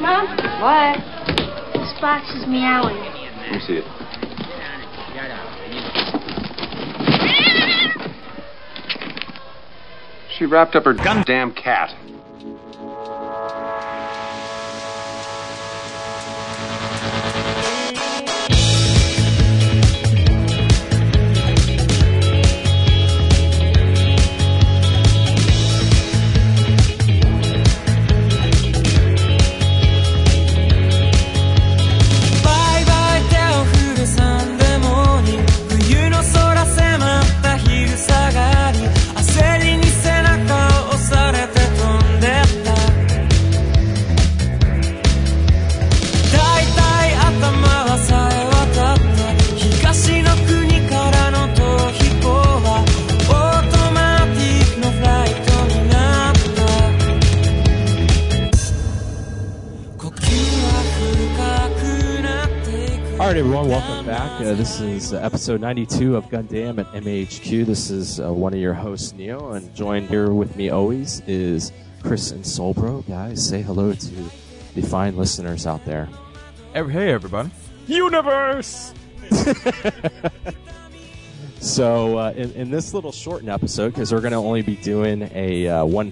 Mom? 0.00 0.26
What? 0.62 0.96
This 1.74 1.92
box 2.00 2.30
is 2.34 2.46
meowing. 2.46 2.96
Let 2.96 3.52
me 3.52 3.60
see 3.60 3.74
it. 3.74 3.84
She 10.38 10.46
wrapped 10.46 10.74
up 10.74 10.84
her 10.84 10.94
goddamn 10.94 11.52
cat. 11.52 11.94
Welcome 64.40 64.56
back. 64.56 64.58
Uh, 64.58 64.62
this 64.62 64.80
is 64.80 65.12
uh, 65.12 65.18
episode 65.18 65.60
92 65.60 66.16
of 66.16 66.24
Gundam 66.26 66.78
at 66.78 66.90
MHQ. 66.92 67.66
This 67.66 67.90
is 67.90 68.20
uh, 68.20 68.32
one 68.32 68.52
of 68.54 68.60
your 68.60 68.74
hosts, 68.74 69.12
Neo, 69.12 69.52
and 69.52 69.74
joined 69.74 70.08
here 70.08 70.32
with 70.32 70.56
me 70.56 70.70
always 70.70 71.20
is 71.26 71.72
Chris 72.02 72.30
and 72.30 72.44
Solbro. 72.44 73.06
Guys, 73.06 73.46
say 73.46 73.62
hello 73.62 73.92
to 73.92 74.14
the 74.74 74.82
fine 74.82 75.16
listeners 75.16 75.66
out 75.66 75.84
there. 75.84 76.08
Hey, 76.72 77.12
everybody. 77.12 77.50
Universe! 77.86 78.94
So, 81.62 82.16
uh, 82.16 82.32
in, 82.34 82.52
in 82.52 82.70
this 82.70 82.94
little 82.94 83.12
shortened 83.12 83.50
episode, 83.50 83.90
because 83.90 84.14
we're 84.14 84.22
going 84.22 84.32
to 84.32 84.38
only 84.38 84.62
be 84.62 84.76
doing 84.76 85.28
a 85.34 85.68
uh, 85.68 85.84
one 85.84 86.10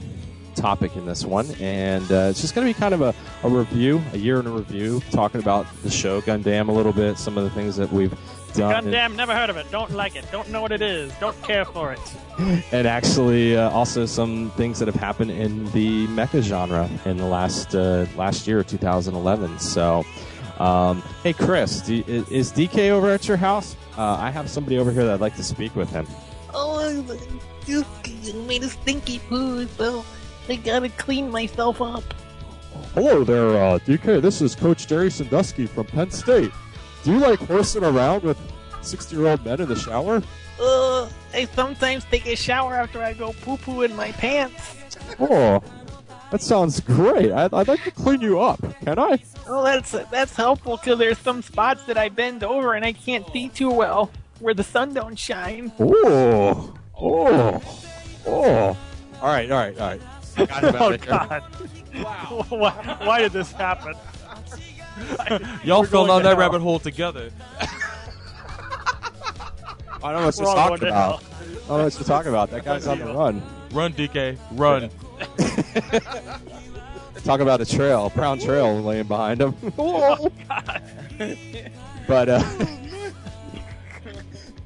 topic 0.58 0.96
in 0.96 1.06
this 1.06 1.24
one, 1.24 1.50
and 1.60 2.10
uh, 2.10 2.28
it's 2.30 2.40
just 2.40 2.54
going 2.54 2.66
to 2.66 2.72
be 2.72 2.78
kind 2.78 2.94
of 2.94 3.00
a, 3.00 3.14
a 3.42 3.48
review, 3.48 4.02
a 4.12 4.18
year 4.18 4.40
in 4.40 4.46
a 4.46 4.50
review, 4.50 5.00
talking 5.10 5.40
about 5.40 5.66
the 5.82 5.90
show 5.90 6.20
Gundam 6.20 6.68
a 6.68 6.72
little 6.72 6.92
bit, 6.92 7.18
some 7.18 7.38
of 7.38 7.44
the 7.44 7.50
things 7.50 7.76
that 7.76 7.92
we've 7.92 8.16
done. 8.54 8.84
Gundam, 8.84 9.14
never 9.16 9.34
heard 9.34 9.50
of 9.50 9.56
it. 9.56 9.70
Don't 9.70 9.92
like 9.92 10.16
it. 10.16 10.30
Don't 10.30 10.50
know 10.50 10.60
what 10.60 10.72
it 10.72 10.82
is. 10.82 11.12
Don't 11.20 11.40
care 11.42 11.64
for 11.64 11.92
it. 11.92 12.00
and 12.72 12.86
actually 12.86 13.56
uh, 13.56 13.70
also 13.70 14.06
some 14.06 14.50
things 14.52 14.78
that 14.78 14.86
have 14.86 14.94
happened 14.94 15.30
in 15.30 15.64
the 15.72 16.06
mecha 16.08 16.42
genre 16.42 16.88
in 17.04 17.16
the 17.16 17.26
last 17.26 17.74
uh, 17.74 18.06
last 18.16 18.46
year, 18.46 18.62
2011. 18.62 19.58
So, 19.58 20.04
um, 20.58 21.02
hey 21.22 21.32
Chris, 21.32 21.82
do, 21.82 22.02
is 22.06 22.52
DK 22.52 22.90
over 22.90 23.10
at 23.10 23.26
your 23.28 23.36
house? 23.36 23.76
Uh, 23.96 24.16
I 24.20 24.30
have 24.30 24.48
somebody 24.48 24.78
over 24.78 24.92
here 24.92 25.04
that 25.04 25.14
I'd 25.14 25.20
like 25.20 25.36
to 25.36 25.44
speak 25.44 25.74
with 25.74 25.90
him. 25.90 26.06
Oh, 26.54 26.88
you 27.66 27.84
made 28.46 28.62
a 28.62 28.68
stinky 28.68 29.18
poo, 29.18 29.66
so 29.66 30.04
I 30.48 30.56
gotta 30.56 30.88
clean 30.88 31.30
myself 31.30 31.82
up. 31.82 32.02
Hello 32.94 33.22
there, 33.22 33.48
uh, 33.50 33.78
DK. 33.80 34.22
This 34.22 34.40
is 34.40 34.54
Coach 34.54 34.86
Jerry 34.86 35.10
Sandusky 35.10 35.66
from 35.66 35.86
Penn 35.86 36.10
State. 36.10 36.50
Do 37.04 37.12
you 37.12 37.18
like 37.18 37.38
horsing 37.40 37.84
around 37.84 38.22
with 38.22 38.38
60 38.80 39.14
year 39.14 39.28
old 39.28 39.44
men 39.44 39.60
in 39.60 39.68
the 39.68 39.76
shower? 39.76 40.22
Uh, 40.58 41.08
I 41.34 41.46
sometimes 41.54 42.04
take 42.06 42.26
a 42.26 42.34
shower 42.34 42.74
after 42.74 43.02
I 43.02 43.12
go 43.12 43.34
poo 43.42 43.58
poo 43.58 43.82
in 43.82 43.94
my 43.94 44.12
pants. 44.12 44.76
Oh, 45.20 45.62
that 46.30 46.40
sounds 46.40 46.80
great. 46.80 47.30
I'd, 47.30 47.52
I'd 47.52 47.68
like 47.68 47.84
to 47.84 47.90
clean 47.90 48.22
you 48.22 48.40
up. 48.40 48.60
Can 48.80 48.98
I? 48.98 49.18
Oh, 49.46 49.62
that's 49.62 49.92
that's 50.10 50.34
helpful 50.34 50.78
because 50.78 50.98
there's 50.98 51.18
some 51.18 51.42
spots 51.42 51.84
that 51.84 51.98
I 51.98 52.08
bend 52.08 52.42
over 52.42 52.72
and 52.72 52.86
I 52.86 52.92
can't 52.92 53.30
see 53.32 53.50
too 53.50 53.70
well 53.70 54.10
where 54.40 54.54
the 54.54 54.64
sun 54.64 54.94
don't 54.94 55.18
shine. 55.18 55.72
Oh, 55.78 56.74
oh, 56.98 57.62
oh. 58.26 58.76
All 59.20 59.28
right, 59.28 59.50
all 59.50 59.58
right, 59.58 59.78
all 59.78 59.88
right. 59.88 60.00
Forgot 60.38 60.64
about 60.64 60.80
Oh, 60.82 60.88
it. 60.90 61.00
God. 61.02 61.42
Wow. 62.02 62.46
why, 62.50 62.70
why 63.04 63.18
did 63.20 63.32
this 63.32 63.52
happen? 63.52 63.94
Y'all 65.64 65.80
We're 65.82 65.86
fell 65.86 66.06
down 66.06 66.22
that 66.22 66.30
hell. 66.30 66.38
rabbit 66.38 66.60
hole 66.60 66.78
together. 66.78 67.30
I 70.02 70.12
don't 70.12 70.20
know 70.20 70.26
what 70.26 70.34
to 70.34 70.42
We're 70.42 70.48
all 70.48 70.54
talk 70.54 70.68
going 70.68 70.80
to 70.80 70.86
about. 70.88 71.22
I 71.22 71.68
don't 71.68 71.78
know 71.78 71.84
what 71.84 71.92
to 71.94 72.04
talk 72.04 72.26
about. 72.26 72.50
That 72.50 72.64
guy's 72.64 72.86
on 72.86 72.98
the 72.98 73.06
run. 73.06 73.42
Run, 73.72 73.92
DK. 73.92 74.38
Run. 74.52 74.90
Talk 77.24 77.40
about 77.40 77.60
a 77.60 77.66
trail, 77.66 78.10
brown 78.10 78.38
trail 78.38 78.80
laying 78.80 79.06
behind 79.06 79.40
him. 79.42 79.54
Oh, 79.78 80.30
God. 80.48 80.82
but 82.06 82.28
uh, 82.28 82.42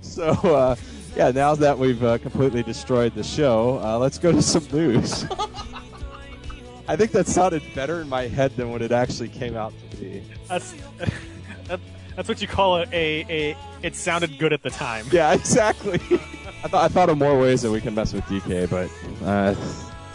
so 0.02 0.28
uh, 0.32 0.76
yeah, 1.16 1.30
now 1.30 1.54
that 1.54 1.78
we've 1.78 2.02
uh, 2.02 2.18
completely 2.18 2.62
destroyed 2.62 3.14
the 3.14 3.22
show, 3.22 3.80
uh, 3.82 3.98
let's 3.98 4.18
go 4.18 4.32
to 4.32 4.42
some 4.42 4.66
news. 4.72 5.26
I 6.88 6.96
think 6.96 7.12
that 7.12 7.26
sounded 7.26 7.62
better 7.74 8.00
in 8.00 8.08
my 8.08 8.22
head 8.26 8.56
than 8.56 8.70
what 8.70 8.82
it 8.82 8.92
actually 8.92 9.28
came 9.28 9.56
out 9.56 9.72
to 9.90 9.96
be. 9.96 10.22
That's, 10.48 10.74
that's 12.16 12.28
what 12.28 12.40
you 12.42 12.48
call 12.48 12.78
a, 12.78 12.86
a, 12.92 13.24
a. 13.28 13.56
It 13.82 13.94
sounded 13.94 14.38
good 14.38 14.52
at 14.52 14.62
the 14.62 14.70
time. 14.70 15.06
Yeah, 15.12 15.32
exactly. 15.34 16.00
I 16.64 16.68
thought 16.68 16.84
I 16.84 16.88
thought 16.88 17.08
of 17.08 17.18
more 17.18 17.38
ways 17.38 17.62
that 17.62 17.70
we 17.70 17.80
can 17.80 17.94
mess 17.94 18.12
with 18.12 18.24
DK, 18.24 18.68
but 18.68 18.90
uh, 19.26 19.54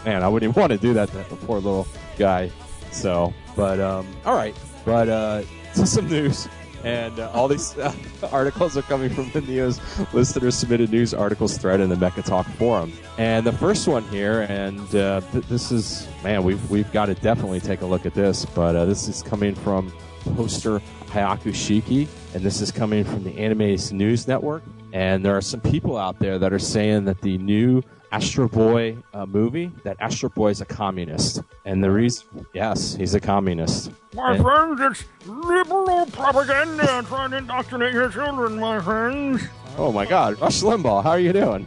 man, 0.04 0.22
I 0.22 0.28
wouldn't 0.28 0.50
even 0.50 0.60
want 0.60 0.72
to 0.72 0.78
do 0.78 0.94
that 0.94 1.08
to 1.10 1.16
the 1.16 1.36
poor 1.36 1.56
little 1.56 1.86
guy. 2.16 2.50
So, 2.90 3.32
but 3.56 3.80
um, 3.80 4.06
all 4.24 4.34
right, 4.34 4.56
but 4.84 5.08
uh, 5.08 5.42
to 5.74 5.86
some 5.86 6.08
news. 6.08 6.48
And 6.84 7.18
uh, 7.18 7.30
all 7.32 7.48
these 7.48 7.76
uh, 7.78 7.92
articles 8.32 8.76
are 8.76 8.82
coming 8.82 9.10
from 9.10 9.30
the 9.30 9.40
Neo's 9.40 9.80
listener 10.12 10.50
submitted 10.50 10.90
news 10.90 11.12
articles 11.12 11.58
thread 11.58 11.80
in 11.80 11.88
the 11.88 11.96
Mecha 11.96 12.24
Talk 12.24 12.46
forum. 12.46 12.92
And 13.16 13.46
the 13.46 13.52
first 13.52 13.88
one 13.88 14.04
here, 14.04 14.42
and 14.42 14.94
uh, 14.94 15.20
th- 15.32 15.44
this 15.46 15.72
is 15.72 16.06
man, 16.22 16.44
we've 16.44 16.70
we've 16.70 16.90
got 16.92 17.06
to 17.06 17.14
definitely 17.14 17.60
take 17.60 17.82
a 17.82 17.86
look 17.86 18.06
at 18.06 18.14
this. 18.14 18.44
But 18.44 18.76
uh, 18.76 18.84
this 18.84 19.08
is 19.08 19.22
coming 19.22 19.54
from 19.54 19.92
poster 20.36 20.80
Hayaku 21.06 21.52
Shiki, 21.52 22.06
and 22.34 22.42
this 22.42 22.60
is 22.60 22.70
coming 22.70 23.04
from 23.04 23.24
the 23.24 23.36
Anime 23.38 23.76
News 23.96 24.28
Network. 24.28 24.62
And 24.92 25.24
there 25.24 25.36
are 25.36 25.42
some 25.42 25.60
people 25.60 25.96
out 25.96 26.18
there 26.18 26.38
that 26.38 26.52
are 26.52 26.58
saying 26.58 27.04
that 27.04 27.20
the 27.20 27.36
new 27.38 27.82
Astro 28.10 28.48
Boy 28.48 28.96
uh, 29.12 29.26
movie, 29.26 29.70
that 29.84 29.96
Astro 30.00 30.28
Boy 30.30 30.48
is 30.48 30.60
a 30.60 30.64
communist. 30.64 31.42
And 31.64 31.82
the 31.84 31.90
reason, 31.90 32.46
yes, 32.54 32.94
he's 32.94 33.14
a 33.14 33.20
communist. 33.20 33.90
My 34.14 34.34
And- 34.34 34.42
friends, 34.42 34.80
it's 34.80 35.04
liberal 35.26 36.06
propaganda 36.06 37.04
trying 37.06 37.30
to 37.32 37.36
indoctrinate 37.38 37.92
your 37.92 38.08
children, 38.08 38.58
my 38.58 38.80
friends. 38.80 39.42
Oh 39.76 39.92
my 39.92 40.06
God, 40.06 40.40
Rush 40.40 40.62
Limbaugh, 40.62 41.02
how 41.02 41.10
are 41.10 41.20
you 41.20 41.32
doing? 41.32 41.66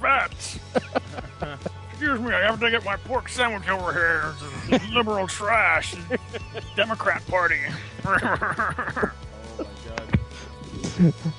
Fats. 0.00 0.58
Excuse 1.90 2.20
me, 2.20 2.32
I 2.32 2.40
have 2.40 2.58
to 2.60 2.70
get 2.70 2.84
my 2.84 2.96
pork 2.96 3.28
sandwich 3.28 3.68
over 3.68 3.92
here. 3.92 4.34
Is 4.70 4.88
liberal 4.92 5.26
trash. 5.28 5.94
Democrat 6.76 7.24
Party. 7.28 7.60
Oh 8.04 8.10
my 8.10 8.18
god. 8.20 9.10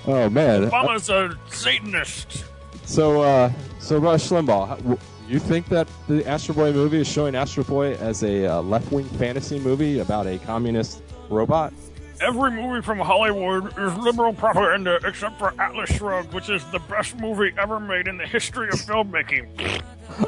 Oh 0.07 0.29
man. 0.29 0.69
Obama's 0.69 1.09
a 1.09 1.37
Satanist. 1.49 2.45
So, 2.85 3.21
uh, 3.21 3.51
so 3.79 3.97
Rush 3.97 4.29
Limbaugh, 4.29 4.99
you 5.27 5.39
think 5.39 5.67
that 5.69 5.87
the 6.07 6.25
Astro 6.27 6.55
Boy 6.55 6.71
movie 6.71 7.01
is 7.01 7.07
showing 7.07 7.35
Astro 7.35 7.63
Boy 7.63 7.93
as 7.95 8.23
a 8.23 8.45
uh, 8.45 8.61
left-wing 8.61 9.05
fantasy 9.05 9.59
movie 9.59 9.99
about 9.99 10.27
a 10.27 10.37
communist 10.39 11.01
robot? 11.29 11.73
Every 12.21 12.51
movie 12.51 12.81
from 12.81 12.99
Hollywood 12.99 13.77
is 13.77 13.93
liberal 13.97 14.33
propaganda 14.33 14.99
except 15.03 15.37
for 15.37 15.53
Atlas 15.59 15.89
Shrugged, 15.89 16.33
which 16.33 16.49
is 16.49 16.63
the 16.71 16.79
best 16.79 17.17
movie 17.17 17.53
ever 17.57 17.79
made 17.79 18.07
in 18.07 18.17
the 18.17 18.25
history 18.25 18.69
of 18.69 18.75
filmmaking. 18.75 19.81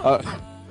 Uh, 0.04 0.22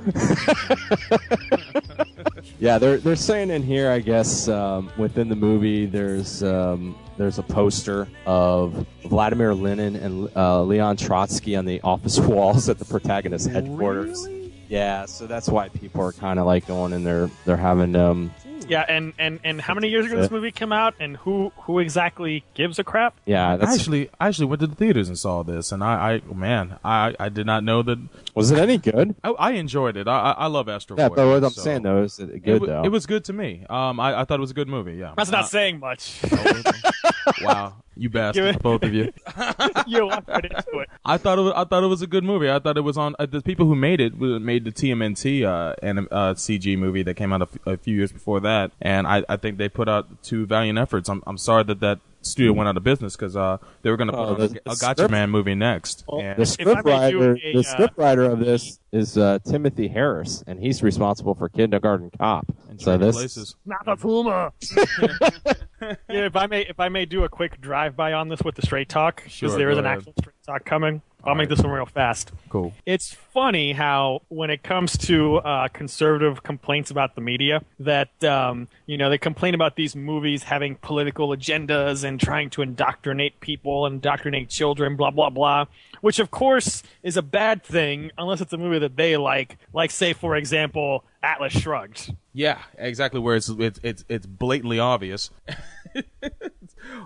yeah, 2.59 2.79
they're 2.79 2.99
they're 2.99 3.17
saying 3.17 3.51
in 3.51 3.63
here, 3.63 3.91
I 3.91 4.01
guess, 4.01 4.49
um, 4.49 4.91
within 4.97 5.29
the 5.29 5.37
movie, 5.37 5.87
there's 5.87 6.43
um, 6.43 6.97
there's 7.17 7.39
a 7.39 7.43
poster 7.43 8.09
of 8.25 8.87
Vladimir 9.05 9.55
Lenin 9.55 9.97
and 9.97 10.31
uh, 10.37 10.63
Leon 10.63 10.97
Trotsky 10.97 11.57
on 11.57 11.65
the 11.65 11.81
office 11.83 12.19
walls 12.21 12.69
at 12.69 12.79
the 12.79 12.85
protagonist 12.85 13.49
headquarters. 13.49 14.27
Yeah, 14.69 15.07
so 15.07 15.27
that's 15.27 15.49
why 15.49 15.69
people 15.69 16.03
are 16.03 16.13
kind 16.13 16.41
of 16.41 16.47
like 16.47 16.67
going 16.67 16.93
and 16.93 17.07
they're 17.07 17.31
they're 17.45 17.57
having 17.57 17.95
um, 17.95 18.35
Yeah, 18.69 18.85
and, 18.89 19.13
and, 19.17 19.39
and 19.45 19.61
how 19.61 19.75
many 19.75 19.89
years 19.89 20.07
ago 20.07 20.17
this 20.17 20.31
movie 20.31 20.51
came 20.51 20.73
out, 20.73 20.95
and 20.99 21.17
who 21.19 21.53
who 21.57 21.79
exactly 21.79 22.45
gives 22.55 22.79
a 22.81 22.85
crap? 22.85 23.15
Yeah, 23.27 23.53
I 23.53 23.57
that's. 23.57 23.77
actually, 23.79 24.11
I 24.19 24.27
actually 24.29 24.47
went 24.47 24.61
to 24.61 24.67
the 24.67 24.75
theaters 24.75 25.09
and 25.09 25.17
saw 25.19 25.45
this, 25.45 25.71
and 25.71 25.85
I, 25.85 26.21
I 26.29 26.35
man, 26.35 26.79
I, 26.85 27.15
I 27.19 27.29
did 27.29 27.47
not 27.47 27.63
know 27.65 27.83
that. 27.83 27.99
Was 28.37 28.51
it 28.53 28.59
any 28.59 28.79
good? 28.79 29.17
I, 29.25 29.31
I 29.31 29.51
enjoyed 29.53 29.97
it. 29.97 30.07
I, 30.07 30.19
I 30.19 30.31
I 30.33 30.47
love 30.47 30.69
Astro 30.69 30.97
Yeah, 30.97 31.09
Boy. 31.09 31.17
but 31.17 31.27
what 31.27 31.45
I'm 31.45 31.51
so- 31.51 31.63
saying 31.63 31.83
though 31.83 32.03
is 32.05 32.19
it 32.21 32.31
it, 32.31 32.45
good 32.45 32.61
wa- 32.61 32.67
though. 32.69 32.83
it 32.85 32.91
was 32.91 33.07
good 33.07 33.25
to 33.25 33.33
me. 33.33 33.67
Um, 33.69 33.99
I, 33.99 34.21
I 34.21 34.25
thought 34.25 34.39
it 34.39 34.41
was 34.41 34.53
a 34.53 34.55
good 34.55 34.69
movie. 34.69 34.95
Yeah. 34.95 35.15
That's 35.17 35.31
Uh, 35.31 35.39
not 35.39 35.49
saying 35.49 35.81
much. 35.81 36.21
wow, 37.43 37.75
you 37.97 38.09
bastards, 38.11 38.59
both 38.59 38.83
of 38.83 38.93
you. 38.95 39.13
you 39.87 40.07
walked 40.07 40.29
right 40.29 40.45
into 40.45 40.79
it. 40.81 40.89
I 41.05 41.19
thought 41.19 41.39
it 41.39 41.43
was, 41.43 41.53
I 41.57 41.65
thought 41.65 41.83
it 41.83 41.89
was 41.89 42.03
a 42.03 42.07
good 42.07 42.25
movie. 42.25 42.51
I 42.51 42.59
thought 42.59 42.77
it 42.77 42.83
was 42.83 42.97
on 42.97 43.15
uh, 43.19 43.27
the 43.27 43.41
people 43.43 43.67
who 43.67 43.75
made 43.75 44.01
it 44.01 44.17
made 44.19 44.65
the 44.65 44.73
TMNT 44.73 45.45
uh, 45.45 45.75
anim, 45.83 46.09
uh, 46.11 46.35
CG 46.35 46.79
movie 46.79 47.03
that 47.03 47.15
came 47.15 47.33
out 47.33 47.43
a, 47.43 47.49
f- 47.53 47.59
a 47.67 47.77
few 47.77 47.97
years 47.97 48.13
before 48.13 48.41
that, 48.41 48.71
and 48.81 49.07
I, 49.07 49.25
I 49.29 49.37
think 49.37 49.59
they 49.59 49.69
put 49.69 49.89
out 49.89 50.23
two 50.23 50.47
valiant 50.47 50.79
efforts. 50.79 51.09
I'm 51.09 51.23
I'm 51.27 51.39
sorry 51.39 51.65
that 51.65 51.81
that 51.81 51.99
studio 52.31 52.53
went 52.53 52.69
out 52.69 52.77
of 52.77 52.85
business 52.85 53.17
because 53.17 53.37
uh, 53.37 53.59
they 53.83 53.91
were 53.91 53.97
going 53.97 54.09
to 54.09 54.13
put 54.13 54.21
Oh, 54.21 54.35
on 54.35 54.39
the- 54.39 54.61
a, 54.67 54.71
a 54.73 54.75
Gatchaman 54.75 55.31
movie 55.31 55.55
next. 55.55 56.05
Well, 56.09 56.21
and 56.21 56.37
the 56.37 56.43
I 56.43 56.45
script 56.45 56.85
may 56.85 57.11
do 57.11 57.21
writer, 57.21 57.33
a, 57.33 57.53
the 57.53 57.59
uh, 57.59 57.63
script 57.63 57.99
of 57.99 58.39
this 58.41 58.79
is 58.93 59.19
uh, 59.19 59.39
Timothy 59.45 59.89
Harris, 59.89 60.43
and 60.47 60.59
he's 60.61 60.83
responsible 60.83 61.35
for 61.35 61.49
Kindergarten 61.49 62.11
Cop. 62.19 62.47
and 62.71 62.81
so 62.81 62.97
this, 62.97 63.17
places. 63.17 63.55
Not 63.65 63.85
the 63.85 63.97
Puma. 63.97 64.53
yeah, 65.83 65.97
if 66.09 66.37
I 66.37 66.47
may, 66.47 66.63
if 66.63 66.81
I 66.81 66.89
may 66.89 67.05
do 67.05 67.25
a 67.25 67.29
quick 67.29 67.61
drive-by 67.61 68.13
on 68.13 68.29
this 68.29 68.41
with 68.43 68.55
the 68.55 68.63
straight 68.63 68.89
talk, 68.89 69.17
because 69.17 69.33
Sure, 69.33 69.59
there 69.59 69.71
is 69.71 69.77
go 69.77 69.81
an 69.81 69.87
ahead. 69.87 69.99
actual 69.99 70.13
straight 70.21 70.43
talk 70.47 70.65
coming. 70.65 71.03
I'll 71.27 71.33
All 71.33 71.39
make 71.39 71.49
this 71.49 71.61
one 71.61 71.73
real 71.73 71.87
fast. 71.87 72.31
Cool. 72.51 72.73
It's 72.87 73.13
funny 73.13 73.73
how 73.73 74.23
when 74.29 74.49
it 74.49 74.63
comes 74.63 74.97
to 74.99 75.39
uh, 75.39 75.67
conservative 75.67 76.45
complaints 76.45 76.93
about 76.93 77.17
the 77.17 77.21
media, 77.21 77.63
that 77.81 78.23
um, 78.23 78.69
you 78.87 78.97
know 78.97 79.11
they 79.11 79.19
complain 79.19 79.53
about 79.53 79.75
these 79.75 79.97
movies 79.97 80.45
having 80.45 80.77
political 80.77 81.31
agendas 81.31 82.05
and 82.05 82.21
trying 82.21 82.51
to 82.51 82.63
indoctrinate 82.63 83.41
people, 83.41 83.87
indoctrinate 83.87 84.49
children, 84.49 84.95
blah 84.95 85.11
blah 85.11 85.31
blah. 85.31 85.65
Which 86.01 86.21
of 86.21 86.31
course 86.31 86.85
is 87.03 87.17
a 87.17 87.23
bad 87.23 87.65
thing 87.65 88.13
unless 88.17 88.41
it's 88.41 88.53
a 88.53 88.59
movie 88.59 88.79
that 88.79 88.97
they 88.97 89.17
like. 89.17 89.59
Like 89.73 89.91
say 89.91 90.13
for 90.13 90.37
example, 90.37 91.05
Atlas 91.25 91.55
Shrugged. 91.55 92.15
Yeah, 92.35 92.59
exactly. 92.79 93.19
Where 93.19 93.35
it's 93.35 93.49
it's 93.49 93.81
it's, 93.83 94.05
it's 94.09 94.27
blatantly 94.27 94.79
obvious. 94.79 95.31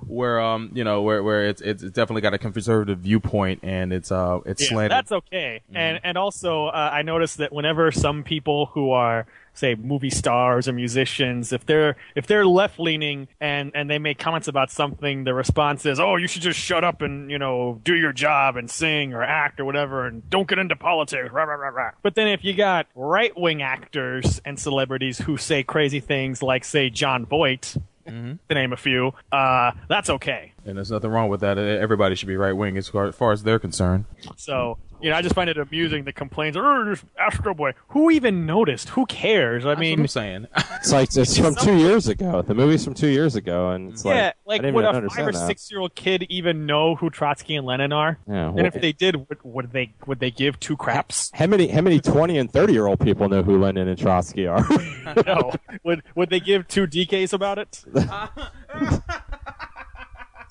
where 0.07 0.41
um 0.41 0.71
you 0.75 0.85
know 0.85 1.03
where 1.03 1.23
where 1.23 1.47
it's 1.47 1.61
it's 1.61 1.83
definitely 1.83 2.23
got 2.23 2.35
a 2.35 2.39
conservative 2.39 2.99
viewpoint 3.01 3.61
and 3.63 3.93
it's 3.93 4.11
uh 4.13 4.39
it's 4.47 4.63
Yeah, 4.63 4.69
slanted. 4.69 4.91
that's 4.93 5.13
okay. 5.13 5.61
And 5.75 6.01
and 6.03 6.17
also, 6.19 6.67
uh, 6.67 6.91
I 6.93 7.03
noticed 7.03 7.39
that 7.39 7.53
whenever 7.53 7.91
some 7.93 8.23
people 8.25 8.67
who 8.67 8.91
are 8.93 9.27
say 9.53 9.75
movie 9.75 10.11
stars 10.11 10.69
or 10.69 10.73
musicians, 10.73 11.53
if 11.53 11.67
they're 11.67 11.97
if 12.15 12.27
they're 12.27 12.47
left 12.47 12.79
leaning 12.79 13.29
and 13.41 13.73
and 13.75 13.91
they 13.91 13.99
make 13.99 14.19
comments 14.19 14.49
about 14.49 14.71
something, 14.71 15.25
the 15.25 15.35
response 15.35 15.85
is, 15.87 15.99
"Oh, 16.01 16.17
you 16.17 16.27
should 16.29 16.43
just 16.43 16.59
shut 16.59 16.85
up 16.85 17.03
and 17.03 17.31
you 17.31 17.39
know 17.39 17.81
do 17.85 17.95
your 17.95 18.13
job 18.13 18.57
and 18.57 18.71
sing 18.71 19.13
or 19.13 19.23
act 19.23 19.61
or 19.61 19.65
whatever, 19.65 20.07
and 20.07 20.29
don't 20.31 20.49
get 20.49 20.59
into 20.59 20.77
politics." 20.77 21.33
Rah, 21.33 21.45
rah, 21.45 21.69
rah. 21.69 21.91
But 22.03 22.15
then 22.15 22.29
if 22.29 22.45
you 22.45 22.55
got 22.55 22.87
right 22.95 23.37
wing 23.39 23.61
actors 23.63 24.41
and 24.45 24.59
celebrities 24.59 25.19
who 25.19 25.37
say 25.37 25.63
crazy 25.63 26.01
things 26.01 26.43
like 26.43 26.65
say 26.65 26.89
Jon 26.91 27.27
Voight. 27.27 27.77
To 28.07 28.39
name 28.55 28.73
a 28.73 28.77
few, 28.77 29.13
uh, 29.31 29.73
that's 29.89 30.11
okay. 30.11 30.53
and 30.65 30.77
there's 30.77 30.91
nothing 30.91 31.11
wrong 31.11 31.29
with 31.29 31.41
that. 31.41 31.59
Everybody 31.59 32.15
should 32.17 32.29
be 32.29 32.37
right 32.37 32.53
wing 32.53 32.77
as 32.77 32.89
far, 32.89 33.07
as 33.07 33.15
far 33.15 33.33
as 33.33 33.43
they're 33.45 33.59
concerned. 33.59 34.05
So, 34.37 34.79
you 35.01 35.11
know, 35.11 35.17
I 35.17 35.23
just 35.23 35.35
find 35.35 35.49
it 35.49 35.57
amusing 35.59 36.05
the 36.05 36.13
complaints. 36.13 36.57
Oh, 36.61 36.85
this 36.85 37.05
Astro 37.19 37.55
Boy. 37.55 37.73
Who 37.89 38.11
even 38.11 38.47
noticed? 38.47 38.91
Who 38.91 39.07
cares? 39.07 39.65
I 39.65 39.71
That's 39.71 39.81
mean, 39.81 39.99
what 39.99 40.05
I'm 40.05 40.09
saying. 40.09 40.47
it's 40.77 40.93
like 40.93 41.17
it's 41.17 41.37
from 41.39 41.55
two 41.55 41.77
years 41.77 42.09
ago. 42.09 42.43
The 42.43 42.55
movie's 42.55 42.85
from 42.85 42.95
two 42.95 43.09
years 43.09 43.35
ago, 43.37 43.71
and 43.71 43.93
it's 43.93 44.05
yeah, 44.05 44.11
like, 44.13 44.35
like 44.47 44.61
I 44.61 44.63
didn't 44.65 44.75
would 44.75 44.85
even 44.85 44.95
a 44.95 44.99
understand 44.99 45.27
five 45.27 45.35
or 45.35 45.39
that. 45.39 45.47
six 45.47 45.71
year 45.71 45.81
old 45.81 45.95
kid 45.95 46.25
even 46.29 46.67
know 46.67 46.95
who 46.97 47.11
Trotsky 47.11 47.57
and 47.57 47.67
Lenin 47.67 47.93
are? 47.93 48.19
Yeah, 48.29 48.49
and 48.49 48.67
if 48.67 48.75
they 48.75 48.93
did, 48.93 49.29
would, 49.29 49.39
would 49.43 49.73
they 49.73 49.95
would 50.07 50.21
they 50.21 50.31
give 50.31 50.61
two 50.61 50.77
craps? 50.77 51.31
how 51.35 51.47
many 51.47 51.69
how 51.69 51.81
many 51.81 52.01
twenty 52.01 52.37
and 52.39 52.53
thirty 52.53 52.73
year 52.73 52.87
old 52.87 53.01
people 53.01 53.29
know 53.29 53.43
who 53.43 53.59
Lenin 53.59 53.89
and 53.89 53.99
Trotsky 53.99 54.47
are? 54.47 54.65
no. 55.27 55.53
Would 55.85 56.03
would 56.15 56.31
they 56.31 56.41
give 56.41 56.69
two 56.69 56.87
DKs 56.87 57.33
about 57.33 57.59
it? 57.59 57.85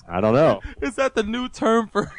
I 0.08 0.20
don't 0.20 0.34
know. 0.34 0.60
Is 0.82 0.96
that 0.96 1.14
the 1.14 1.22
new 1.22 1.48
term 1.48 1.88
for? 1.88 2.10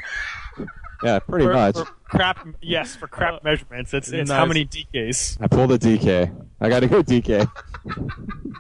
Yeah, 1.04 1.20
pretty 1.20 1.46
For- 1.46 1.54
much. 1.54 1.76
for 1.76 1.88
crap. 2.12 2.48
Yes, 2.62 2.96
for 2.96 3.08
crap 3.08 3.36
uh, 3.36 3.40
measurements. 3.44 3.94
It's 3.94 4.10
it's 4.10 4.30
how 4.30 4.46
many 4.46 4.66
DKs? 4.66 5.38
I 5.42 5.48
pulled 5.48 5.72
a 5.72 5.80
DK. 5.80 6.48
I 6.60 6.70
got 6.70 6.82
to 6.82 6.88
go 6.88 7.02
DK. 7.02 7.50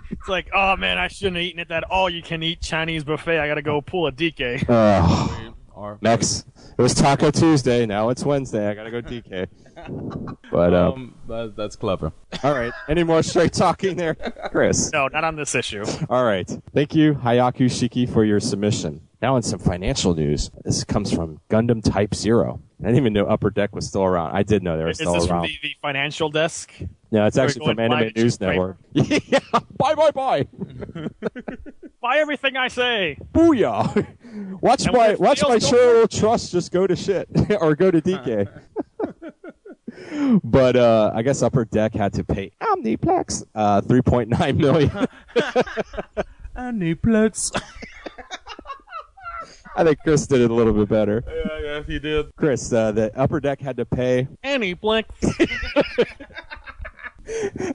It's 0.09 0.29
like, 0.29 0.49
oh 0.53 0.75
man, 0.77 0.97
I 0.97 1.07
shouldn't 1.07 1.37
have 1.37 1.45
eaten 1.45 1.59
at 1.59 1.69
that 1.69 1.83
all 1.83 2.09
you 2.09 2.21
can 2.21 2.41
eat 2.43 2.61
Chinese 2.61 3.03
buffet. 3.03 3.39
I 3.39 3.47
got 3.47 3.55
to 3.55 3.61
go 3.61 3.81
pull 3.81 4.07
a 4.07 4.11
DK. 4.11 4.65
Ugh. 4.67 5.55
Or 5.81 5.97
Next, 6.01 6.45
it 6.77 6.81
was 6.81 6.93
Taco 6.93 7.31
Tuesday. 7.31 7.85
Now 7.85 8.09
it's 8.09 8.23
Wednesday. 8.23 8.67
I 8.67 8.73
gotta 8.73 8.91
go 8.91 9.01
DK. 9.01 9.47
But 10.51 10.73
um, 10.73 10.93
um, 10.93 11.15
that, 11.29 11.55
that's 11.55 11.75
clever. 11.77 12.11
all 12.43 12.53
right. 12.53 12.73
Any 12.89 13.03
more 13.03 13.23
straight 13.23 13.53
talking 13.53 13.95
there, 13.95 14.15
Chris? 14.51 14.91
No, 14.93 15.07
not 15.07 15.23
on 15.23 15.37
this 15.37 15.55
issue. 15.55 15.85
All 16.09 16.25
right. 16.25 16.47
Thank 16.73 16.93
you, 16.93 17.13
Hayaku 17.13 17.65
Shiki, 17.67 18.11
for 18.11 18.25
your 18.25 18.41
submission. 18.41 19.01
Now 19.21 19.37
in 19.37 19.43
some 19.43 19.59
financial 19.59 20.13
news. 20.13 20.51
This 20.65 20.83
comes 20.83 21.11
from 21.13 21.39
Gundam 21.49 21.81
Type 21.81 22.13
Zero. 22.13 22.61
I 22.81 22.85
didn't 22.87 22.97
even 22.97 23.13
know 23.13 23.25
Upper 23.27 23.49
Deck 23.49 23.73
was 23.73 23.87
still 23.87 24.03
around. 24.03 24.35
I 24.35 24.43
did 24.43 24.61
know 24.61 24.77
they 24.77 24.83
were 24.83 24.89
Is 24.89 24.97
still 24.97 25.13
this 25.13 25.25
from 25.27 25.37
around. 25.37 25.43
the, 25.47 25.57
the 25.63 25.75
financial 25.81 26.29
desk? 26.29 26.73
No, 27.11 27.25
it's 27.25 27.37
actually 27.37 27.65
from 27.65 27.79
Anime 27.79 28.11
News 28.15 28.37
Paper? 28.37 28.77
Network. 28.93 29.21
yeah. 29.27 29.39
Bye, 29.77 29.95
bye, 29.95 30.11
bye. 30.11 30.47
Buy 32.01 32.17
everything 32.17 32.57
I 32.57 32.67
say. 32.67 33.17
Booyah! 33.31 34.07
Watch 34.61 34.85
And 34.85 34.95
my 34.95 35.13
watch 35.15 35.41
my 35.43 35.59
feels 35.59 35.69
charitable 35.69 36.07
trust 36.07 36.51
just 36.51 36.71
go 36.71 36.87
to 36.87 36.95
shit 36.95 37.27
or 37.59 37.75
go 37.75 37.91
to 37.91 38.01
DK. 38.01 38.49
but 40.43 40.75
uh, 40.77 41.11
I 41.13 41.21
guess 41.21 41.41
Upper 41.41 41.65
Deck 41.65 41.93
had 41.93 42.13
to 42.13 42.23
pay 42.23 42.51
Omniplex 42.61 43.43
uh, 43.53 43.81
3.9 43.81 44.57
million. 44.57 45.05
I 46.55 46.71
need 46.71 47.01
plugs. 47.01 47.51
I 49.75 49.83
think 49.83 49.99
Chris 49.99 50.25
did 50.27 50.41
it 50.41 50.49
a 50.49 50.53
little 50.53 50.73
bit 50.73 50.87
better. 50.87 51.23
yeah, 51.27 51.59
yeah, 51.59 51.83
he 51.83 51.99
did. 51.99 52.33
Chris, 52.35 52.71
uh, 52.71 52.93
the 52.93 53.17
Upper 53.17 53.39
Deck 53.41 53.59
had 53.59 53.75
to 53.77 53.85
pay 53.85 54.27
Any 54.43 54.73
blink. 54.73 55.07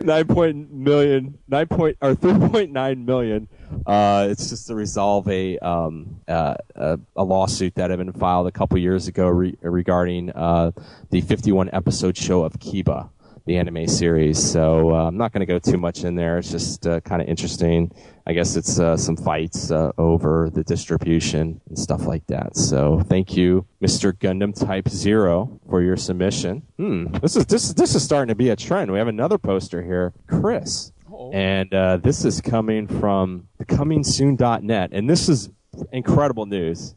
Nine 0.01 0.27
point 0.27 0.73
million, 0.73 1.39
nine 1.49 1.67
point 1.67 1.97
or 2.01 2.15
three 2.15 2.35
point 2.49 2.73
nine 2.73 3.05
million. 3.05 3.49
Uh, 3.87 4.29
it's 4.31 4.51
just 4.51 4.67
to 4.69 4.75
resolve 4.75 5.29
a 5.29 5.59
um 5.59 6.21
uh, 6.29 6.55
a, 6.75 6.99
a 7.17 7.25
lawsuit 7.25 7.75
that 7.75 7.91
had 7.91 7.99
been 7.99 8.13
filed 8.13 8.47
a 8.47 8.53
couple 8.53 8.79
years 8.79 9.09
ago 9.09 9.29
re- 9.29 9.57
regarding 9.63 10.31
uh 10.31 10.71
the 11.11 11.21
fifty 11.21 11.53
one 11.53 11.69
episode 11.73 12.17
show 12.17 12.43
of 12.45 12.55
Kiba, 12.55 13.09
the 13.47 13.57
anime 13.57 13.87
series. 13.87 14.43
So 14.43 14.91
uh, 14.91 15.07
I'm 15.07 15.17
not 15.17 15.33
going 15.33 15.41
to 15.41 15.47
go 15.47 15.59
too 15.59 15.79
much 15.79 16.05
in 16.05 16.17
there. 16.17 16.39
It's 16.39 16.51
just 16.51 16.87
uh, 16.87 17.01
kind 17.01 17.23
of 17.23 17.29
interesting. 17.29 17.93
I 18.27 18.33
guess 18.33 18.57
it's 18.57 18.81
uh, 18.81 18.97
some 18.97 19.17
fights 19.17 19.71
uh, 19.71 19.93
over 19.99 20.51
the 20.53 20.65
distribution 20.65 21.61
and 21.69 21.79
stuff 21.79 22.07
like 22.07 22.27
that. 22.27 22.57
So 22.57 23.01
thank 23.09 23.37
you, 23.37 23.65
Mr. 23.81 24.13
Gundam 24.13 24.53
Type 24.53 24.89
Zero, 24.89 25.61
for 25.71 25.81
your 25.81 25.97
submission. 25.97 26.63
Hmm, 26.77 27.07
this 27.23 27.37
is 27.37 27.47
this 27.47 27.73
this 27.75 27.95
is 27.95 28.03
starting 28.03 28.29
to 28.29 28.35
be 28.35 28.51
a 28.51 28.57
trend. 28.57 28.91
We 28.91 28.99
have 28.99 29.07
another 29.09 29.39
poster 29.39 29.81
here, 29.81 30.13
Chris, 30.27 30.91
and 31.33 31.73
uh, 31.73 31.99
this 31.99 32.25
is 32.25 32.41
coming 32.41 32.89
from 32.89 33.47
comingsoon.net, 33.63 34.91
and 34.93 35.09
this 35.09 35.29
is 35.29 35.51
incredible 35.93 36.47
news. 36.47 36.97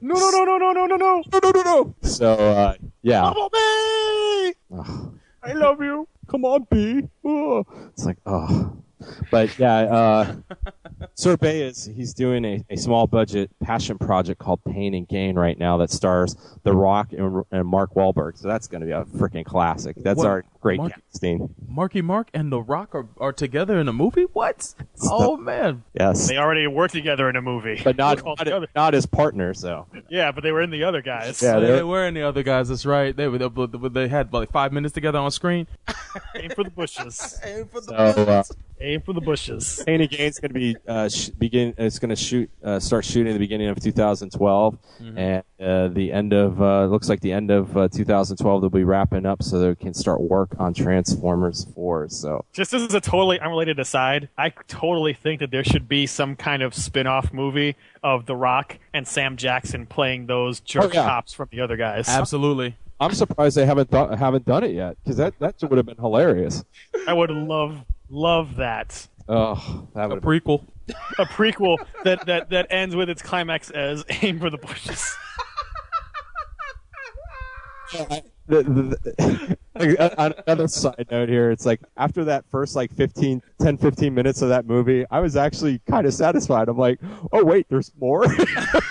No, 0.00 0.14
no, 0.14 0.30
no, 0.30 0.44
no, 0.44 0.58
no, 0.58 0.72
no, 0.72 0.86
no, 0.86 0.96
no. 0.96 1.22
No, 1.32 1.38
no, 1.42 1.50
no, 1.50 1.62
no. 1.62 1.94
So, 2.02 2.32
uh, 2.32 2.74
yeah. 3.02 3.32
Bumblebee! 3.32 4.54
I 5.42 5.52
love 5.52 5.80
you. 5.80 6.06
Come 6.28 6.44
on, 6.44 6.66
B. 6.70 7.08
Oh. 7.24 7.64
It's 7.92 8.04
like, 8.04 8.18
oh. 8.26 8.76
But 9.30 9.58
yeah, 9.58 9.74
uh, 9.76 10.36
Sorbet 11.14 11.60
is 11.62 11.84
he's 11.84 12.14
doing 12.14 12.44
a, 12.44 12.64
a 12.70 12.76
small 12.76 13.06
budget 13.06 13.50
passion 13.62 13.98
project 13.98 14.40
called 14.40 14.60
Pain 14.64 14.94
and 14.94 15.06
Gain 15.06 15.36
right 15.36 15.58
now 15.58 15.76
that 15.78 15.90
stars 15.90 16.36
The 16.62 16.74
Rock 16.74 17.12
and, 17.12 17.44
and 17.50 17.66
Mark 17.68 17.94
Wahlberg. 17.94 18.38
So 18.38 18.48
that's 18.48 18.66
going 18.68 18.80
to 18.80 18.86
be 18.86 18.92
a 18.92 19.04
freaking 19.04 19.44
classic. 19.44 19.96
That's 19.98 20.16
What? 20.18 20.26
our 20.26 20.44
great 20.60 20.78
Mark- 20.78 20.92
casting. 21.12 21.54
Marky 21.68 22.00
Mark 22.02 22.28
and 22.32 22.50
The 22.50 22.60
Rock 22.60 22.94
are, 22.94 23.06
are 23.18 23.32
together 23.32 23.78
in 23.78 23.86
a 23.88 23.92
movie? 23.92 24.24
What? 24.32 24.74
Oh 25.02 25.36
man. 25.36 25.84
Yes, 25.94 26.28
They 26.28 26.38
already 26.38 26.66
worked 26.66 26.94
together 26.94 27.28
in 27.28 27.36
a 27.36 27.42
movie. 27.42 27.80
but 27.84 27.96
not 27.96 28.22
Well, 28.24 28.34
not, 28.38 28.44
the 28.46 28.68
not 28.74 28.94
as 28.94 29.04
partners 29.06 29.60
though. 29.60 29.86
yeah, 30.08 30.32
but 30.32 30.42
they 30.42 30.52
were 30.52 30.62
in 30.62 30.70
the 30.70 30.84
other 30.84 31.02
guys. 31.02 31.42
Yeah, 31.42 31.60
they, 31.60 31.66
they're- 31.66 31.86
were 31.86 32.06
in 32.06 32.14
the 32.14 32.22
other 32.22 32.42
guys. 32.42 32.68
That's 32.68 32.86
right. 32.86 33.14
They 33.16 33.28
were. 33.28 33.38
They, 33.38 33.88
they 33.88 34.08
had 34.08 34.32
like 34.32 34.50
five 34.50 34.72
minutes 34.72 34.94
together 34.94 35.18
on 35.18 35.30
screen. 35.30 35.66
Aim 36.34 36.50
for 36.50 36.64
the 36.64 36.70
bushes. 36.70 37.38
So 37.86 37.94
uh, 37.94 38.42
Aim 38.80 39.00
for 39.00 39.12
the 39.14 39.20
bushes. 39.20 39.82
Pain 39.86 40.00
and 40.02 40.10
Gain's 40.10 40.38
going 40.38 40.50
to 40.50 40.54
be 40.54 40.76
uh, 40.86 41.08
sh- 41.08 41.30
begin. 41.30 41.72
It's 41.78 41.98
going 41.98 42.10
to 42.10 42.16
shoot 42.16 42.50
uh, 42.62 42.78
start 42.78 43.04
shooting 43.04 43.28
at 43.28 43.32
the 43.32 43.38
beginning 43.38 43.68
of 43.68 43.80
2012, 43.80 44.78
and 45.16 45.42
uh, 45.60 45.88
the 45.88 46.12
end 46.12 46.32
of 46.32 46.60
uh, 46.60 46.84
looks 46.86 47.08
like 47.08 47.20
the 47.20 47.32
end 47.32 47.50
of 47.50 47.76
uh, 47.76 47.88
2012 47.88 48.60
they'll 48.60 48.68
be 48.70 48.84
wrapping 48.84 49.24
up 49.24 49.42
so 49.42 49.58
they 49.58 49.74
can 49.74 49.94
start 49.94 50.20
work 50.20 50.54
on 50.58 50.74
Transformers 50.74 51.66
4. 51.74 52.08
So 52.10 52.44
Just 52.52 52.74
as 52.74 52.92
a 52.92 53.00
totally 53.00 53.40
unrelated 53.40 53.78
aside, 53.78 54.28
I 54.36 54.50
totally 54.68 55.14
think 55.14 55.40
that 55.40 55.50
there 55.50 55.64
should 55.64 55.88
be 55.88 56.06
some 56.06 56.36
kind 56.36 56.62
of 56.62 56.74
spin-off 56.74 57.32
movie 57.32 57.76
of 58.02 58.26
The 58.26 58.36
Rock 58.36 58.78
and 58.92 59.06
Sam 59.08 59.36
Jackson 59.36 59.86
playing 59.86 60.26
those 60.26 60.60
jerk 60.60 60.84
Oh, 60.84 60.90
yeah. 60.92 61.06
cops 61.06 61.32
from 61.32 61.48
the 61.50 61.60
other 61.60 61.76
guys. 61.76 62.08
Absolutely. 62.08 62.76
I'm 62.98 63.12
surprised 63.12 63.56
they 63.56 63.66
haven't 63.66 63.90
th- 63.90 64.18
haven't 64.18 64.46
done 64.46 64.64
it 64.64 64.70
yet 64.72 64.96
because 65.04 65.18
that 65.18 65.38
that 65.38 65.54
would 65.62 65.76
have 65.76 65.84
been 65.84 65.98
hilarious. 65.98 66.64
I 67.06 67.12
would 67.12 67.30
love 67.30 67.84
love 68.08 68.56
that. 68.56 69.08
Oh, 69.28 69.88
that 69.94 70.12
A 70.12 70.16
prequel. 70.16 70.64
A 71.18 71.24
prequel 71.24 71.78
that, 72.04 72.26
that, 72.26 72.50
that 72.50 72.66
ends 72.70 72.94
with 72.94 73.10
its 73.10 73.22
climax 73.22 73.70
as 73.70 74.04
Aim 74.22 74.38
for 74.38 74.50
the 74.50 74.58
Bushes. 74.58 75.14
the, 78.48 78.62
the, 78.62 79.58
the, 79.74 80.22
on 80.22 80.34
another 80.46 80.68
side 80.68 81.06
note 81.10 81.28
here, 81.28 81.50
it's 81.50 81.66
like 81.66 81.80
after 81.96 82.24
that 82.24 82.44
first 82.50 82.76
like 82.76 82.94
15, 82.94 83.42
10, 83.60 83.78
15 83.78 84.14
minutes 84.14 84.42
of 84.42 84.48
that 84.48 84.66
movie, 84.66 85.04
I 85.10 85.20
was 85.20 85.36
actually 85.36 85.80
kind 85.90 86.06
of 86.06 86.14
satisfied. 86.14 86.68
I'm 86.68 86.78
like, 86.78 87.00
oh 87.32 87.44
wait, 87.44 87.66
there's 87.68 87.92
more. 88.00 88.26
the 88.28 88.82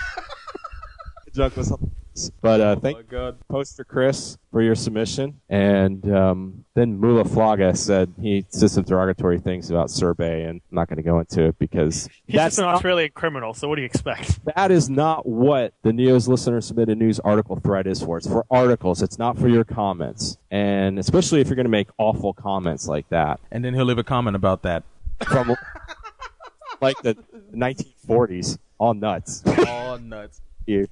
joke 1.34 1.56
was 1.56 1.72
hilarious. 2.16 2.30
But 2.40 2.60
uh, 2.60 2.76
thank 2.76 2.96
my 2.96 3.02
God. 3.02 3.38
poster 3.48 3.84
Chris 3.84 4.38
for 4.50 4.62
your 4.62 4.74
submission, 4.74 5.40
and 5.48 6.10
um, 6.14 6.64
then 6.74 6.98
Mu 6.98 7.16
La 7.18 7.24
Flaga 7.24 7.74
said 7.76 8.12
he 8.20 8.44
said 8.48 8.70
some 8.70 8.84
derogatory 8.84 9.38
things 9.38 9.70
about 9.70 9.90
Sorbet, 9.90 10.42
and 10.44 10.60
I'm 10.70 10.74
not 10.74 10.88
going 10.88 10.96
to 10.96 11.02
go 11.02 11.18
into 11.20 11.44
it 11.44 11.58
because 11.58 12.08
He's 12.26 12.36
that's 12.36 12.56
just 12.56 12.58
an 12.60 12.64
not- 12.66 12.74
Australian 12.76 13.10
criminal, 13.14 13.54
so 13.54 13.68
what 13.68 13.76
do 13.76 13.82
you 13.82 13.86
expect? 13.86 14.40
that 14.54 14.70
is 14.70 14.88
not 14.88 15.26
what 15.26 15.74
the 15.82 15.92
Neo's 15.92 16.28
listener 16.28 16.60
submitted 16.60 16.98
news 16.98 17.20
article 17.20 17.56
thread 17.56 17.86
is 17.86 18.02
for. 18.02 18.18
It's 18.18 18.26
for 18.26 18.44
articles. 18.50 19.02
It's 19.02 19.18
not 19.18 19.38
for 19.38 19.48
your 19.48 19.64
comments. 19.64 20.38
And 20.50 20.98
especially 20.98 21.40
if 21.40 21.48
you're 21.48 21.56
going 21.56 21.64
to 21.66 21.70
make 21.70 21.88
awful 21.98 22.32
comments 22.32 22.86
like 22.86 23.06
that 23.10 23.40
And 23.50 23.64
then 23.64 23.74
he'll 23.74 23.84
leave 23.84 23.98
a 23.98 24.04
comment 24.04 24.36
about 24.36 24.62
that. 24.62 24.84
from 25.28 25.54
like 26.80 26.96
the 27.02 27.14
1940s, 27.54 28.58
all 28.78 28.94
nuts. 28.94 29.42
All 29.66 29.98
nuts. 29.98 30.40
You 30.66 30.88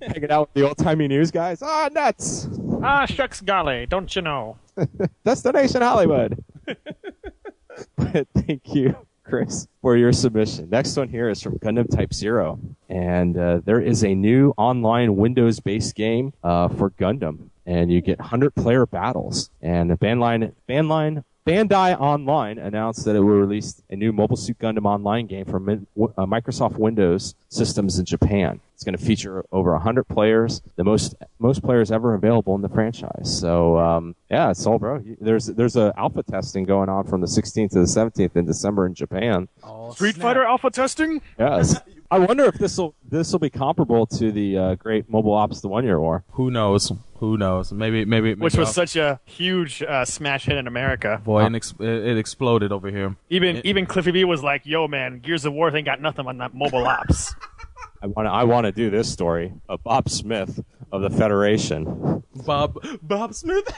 hanging 0.00 0.30
out 0.30 0.48
with 0.48 0.54
the 0.54 0.66
old 0.66 0.78
timey 0.78 1.08
news 1.08 1.30
guys? 1.30 1.60
Ah, 1.62 1.90
nuts. 1.92 2.48
Ah, 2.82 3.04
shucks 3.04 3.42
golly, 3.42 3.84
don't 3.84 4.14
you 4.16 4.22
know? 4.22 4.56
Destination 5.24 5.82
Hollywood. 5.82 6.42
but 7.96 8.26
thank 8.34 8.74
you, 8.74 8.96
Chris, 9.24 9.68
for 9.82 9.94
your 9.96 10.12
submission. 10.12 10.70
Next 10.70 10.96
one 10.96 11.08
here 11.08 11.28
is 11.28 11.42
from 11.42 11.58
Gundam 11.58 11.94
Type 11.94 12.14
Zero, 12.14 12.58
and 12.88 13.36
uh, 13.36 13.60
there 13.62 13.80
is 13.80 14.02
a 14.04 14.14
new 14.14 14.54
online 14.56 15.16
Windows-based 15.16 15.94
game 15.94 16.32
uh, 16.42 16.68
for 16.68 16.88
Gundam, 16.90 17.50
and 17.66 17.92
you 17.92 18.00
get 18.00 18.18
hundred-player 18.20 18.86
battles. 18.86 19.50
And 19.60 19.90
the 19.90 19.96
Bandline, 19.96 20.54
Bandline, 20.66 21.24
Bandai 21.48 21.98
Online 21.98 22.58
announced 22.58 23.06
that 23.06 23.16
it 23.16 23.20
will 23.20 23.38
release 23.38 23.80
a 23.88 23.96
new 23.96 24.12
Mobile 24.12 24.36
Suit 24.36 24.58
Gundam 24.58 24.84
online 24.84 25.26
game 25.26 25.46
for 25.46 25.58
Min- 25.58 25.86
uh, 25.98 26.26
Microsoft 26.26 26.76
Windows 26.76 27.34
systems 27.48 27.98
in 27.98 28.04
Japan. 28.04 28.60
It's 28.74 28.84
going 28.84 28.94
to 28.94 29.02
feature 29.02 29.46
over 29.50 29.72
100 29.72 30.04
players, 30.04 30.60
the 30.76 30.84
most 30.84 31.14
most 31.38 31.62
players 31.62 31.90
ever 31.90 32.12
available 32.12 32.54
in 32.54 32.60
the 32.60 32.68
franchise. 32.68 33.40
So 33.40 33.78
um, 33.78 34.14
yeah, 34.30 34.50
it's 34.50 34.66
all 34.66 34.78
bro. 34.78 35.02
There's 35.22 35.46
there's 35.46 35.76
a 35.76 35.94
alpha 35.96 36.22
testing 36.22 36.64
going 36.64 36.90
on 36.90 37.04
from 37.04 37.22
the 37.22 37.26
16th 37.26 37.70
to 37.70 37.78
the 37.78 37.86
17th 37.86 38.36
in 38.36 38.44
December 38.44 38.84
in 38.84 38.92
Japan. 38.92 39.48
Street 39.92 40.16
Fighter 40.16 40.44
alpha 40.44 40.70
testing? 40.70 41.22
Yes. 41.38 41.80
I 42.10 42.18
wonder 42.18 42.44
if 42.44 42.54
this 42.56 42.76
will 42.76 42.94
this 43.06 43.32
will 43.32 43.38
be 43.38 43.50
comparable 43.50 44.06
to 44.06 44.32
the 44.32 44.58
uh, 44.58 44.74
great 44.76 45.10
Mobile 45.10 45.34
Ops: 45.34 45.60
The 45.60 45.68
One 45.68 45.84
Year 45.84 46.00
War. 46.00 46.24
Who 46.32 46.50
knows? 46.50 46.92
Who 47.18 47.36
knows? 47.36 47.72
Maybe, 47.72 48.04
maybe, 48.04 48.30
maybe 48.30 48.40
Which 48.40 48.56
was 48.56 48.68
I'll- 48.68 48.86
such 48.86 48.96
a 48.96 49.20
huge 49.24 49.82
uh, 49.82 50.04
smash 50.04 50.44
hit 50.46 50.56
in 50.56 50.66
America. 50.68 51.20
boy, 51.24 51.44
it, 51.44 51.54
ex- 51.54 51.74
it 51.80 51.86
it 51.86 52.16
exploded 52.18 52.70
over 52.72 52.88
here. 52.90 53.16
Even 53.28 53.56
It- 53.56 53.66
even 53.66 53.86
Cliffy 53.86 54.12
B 54.12 54.24
was 54.24 54.42
like, 54.42 54.64
"Yo, 54.64 54.86
man, 54.88 55.18
Gears 55.18 55.44
of 55.44 55.52
War 55.52 55.74
ain't 55.76 55.84
got 55.84 56.00
nothing 56.00 56.26
on 56.26 56.38
that 56.38 56.54
mobile 56.54 56.86
ops." 56.86 57.34
I 58.02 58.06
want 58.06 58.26
to 58.26 58.30
I 58.30 58.44
want 58.44 58.64
to 58.66 58.72
do 58.72 58.90
this 58.90 59.10
story 59.12 59.52
of 59.68 59.82
Bob 59.82 60.08
Smith 60.08 60.62
of 60.92 61.02
the 61.02 61.10
Federation. 61.10 62.22
Bob 62.46 62.78
Bob 63.02 63.34
Smith. 63.34 63.68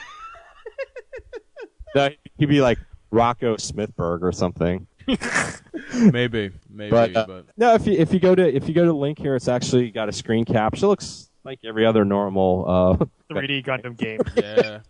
No, 1.95 2.09
He'd 2.39 2.47
be 2.47 2.61
like 2.61 2.79
Rocco 3.11 3.57
Smithberg 3.57 4.23
or 4.23 4.33
something. 4.33 4.87
maybe, 6.13 6.51
maybe, 6.69 6.91
But, 6.91 7.13
but, 7.15 7.31
uh, 7.31 7.43
no, 7.57 7.75
if 7.75 7.87
you 7.87 7.95
if 7.95 8.13
you 8.13 8.21
go 8.21 8.35
to 8.35 8.55
if 8.55 8.69
you 8.69 8.75
go 8.75 8.83
to 8.83 8.89
the 8.89 8.95
link 8.95 9.19
here, 9.19 9.35
it's 9.35 9.49
actually 9.49 9.91
got 9.91 10.09
a 10.09 10.13
screen 10.13 10.45
capture. 10.45 10.85
It 10.85 10.89
looks 10.89 11.30
like 11.45 11.61
every 11.65 11.87
other 11.87 12.05
normal. 12.05 12.65
Uh, 13.01 13.05
3D 13.35 13.65
Gundam 13.67 13.97
game. 13.97 14.21
yeah. 14.37 14.81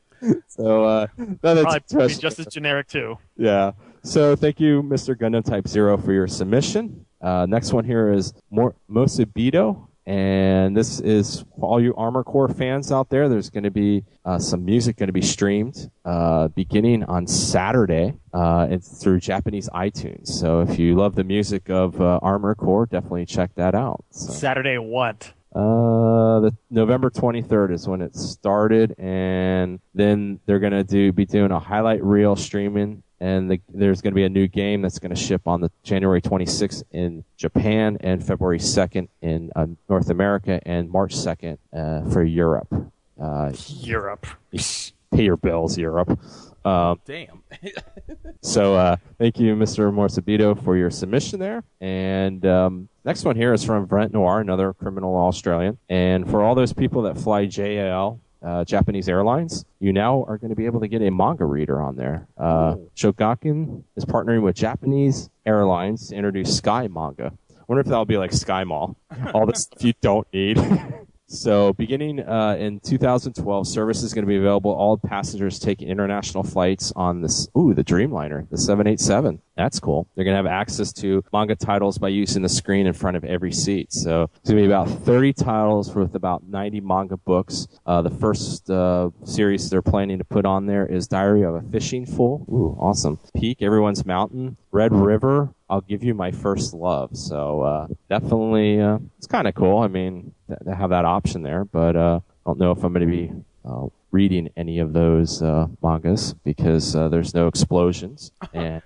so 0.49 0.85
uh, 0.85 1.07
no, 1.17 1.55
that's 1.55 1.93
Probably 1.93 2.15
just 2.15 2.39
as 2.39 2.47
generic 2.47 2.89
too. 2.89 3.19
Yeah. 3.37 3.73
So 4.03 4.37
thank 4.37 4.61
you, 4.61 4.83
Mr. 4.83 5.15
Gundam 5.15 5.45
Type 5.45 5.69
Zero, 5.69 5.97
for 5.97 6.13
your 6.13 6.27
submission. 6.27 7.07
Uh, 7.21 7.47
next 7.47 7.73
one 7.73 7.85
here 7.85 8.13
is 8.13 8.33
Mor- 8.51 8.77
Mosabito. 8.91 9.87
And 10.07 10.77
this 10.77 10.99
is 11.01 11.45
for 11.59 11.69
all 11.69 11.81
you 11.81 11.95
Armored 11.95 12.25
Core 12.25 12.49
fans 12.49 12.91
out 12.91 13.11
there. 13.11 13.29
There's 13.29 13.49
going 13.51 13.65
to 13.65 13.71
be 13.71 14.03
uh, 14.25 14.39
some 14.39 14.65
music 14.65 14.97
going 14.97 15.07
to 15.07 15.13
be 15.13 15.23
streamed 15.23 15.89
uh, 16.05 16.49
beginning 16.49 17.05
on 17.05 17.27
Saturday 17.29 18.15
uh, 18.33 18.67
it's 18.71 19.01
through 19.01 19.21
Japanese 19.21 19.69
iTunes. 19.69 20.27
So 20.27 20.63
if 20.63 20.79
you 20.79 20.97
love 20.97 21.15
the 21.15 21.23
music 21.23 21.69
of 21.71 22.01
uh, 22.01 22.19
Armored 22.23 22.57
Core, 22.57 22.87
definitely 22.87 23.27
check 23.27 23.55
that 23.57 23.75
out. 23.75 24.05
So. 24.11 24.33
Saturday 24.33 24.79
what? 24.79 25.33
Uh, 25.55 26.41
the 26.41 26.57
November 26.71 27.11
23rd 27.11 27.73
is 27.73 27.89
when 27.89 28.01
it 28.01 28.15
started, 28.15 28.95
and 28.99 29.81
then 29.95 30.39
they're 30.47 30.61
gonna 30.61 30.85
do 30.85 31.13
be 31.13 31.27
doing 31.27 31.51
a 31.51 31.59
highlight 31.59 32.03
reel 32.05 32.37
streaming, 32.37 33.03
and 33.19 33.51
the, 33.51 33.61
there's 33.69 34.01
gonna 34.01 34.15
be 34.15 34.25
a 34.25 34.29
new 34.29 34.47
game 34.47 34.81
that's 34.81 34.99
gonna 35.01 35.17
ship 35.17 35.43
on 35.47 35.61
the 35.61 35.71
January 35.83 36.23
26th 36.23 36.85
in 36.93 37.25
Japan 37.37 37.99
and 38.01 38.25
February 38.25 38.61
2nd 38.61 39.09
in 39.23 39.51
uh, 39.57 39.67
North 39.89 40.11
America 40.11 40.61
and 40.65 40.89
March 40.89 41.15
2nd 41.17 41.59
uh, 41.73 42.09
for 42.11 42.23
Europe. 42.23 42.73
Uh, 43.21 43.53
Europe. 43.67 44.27
pay 45.11 45.25
your 45.25 45.37
bills, 45.37 45.77
Europe. 45.77 46.19
Um, 46.65 47.01
Damn. 47.05 47.43
so 48.43 48.75
uh, 48.75 48.97
thank 49.19 49.39
you, 49.39 49.55
Mr. 49.57 49.93
Morsabito, 49.93 50.63
for 50.63 50.77
your 50.77 50.91
submission 50.91 51.39
there. 51.39 51.65
And 51.81 52.45
um, 52.47 52.89
next 53.05 53.25
one 53.25 53.37
here 53.37 53.53
is 53.53 53.65
from 53.65 53.87
Brent 53.87 54.13
Noir, 54.13 54.41
another 54.41 54.73
criminal 54.73 55.17
Australian. 55.17 55.79
And 55.89 56.29
for 56.31 56.43
all 56.43 56.55
those 56.55 56.73
people 56.73 57.03
that 57.03 57.19
fly 57.19 57.47
JAL, 57.47 58.21
uh, 58.43 58.65
Japanese 58.65 59.09
Airlines, 59.09 59.65
you 59.81 59.93
now 59.93 60.25
are 60.27 60.39
going 60.39 60.51
to 60.51 60.57
be 60.57 60.67
able 60.67 60.81
to 60.81 60.89
get 60.89 61.03
a 61.03 61.11
manga 61.11 61.45
reader 61.45 61.81
on 61.81 61.97
there. 61.97 62.27
Uh, 62.39 62.77
Shogakukan 62.97 63.85
is 63.97 64.05
partnering 64.05 64.43
with 64.43 64.57
Japanese 64.57 65.31
Airlines 65.45 66.09
to 66.09 66.15
introduce 66.15 66.57
Sky 66.57 66.89
Manga. 66.89 67.33
I 67.51 67.63
wonder 67.69 67.81
if 67.81 67.87
that'll 67.87 68.05
be 68.05 68.19
like 68.19 68.33
Sky 68.33 68.65
Mall, 68.65 68.97
all 69.35 69.47
the 69.47 69.55
stuff 69.55 69.85
you 69.85 69.93
don't 70.01 70.27
need. 70.33 70.59
So, 71.33 71.73
beginning 71.75 72.19
uh, 72.19 72.57
in 72.59 72.81
2012, 72.81 73.69
service 73.69 74.03
is 74.03 74.13
going 74.13 74.25
to 74.25 74.29
be 74.29 74.37
available. 74.37 74.73
All 74.73 74.99
passengers 74.99 75.61
taking 75.61 75.89
international 75.89 76.43
flights 76.43 76.93
on 76.97 77.23
this. 77.23 77.49
Ooh, 77.57 77.73
the 77.73 77.85
Dreamliner, 77.85 78.51
the 78.51 78.59
787. 78.59 79.41
That's 79.61 79.79
cool. 79.79 80.09
They're 80.15 80.25
going 80.25 80.33
to 80.33 80.39
have 80.39 80.47
access 80.47 80.91
to 80.95 81.23
manga 81.35 81.55
titles 81.55 81.99
by 81.99 82.09
using 82.09 82.41
the 82.41 82.49
screen 82.49 82.87
in 82.87 82.95
front 82.95 83.19
of 83.19 83.25
every 83.25 83.53
seat. 83.53 83.93
So, 83.93 84.31
it's 84.37 84.49
going 84.49 84.63
to 84.63 84.67
be 84.67 84.73
about 84.73 84.89
30 84.89 85.35
titles 85.35 85.95
with 85.95 86.15
about 86.15 86.45
90 86.45 86.81
manga 86.81 87.19
books. 87.19 87.69
Uh, 87.85 88.01
the 88.01 88.09
first 88.09 88.71
uh, 88.71 89.11
series 89.25 89.69
they're 89.69 89.83
planning 89.83 90.17
to 90.17 90.25
put 90.25 90.47
on 90.47 90.65
there 90.65 90.87
is 90.87 91.09
Diary 91.09 91.43
of 91.43 91.57
a 91.57 91.61
Fishing 91.61 92.07
Fool. 92.07 92.47
Ooh, 92.49 92.75
awesome. 92.81 93.19
Peak, 93.37 93.61
Everyone's 93.61 94.07
Mountain, 94.07 94.57
Red 94.73 94.95
River, 94.95 95.53
I'll 95.69 95.83
give 95.83 96.03
you 96.03 96.15
my 96.15 96.31
first 96.31 96.73
love. 96.73 97.17
So 97.17 97.61
uh, 97.61 97.87
definitely, 98.09 98.81
uh, 98.81 98.99
it's 99.19 99.27
kind 99.27 99.47
of 99.47 99.55
cool. 99.55 99.79
I 99.79 99.89
mean, 99.89 100.33
th- 100.49 100.59
to 100.65 100.75
have 100.75 100.89
that 100.89 101.05
option 101.05 101.43
there, 101.43 101.67
but 101.67 101.97
uh, 101.97 102.21
I 102.25 102.51
don't 102.51 102.59
know 102.59 102.73
if 102.73 102.83
I'm 102.83 102.95
going 102.95 103.07
to 103.07 103.13
be 103.13 103.33
uh, 103.65 103.87
reading 104.11 104.51
any 104.57 104.79
of 104.79 104.93
those 104.93 105.43
uh, 105.43 105.69
mangas 105.83 106.35
because 106.45 106.97
uh, 106.97 107.09
there's 107.09 107.35
no 107.35 107.47
explosions 107.47 108.33
and 108.53 108.83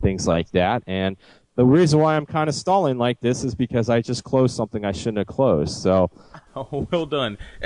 things 0.00 0.26
like 0.26 0.50
that. 0.52 0.82
And 0.86 1.16
the 1.56 1.64
reason 1.64 1.98
why 2.00 2.16
I'm 2.16 2.26
kind 2.26 2.48
of 2.48 2.54
stalling 2.54 2.98
like 2.98 3.20
this 3.20 3.42
is 3.44 3.54
because 3.54 3.90
I 3.90 4.00
just 4.00 4.22
closed 4.24 4.54
something 4.56 4.84
I 4.84 4.92
shouldn't 4.92 5.18
have 5.18 5.26
closed. 5.26 5.82
So, 5.82 6.10
Oh, 6.56 6.86
well 6.90 7.06
done. 7.06 7.38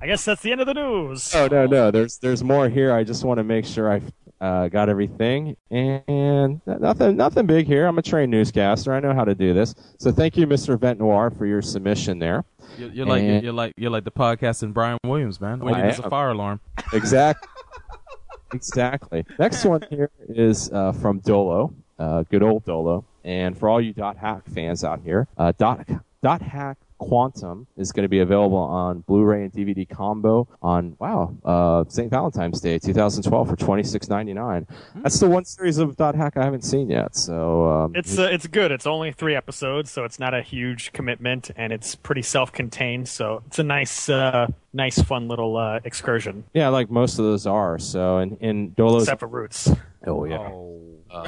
I 0.00 0.06
guess 0.06 0.24
that's 0.24 0.42
the 0.42 0.52
end 0.52 0.60
of 0.60 0.66
the 0.66 0.74
news. 0.74 1.34
oh 1.34 1.46
no, 1.46 1.66
no, 1.66 1.90
there's 1.90 2.18
there's 2.18 2.44
more 2.44 2.68
here. 2.68 2.92
I 2.92 3.02
just 3.04 3.24
want 3.24 3.38
to 3.38 3.44
make 3.44 3.64
sure 3.64 3.90
I 3.92 4.02
uh, 4.40 4.68
got 4.68 4.88
everything, 4.88 5.56
and 5.70 6.60
nothing 6.66 7.16
nothing 7.16 7.46
big 7.46 7.66
here. 7.66 7.86
I'm 7.86 7.96
a 7.98 8.02
trained 8.02 8.30
newscaster. 8.30 8.92
I 8.92 9.00
know 9.00 9.14
how 9.14 9.24
to 9.24 9.34
do 9.34 9.54
this. 9.54 9.74
So 9.98 10.12
thank 10.12 10.36
you, 10.36 10.46
Mr. 10.46 10.78
Vent 10.78 10.98
Noir, 10.98 11.30
for 11.30 11.46
your 11.46 11.62
submission 11.62 12.18
there. 12.18 12.44
You're, 12.76 12.90
you're 12.90 13.06
like 13.06 13.42
you're 13.42 13.52
like 13.52 13.72
you're 13.76 13.90
like 13.90 14.04
the 14.04 14.10
podcast 14.10 14.62
and 14.62 14.74
Brian 14.74 14.98
Williams, 15.04 15.40
man. 15.40 15.62
All 15.62 15.70
you 15.70 15.76
I 15.76 15.86
a 15.86 16.10
fire 16.10 16.30
alarm. 16.30 16.60
Exactly. 16.92 17.48
Exactly. 18.52 19.24
Next 19.38 19.64
one 19.64 19.82
here 19.90 20.10
is 20.28 20.70
uh, 20.72 20.92
from 20.92 21.20
Dolo, 21.20 21.74
uh, 21.98 22.24
good 22.30 22.42
old 22.42 22.64
Dolo. 22.64 23.04
And 23.24 23.58
for 23.58 23.68
all 23.68 23.80
you 23.80 23.92
Hack 24.16 24.42
fans 24.48 24.84
out 24.84 25.00
here, 25.02 25.26
uh, 25.36 25.52
Dot 25.58 25.88
Dot 26.22 26.42
Hack 26.42 26.78
Quantum 26.98 27.66
is 27.76 27.92
going 27.92 28.02
to 28.04 28.08
be 28.08 28.20
available 28.20 28.56
on 28.58 29.00
Blu-ray 29.00 29.44
and 29.44 29.52
DVD 29.52 29.88
combo 29.88 30.48
on 30.62 30.96
wow 30.98 31.36
uh, 31.44 31.84
St. 31.88 32.10
Valentine's 32.10 32.60
Day 32.60 32.78
2012 32.78 33.48
for 33.48 33.56
26.99. 33.56 34.66
That's 35.02 35.20
the 35.20 35.28
one 35.28 35.44
series 35.44 35.78
of 35.78 35.96
Dot 35.96 36.14
Hack 36.14 36.36
I 36.36 36.44
haven't 36.44 36.62
seen 36.64 36.88
yet. 36.90 37.14
So 37.16 37.66
um, 37.68 37.92
It's 37.94 38.18
uh, 38.18 38.28
it's 38.30 38.46
good. 38.46 38.70
It's 38.72 38.86
only 38.86 39.12
three 39.12 39.34
episodes, 39.34 39.90
so 39.90 40.04
it's 40.04 40.18
not 40.18 40.34
a 40.34 40.42
huge 40.42 40.92
commitment, 40.92 41.50
and 41.56 41.72
it's 41.72 41.94
pretty 41.94 42.22
self-contained. 42.22 43.08
So 43.08 43.42
it's 43.46 43.58
a 43.58 43.62
nice, 43.64 44.08
uh, 44.08 44.48
nice, 44.72 45.00
fun 45.02 45.28
little 45.28 45.56
uh, 45.56 45.80
excursion. 45.84 46.44
yeah, 46.54 46.68
like 46.68 46.90
most 46.90 47.18
of 47.18 47.24
those 47.24 47.46
are. 47.46 47.78
So 47.78 48.18
in 48.18 48.36
in 48.38 48.72
Dolo's 48.72 49.02
Except 49.04 49.20
for 49.20 49.26
Roots. 49.28 49.70
oh 50.06 50.24
yeah. 50.24 50.38
Oh. 50.38 50.82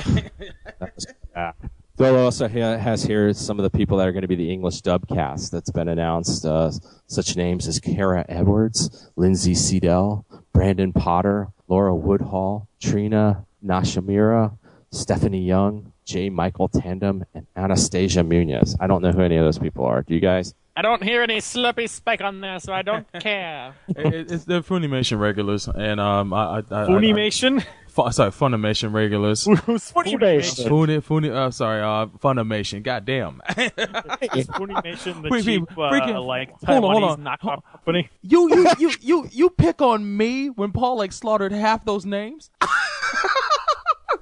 That 0.81 0.95
was 0.95 1.07
bad. 1.35 1.55
Dolo 1.99 2.25
also 2.25 2.47
ha- 2.49 2.77
has 2.79 3.03
here 3.03 3.33
some 3.33 3.59
of 3.59 3.65
the 3.65 3.77
people 3.77 3.99
that 3.99 4.07
are 4.07 4.13
going 4.13 4.23
to 4.23 4.29
be 4.29 4.37
the 4.37 4.53
English 4.53 4.81
dub 4.83 5.09
cast 5.09 5.51
that's 5.51 5.71
been 5.71 5.89
announced. 5.89 6.47
Uh, 6.47 6.71
such 7.09 7.37
names 7.37 7.67
as 7.67 7.81
Kara 7.81 8.25
Edwards, 8.29 9.11
Lindsay 9.17 9.55
Seidel, 9.55 10.25
Brandon 10.53 10.93
Potter, 10.93 11.49
Lara 11.67 11.95
Woodhull, 11.95 12.69
Trina 12.81 13.45
Nishimura, 13.65 14.57
Stephanie 14.93 15.45
Young, 15.45 15.93
J. 16.05 16.31
Michael 16.31 16.69
Tatum, 16.69 17.25
and 17.35 17.47
Anastasia 17.57 18.23
Munoz. 18.23 18.77
I 18.81 18.87
don't 18.87 19.03
know 19.03 19.11
who 19.13 19.21
any 19.23 19.37
of 19.37 19.45
those 19.45 19.59
people 19.59 19.85
are. 19.85 20.03
Do 20.03 20.15
you 20.15 20.21
guys? 20.21 20.55
I 20.77 20.83
don't 20.83 21.03
hear 21.03 21.23
any 21.23 21.39
slurpy 21.39 21.89
spike 21.89 22.21
on 22.21 22.41
there, 22.41 22.61
so 22.61 22.73
I 22.73 22.83
don't 22.83 23.07
care. 23.21 23.75
It- 23.89 24.15
it- 24.15 24.31
it's 24.33 24.45
the 24.45 24.63
Funimation 24.63 25.19
regulars, 25.19 25.67
and 25.69 25.99
um, 25.99 26.33
I, 26.33 26.45
I, 26.45 26.59
I, 26.59 26.63
Funimation? 26.87 27.61
I, 27.61 27.88
fu- 28.05 28.13
sorry, 28.13 28.31
Funimation 28.31 28.93
regulars. 28.93 29.45
Who's 29.67 29.91
Funimation? 29.93 30.69
Funi, 30.69 31.01
Funi, 31.03 31.31
uh, 31.31 31.51
sorry, 31.51 31.81
uh, 31.83 32.07
Funimation. 32.19 32.83
Goddamn. 32.83 33.41
Is 33.49 34.47
Funimation 34.49 35.23
the 35.23 35.29
Wait, 35.29 35.31
wait, 35.31 35.45
cheap, 35.45 35.63
uh, 35.73 35.75
freaking- 35.91 36.25
like 36.25 36.51
hold 36.65 36.85
on, 36.85 36.91
hold 36.93 37.05
on. 37.05 37.25
knockoff 37.25 37.63
company? 37.73 38.09
you, 38.23 38.49
you, 38.55 38.71
you, 38.79 38.93
you, 39.01 39.29
you 39.31 39.51
pick 39.51 39.81
on 39.83 40.17
me 40.17 40.49
when 40.51 40.73
Paul 40.73 40.97
like 40.99 41.13
slaughtered 41.13 41.53
half 41.53 41.85
those 41.85 42.05
names. 42.07 42.51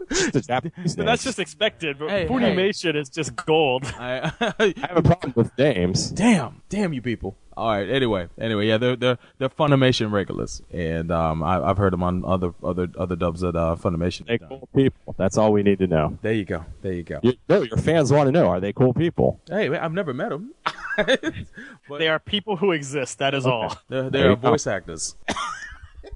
The 0.08 0.42
Japanese 0.46 0.96
But 0.96 1.06
that's 1.06 1.24
just 1.24 1.38
expected. 1.38 1.98
But 1.98 2.10
Hey, 2.10 2.26
Funimation 2.26 2.94
is 2.96 3.08
just 3.08 3.34
gold. 3.36 3.84
I, 3.98 4.32
I 4.40 4.74
have 4.88 4.96
a 4.96 5.02
problem 5.02 5.32
with 5.36 5.56
names. 5.58 6.10
damn, 6.10 6.62
damn 6.68 6.92
you 6.92 7.02
people. 7.02 7.36
All 7.56 7.68
right. 7.70 7.88
Anyway, 7.88 8.28
anyway, 8.38 8.66
yeah, 8.66 8.76
they're 8.78 8.96
they're 8.96 9.18
they're 9.38 9.48
Funimation 9.48 10.12
regulars, 10.12 10.60
and 10.70 11.10
um, 11.10 11.42
I, 11.42 11.58
I've 11.62 11.78
heard 11.78 11.92
them 11.92 12.02
on 12.02 12.22
other 12.24 12.52
other 12.62 12.86
other 12.98 13.16
dubs 13.16 13.40
that 13.40 13.56
uh, 13.56 13.76
Funimation. 13.76 14.26
They 14.26 14.32
have 14.34 14.40
done. 14.40 14.48
cool 14.50 14.68
people. 14.74 15.14
That's 15.16 15.38
all 15.38 15.52
we 15.52 15.62
need 15.62 15.78
to 15.78 15.86
know. 15.86 16.18
There 16.20 16.34
you 16.34 16.44
go. 16.44 16.64
There 16.82 16.92
you 16.92 17.02
go. 17.02 17.18
You, 17.22 17.32
no, 17.48 17.62
your 17.62 17.78
fans 17.78 18.12
want 18.12 18.26
to 18.28 18.32
know: 18.32 18.48
Are 18.48 18.60
they 18.60 18.72
cool 18.74 18.92
people? 18.92 19.40
Hey, 19.48 19.68
man, 19.70 19.80
I've 19.80 19.92
never 19.94 20.12
met 20.12 20.28
them. 20.30 20.52
but 20.96 21.22
They 21.98 22.08
are 22.08 22.18
people 22.18 22.56
who 22.56 22.72
exist. 22.72 23.18
That 23.20 23.32
is 23.34 23.46
all. 23.46 23.74
they're, 23.88 24.02
There 24.02 24.10
they're 24.10 24.30
you 24.30 24.36
go. 24.36 24.50
voice 24.50 24.66
actors. 24.66 25.16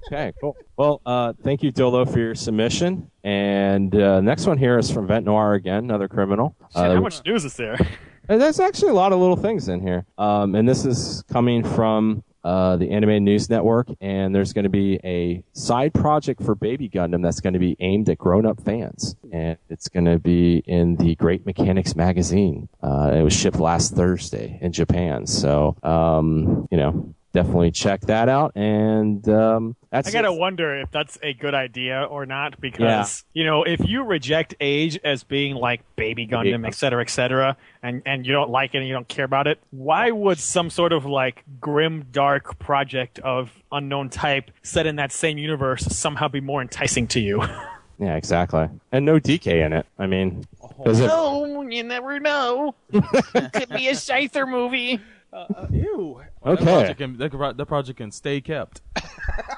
Okay, 0.07 0.33
cool. 0.41 0.55
Well, 0.77 1.01
uh, 1.05 1.33
thank 1.43 1.63
you, 1.63 1.71
Dolo, 1.71 2.05
for 2.05 2.19
your 2.19 2.35
submission. 2.35 3.09
And 3.23 3.93
uh, 3.95 4.21
next 4.21 4.45
one 4.47 4.57
here 4.57 4.77
is 4.77 4.91
from 4.91 5.07
Vent 5.07 5.25
Noir 5.25 5.53
again, 5.53 5.83
another 5.85 6.07
criminal. 6.07 6.55
Shit, 6.73 6.81
Uh, 6.83 6.95
how 6.95 7.01
much 7.01 7.23
news 7.25 7.45
is 7.45 7.55
there? 7.55 7.77
There's 8.27 8.59
actually 8.59 8.91
a 8.91 8.95
lot 8.95 9.13
of 9.13 9.19
little 9.19 9.35
things 9.35 9.67
in 9.67 9.81
here. 9.81 10.05
Um, 10.17 10.55
and 10.55 10.67
this 10.67 10.85
is 10.85 11.23
coming 11.31 11.63
from 11.63 12.23
uh, 12.43 12.77
the 12.77 12.89
Anime 12.91 13.23
News 13.23 13.49
Network. 13.49 13.87
And 13.99 14.33
there's 14.33 14.53
going 14.53 14.63
to 14.63 14.69
be 14.69 14.99
a 15.03 15.43
side 15.53 15.93
project 15.93 16.41
for 16.41 16.55
Baby 16.55 16.87
Gundam 16.87 17.21
that's 17.21 17.39
going 17.41 17.53
to 17.53 17.59
be 17.59 17.75
aimed 17.79 18.09
at 18.09 18.17
grown 18.17 18.45
up 18.45 18.61
fans. 18.63 19.15
And 19.33 19.57
it's 19.69 19.89
going 19.89 20.05
to 20.05 20.17
be 20.17 20.63
in 20.65 20.95
the 20.95 21.15
Great 21.15 21.45
Mechanics 21.45 21.95
magazine. 21.95 22.69
Uh, 22.81 23.11
it 23.13 23.21
was 23.21 23.33
shipped 23.33 23.59
last 23.59 23.93
Thursday 23.95 24.57
in 24.61 24.71
Japan. 24.71 25.27
So, 25.27 25.75
um, 25.83 26.67
you 26.71 26.77
know, 26.77 27.13
definitely 27.33 27.71
check 27.71 28.01
that 28.01 28.29
out. 28.29 28.51
And 28.55 29.27
um, 29.29 29.75
that's 29.89 30.07
I 30.07 30.11
gotta 30.11 30.31
it. 30.33 30.37
wonder 30.39 30.79
if 30.79 30.91
that's 30.91 31.17
a 31.23 31.33
good 31.33 31.53
idea 31.53 32.03
or 32.03 32.25
not 32.25 32.59
because 32.61 33.23
you 33.33 33.45
know 33.45 33.63
if 33.63 33.87
you 33.87 34.03
reject 34.03 34.55
age 34.59 34.99
as 35.03 35.23
being 35.23 35.55
like 35.55 35.81
baby 35.95 36.27
Gundam, 36.27 36.61
Yeah. 36.61 36.67
et 36.67 36.75
cetera, 36.75 37.01
et 37.01 37.09
cetera, 37.09 37.57
and 37.83 38.01
and 38.05 38.25
you 38.25 38.33
don't 38.33 38.49
like 38.49 38.73
it 38.75 38.79
and 38.79 38.87
you 38.87 38.93
don't 38.93 39.07
care 39.07 39.25
about 39.25 39.47
it, 39.47 39.59
why 39.71 40.11
would 40.11 40.39
some 40.39 40.69
sort 40.69 40.93
of 40.93 41.05
like 41.05 41.43
grim, 41.59 42.05
dark 42.11 42.59
project 42.59 43.19
of 43.19 43.51
unknown 43.71 44.09
type 44.09 44.51
set 44.63 44.85
in 44.85 44.97
that 44.97 45.11
same 45.11 45.37
universe 45.37 45.85
somehow 45.85 46.27
be 46.27 46.41
more 46.41 46.61
enticing 46.61 47.07
to 47.07 47.19
you? 47.19 47.43
Yeah, 47.99 48.15
exactly. 48.15 48.67
And 48.91 49.05
no 49.05 49.19
DK 49.19 49.63
in 49.63 49.73
it. 49.73 49.85
I 49.99 50.07
mean, 50.07 50.43
does 50.83 50.99
it? 50.99 51.07
Oh, 51.13 51.61
you 51.61 51.83
never 51.83 52.19
know. 52.19 52.73
Could 52.91 53.69
be 53.69 53.89
a 53.89 53.93
Scyther 53.93 54.49
movie. 54.49 54.99
Ew. 55.71 56.21
Okay. 56.45 56.63
That 56.65 56.71
project 56.73 56.97
can, 56.99 57.17
that, 57.17 57.29
can- 57.31 57.57
that 57.57 57.65
project 57.65 57.97
can 57.97 58.11
stay 58.11 58.41
kept. 58.41 58.81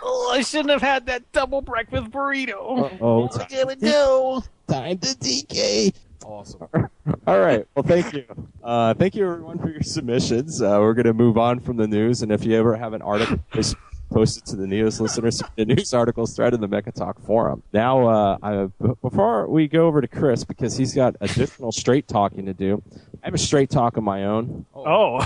Oh, 0.06 0.32
I 0.34 0.42
shouldn't 0.42 0.70
have 0.72 0.82
had 0.82 1.06
that 1.08 1.32
double 1.32 1.62
breakfast 1.62 2.12
burrito. 2.12 2.98
Oh, 3.02 3.30
I 3.34 3.46
gotta 3.48 3.76
go. 3.78 4.44
time 4.68 4.98
to 5.00 5.08
DK. 5.18 5.94
Awesome. 6.26 6.68
All 7.28 7.40
right. 7.40 7.66
Well, 7.76 7.84
thank 7.84 8.14
you. 8.14 8.26
Uh, 8.64 8.94
thank 8.94 9.16
you, 9.16 9.26
everyone, 9.26 9.58
for 9.60 9.70
your 9.70 9.82
submissions. 9.82 10.62
Uh, 10.62 10.78
we're 10.82 10.94
going 10.94 11.06
to 11.06 11.14
move 11.14 11.38
on 11.38 11.60
from 11.60 11.78
the 11.78 11.88
news, 11.88 12.22
and 12.22 12.32
if 12.32 12.46
you 12.46 12.56
ever 12.58 12.76
have 12.76 12.94
an 12.94 13.02
article, 13.02 13.40
just 13.54 13.76
post 14.12 14.38
it 14.40 14.46
to 14.48 14.56
the 14.58 14.68
news 14.68 15.00
listeners, 15.02 15.42
the 15.56 15.66
news 15.66 15.94
articles 15.94 16.36
thread 16.36 16.54
in 16.54 16.62
the 16.62 16.68
Mecha 16.68 16.94
Talk 16.94 17.20
forum. 17.26 17.64
Now, 17.74 18.08
uh, 18.08 18.38
I, 18.44 18.66
b- 18.82 18.94
before 19.02 19.48
we 19.48 19.68
go 19.68 19.88
over 19.88 20.02
to 20.02 20.08
Chris, 20.08 20.44
because 20.44 20.78
he's 20.78 20.94
got 20.94 21.16
additional 21.22 21.72
straight 21.72 22.08
talking 22.08 22.46
to 22.46 22.54
do, 22.54 22.82
I 23.24 23.28
have 23.28 23.34
a 23.34 23.38
straight 23.40 23.70
talk 23.70 23.98
of 23.98 24.04
my 24.04 24.26
own. 24.26 24.66
oh, 24.76 25.26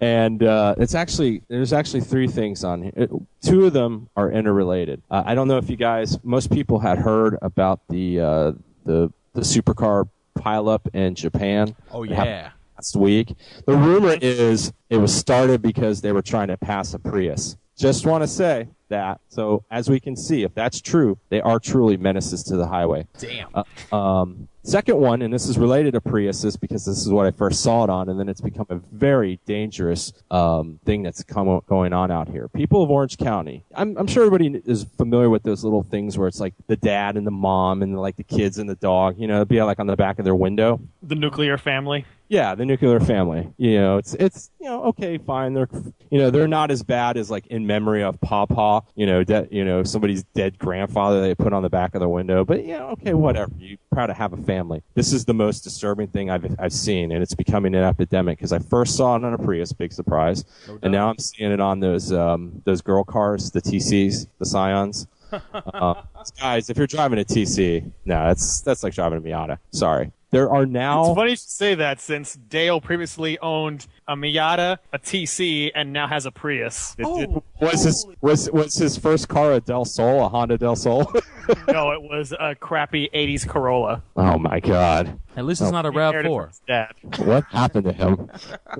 and 0.00 0.42
uh, 0.42 0.74
it's 0.78 0.94
actually 0.94 1.42
there's 1.48 1.72
actually 1.72 2.00
three 2.00 2.28
things 2.28 2.64
on 2.64 2.82
here. 2.82 2.92
It- 2.96 3.10
two 3.42 3.66
of 3.66 3.72
them 3.72 4.08
are 4.16 4.30
interrelated. 4.30 5.02
Uh, 5.10 5.22
I 5.24 5.34
don't 5.34 5.48
know 5.48 5.58
if 5.58 5.70
you 5.70 5.76
guys, 5.76 6.18
most 6.24 6.50
people 6.50 6.78
had 6.78 6.98
heard 6.98 7.36
about 7.42 7.80
the 7.88 8.20
uh, 8.20 8.52
the 8.84 9.12
the 9.34 9.40
supercar 9.42 10.08
pileup 10.38 10.92
in 10.94 11.14
Japan. 11.14 11.74
Oh 11.92 12.02
yeah. 12.02 12.50
last 12.76 12.96
week. 12.96 13.34
The 13.66 13.76
rumor 13.76 14.16
is 14.20 14.72
it 14.90 14.96
was 14.98 15.14
started 15.14 15.62
because 15.62 16.00
they 16.00 16.12
were 16.12 16.22
trying 16.22 16.48
to 16.48 16.56
pass 16.56 16.94
a 16.94 16.98
Prius. 16.98 17.56
Just 17.76 18.06
want 18.06 18.22
to 18.24 18.28
say 18.28 18.68
that. 18.88 19.20
So 19.28 19.64
as 19.70 19.88
we 19.88 20.00
can 20.00 20.16
see, 20.16 20.42
if 20.42 20.52
that's 20.54 20.80
true, 20.80 21.16
they 21.28 21.40
are 21.40 21.60
truly 21.60 21.96
menaces 21.96 22.42
to 22.44 22.56
the 22.56 22.66
highway. 22.66 23.06
Damn. 23.18 23.48
Uh, 23.54 23.96
um, 23.96 24.48
second 24.68 24.98
one, 24.98 25.22
and 25.22 25.32
this 25.32 25.48
is 25.48 25.58
related 25.58 25.94
to 25.94 26.00
Priuses 26.00 26.60
because 26.60 26.84
this 26.84 26.98
is 26.98 27.10
what 27.10 27.26
I 27.26 27.30
first 27.30 27.62
saw 27.62 27.84
it 27.84 27.90
on, 27.90 28.08
and 28.08 28.20
then 28.20 28.28
it's 28.28 28.40
become 28.40 28.66
a 28.68 28.76
very 28.92 29.40
dangerous 29.46 30.12
um, 30.30 30.78
thing 30.84 31.02
that's 31.02 31.22
come, 31.22 31.60
going 31.66 31.92
on 31.92 32.10
out 32.10 32.28
here. 32.28 32.48
People 32.48 32.82
of 32.82 32.90
Orange 32.90 33.16
County, 33.16 33.64
I'm, 33.74 33.96
I'm 33.96 34.06
sure 34.06 34.24
everybody 34.24 34.60
is 34.66 34.84
familiar 34.96 35.30
with 35.30 35.42
those 35.42 35.64
little 35.64 35.82
things 35.82 36.18
where 36.18 36.28
it's 36.28 36.40
like 36.40 36.54
the 36.66 36.76
dad 36.76 37.16
and 37.16 37.26
the 37.26 37.32
mom 37.32 37.82
and 37.82 37.98
like 37.98 38.16
the 38.16 38.24
kids 38.24 38.58
and 38.58 38.68
the 38.68 38.76
dog. 38.76 39.18
You 39.18 39.26
know, 39.26 39.36
it'd 39.36 39.48
be 39.48 39.62
like 39.62 39.78
on 39.78 39.86
the 39.86 39.96
back 39.96 40.18
of 40.18 40.24
their 40.24 40.36
window. 40.36 40.80
the 41.02 41.14
nuclear 41.14 41.56
family. 41.56 42.04
Yeah, 42.28 42.54
the 42.54 42.66
nuclear 42.66 43.00
family. 43.00 43.50
You 43.56 43.80
know, 43.80 43.96
it's 43.96 44.14
it's 44.14 44.50
you 44.60 44.66
know 44.66 44.84
okay, 44.84 45.16
fine. 45.16 45.54
They're 45.54 45.68
you 46.10 46.18
know 46.18 46.30
they're 46.30 46.48
not 46.48 46.70
as 46.70 46.82
bad 46.82 47.16
as 47.16 47.30
like 47.30 47.46
in 47.46 47.66
memory 47.66 48.02
of 48.02 48.20
Papa. 48.20 48.82
You 48.94 49.06
know, 49.06 49.24
de- 49.24 49.48
you 49.50 49.64
know 49.64 49.82
somebody's 49.82 50.24
dead 50.34 50.58
grandfather 50.58 51.22
they 51.22 51.34
put 51.34 51.54
on 51.54 51.62
the 51.62 51.70
back 51.70 51.94
of 51.94 52.00
the 52.00 52.08
window. 52.08 52.44
But 52.44 52.64
you 52.64 52.78
know, 52.78 52.88
okay, 52.90 53.14
whatever. 53.14 53.50
You're 53.58 53.78
proud 53.90 54.06
to 54.08 54.14
have 54.14 54.34
a 54.34 54.36
family. 54.36 54.82
This 54.94 55.12
is 55.12 55.24
the 55.24 55.34
most 55.34 55.60
disturbing 55.64 56.08
thing 56.08 56.30
I've 56.30 56.54
I've 56.58 56.72
seen, 56.72 57.12
and 57.12 57.22
it's 57.22 57.34
becoming 57.34 57.74
an 57.74 57.82
epidemic 57.84 58.38
because 58.38 58.52
I 58.52 58.58
first 58.58 58.94
saw 58.96 59.16
it 59.16 59.24
on 59.24 59.32
a 59.32 59.38
Prius, 59.38 59.72
big 59.72 59.92
surprise, 59.92 60.44
and 60.82 60.92
now 60.92 61.08
I'm 61.08 61.18
seeing 61.18 61.50
it 61.50 61.60
on 61.60 61.80
those 61.80 62.12
um 62.12 62.60
those 62.64 62.82
girl 62.82 63.04
cars, 63.04 63.50
the 63.50 63.62
TCs, 63.62 64.26
the 64.38 64.46
Scions. 64.46 65.06
uh, 65.54 65.94
guys, 66.40 66.70
if 66.70 66.76
you're 66.76 66.86
driving 66.86 67.18
a 67.18 67.24
TC, 67.24 67.90
no, 68.04 68.26
that's 68.28 68.60
that's 68.62 68.82
like 68.82 68.94
driving 68.94 69.18
a 69.18 69.22
Miata. 69.22 69.58
Sorry. 69.70 70.12
There 70.30 70.50
are 70.50 70.66
now. 70.66 71.06
It's 71.06 71.14
funny 71.16 71.30
you 71.30 71.36
say 71.36 71.74
that 71.76 72.00
since 72.00 72.34
Dale 72.34 72.80
previously 72.80 73.38
owned 73.38 73.86
a 74.06 74.14
Miata, 74.14 74.78
a 74.92 74.98
TC, 74.98 75.70
and 75.74 75.92
now 75.92 76.06
has 76.06 76.26
a 76.26 76.30
Prius. 76.30 76.94
It- 76.98 77.06
it- 77.06 77.42
was 77.60 77.82
his 77.84 78.06
was 78.20 78.50
was 78.52 78.74
his 78.74 78.96
first 78.96 79.28
car 79.28 79.52
a 79.54 79.60
Del 79.60 79.84
Sol, 79.84 80.24
a 80.24 80.28
Honda 80.28 80.56
Del 80.58 80.76
Sol? 80.76 81.10
no, 81.68 81.90
it 81.92 82.02
was 82.02 82.32
a 82.38 82.54
crappy 82.54 83.08
'80s 83.14 83.48
Corolla. 83.48 84.02
oh 84.16 84.38
my 84.38 84.60
god, 84.60 85.18
At 85.36 85.44
least 85.44 85.60
it's 85.60 85.72
not 85.72 85.86
a 85.86 85.90
Rav 85.90 86.14
Four. 86.24 86.50
Dad. 86.66 86.92
what 87.18 87.44
happened 87.44 87.84
to 87.86 87.92
him? 87.92 88.30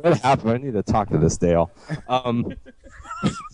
What 0.00 0.18
happened? 0.20 0.50
I 0.52 0.56
need 0.58 0.74
to 0.74 0.82
talk 0.82 1.08
to 1.10 1.18
this 1.18 1.36
Dale. 1.38 1.70
Um, 2.08 2.54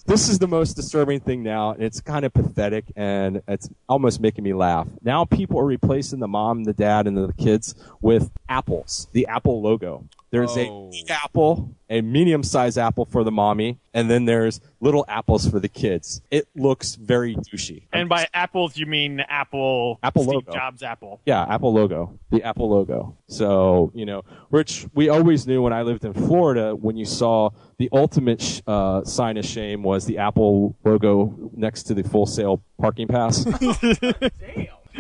this 0.06 0.28
is 0.28 0.38
the 0.38 0.48
most 0.48 0.74
disturbing 0.74 1.20
thing 1.20 1.42
now, 1.42 1.72
and 1.72 1.82
it's 1.82 2.00
kind 2.00 2.24
of 2.24 2.32
pathetic, 2.32 2.84
and 2.96 3.42
it's 3.48 3.68
almost 3.88 4.20
making 4.20 4.44
me 4.44 4.52
laugh. 4.52 4.86
Now 5.02 5.24
people 5.24 5.58
are 5.60 5.64
replacing 5.64 6.20
the 6.20 6.28
mom, 6.28 6.64
the 6.64 6.72
dad, 6.72 7.06
and 7.06 7.16
the 7.16 7.32
kids 7.34 7.74
with 8.00 8.30
apples, 8.48 9.08
the 9.12 9.26
Apple 9.26 9.62
logo. 9.62 10.04
There's 10.34 10.56
Oh. 10.56 10.90
a 10.92 11.12
apple, 11.12 11.76
a 11.88 12.00
medium-sized 12.00 12.76
apple 12.76 13.04
for 13.04 13.22
the 13.22 13.30
mommy, 13.30 13.78
and 13.92 14.10
then 14.10 14.24
there's 14.24 14.60
little 14.80 15.04
apples 15.06 15.48
for 15.48 15.60
the 15.60 15.68
kids. 15.68 16.22
It 16.32 16.48
looks 16.56 16.96
very 16.96 17.36
douchey. 17.36 17.84
And 17.92 18.08
by 18.08 18.26
apples, 18.34 18.76
you 18.76 18.84
mean 18.86 19.20
Apple, 19.20 20.00
Apple 20.02 20.24
Steve 20.24 20.34
logo. 20.34 20.52
Jobs 20.52 20.82
Apple. 20.82 21.20
Yeah, 21.24 21.42
Apple 21.48 21.72
logo. 21.72 22.18
The 22.32 22.42
Apple 22.42 22.68
logo. 22.68 23.16
So, 23.28 23.92
you 23.94 24.06
know, 24.06 24.22
which 24.50 24.86
we 24.92 25.08
always 25.08 25.46
knew 25.46 25.62
when 25.62 25.72
I 25.72 25.82
lived 25.82 26.04
in 26.04 26.12
Florida, 26.14 26.74
when 26.74 26.96
you 26.96 27.04
saw 27.04 27.50
the 27.78 27.88
ultimate 27.92 28.42
sh- 28.42 28.60
uh, 28.66 29.04
sign 29.04 29.36
of 29.36 29.44
shame 29.46 29.84
was 29.84 30.04
the 30.04 30.18
Apple 30.18 30.74
logo 30.84 31.32
next 31.54 31.84
to 31.84 31.94
the 31.94 32.02
full 32.02 32.26
sale 32.26 32.60
parking 32.80 33.06
pass. 33.06 33.46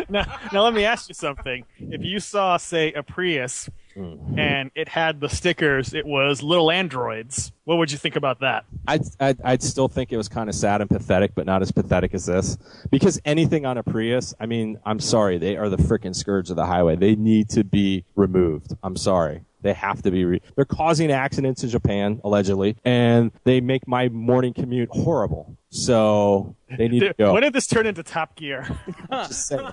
Now, 0.08 0.24
now 0.52 0.64
let 0.64 0.74
me 0.74 0.84
ask 0.84 1.08
you 1.08 1.14
something. 1.14 1.64
If 1.78 2.02
you 2.02 2.18
saw, 2.18 2.56
say, 2.56 2.92
a 2.94 3.02
Prius 3.04 3.70
Mm-hmm. 3.96 4.38
and 4.38 4.70
it 4.74 4.88
had 4.88 5.20
the 5.20 5.28
stickers, 5.28 5.94
it 5.94 6.04
was 6.06 6.42
little 6.42 6.70
androids. 6.70 7.52
What 7.64 7.78
would 7.78 7.92
you 7.92 7.98
think 7.98 8.16
about 8.16 8.40
that? 8.40 8.64
I'd, 8.88 9.02
I'd, 9.20 9.40
I'd 9.42 9.62
still 9.62 9.88
think 9.88 10.12
it 10.12 10.16
was 10.16 10.28
kind 10.28 10.48
of 10.48 10.54
sad 10.54 10.80
and 10.80 10.90
pathetic, 10.90 11.34
but 11.34 11.46
not 11.46 11.62
as 11.62 11.70
pathetic 11.72 12.12
as 12.12 12.26
this. 12.26 12.58
Because 12.90 13.20
anything 13.24 13.64
on 13.66 13.78
a 13.78 13.82
Prius, 13.82 14.34
I 14.40 14.46
mean, 14.46 14.78
I'm 14.84 15.00
sorry, 15.00 15.38
they 15.38 15.56
are 15.56 15.68
the 15.68 15.76
freaking 15.76 16.14
scourge 16.14 16.50
of 16.50 16.56
the 16.56 16.66
highway. 16.66 16.96
They 16.96 17.14
need 17.14 17.48
to 17.50 17.64
be 17.64 18.04
removed. 18.16 18.74
I'm 18.82 18.96
sorry. 18.96 19.42
They 19.62 19.72
have 19.72 20.02
to 20.02 20.10
be. 20.10 20.26
Re- 20.26 20.42
They're 20.56 20.66
causing 20.66 21.10
accidents 21.10 21.64
in 21.64 21.70
Japan, 21.70 22.20
allegedly, 22.22 22.76
and 22.84 23.32
they 23.44 23.62
make 23.62 23.88
my 23.88 24.10
morning 24.10 24.52
commute 24.52 24.90
horrible. 24.90 25.56
So 25.74 26.54
they 26.78 26.86
need 26.88 27.00
to 27.00 27.14
go. 27.18 27.32
When 27.32 27.42
did 27.42 27.52
this 27.52 27.66
turn 27.66 27.86
into 27.86 28.02
Top 28.04 28.36
Gear? 28.36 28.66
Just 29.10 29.48
saying. 29.48 29.68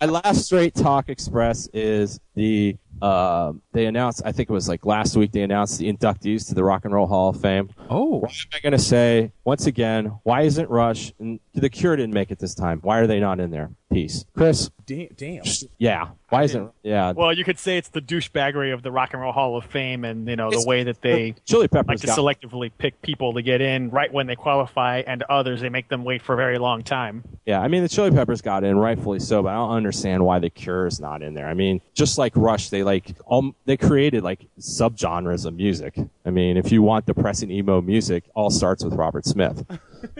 My 0.00 0.06
last 0.06 0.44
straight 0.44 0.74
talk 0.74 1.08
express 1.08 1.68
is 1.72 2.20
the 2.34 2.76
um 3.02 3.60
they 3.72 3.84
announced 3.84 4.22
I 4.24 4.32
think 4.32 4.48
it 4.48 4.52
was 4.54 4.68
like 4.70 4.86
last 4.86 5.16
week 5.18 5.32
they 5.32 5.42
announced 5.42 5.78
the 5.78 5.92
inductees 5.92 6.48
to 6.48 6.54
the 6.54 6.64
Rock 6.64 6.84
and 6.86 6.94
Roll 6.94 7.06
Hall 7.06 7.28
of 7.30 7.40
Fame. 7.40 7.68
Oh, 7.90 8.20
What 8.20 8.30
am 8.30 8.36
I 8.54 8.60
going 8.60 8.72
to 8.72 8.78
say 8.78 9.32
once 9.44 9.66
again? 9.66 10.06
Why 10.22 10.42
isn't 10.42 10.70
Rush 10.70 11.12
and 11.18 11.40
the 11.52 11.68
Cure 11.68 11.96
didn't 11.96 12.14
make 12.14 12.30
it 12.30 12.38
this 12.38 12.54
time? 12.54 12.78
Why 12.82 12.98
are 12.98 13.06
they 13.06 13.20
not 13.20 13.40
in 13.40 13.50
there? 13.50 13.70
Peace, 13.92 14.24
Chris. 14.36 14.70
damn! 14.84 15.08
damn. 15.16 15.42
Yeah, 15.78 16.08
why 16.28 16.42
isn't? 16.42 16.70
Yeah, 16.82 17.12
well, 17.12 17.32
you 17.32 17.44
could 17.44 17.58
say 17.58 17.78
it's 17.78 17.88
the 17.88 18.02
douchebaggery 18.02 18.74
of 18.74 18.82
the 18.82 18.90
Rock 18.90 19.10
and 19.12 19.22
Roll 19.22 19.32
Hall 19.32 19.56
of 19.56 19.64
Fame, 19.64 20.04
and 20.04 20.28
you 20.28 20.36
know 20.36 20.50
the 20.50 20.64
way 20.66 20.82
that 20.82 21.00
they 21.00 21.34
Chili 21.46 21.68
Peppers 21.68 21.88
like 21.88 22.00
to 22.00 22.06
got- 22.08 22.18
selectively 22.18 22.70
pick 22.76 23.00
people 23.00 23.32
to 23.34 23.42
get 23.42 23.60
in 23.60 23.90
right 23.90 24.12
when 24.12 24.26
they 24.26 24.34
qualify, 24.36 24.75
and 24.76 25.22
others 25.24 25.60
they 25.60 25.68
make 25.68 25.88
them 25.88 26.04
wait 26.04 26.22
for 26.22 26.34
a 26.34 26.36
very 26.36 26.58
long 26.58 26.82
time. 26.82 27.24
Yeah, 27.46 27.60
I 27.60 27.68
mean 27.68 27.82
the 27.82 27.88
Chili 27.88 28.10
Peppers 28.10 28.42
got 28.42 28.64
in, 28.64 28.76
rightfully 28.76 29.20
so, 29.20 29.42
but 29.42 29.50
I 29.50 29.54
don't 29.54 29.72
understand 29.72 30.24
why 30.24 30.38
the 30.38 30.50
Cure 30.50 30.86
is 30.86 31.00
not 31.00 31.22
in 31.22 31.34
there. 31.34 31.48
I 31.48 31.54
mean, 31.54 31.80
just 31.94 32.18
like 32.18 32.32
Rush, 32.36 32.70
they 32.70 32.82
like 32.82 33.16
all 33.24 33.54
they 33.64 33.76
created 33.76 34.22
like 34.22 34.46
subgenres 34.58 35.46
of 35.46 35.54
music. 35.54 35.98
I 36.26 36.30
mean, 36.30 36.56
if 36.56 36.72
you 36.72 36.82
want 36.82 37.06
depressing 37.06 37.52
emo 37.52 37.80
music, 37.80 38.24
all 38.34 38.50
starts 38.50 38.84
with 38.84 38.94
Robert 38.94 39.24
Smith. 39.24 39.64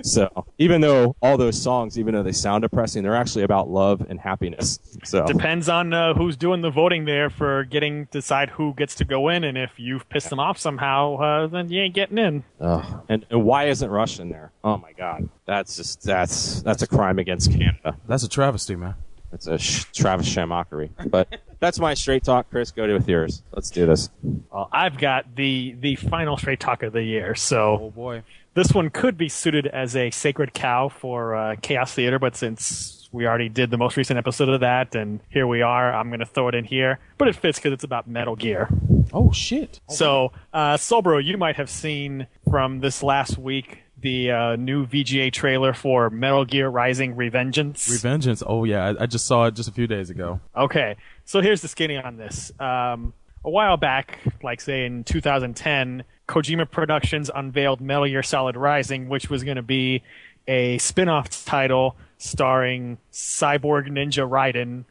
so 0.02 0.46
even 0.56 0.80
though 0.80 1.16
all 1.20 1.36
those 1.36 1.60
songs, 1.60 1.98
even 1.98 2.14
though 2.14 2.22
they 2.22 2.30
sound 2.30 2.62
depressing, 2.62 3.02
they're 3.02 3.16
actually 3.16 3.42
about 3.42 3.68
love 3.68 4.06
and 4.08 4.20
happiness. 4.20 4.78
So 5.02 5.26
Depends 5.26 5.68
on 5.68 5.92
uh, 5.92 6.14
who's 6.14 6.36
doing 6.36 6.62
the 6.62 6.70
voting 6.70 7.06
there 7.06 7.28
for 7.28 7.64
getting 7.64 8.04
decide 8.12 8.50
who 8.50 8.72
gets 8.74 8.94
to 8.96 9.04
go 9.04 9.28
in, 9.28 9.42
and 9.42 9.58
if 9.58 9.80
you've 9.80 10.08
pissed 10.08 10.30
them 10.30 10.38
off 10.38 10.58
somehow, 10.58 11.16
uh, 11.16 11.46
then 11.48 11.70
you 11.70 11.82
ain't 11.82 11.94
getting 11.94 12.18
in. 12.18 12.44
Ugh. 12.60 13.02
And, 13.08 13.26
and 13.28 13.44
why 13.44 13.64
isn't 13.64 13.90
Rush 13.90 14.20
in 14.20 14.28
there? 14.28 14.52
Oh 14.62 14.76
my 14.76 14.92
God, 14.92 15.28
that's 15.44 15.76
just 15.76 16.04
that's 16.04 16.62
that's 16.62 16.82
a 16.82 16.86
crime 16.86 17.18
against 17.18 17.50
Canada. 17.50 17.96
That's 18.06 18.22
a 18.22 18.28
travesty, 18.28 18.76
man. 18.76 18.94
It's 19.36 19.46
a 19.46 19.58
sh- 19.58 19.84
Travis 19.94 20.26
Shamockery. 20.34 20.88
But 21.10 21.28
that's 21.60 21.78
my 21.78 21.92
straight 21.94 22.24
talk, 22.24 22.48
Chris. 22.50 22.70
Go 22.70 22.86
to 22.86 22.94
with 22.94 23.06
yours. 23.08 23.42
Let's 23.52 23.68
do 23.70 23.84
this. 23.86 24.08
Well, 24.50 24.68
I've 24.72 24.96
got 24.98 25.36
the 25.36 25.76
the 25.78 25.96
final 25.96 26.36
straight 26.38 26.58
talk 26.60 26.82
of 26.82 26.92
the 26.94 27.02
year, 27.02 27.34
so 27.34 27.78
Oh 27.82 27.90
boy. 27.90 28.22
this 28.54 28.72
one 28.72 28.88
could 28.90 29.18
be 29.18 29.28
suited 29.28 29.66
as 29.66 29.94
a 29.94 30.10
sacred 30.10 30.54
cow 30.54 30.88
for 30.88 31.34
uh, 31.36 31.56
Chaos 31.60 31.92
Theater, 31.92 32.18
but 32.18 32.34
since 32.34 33.08
we 33.12 33.26
already 33.26 33.48
did 33.50 33.70
the 33.70 33.78
most 33.78 33.96
recent 33.98 34.18
episode 34.18 34.48
of 34.48 34.60
that, 34.60 34.94
and 34.94 35.20
here 35.30 35.46
we 35.46 35.60
are, 35.62 35.92
I'm 35.94 36.08
going 36.08 36.20
to 36.20 36.26
throw 36.26 36.48
it 36.48 36.54
in 36.54 36.64
here. 36.64 36.98
But 37.18 37.28
it 37.28 37.36
fits 37.36 37.58
because 37.58 37.72
it's 37.72 37.84
about 37.84 38.08
Metal 38.08 38.36
Gear. 38.36 38.68
Oh 39.12 39.30
shit. 39.32 39.80
So, 39.88 40.32
uh, 40.52 40.76
Solbro, 40.76 41.22
you 41.22 41.36
might 41.38 41.56
have 41.56 41.70
seen 41.70 42.26
from 42.50 42.80
this 42.80 43.02
last 43.02 43.38
week 43.38 43.78
the 44.06 44.30
uh, 44.30 44.54
new 44.54 44.86
VGA 44.86 45.32
trailer 45.32 45.74
for 45.74 46.10
Metal 46.10 46.44
Gear 46.44 46.68
Rising 46.68 47.16
Revengeance. 47.16 47.88
Revengeance. 47.90 48.40
Oh 48.46 48.62
yeah, 48.62 48.84
I, 48.84 49.02
I 49.02 49.06
just 49.06 49.26
saw 49.26 49.46
it 49.46 49.54
just 49.54 49.68
a 49.68 49.72
few 49.72 49.88
days 49.88 50.10
ago. 50.10 50.38
Okay, 50.56 50.94
so 51.24 51.40
here's 51.40 51.60
the 51.60 51.66
skinny 51.66 51.96
on 51.96 52.16
this. 52.16 52.52
Um, 52.60 53.14
a 53.44 53.50
while 53.50 53.76
back, 53.76 54.20
like 54.44 54.60
say 54.60 54.86
in 54.86 55.02
2010, 55.02 56.04
Kojima 56.28 56.70
Productions 56.70 57.32
unveiled 57.34 57.80
Metal 57.80 58.06
Gear 58.06 58.22
Solid 58.22 58.56
Rising, 58.56 59.08
which 59.08 59.28
was 59.28 59.42
going 59.42 59.56
to 59.56 59.62
be 59.62 60.04
a 60.46 60.78
spin-off 60.78 61.44
title 61.44 61.96
starring 62.18 62.98
Cyborg 63.12 63.88
Ninja 63.88 64.28
Raiden 64.28 64.84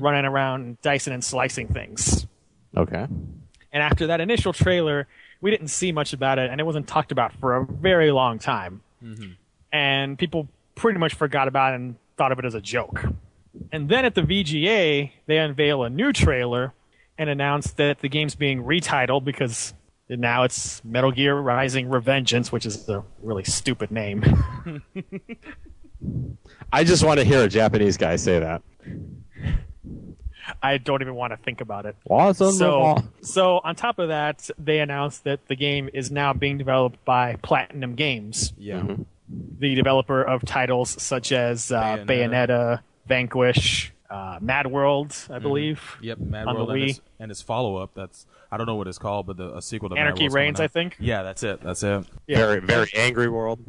running 0.00 0.24
around 0.26 0.80
dicing 0.82 1.12
and 1.12 1.24
slicing 1.24 1.66
things. 1.66 2.24
Okay. 2.76 3.06
And 3.72 3.82
after 3.82 4.08
that 4.08 4.20
initial 4.20 4.52
trailer, 4.52 5.08
we 5.40 5.50
didn't 5.50 5.68
see 5.68 5.92
much 5.92 6.12
about 6.12 6.38
it, 6.38 6.50
and 6.50 6.60
it 6.60 6.64
wasn't 6.64 6.86
talked 6.86 7.12
about 7.12 7.32
for 7.34 7.56
a 7.56 7.64
very 7.64 8.10
long 8.10 8.38
time. 8.38 8.82
Mm-hmm. 9.02 9.32
And 9.72 10.18
people 10.18 10.48
pretty 10.74 10.98
much 10.98 11.14
forgot 11.14 11.48
about 11.48 11.72
it 11.72 11.76
and 11.76 11.96
thought 12.16 12.32
of 12.32 12.38
it 12.38 12.44
as 12.44 12.54
a 12.54 12.60
joke. 12.60 13.04
And 13.72 13.88
then 13.88 14.04
at 14.04 14.14
the 14.14 14.22
VGA, 14.22 15.10
they 15.26 15.38
unveil 15.38 15.82
a 15.82 15.90
new 15.90 16.12
trailer 16.12 16.72
and 17.18 17.28
announce 17.28 17.72
that 17.72 18.00
the 18.00 18.08
game's 18.08 18.34
being 18.34 18.62
retitled 18.62 19.24
because 19.24 19.74
now 20.08 20.42
it's 20.42 20.84
Metal 20.84 21.12
Gear 21.12 21.36
Rising 21.36 21.88
Revengeance, 21.88 22.50
which 22.50 22.66
is 22.66 22.88
a 22.88 23.04
really 23.22 23.44
stupid 23.44 23.90
name. 23.90 24.22
I 26.72 26.84
just 26.84 27.04
want 27.04 27.18
to 27.18 27.24
hear 27.24 27.42
a 27.42 27.48
Japanese 27.48 27.96
guy 27.96 28.16
say 28.16 28.38
that. 28.38 28.62
I 30.62 30.78
don't 30.78 31.02
even 31.02 31.14
want 31.14 31.32
to 31.32 31.36
think 31.36 31.60
about 31.60 31.86
it. 31.86 31.96
Awesome. 32.08 32.52
So, 32.52 32.96
so 33.22 33.58
on 33.64 33.74
top 33.76 33.98
of 33.98 34.08
that, 34.08 34.48
they 34.58 34.80
announced 34.80 35.24
that 35.24 35.46
the 35.48 35.56
game 35.56 35.88
is 35.92 36.10
now 36.10 36.32
being 36.32 36.58
developed 36.58 37.04
by 37.04 37.36
Platinum 37.42 37.94
Games, 37.94 38.52
Yeah. 38.58 38.82
the 39.58 39.74
developer 39.74 40.22
of 40.22 40.44
titles 40.44 41.00
such 41.02 41.32
as 41.32 41.70
uh, 41.72 41.98
Bayonetta. 41.98 42.06
Bayonetta, 42.06 42.80
Vanquish, 43.06 43.92
uh, 44.08 44.38
Mad 44.40 44.66
World, 44.66 45.14
I 45.30 45.38
believe. 45.38 45.80
Yep. 46.02 46.18
Mad 46.18 46.46
World 46.46 46.70
and 46.70 46.80
Wii. 46.80 46.90
its, 46.90 47.00
and 47.18 47.30
its 47.30 47.42
follow 47.42 47.76
up. 47.76 47.90
That's 47.94 48.26
I 48.52 48.56
don't 48.56 48.66
know 48.66 48.74
what 48.74 48.88
it's 48.88 48.98
called, 48.98 49.26
but 49.26 49.36
the 49.36 49.56
a 49.56 49.62
sequel 49.62 49.88
to 49.90 49.94
Mad 49.94 50.00
Anarchy 50.02 50.24
World's 50.24 50.34
Reigns. 50.34 50.60
I 50.60 50.66
think. 50.66 50.96
Yeah, 50.98 51.22
that's 51.22 51.42
it. 51.44 51.60
That's 51.60 51.82
it. 51.84 52.04
Yeah. 52.26 52.38
very, 52.38 52.60
very 52.60 52.90
angry 52.96 53.28
world. 53.28 53.60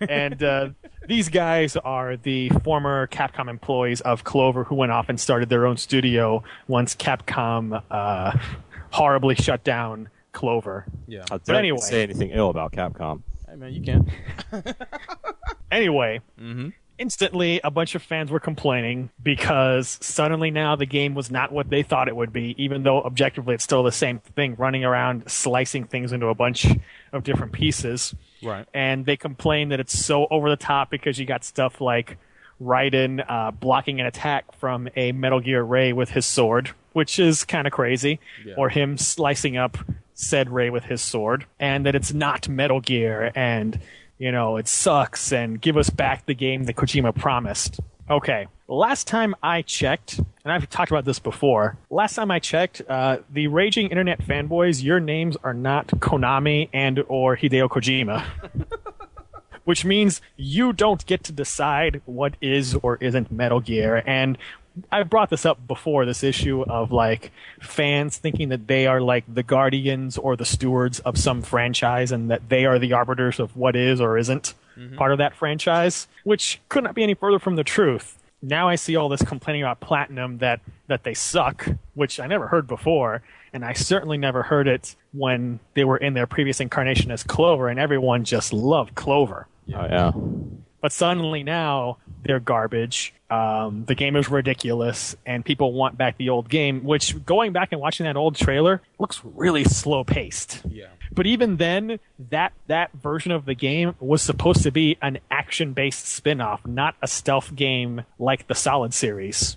And 0.00 0.42
uh, 0.42 0.68
these 1.06 1.28
guys 1.28 1.76
are 1.76 2.16
the 2.16 2.48
former 2.64 3.06
Capcom 3.08 3.48
employees 3.48 4.00
of 4.02 4.24
Clover 4.24 4.64
who 4.64 4.74
went 4.74 4.92
off 4.92 5.08
and 5.08 5.18
started 5.20 5.48
their 5.48 5.66
own 5.66 5.76
studio 5.76 6.42
once 6.66 6.94
Capcom 6.94 7.82
uh, 7.90 8.38
horribly 8.90 9.34
shut 9.34 9.64
down 9.64 10.08
Clover. 10.32 10.86
Yeah. 11.06 11.24
How 11.30 11.38
dare 11.38 11.56
anyway. 11.56 11.78
say 11.80 12.02
anything 12.02 12.30
ill 12.30 12.50
about 12.50 12.72
Capcom? 12.72 13.22
Hey 13.48 13.54
man, 13.56 13.72
you 13.72 13.82
can. 13.82 14.10
Anyway, 15.70 16.20
Mm-hmm. 16.40 16.68
instantly 16.96 17.60
a 17.62 17.70
bunch 17.70 17.94
of 17.94 18.02
fans 18.02 18.30
were 18.30 18.40
complaining 18.40 19.10
because 19.22 19.98
suddenly 20.00 20.50
now 20.50 20.76
the 20.76 20.86
game 20.86 21.14
was 21.14 21.30
not 21.30 21.52
what 21.52 21.68
they 21.68 21.82
thought 21.82 22.08
it 22.08 22.16
would 22.16 22.32
be, 22.32 22.54
even 22.62 22.82
though 22.84 23.02
objectively 23.02 23.54
it's 23.54 23.64
still 23.64 23.82
the 23.82 23.92
same 23.92 24.18
thing, 24.34 24.54
running 24.56 24.84
around 24.84 25.30
slicing 25.30 25.84
things 25.84 26.12
into 26.12 26.26
a 26.28 26.34
bunch 26.34 26.66
of 27.12 27.22
different 27.22 27.52
pieces. 27.52 28.14
Right. 28.42 28.66
And 28.74 29.04
they 29.06 29.16
complain 29.16 29.70
that 29.70 29.80
it's 29.80 29.98
so 29.98 30.26
over 30.30 30.48
the 30.50 30.56
top 30.56 30.90
because 30.90 31.18
you 31.18 31.26
got 31.26 31.44
stuff 31.44 31.80
like 31.80 32.16
Raiden 32.62 33.24
uh, 33.28 33.50
blocking 33.52 34.00
an 34.00 34.06
attack 34.06 34.52
from 34.58 34.88
a 34.96 35.12
Metal 35.12 35.40
Gear 35.40 35.62
Ray 35.62 35.92
with 35.92 36.10
his 36.10 36.26
sword, 36.26 36.70
which 36.92 37.18
is 37.18 37.44
kind 37.44 37.66
of 37.66 37.72
crazy, 37.72 38.18
Yeah. 38.44 38.54
or 38.56 38.68
him 38.68 38.96
slicing 38.98 39.56
up 39.56 39.78
said 40.14 40.50
Ray 40.50 40.68
with 40.70 40.84
his 40.84 41.00
sword, 41.00 41.46
and 41.60 41.86
that 41.86 41.94
it's 41.94 42.12
not 42.12 42.48
Metal 42.48 42.80
Gear, 42.80 43.30
and 43.36 43.78
you 44.18 44.32
know 44.32 44.56
it 44.56 44.66
sucks, 44.66 45.32
and 45.32 45.60
give 45.60 45.76
us 45.76 45.90
back 45.90 46.26
the 46.26 46.34
game 46.34 46.64
that 46.64 46.74
Kojima 46.74 47.14
promised. 47.14 47.78
Okay. 48.10 48.46
Last 48.68 49.06
time 49.06 49.34
I 49.42 49.62
checked, 49.62 50.18
and 50.18 50.52
I've 50.52 50.68
talked 50.68 50.90
about 50.90 51.04
this 51.04 51.18
before. 51.18 51.76
Last 51.90 52.14
time 52.14 52.30
I 52.30 52.38
checked, 52.38 52.82
uh, 52.88 53.18
the 53.30 53.48
raging 53.48 53.88
internet 53.88 54.20
fanboys, 54.20 54.82
your 54.82 55.00
names 55.00 55.36
are 55.42 55.54
not 55.54 55.88
Konami 55.88 56.68
and 56.72 57.02
or 57.08 57.36
Hideo 57.36 57.68
Kojima. 57.68 58.24
Which 59.64 59.84
means 59.84 60.22
you 60.36 60.72
don't 60.72 61.04
get 61.04 61.24
to 61.24 61.32
decide 61.32 62.00
what 62.06 62.34
is 62.40 62.74
or 62.74 62.96
isn't 62.96 63.30
Metal 63.30 63.60
Gear. 63.60 64.02
And 64.06 64.38
I've 64.90 65.10
brought 65.10 65.28
this 65.28 65.44
up 65.44 65.66
before, 65.66 66.06
this 66.06 66.24
issue 66.24 66.62
of 66.62 66.90
like 66.90 67.30
fans 67.60 68.16
thinking 68.16 68.48
that 68.48 68.66
they 68.66 68.86
are 68.86 69.02
like 69.02 69.24
the 69.32 69.42
guardians 69.42 70.16
or 70.16 70.36
the 70.36 70.46
stewards 70.46 71.00
of 71.00 71.18
some 71.18 71.42
franchise 71.42 72.12
and 72.12 72.30
that 72.30 72.48
they 72.48 72.64
are 72.64 72.78
the 72.78 72.94
arbiters 72.94 73.38
of 73.38 73.56
what 73.56 73.76
is 73.76 74.00
or 74.00 74.16
isn't 74.16 74.54
part 74.96 75.12
of 75.12 75.18
that 75.18 75.34
franchise, 75.34 76.08
which 76.24 76.60
could 76.68 76.84
not 76.84 76.94
be 76.94 77.02
any 77.02 77.14
further 77.14 77.38
from 77.38 77.56
the 77.56 77.64
truth. 77.64 78.18
Now 78.40 78.68
I 78.68 78.76
see 78.76 78.94
all 78.96 79.08
this 79.08 79.22
complaining 79.22 79.62
about 79.62 79.80
Platinum 79.80 80.38
that, 80.38 80.60
that 80.86 81.02
they 81.02 81.14
suck, 81.14 81.66
which 81.94 82.20
I 82.20 82.26
never 82.26 82.46
heard 82.46 82.66
before, 82.66 83.22
and 83.52 83.64
I 83.64 83.72
certainly 83.72 84.18
never 84.18 84.42
heard 84.42 84.68
it 84.68 84.94
when 85.12 85.58
they 85.74 85.84
were 85.84 85.96
in 85.96 86.14
their 86.14 86.26
previous 86.26 86.60
incarnation 86.60 87.10
as 87.10 87.24
Clover, 87.24 87.68
and 87.68 87.80
everyone 87.80 88.24
just 88.24 88.52
loved 88.52 88.94
Clover. 88.94 89.48
Oh 89.74 89.84
yeah. 89.84 90.12
But 90.80 90.92
suddenly 90.92 91.42
now 91.42 91.98
they're 92.22 92.40
garbage. 92.40 93.12
Um, 93.30 93.84
the 93.86 93.94
game 93.94 94.16
is 94.16 94.30
ridiculous, 94.30 95.16
and 95.26 95.44
people 95.44 95.72
want 95.72 95.98
back 95.98 96.16
the 96.16 96.28
old 96.28 96.48
game. 96.48 96.84
Which 96.84 97.24
going 97.26 97.52
back 97.52 97.72
and 97.72 97.80
watching 97.80 98.04
that 98.04 98.16
old 98.16 98.36
trailer 98.36 98.80
looks 98.98 99.20
really 99.24 99.64
slow 99.64 100.04
paced. 100.04 100.62
Yeah. 100.68 100.86
But 101.12 101.26
even 101.26 101.56
then, 101.56 101.98
that 102.30 102.52
that 102.66 102.92
version 102.92 103.32
of 103.32 103.44
the 103.44 103.54
game 103.54 103.94
was 104.00 104.22
supposed 104.22 104.62
to 104.62 104.70
be 104.70 104.96
an 105.00 105.18
action 105.30 105.72
based 105.72 106.06
spin 106.06 106.40
off, 106.40 106.66
not 106.66 106.94
a 107.02 107.06
stealth 107.06 107.54
game 107.54 108.04
like 108.18 108.46
the 108.46 108.54
Solid 108.54 108.92
series. 108.94 109.56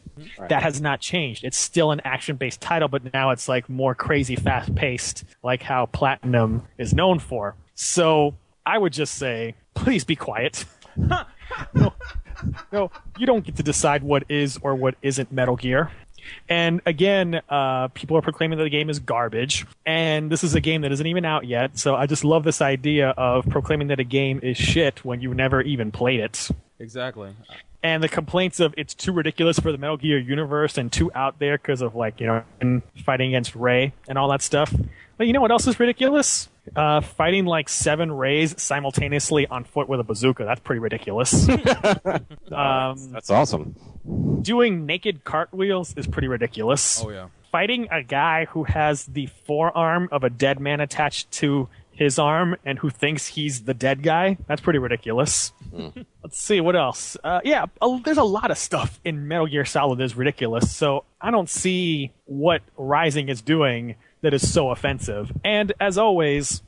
That 0.50 0.64
has 0.64 0.82
not 0.82 1.00
changed. 1.00 1.44
It's 1.44 1.58
still 1.58 1.92
an 1.92 2.02
action 2.04 2.36
based 2.36 2.62
title, 2.62 2.88
but 2.88 3.14
now 3.14 3.32
it's 3.32 3.48
like 3.48 3.70
more 3.70 3.96
crazy 3.96 4.36
fast 4.36 4.74
paced, 4.76 5.24
like 5.44 5.64
how 5.64 5.88
Platinum 5.88 6.68
is 6.78 6.94
known 6.94 7.20
for. 7.20 7.56
So 7.74 8.36
I 8.66 8.78
would 8.78 8.94
just 8.94 9.16
say, 9.16 9.56
please 9.74 10.04
be 10.04 10.16
quiet. 10.16 10.66
no, 11.74 11.94
no, 12.72 12.92
you 13.18 13.26
don't 13.26 13.44
get 13.44 13.56
to 13.58 13.64
decide 13.64 14.04
what 14.04 14.24
is 14.30 14.60
or 14.62 14.76
what 14.76 14.96
isn't 15.02 15.32
Metal 15.32 15.56
Gear. 15.56 15.92
And 16.50 16.82
again, 16.86 17.42
uh, 17.50 17.90
people 17.90 18.18
are 18.18 18.22
proclaiming 18.22 18.58
that 18.58 18.64
the 18.64 18.70
game 18.70 18.90
is 18.90 19.00
garbage, 19.00 19.66
and 19.86 20.32
this 20.32 20.44
is 20.44 20.56
a 20.56 20.62
game 20.62 20.82
that 20.82 20.92
isn't 20.92 21.08
even 21.08 21.26
out 21.26 21.46
yet. 21.46 21.78
So 21.78 21.96
I 21.96 22.06
just 22.06 22.24
love 22.24 22.44
this 22.44 22.62
idea 22.62 23.10
of 23.10 23.48
proclaiming 23.50 23.88
that 23.88 24.00
a 24.00 24.04
game 24.04 24.40
is 24.44 24.58
shit 24.58 25.04
when 25.04 25.22
you 25.22 25.34
never 25.34 25.62
even 25.62 25.92
played 25.92 26.20
it. 26.20 26.50
Exactly. 26.80 27.36
And 27.84 28.04
the 28.04 28.10
complaints 28.10 28.60
of 28.60 28.74
it's 28.78 28.94
too 28.94 29.12
ridiculous 29.12 29.60
for 29.60 29.72
the 29.72 29.78
Metal 29.78 29.98
Gear 29.98 30.20
universe 30.20 30.78
and 30.78 30.92
too 30.92 31.12
out 31.16 31.40
there 31.40 31.58
because 31.58 31.82
of 31.82 31.96
like 31.96 32.20
you 32.20 32.28
know 32.28 32.82
fighting 33.04 33.30
against 33.30 33.56
Ray 33.56 33.94
and 34.08 34.18
all 34.18 34.30
that 34.30 34.42
stuff. 34.42 34.74
But 35.18 35.28
you 35.28 35.34
know 35.34 35.42
what 35.42 35.52
else 35.52 35.68
is 35.68 35.80
ridiculous? 35.80 36.48
Uh, 36.76 37.02
fighting 37.02 37.46
like 37.46 37.68
seven 37.68 38.12
Rays 38.12 38.60
simultaneously 38.62 39.48
on 39.48 39.64
foot 39.64 39.90
with 39.90 40.00
a 40.00 40.04
bazooka. 40.04 40.46
That's 40.46 40.62
pretty 40.62 40.80
ridiculous. 40.80 41.50
um, 42.52 43.12
That's 43.12 43.30
awesome. 43.30 43.76
doing 44.42 44.86
naked 44.86 45.24
cartwheels 45.24 45.94
is 45.98 46.08
pretty 46.08 46.28
ridiculous. 46.28 47.04
Oh 47.04 47.10
yeah. 47.10 47.28
Fighting 47.52 47.88
a 47.92 48.02
guy 48.04 48.46
who 48.46 48.64
has 48.64 49.06
the 49.08 49.26
forearm 49.26 50.08
of 50.12 50.24
a 50.24 50.30
dead 50.30 50.60
man 50.60 50.80
attached 50.80 51.32
to 51.32 51.68
his 51.92 52.18
arm 52.18 52.56
and 52.66 52.80
who 52.80 52.90
thinks 52.90 53.28
he's 53.28 53.64
the 53.64 53.74
dead 53.74 54.02
guy, 54.02 54.38
that's 54.48 54.62
pretty 54.62 54.80
ridiculous. 54.80 55.52
Let's 56.24 56.42
see 56.42 56.62
what 56.62 56.76
else. 56.76 57.18
Uh, 57.24 57.42
yeah, 57.44 57.66
a, 57.82 58.00
there's 58.04 58.18
a 58.18 58.24
lot 58.24 58.52
of 58.52 58.58
stuff 58.58 59.00
in 59.04 59.28
Metal 59.28 59.48
Gear 59.48 59.66
Solid 59.66 60.00
that 60.00 60.04
is 60.06 60.16
ridiculous. 60.16 60.74
So 60.74 61.04
I 61.20 61.32
don't 61.32 61.50
see 61.50 62.12
what 62.26 62.62
Rising 62.78 63.30
is 63.30 63.42
doing 63.42 63.96
that 64.22 64.34
is 64.34 64.52
so 64.52 64.70
offensive. 64.72 65.32
And 65.44 65.74
as 65.80 65.98
always, 65.98 66.62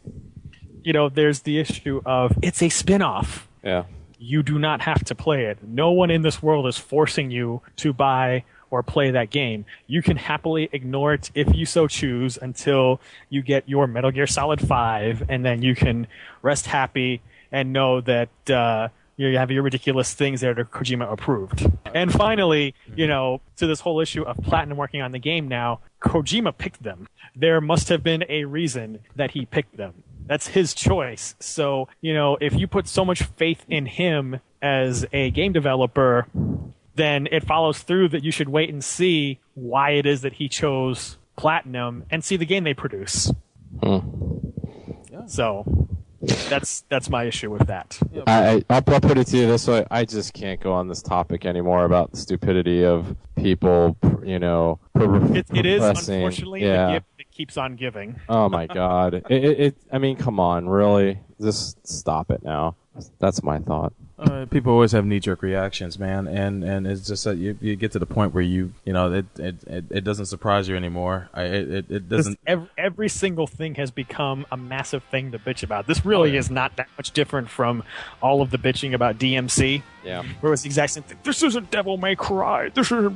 you 0.83 0.93
know, 0.93 1.09
there's 1.09 1.41
the 1.41 1.59
issue 1.59 2.01
of 2.05 2.33
it's 2.41 2.61
a 2.61 2.69
spin-off 2.69 3.47
Yeah. 3.63 3.83
you 4.19 4.43
do 4.43 4.57
not 4.59 4.81
have 4.81 5.03
to 5.05 5.15
play 5.15 5.45
it. 5.45 5.59
No 5.63 5.91
one 5.91 6.09
in 6.11 6.21
this 6.23 6.41
world 6.41 6.67
is 6.67 6.77
forcing 6.77 7.31
you 7.31 7.61
to 7.77 7.93
buy 7.93 8.43
or 8.71 8.81
play 8.81 9.11
that 9.11 9.29
game. 9.29 9.65
You 9.85 10.01
can 10.01 10.17
happily 10.17 10.67
ignore 10.71 11.13
it 11.13 11.29
if 11.35 11.53
you 11.53 11.65
so 11.65 11.87
choose 11.87 12.37
until 12.41 12.99
you 13.29 13.41
get 13.43 13.69
your 13.69 13.85
Metal 13.85 14.09
Gear 14.11 14.25
Solid 14.25 14.59
5, 14.67 15.23
and 15.29 15.45
then 15.45 15.61
you 15.61 15.75
can 15.75 16.07
rest 16.41 16.65
happy 16.65 17.21
and 17.51 17.71
know 17.71 18.01
that 18.01 18.29
uh, 18.49 18.87
you 19.17 19.37
have 19.37 19.51
your 19.51 19.63
ridiculous 19.63 20.13
things 20.13 20.41
that 20.41 20.57
are 20.57 20.65
Kojima 20.65 21.11
approved. 21.11 21.69
And 21.93 22.11
finally, 22.11 22.73
you 22.95 23.07
know, 23.07 23.41
to 23.57 23.67
this 23.67 23.79
whole 23.79 23.99
issue 23.99 24.23
of 24.23 24.37
Platinum 24.37 24.77
working 24.77 25.01
on 25.01 25.11
the 25.11 25.19
game 25.19 25.47
now, 25.47 25.81
Kojima 26.01 26.57
picked 26.57 26.83
them. 26.83 27.07
There 27.35 27.61
must 27.61 27.89
have 27.89 28.03
been 28.03 28.23
a 28.29 28.45
reason 28.45 28.99
that 29.15 29.31
he 29.31 29.45
picked 29.45 29.77
them. 29.77 30.03
That's 30.25 30.47
his 30.47 30.73
choice. 30.73 31.35
So, 31.39 31.89
you 32.01 32.13
know, 32.13 32.37
if 32.39 32.53
you 32.53 32.67
put 32.67 32.87
so 32.87 33.03
much 33.03 33.23
faith 33.23 33.65
in 33.67 33.85
him 33.85 34.39
as 34.61 35.05
a 35.11 35.31
game 35.31 35.51
developer, 35.51 36.27
then 36.95 37.27
it 37.31 37.43
follows 37.45 37.79
through 37.79 38.09
that 38.09 38.23
you 38.23 38.31
should 38.31 38.49
wait 38.49 38.69
and 38.69 38.83
see 38.83 39.39
why 39.55 39.91
it 39.91 40.05
is 40.05 40.21
that 40.21 40.33
he 40.33 40.47
chose 40.47 41.17
Platinum 41.35 42.05
and 42.09 42.23
see 42.23 42.37
the 42.37 42.45
game 42.45 42.63
they 42.63 42.73
produce. 42.73 43.31
Hmm. 43.81 43.99
So 45.27 45.82
that's 46.49 46.81
that's 46.89 47.09
my 47.09 47.25
issue 47.25 47.51
with 47.51 47.67
that. 47.67 47.99
I, 48.27 48.31
I 48.31 48.51
I'll, 48.69 48.83
I'll 48.87 49.01
put 49.01 49.17
it 49.17 49.27
to 49.27 49.37
you 49.37 49.47
this 49.47 49.67
way: 49.67 49.85
I 49.91 50.05
just 50.05 50.33
can't 50.33 50.59
go 50.59 50.73
on 50.73 50.87
this 50.87 51.01
topic 51.01 51.45
anymore 51.45 51.85
about 51.85 52.11
the 52.11 52.17
stupidity 52.17 52.83
of 52.85 53.15
people. 53.35 53.97
You 54.23 54.39
know, 54.39 54.79
pro- 54.93 55.33
It, 55.33 55.47
it 55.53 55.65
is 55.65 55.83
unfortunately 55.83 56.63
yeah. 56.63 56.87
the 56.87 56.93
gift 56.93 57.05
that 57.17 57.31
keeps 57.31 57.57
on 57.57 57.75
giving. 57.75 58.19
Oh 58.29 58.49
my 58.49 58.67
god! 58.67 59.13
it, 59.15 59.25
it, 59.29 59.59
it. 59.59 59.77
I 59.91 59.97
mean, 59.97 60.15
come 60.15 60.39
on, 60.39 60.67
really? 60.69 61.19
Just 61.41 61.85
stop 61.85 62.31
it 62.31 62.43
now. 62.43 62.75
That's 63.19 63.43
my 63.43 63.59
thought. 63.59 63.93
Uh, 64.23 64.45
people 64.45 64.71
always 64.71 64.93
have 64.93 65.05
knee 65.05 65.19
jerk 65.19 65.41
reactions, 65.41 65.99
man, 65.99 66.27
and 66.27 66.63
and 66.63 66.87
it's 66.87 67.05
just 67.07 67.25
that 67.25 67.35
you, 67.37 67.57
you 67.59 67.75
get 67.75 67.91
to 67.91 67.99
the 67.99 68.05
point 68.05 68.33
where 68.33 68.43
you 68.43 68.71
you 68.85 68.93
know 68.93 69.11
it 69.11 69.25
it, 69.37 69.55
it, 69.67 69.85
it 69.89 70.03
doesn't 70.05 70.27
surprise 70.27 70.69
you 70.69 70.75
anymore. 70.77 71.29
I, 71.33 71.43
it 71.43 71.69
it, 71.71 71.85
it 71.91 72.09
doesn't. 72.09 72.39
every, 72.47 72.69
every 72.77 73.09
single 73.09 73.47
thing 73.47 73.75
has 73.75 73.91
become 73.91 74.45
a 74.51 74.55
massive 74.57 75.03
thing 75.11 75.31
to 75.33 75.39
bitch 75.39 75.61
about. 75.63 75.87
This 75.87 76.05
really 76.05 76.29
Oh, 76.29 76.33
yeah. 76.33 76.39
is 76.39 76.49
not 76.49 76.77
that 76.77 76.87
much 76.97 77.11
different 77.11 77.49
from 77.49 77.83
all 78.21 78.41
of 78.41 78.49
the 78.51 78.57
bitching 78.57 78.93
about 78.93 79.17
DMC. 79.17 79.83
Yeah. 80.05 80.23
where 80.41 80.49
it 80.49 80.51
was 80.51 80.63
the 80.63 80.67
exact 80.67 80.91
same 80.93 81.03
thing. 81.03 81.17
This 81.23 81.43
isn't 81.43 81.71
Devil 81.71 81.97
May 81.97 82.15
Cry. 82.15 82.69
This 82.69 82.91
is 82.91 83.09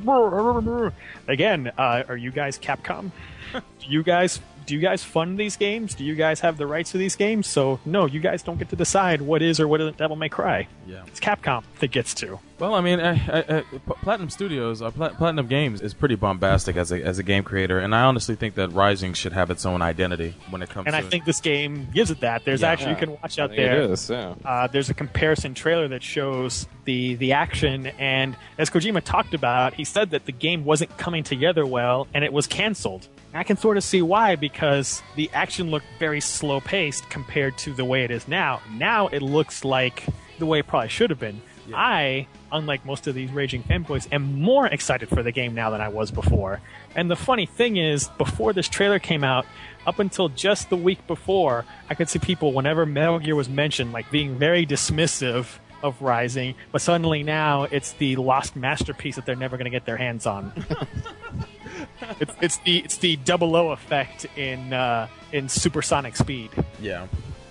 again. 1.26 1.72
Uh, 1.78 2.02
are 2.08 2.16
you 2.16 2.30
guys 2.30 2.58
Capcom? 2.58 3.10
do 3.52 3.60
you 3.86 4.02
guys 4.02 4.40
do 4.68 4.74
you 4.74 4.80
guys 4.80 5.02
fund 5.02 5.38
these 5.38 5.56
games? 5.56 5.94
Do 5.94 6.04
you 6.04 6.14
guys 6.14 6.40
have 6.40 6.58
the 6.58 6.66
rights 6.66 6.92
to 6.92 6.98
these 6.98 7.16
games? 7.16 7.46
So 7.46 7.80
no, 7.86 8.04
you 8.04 8.20
guys 8.20 8.42
don't 8.42 8.58
get 8.58 8.68
to 8.68 8.76
decide 8.76 9.22
what 9.22 9.40
is 9.40 9.58
or 9.58 9.66
what 9.66 9.80
isn't 9.80 9.96
Devil 9.96 10.14
May 10.14 10.28
Cry. 10.28 10.68
Yeah. 10.86 11.04
It's 11.06 11.20
Capcom 11.20 11.64
that 11.80 11.90
gets 11.90 12.12
to. 12.14 12.38
Well, 12.58 12.74
I 12.74 12.80
mean, 12.80 12.98
I, 12.98 13.12
I, 13.12 13.38
I, 13.58 13.60
P- 13.60 13.78
Platinum 14.02 14.30
Studios, 14.30 14.82
uh, 14.82 14.90
Pla- 14.90 15.10
Platinum 15.10 15.46
Games 15.46 15.80
is 15.80 15.94
pretty 15.94 16.16
bombastic 16.16 16.76
as 16.76 16.90
a 16.90 17.00
as 17.02 17.18
a 17.20 17.22
game 17.22 17.44
creator, 17.44 17.78
and 17.78 17.94
I 17.94 18.02
honestly 18.02 18.34
think 18.34 18.56
that 18.56 18.72
Rising 18.72 19.12
should 19.14 19.32
have 19.32 19.50
its 19.50 19.64
own 19.64 19.80
identity 19.80 20.34
when 20.50 20.60
it 20.62 20.68
comes. 20.68 20.86
And 20.88 20.94
to 20.94 20.98
I 20.98 21.02
think 21.08 21.24
this 21.24 21.40
game 21.40 21.86
gives 21.94 22.10
it 22.10 22.18
that. 22.20 22.44
There's 22.44 22.62
Yeah. 22.62 22.70
actually 22.72 22.90
you 22.90 22.96
can 22.96 23.10
watch 23.12 23.38
I 23.38 23.44
out 23.44 23.50
think 23.50 23.58
there. 23.58 23.82
It 23.82 23.90
is. 23.90 24.10
Yeah. 24.10 24.34
uh, 24.44 24.66
there's 24.66 24.90
a 24.90 24.94
comparison 24.94 25.54
trailer 25.54 25.86
that 25.88 26.02
shows 26.02 26.66
the 26.84 27.14
the 27.16 27.32
action 27.32 27.86
and 27.98 28.34
as 28.56 28.70
Kojima 28.70 29.02
talked 29.04 29.34
about 29.34 29.74
he 29.74 29.84
said 29.84 30.10
that 30.10 30.24
the 30.24 30.32
game 30.32 30.64
wasn't 30.64 30.96
coming 30.96 31.22
together 31.22 31.66
well 31.66 32.08
and 32.14 32.24
it 32.24 32.32
was 32.32 32.46
canceled 32.46 33.06
I 33.34 33.44
can 33.44 33.58
sort 33.58 33.76
of 33.76 33.84
see 33.84 34.00
why 34.00 34.36
because 34.36 35.02
the 35.14 35.30
action 35.34 35.70
looked 35.70 35.84
very 35.98 36.22
slow 36.22 36.60
paced 36.62 37.08
compared 37.10 37.58
to 37.58 37.74
the 37.74 37.84
way 37.84 38.04
it 38.04 38.10
is 38.10 38.26
now 38.26 38.62
now 38.72 39.08
it 39.08 39.20
looks 39.20 39.66
like 39.66 40.06
the 40.38 40.46
way 40.46 40.60
it 40.60 40.66
probably 40.66 40.88
should 40.88 41.10
have 41.10 41.20
been 41.20 41.42
I 41.74 42.26
unlike 42.50 42.84
most 42.86 43.06
of 43.06 43.14
these 43.14 43.30
raging 43.30 43.62
fanboys 43.62 44.08
am 44.12 44.40
more 44.40 44.66
excited 44.66 45.08
for 45.08 45.22
the 45.22 45.32
game 45.32 45.54
now 45.54 45.70
than 45.70 45.80
I 45.80 45.88
was 45.88 46.10
before 46.10 46.60
and 46.94 47.10
the 47.10 47.16
funny 47.16 47.46
thing 47.46 47.76
is 47.76 48.08
before 48.18 48.52
this 48.52 48.68
trailer 48.68 48.98
came 48.98 49.22
out 49.22 49.46
up 49.86 49.98
until 49.98 50.28
just 50.28 50.68
the 50.68 50.76
week 50.76 51.06
before, 51.06 51.64
I 51.88 51.94
could 51.94 52.08
see 52.10 52.18
people 52.18 52.52
whenever 52.52 52.84
Metal 52.84 53.18
Gear 53.18 53.34
was 53.34 53.48
mentioned, 53.48 53.92
like 53.92 54.10
being 54.10 54.36
very 54.36 54.66
dismissive 54.66 55.58
of 55.82 56.02
Rising, 56.02 56.56
but 56.72 56.82
suddenly 56.82 57.22
now 57.22 57.62
it's 57.62 57.92
the 57.92 58.16
lost 58.16 58.54
masterpiece 58.54 59.16
that 59.16 59.24
they're 59.24 59.36
never 59.36 59.56
going 59.56 59.64
to 59.64 59.70
get 59.70 59.86
their 59.86 59.96
hands 59.96 60.26
on. 60.26 60.52
it's, 62.20 62.34
it's 62.42 62.56
the 62.58 62.78
it's 62.78 62.98
the 62.98 63.16
double 63.16 63.54
O 63.56 63.70
effect 63.70 64.26
in 64.36 64.72
uh, 64.72 65.08
in 65.32 65.48
supersonic 65.48 66.16
speed. 66.16 66.50
Yeah, 66.80 67.06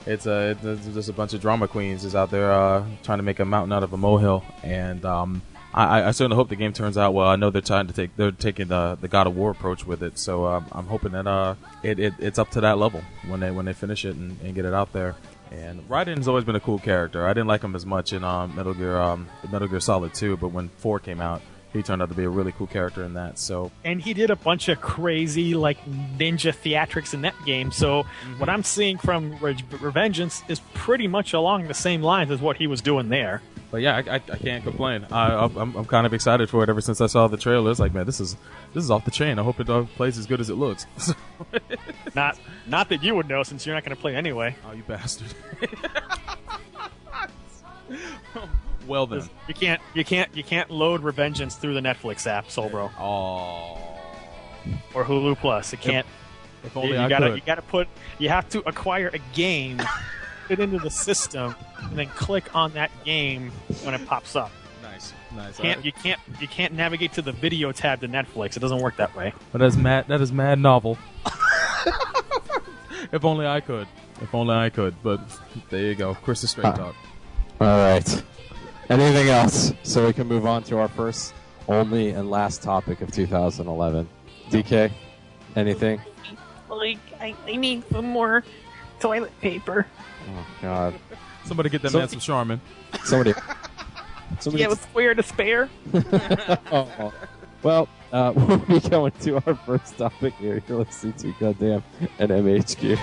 it's 0.08 0.26
a 0.26 0.58
it's, 0.64 0.88
just 0.88 1.10
a 1.10 1.14
bunch 1.14 1.34
of 1.34 1.42
drama 1.42 1.68
queens 1.68 2.06
is 2.06 2.16
out 2.16 2.32
there 2.32 2.52
uh, 2.52 2.86
trying 3.04 3.20
to 3.20 3.24
make 3.24 3.40
a 3.40 3.46
mountain 3.46 3.74
out 3.74 3.84
of 3.84 3.94
a 3.94 3.98
molehill, 3.98 4.44
and 4.64 5.04
um, 5.06 5.42
I, 5.74 6.06
I 6.06 6.12
certainly 6.12 6.36
hope 6.36 6.50
the 6.50 6.56
game 6.56 6.74
turns 6.74 6.98
out 6.98 7.14
well. 7.14 7.28
I 7.28 7.36
know 7.36 7.50
they're 7.50 7.62
trying 7.62 7.88
to 7.88 7.94
take 7.94 8.16
they're 8.16 8.32
taking 8.32 8.68
the 8.68 8.98
the 9.00 9.08
God 9.08 9.28
of 9.28 9.36
War 9.36 9.52
approach 9.52 9.86
with 9.86 10.02
it, 10.02 10.18
so 10.18 10.46
um, 10.46 10.66
I'm 10.72 10.88
hoping 10.88 11.12
that 11.12 11.28
uh, 11.28 11.56
it, 11.84 12.00
it 12.00 12.14
it's 12.20 12.40
up 12.40 12.50
to 12.52 12.62
that 12.62 12.78
level 12.78 13.04
when 13.28 13.40
they 13.40 13.52
when 13.52 13.66
they 13.66 13.74
finish 13.74 14.06
it 14.06 14.16
and, 14.16 14.40
and 14.42 14.56
get 14.56 14.66
it 14.66 14.74
out 14.74 14.94
there. 14.94 15.16
And 15.52 15.88
Raiden's 15.88 16.28
always 16.28 16.44
been 16.44 16.56
a 16.56 16.60
cool 16.60 16.80
character. 16.80 17.26
I 17.26 17.30
didn't 17.30 17.48
like 17.48 17.62
him 17.62 17.76
as 17.76 17.86
much 17.86 18.12
in 18.12 18.24
um, 18.24 18.56
Metal 18.56 18.74
Gear, 18.74 18.98
um, 18.98 19.30
Metal 19.50 19.68
Gear 19.68 19.80
Solid 19.80 20.14
2, 20.14 20.36
but 20.36 20.50
when 20.50 20.68
4 20.68 21.00
came 21.00 21.22
out, 21.22 21.42
he 21.74 21.84
turned 21.84 22.02
out 22.02 22.10
to 22.10 22.16
be 22.16 22.24
a 22.24 22.30
really 22.30 22.52
cool 22.52 22.68
character 22.68 23.04
in 23.04 23.14
that. 23.16 23.38
So 23.40 23.72
and 23.84 24.02
he 24.02 24.14
did 24.14 24.30
a 24.30 24.36
bunch 24.36 24.70
of 24.70 24.82
crazy 24.82 25.54
like 25.54 25.84
ninja 25.86 26.54
theatrics 26.54 27.14
in 27.14 27.22
that 27.22 27.36
game. 27.46 27.72
So 27.72 28.06
what 28.38 28.50
I'm 28.50 28.64
seeing 28.64 28.98
from 28.98 29.38
Re- 29.40 29.56
Revengeance 29.56 30.50
is 30.50 30.60
pretty 30.74 31.08
much 31.08 31.34
along 31.34 31.68
the 31.68 31.74
same 31.74 32.02
lines 32.02 32.32
as 32.32 32.42
what 32.42 32.58
he 32.58 32.68
was 32.68 32.82
doing 32.82 33.10
there. 33.10 33.42
But 33.70 33.82
yeah, 33.82 33.98
I, 33.98 34.16
I, 34.16 34.16
I 34.16 34.38
can't 34.38 34.64
complain. 34.64 35.06
I, 35.12 35.44
I'm, 35.44 35.76
I'm 35.76 35.86
kind 35.86 36.06
of 36.06 36.14
excited 36.14 36.50
for 36.50 36.64
it 36.64 36.70
ever 36.70 36.80
since 36.80 37.02
I 37.02 37.08
saw 37.08 37.28
the 37.28 37.36
trailer. 37.36 37.70
It's 37.70 37.82
like, 37.82 37.94
man, 37.94 38.06
this 38.06 38.22
is 38.22 38.38
this 38.74 38.82
is 38.82 38.90
off 38.90 39.04
the 39.04 39.12
chain. 39.12 39.40
I 39.40 39.44
hope 39.44 39.60
it 39.60 39.70
uh, 39.70 39.84
plays 39.98 40.18
as 40.18 40.26
good 40.26 40.40
as 40.40 40.50
it 40.50 40.56
looks. 40.56 40.86
Not 42.16 42.40
not 42.66 42.90
that 42.90 43.04
you 43.04 43.14
would 43.14 43.28
know 43.28 43.44
since 43.44 43.66
you're 43.66 43.76
not 43.76 43.84
going 43.84 43.96
to 43.96 44.02
play 44.02 44.16
anyway. 44.16 44.56
oh, 44.68 44.72
you 44.72 44.84
bastard! 44.84 45.28
well 48.88 49.06
then, 49.08 49.30
You 49.48 49.54
can't 49.54 49.82
you 49.94 50.04
can't 50.06 50.36
you 50.36 50.44
can't 50.44 50.70
load 50.72 51.02
Revengeance 51.04 51.58
through 51.58 51.74
the 51.74 51.82
Netflix 51.82 52.26
app, 52.28 52.48
Solbro, 52.48 52.92
oh, 53.00 53.78
or 54.94 55.04
Hulu 55.06 55.38
Plus. 55.38 55.74
It 55.74 55.82
can't. 55.82 56.06
if 56.64 56.76
You, 56.76 56.82
only 56.82 56.94
you 56.98 57.04
I 57.04 57.10
gotta 57.10 57.28
could. 57.30 57.36
you 57.36 57.42
gotta 57.46 57.62
put 57.62 57.88
you 58.20 58.30
have 58.30 58.50
to 58.50 58.60
acquire 58.68 59.10
a 59.14 59.20
game, 59.34 59.78
put 60.48 60.60
it 60.60 60.64
into 60.64 60.80
the 60.80 60.90
system, 60.90 61.56
and 61.84 61.98
then 61.98 62.08
click 62.10 62.56
on 62.56 62.72
that 62.74 62.92
game 63.04 63.52
when 63.84 63.94
it 63.94 64.06
pops 64.08 64.36
up. 64.36 64.52
Nice, 64.82 65.14
nice. 65.36 65.58
Can't 65.58 65.80
I- 65.80 65.84
you 65.84 65.92
can't 65.92 66.20
you 66.42 66.48
can't 66.48 66.74
navigate 66.74 67.14
to 67.14 67.22
the 67.22 67.32
video 67.32 67.72
tab 67.72 68.02
to 68.02 68.08
Netflix. 68.08 68.58
It 68.58 68.60
doesn't 68.62 68.82
work 68.82 68.98
that 68.98 69.16
way. 69.16 69.34
But 69.52 69.60
that's 69.60 69.76
mad. 69.76 70.08
That 70.08 70.22
is 70.22 70.32
mad 70.32 70.60
novel. 70.60 70.98
if 73.12 73.24
only 73.24 73.46
I 73.46 73.60
could. 73.62 73.88
If 74.22 74.34
only 74.34 74.56
I 74.56 74.70
could. 74.70 74.96
But 75.04 75.20
there 75.70 75.82
you 75.84 75.96
go. 75.96 76.16
Chris 76.16 76.44
is 76.44 76.50
straight 76.52 76.66
Uh, 76.68 76.74
talk. 76.78 76.96
All 77.62 77.68
right. 77.68 78.24
Anything 78.90 79.28
else? 79.30 79.74
So 79.84 80.06
we 80.08 80.14
can 80.14 80.28
move 80.28 80.46
on 80.46 80.64
to 80.64 80.78
our 80.78 80.88
first, 80.88 81.34
only, 81.68 82.12
and 82.12 82.30
last 82.32 82.64
topic 82.64 83.02
of 83.02 83.12
2011. 83.12 84.08
DK, 84.50 84.92
anything? 85.56 86.00
Like, 86.70 87.00
I, 87.20 87.36
I 87.46 87.56
need 87.58 87.84
some 87.92 88.06
more 88.06 88.44
toilet 89.00 89.38
paper. 89.42 89.86
Oh 90.30 90.48
God! 90.62 90.94
Somebody 91.46 91.70
get 91.70 91.82
that 91.82 91.92
So- 91.92 92.00
man 92.00 92.08
some 92.10 92.20
Charmin. 92.20 92.62
Somebody. 93.04 93.34
Somebody. 94.40 94.64
you 94.64 94.70
have 94.70 94.78
a 94.78 94.82
square 94.82 95.14
to 95.16 95.24
spare? 95.24 95.70
Oh. 96.72 97.14
Well, 97.64 97.90
uh, 98.14 98.34
we'll 98.36 98.58
be 98.60 98.80
going 98.82 99.12
to 99.22 99.36
our 99.48 99.56
first 99.56 99.98
topic 99.98 100.34
here. 100.36 100.62
You're 100.68 100.80
listening 100.80 101.14
to 101.14 101.34
Goddamn 101.40 101.84
and 102.20 102.30
MHQ. 102.30 102.98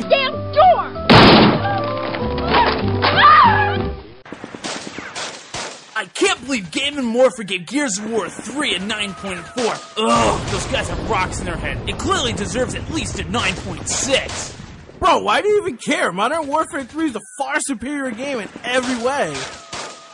Down 0.00 0.08
the 0.08 0.16
goddamn 0.16 0.52
door. 0.52 0.88
I 5.94 6.06
can't 6.14 6.44
believe 6.44 6.70
Game 6.70 7.02
& 7.04 7.04
More 7.04 7.30
forgave 7.30 7.66
Gears 7.66 7.98
of 7.98 8.10
War 8.10 8.28
3 8.28 8.74
a 8.74 8.78
9.4. 8.80 9.94
Ugh, 9.98 10.48
those 10.50 10.66
guys 10.66 10.88
have 10.88 11.10
rocks 11.10 11.40
in 11.40 11.46
their 11.46 11.56
head. 11.56 11.88
It 11.88 11.98
clearly 11.98 12.32
deserves 12.32 12.74
at 12.74 12.90
least 12.90 13.20
a 13.20 13.24
9.6. 13.24 14.58
Bro, 14.98 15.22
why 15.22 15.42
do 15.42 15.48
you 15.48 15.60
even 15.60 15.76
care? 15.76 16.12
Modern 16.12 16.46
Warfare 16.46 16.84
3 16.84 17.06
is 17.06 17.16
a 17.16 17.20
far 17.38 17.60
superior 17.60 18.10
game 18.10 18.40
in 18.40 18.48
every 18.64 19.04
way. 19.04 19.34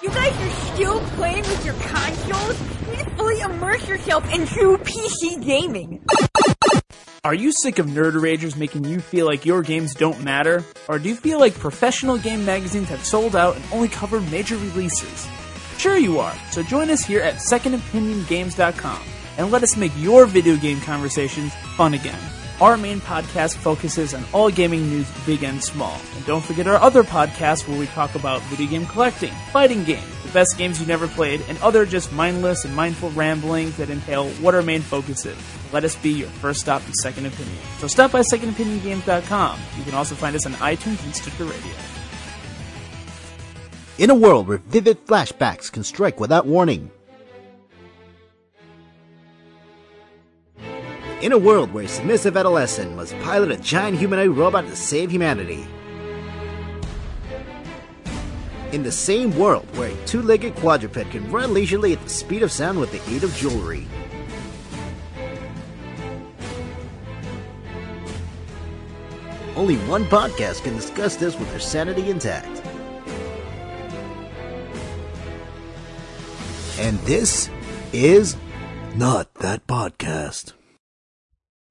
You 0.03 0.09
guys 0.11 0.33
are 0.33 0.75
still 0.75 1.01
playing 1.17 1.43
with 1.43 1.65
your 1.65 1.75
consoles? 1.75 2.61
You 2.87 2.97
need 2.97 3.05
to 3.05 3.11
fully 3.17 3.41
immerse 3.41 3.89
yourself 3.89 4.33
in 4.33 4.47
true 4.47 4.79
PC 4.79 5.45
gaming. 5.45 6.05
Are 7.29 7.35
you 7.35 7.53
sick 7.53 7.79
of 7.79 7.89
nerd 7.89 8.15
ragers 8.15 8.57
making 8.57 8.85
you 8.87 9.01
feel 9.01 9.27
like 9.27 9.45
your 9.45 9.61
games 9.61 9.93
don't 9.93 10.25
matter? 10.25 10.65
Or 10.89 10.99
do 10.99 11.11
you 11.11 11.15
feel 11.15 11.39
like 11.39 11.53
professional 11.53 12.17
game 12.17 12.47
magazines 12.47 12.89
have 12.89 13.05
sold 13.05 13.37
out 13.37 13.55
and 13.55 13.65
only 13.71 13.89
cover 13.89 14.19
major 14.19 14.57
releases? 14.57 15.29
Sure 15.77 15.99
you 15.99 16.21
are. 16.21 16.35
So 16.53 16.63
join 16.63 16.89
us 16.89 17.05
here 17.05 17.21
at 17.21 17.35
secondopiniongames.com 17.35 19.03
and 19.37 19.51
let 19.51 19.63
us 19.63 19.77
make 19.77 19.93
your 19.99 20.25
video 20.25 20.57
game 20.57 20.81
conversations 20.81 21.55
fun 21.77 21.93
again. 21.93 22.19
Our 22.63 22.79
main 22.79 22.99
podcast 22.99 23.57
focuses 23.57 24.15
on 24.15 24.25
all 24.33 24.51
gaming 24.51 24.89
news, 24.89 25.07
big 25.27 25.45
and 25.45 25.63
small. 25.63 26.01
And 26.17 26.25
don't 26.25 26.43
forget 26.43 26.67
our 26.67 26.81
other 26.81 27.03
podcasts 27.03 27.69
where 27.69 27.79
we 27.79 27.89
talk 27.89 28.15
about 28.15 28.41
video 28.45 28.69
game 28.69 28.87
collecting, 28.87 29.35
fighting 29.53 29.85
games, 29.85 30.23
the 30.23 30.33
best 30.33 30.57
games 30.57 30.81
you 30.81 30.87
never 30.87 31.07
played, 31.07 31.43
and 31.47 31.59
other 31.59 31.85
just 31.85 32.11
mindless 32.11 32.65
and 32.65 32.75
mindful 32.75 33.11
ramblings 33.11 33.77
that 33.77 33.91
entail 33.91 34.31
what 34.41 34.55
our 34.55 34.63
main 34.63 34.81
focus 34.81 35.27
is. 35.27 35.37
Let 35.73 35.85
us 35.85 35.97
be 35.97 36.11
your 36.11 36.29
first 36.29 36.61
stop 36.61 36.87
in 36.87 36.95
Second 36.95 37.27
Opinion. 37.27 37.59
So 37.79 37.87
stop 37.87 38.13
by 38.13 38.21
secondopiniongames.com. 38.21 39.61
You 39.77 39.85
can 39.85 39.95
also 39.95 40.15
find 40.15 40.35
us 40.35 40.47
on 40.47 40.53
iTunes 40.55 41.03
and 41.05 41.15
Stitcher 41.15 41.45
Radio. 41.45 41.73
In 43.99 44.11
a 44.11 44.15
world 44.15 44.49
where 44.49 44.59
vivid 44.59 45.05
flashbacks 45.07 45.71
can 45.71 45.85
strike 45.85 46.21
without 46.21 46.47
warning. 46.47 46.91
In 51.21 51.33
a 51.33 51.39
world 51.39 51.73
where 51.73 51.85
a 51.85 51.89
submissive 51.89 52.37
adolescent 52.37 52.95
must 52.95 53.19
pilot 53.19 53.51
a 53.51 53.57
giant 53.57 53.99
humanoid 53.99 54.37
robot 54.37 54.67
to 54.69 54.77
save 54.77 55.11
humanity. 55.11 55.67
In 58.71 58.85
the 58.85 58.93
same 58.93 59.37
world 59.37 59.67
where 59.77 59.91
a 59.91 60.07
two 60.07 60.23
legged 60.23 60.55
quadruped 60.55 61.11
can 61.11 61.29
run 61.31 61.53
leisurely 61.53 61.93
at 61.93 62.03
the 62.03 62.09
speed 62.09 62.43
of 62.43 62.53
sound 62.53 62.79
with 62.79 62.93
the 62.93 63.15
aid 63.15 63.25
of 63.25 63.35
jewelry. 63.35 63.87
Only 69.59 69.77
one 69.89 70.05
podcast 70.05 70.63
can 70.63 70.77
discuss 70.77 71.17
this 71.17 71.37
with 71.37 71.51
their 71.51 71.59
sanity 71.59 72.11
intact. 72.11 72.63
And 76.79 77.01
this 77.01 77.51
is 77.93 78.37
not 78.95 79.35
that 79.35 79.67
podcast. 79.67 80.53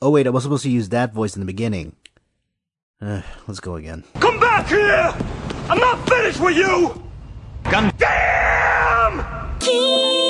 Oh 0.00 0.08
wait, 0.08 0.26
I 0.26 0.30
was 0.30 0.44
supposed 0.44 0.62
to 0.62 0.70
use 0.70 0.88
that 0.88 1.12
voice 1.12 1.36
in 1.36 1.40
the 1.40 1.46
beginning. 1.46 1.96
Uh, 2.98 3.20
let's 3.46 3.60
go 3.60 3.76
again. 3.76 4.04
Come 4.20 4.40
back 4.40 4.68
here! 4.68 5.14
I'm 5.68 5.78
not 5.78 6.08
finished 6.08 6.40
with 6.40 6.56
you! 6.56 7.04
Gun 7.70 7.90
damn! 7.98 10.23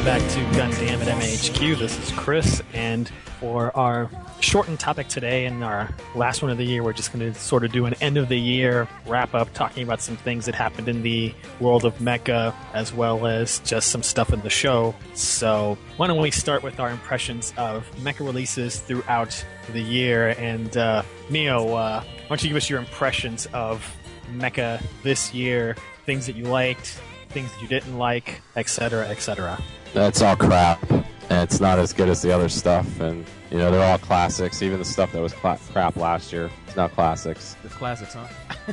Welcome 0.00 0.22
back 0.22 0.32
to 0.32 0.40
Gundam 0.58 1.02
at 1.02 1.08
MHQ. 1.08 1.78
This 1.78 1.98
is 1.98 2.10
Chris, 2.12 2.62
and 2.72 3.06
for 3.38 3.70
our 3.76 4.08
shortened 4.40 4.80
topic 4.80 5.08
today 5.08 5.44
and 5.44 5.62
our 5.62 5.90
last 6.14 6.40
one 6.40 6.50
of 6.50 6.56
the 6.56 6.64
year, 6.64 6.82
we're 6.82 6.94
just 6.94 7.12
going 7.12 7.30
to 7.30 7.38
sort 7.38 7.66
of 7.66 7.72
do 7.72 7.84
an 7.84 7.92
end 8.00 8.16
of 8.16 8.30
the 8.30 8.38
year 8.38 8.88
wrap 9.06 9.34
up, 9.34 9.52
talking 9.52 9.82
about 9.82 10.00
some 10.00 10.16
things 10.16 10.46
that 10.46 10.54
happened 10.54 10.88
in 10.88 11.02
the 11.02 11.34
world 11.60 11.84
of 11.84 11.94
Mecha, 11.98 12.54
as 12.72 12.94
well 12.94 13.26
as 13.26 13.58
just 13.58 13.88
some 13.90 14.02
stuff 14.02 14.32
in 14.32 14.40
the 14.40 14.48
show. 14.48 14.94
So, 15.12 15.76
why 15.98 16.06
don't 16.06 16.22
we 16.22 16.30
start 16.30 16.62
with 16.62 16.80
our 16.80 16.90
impressions 16.90 17.52
of 17.58 17.86
Mecha 17.96 18.24
releases 18.24 18.80
throughout 18.80 19.44
the 19.70 19.82
year? 19.82 20.30
And 20.38 20.74
uh, 20.78 21.02
Neo, 21.28 21.74
uh, 21.74 22.00
why 22.00 22.26
don't 22.26 22.42
you 22.42 22.48
give 22.48 22.56
us 22.56 22.70
your 22.70 22.78
impressions 22.78 23.48
of 23.52 23.84
Mecha 24.32 24.82
this 25.02 25.34
year? 25.34 25.76
Things 26.06 26.24
that 26.24 26.36
you 26.36 26.44
liked, 26.44 26.98
things 27.30 27.52
that 27.52 27.62
you 27.62 27.68
didn't 27.68 27.98
like, 27.98 28.42
etc., 28.56 29.08
etc. 29.08 29.60
That's 29.94 30.22
all 30.22 30.36
crap. 30.36 30.82
And 30.90 31.44
it's 31.44 31.60
not 31.60 31.78
as 31.78 31.92
good 31.92 32.08
as 32.08 32.22
the 32.22 32.32
other 32.32 32.48
stuff. 32.48 33.00
And, 33.00 33.24
you 33.50 33.58
know, 33.58 33.70
they're 33.70 33.88
all 33.88 33.98
classics. 33.98 34.62
Even 34.62 34.80
the 34.80 34.84
stuff 34.84 35.12
that 35.12 35.20
was 35.22 35.32
cla- 35.32 35.60
crap 35.72 35.96
last 35.96 36.32
year, 36.32 36.50
it's 36.66 36.76
not 36.76 36.92
classics. 36.92 37.56
It's 37.62 37.74
classics, 37.74 38.14
huh? 38.14 38.26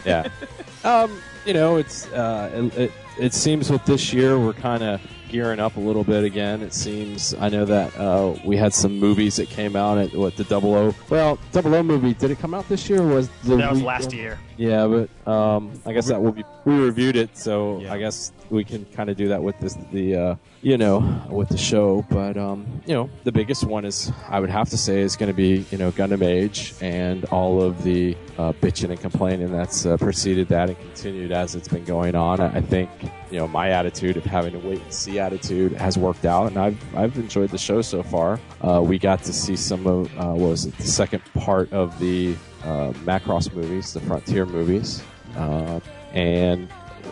yeah. 0.06 0.28
Um, 0.84 1.20
you 1.46 1.54
know, 1.54 1.76
it's 1.76 2.06
uh, 2.14 2.50
it, 2.54 2.78
it, 2.78 2.92
it 3.20 3.34
seems 3.34 3.70
with 3.70 3.84
this 3.86 4.14
year 4.14 4.40
we're 4.40 4.54
kind 4.54 4.84
of 4.84 5.02
gearing 5.28 5.60
up 5.60 5.76
a 5.76 5.80
little 5.80 6.04
bit 6.04 6.24
again. 6.24 6.62
It 6.62 6.74
seems 6.74 7.34
I 7.34 7.50
know 7.50 7.66
that 7.66 7.98
uh, 7.98 8.36
we 8.46 8.56
had 8.56 8.74
some 8.74 8.98
movies 8.98 9.36
that 9.38 9.50
came 9.50 9.76
out 9.76 9.98
at 9.98 10.14
what 10.14 10.38
the 10.38 10.44
Double 10.46 10.74
O. 10.76 10.96
Well, 11.10 11.40
Double 11.52 11.74
O 11.76 11.84
movie 11.84 12.14
did 12.14 12.32
it 12.32 12.40
come 12.40 12.54
out 12.54 12.70
this 12.70 12.90
year? 12.90 13.02
Or 13.02 13.16
was 13.16 13.30
the 13.44 13.58
That 13.58 13.72
was 13.72 13.82
last 13.82 14.14
year. 14.14 14.40
Yeah, 14.56 14.88
but 14.88 15.32
um, 15.32 15.74
I 15.86 15.94
guess 15.94 16.08
that 16.08 16.22
will 16.22 16.32
be 16.32 16.44
we 16.64 16.76
reviewed 16.76 17.16
it, 17.16 17.38
so 17.38 17.86
I 17.90 17.98
guess 17.98 18.32
we 18.50 18.64
can 18.64 18.86
kind 18.86 19.10
of 19.10 19.18
do 19.18 19.28
that 19.30 19.42
with 19.42 19.58
this 19.60 19.78
the 19.92 20.16
uh, 20.16 20.36
you 20.62 20.78
know 20.78 21.00
with 21.30 21.50
the 21.50 21.58
show. 21.58 22.06
But 22.10 22.38
um, 22.38 22.82
you 22.86 22.94
know, 22.94 23.10
the 23.24 23.32
biggest 23.32 23.64
one 23.64 23.86
is 23.86 24.12
I 24.28 24.40
would 24.40 24.50
have 24.50 24.70
to 24.70 24.78
say 24.78 25.02
is 25.02 25.16
going 25.16 25.32
to 25.32 25.36
be 25.36 25.66
you 25.72 25.78
know 25.78 25.92
Gundam 25.92 26.24
Age 26.24 26.74
and 26.82 27.26
all 27.26 27.62
of 27.62 27.84
the 27.84 28.16
uh, 28.38 28.54
bitching 28.54 28.90
and 28.90 29.00
complaining 29.00 29.52
that's 29.52 29.86
uh, 29.86 29.98
preceded 29.98 30.48
that 30.50 30.70
and 30.70 30.80
continued 30.80 31.32
as 31.32 31.56
it's 31.56 31.68
been 31.68 31.86
going 31.86 32.16
on. 32.16 32.40
I 32.40 32.62
think 32.62 32.90
you 33.32 33.40
know 33.40 33.48
my 33.48 33.70
attitude 33.70 34.18
of 34.18 34.24
having 34.24 34.54
to 34.54 34.60
wait 34.60 34.82
and 34.82 34.94
see 34.94 35.20
attitude 35.20 35.74
has 35.74 35.98
worked 35.98 36.26
out, 36.26 36.48
and 36.48 36.58
I've 36.58 36.96
I've 36.96 37.18
enjoyed 37.18 37.50
the 37.50 37.58
show 37.58 37.82
so 37.82 38.04
far. 38.04 38.40
Uh, 38.62 38.82
we 38.84 38.98
got 38.98 39.24
to 39.24 39.34
see 39.34 39.56
some 39.56 39.86
of 39.88 40.18
uh, 40.18 40.34
what 40.34 40.50
was 40.50 40.66
it 40.66 40.78
the 40.78 40.84
second 40.84 41.24
part 41.34 41.72
of 41.74 41.98
the 42.00 42.36
uh, 42.64 42.92
Macross 43.06 43.54
movies, 43.54 43.94
the 43.94 44.02
Frontier 44.02 44.46
movies, 44.46 45.04
uh, 45.36 45.80
and 46.14 46.68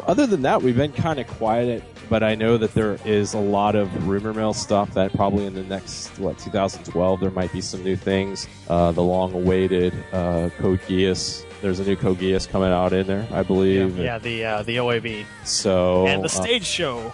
other 0.08 0.26
than 0.28 0.42
that, 0.44 0.62
we've 0.62 0.76
been 0.78 0.92
kind 0.94 1.20
of 1.20 1.28
quiet. 1.28 1.84
But 2.08 2.22
I 2.22 2.36
know 2.36 2.58
that 2.58 2.76
there 2.76 2.98
is 3.04 3.34
a 3.34 3.40
lot 3.40 3.74
of 3.76 4.08
rumor 4.08 4.32
mill 4.32 4.54
stuff 4.54 4.94
that 4.94 5.12
probably 5.14 5.48
in 5.48 5.56
the 5.56 5.64
next 5.64 6.20
what 6.20 6.38
2012 6.38 7.20
there 7.20 7.32
might 7.32 7.52
be 7.52 7.62
some 7.62 7.84
new 7.84 7.96
things. 7.96 8.48
Uh, 8.70 8.92
the 8.92 9.02
long-awaited 9.02 9.92
uh, 10.14 10.50
Code 10.60 10.80
Geass. 10.82 11.44
There's 11.62 11.80
a 11.80 11.84
new 11.84 11.96
Code 11.96 12.20
Geass 12.20 12.48
coming 12.48 12.70
out 12.72 12.94
in 12.94 13.08
there, 13.08 13.28
I 13.32 13.42
believe. 13.42 13.98
Yeah, 13.98 14.20
the 14.20 14.46
uh, 14.46 14.62
the 14.64 14.76
OAV 14.78 15.26
So 15.46 16.06
and 16.06 16.22
the 16.22 16.26
uh, 16.28 16.30
stage 16.30 16.64
show. 16.66 17.12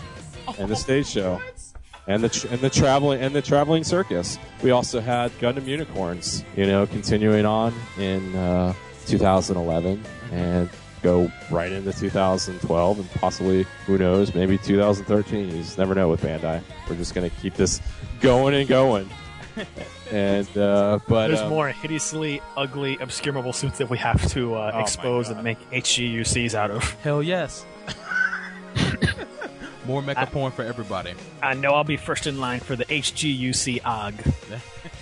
and 0.60 0.70
the 0.70 0.76
stage 0.76 1.08
show, 1.08 1.42
and 2.08 2.22
the 2.22 2.28
tr- 2.30 2.48
and 2.50 2.60
the 2.60 2.70
traveling 2.70 3.22
and 3.22 3.34
the 3.34 3.42
traveling 3.42 3.86
circus. 3.86 4.38
We 4.62 4.72
also 4.72 5.00
had 5.00 5.32
Gundam 5.40 5.68
Unicorns, 5.68 6.44
you 6.58 6.66
know, 6.66 6.86
continuing 6.86 7.46
on 7.46 7.74
in 7.98 8.36
uh, 8.36 8.74
2011 9.06 10.04
and 10.34 10.70
go 11.02 11.32
right 11.50 11.72
into 11.72 11.92
2012 11.94 13.00
and 13.00 13.12
possibly 13.12 13.64
who 13.86 13.98
knows 13.98 14.34
maybe 14.34 14.58
2013. 14.58 15.50
You 15.50 15.64
just 15.64 15.78
never 15.78 15.96
know 15.96 16.10
with 16.10 16.22
Bandai. 16.22 16.62
We're 16.90 16.96
just 16.96 17.16
gonna 17.16 17.30
keep 17.30 17.56
this 17.56 17.82
going 18.20 18.56
and 18.56 18.68
going. 18.68 19.10
and 20.12 20.58
uh, 20.58 21.00
but 21.08 21.28
There's 21.28 21.42
um, 21.42 21.50
more 21.50 21.70
hideously 21.70 22.42
ugly, 22.56 22.98
obscure 23.00 23.34
mobile 23.34 23.54
suits 23.54 23.78
that 23.80 23.90
we 23.90 23.98
have 23.98 24.26
to 24.32 24.56
uh, 24.56 24.72
Oh 24.74 24.80
expose 24.80 25.30
and 25.30 25.44
make 25.44 25.58
HGUCs 25.72 26.54
out 26.54 26.72
of. 26.72 26.84
Hell 27.02 27.22
yes. 27.22 27.66
More 29.88 30.04
mecha 30.04 30.32
porn 30.32 30.52
for 30.52 30.64
everybody. 30.64 31.14
I 31.42 31.56
know 31.56 31.74
I'll 31.74 31.84
be 31.84 31.98
first 31.98 32.28
in 32.28 32.40
line 32.40 32.60
for 32.60 32.76
the 32.76 32.86
HGUC 32.86 33.82
OG. 33.84 34.14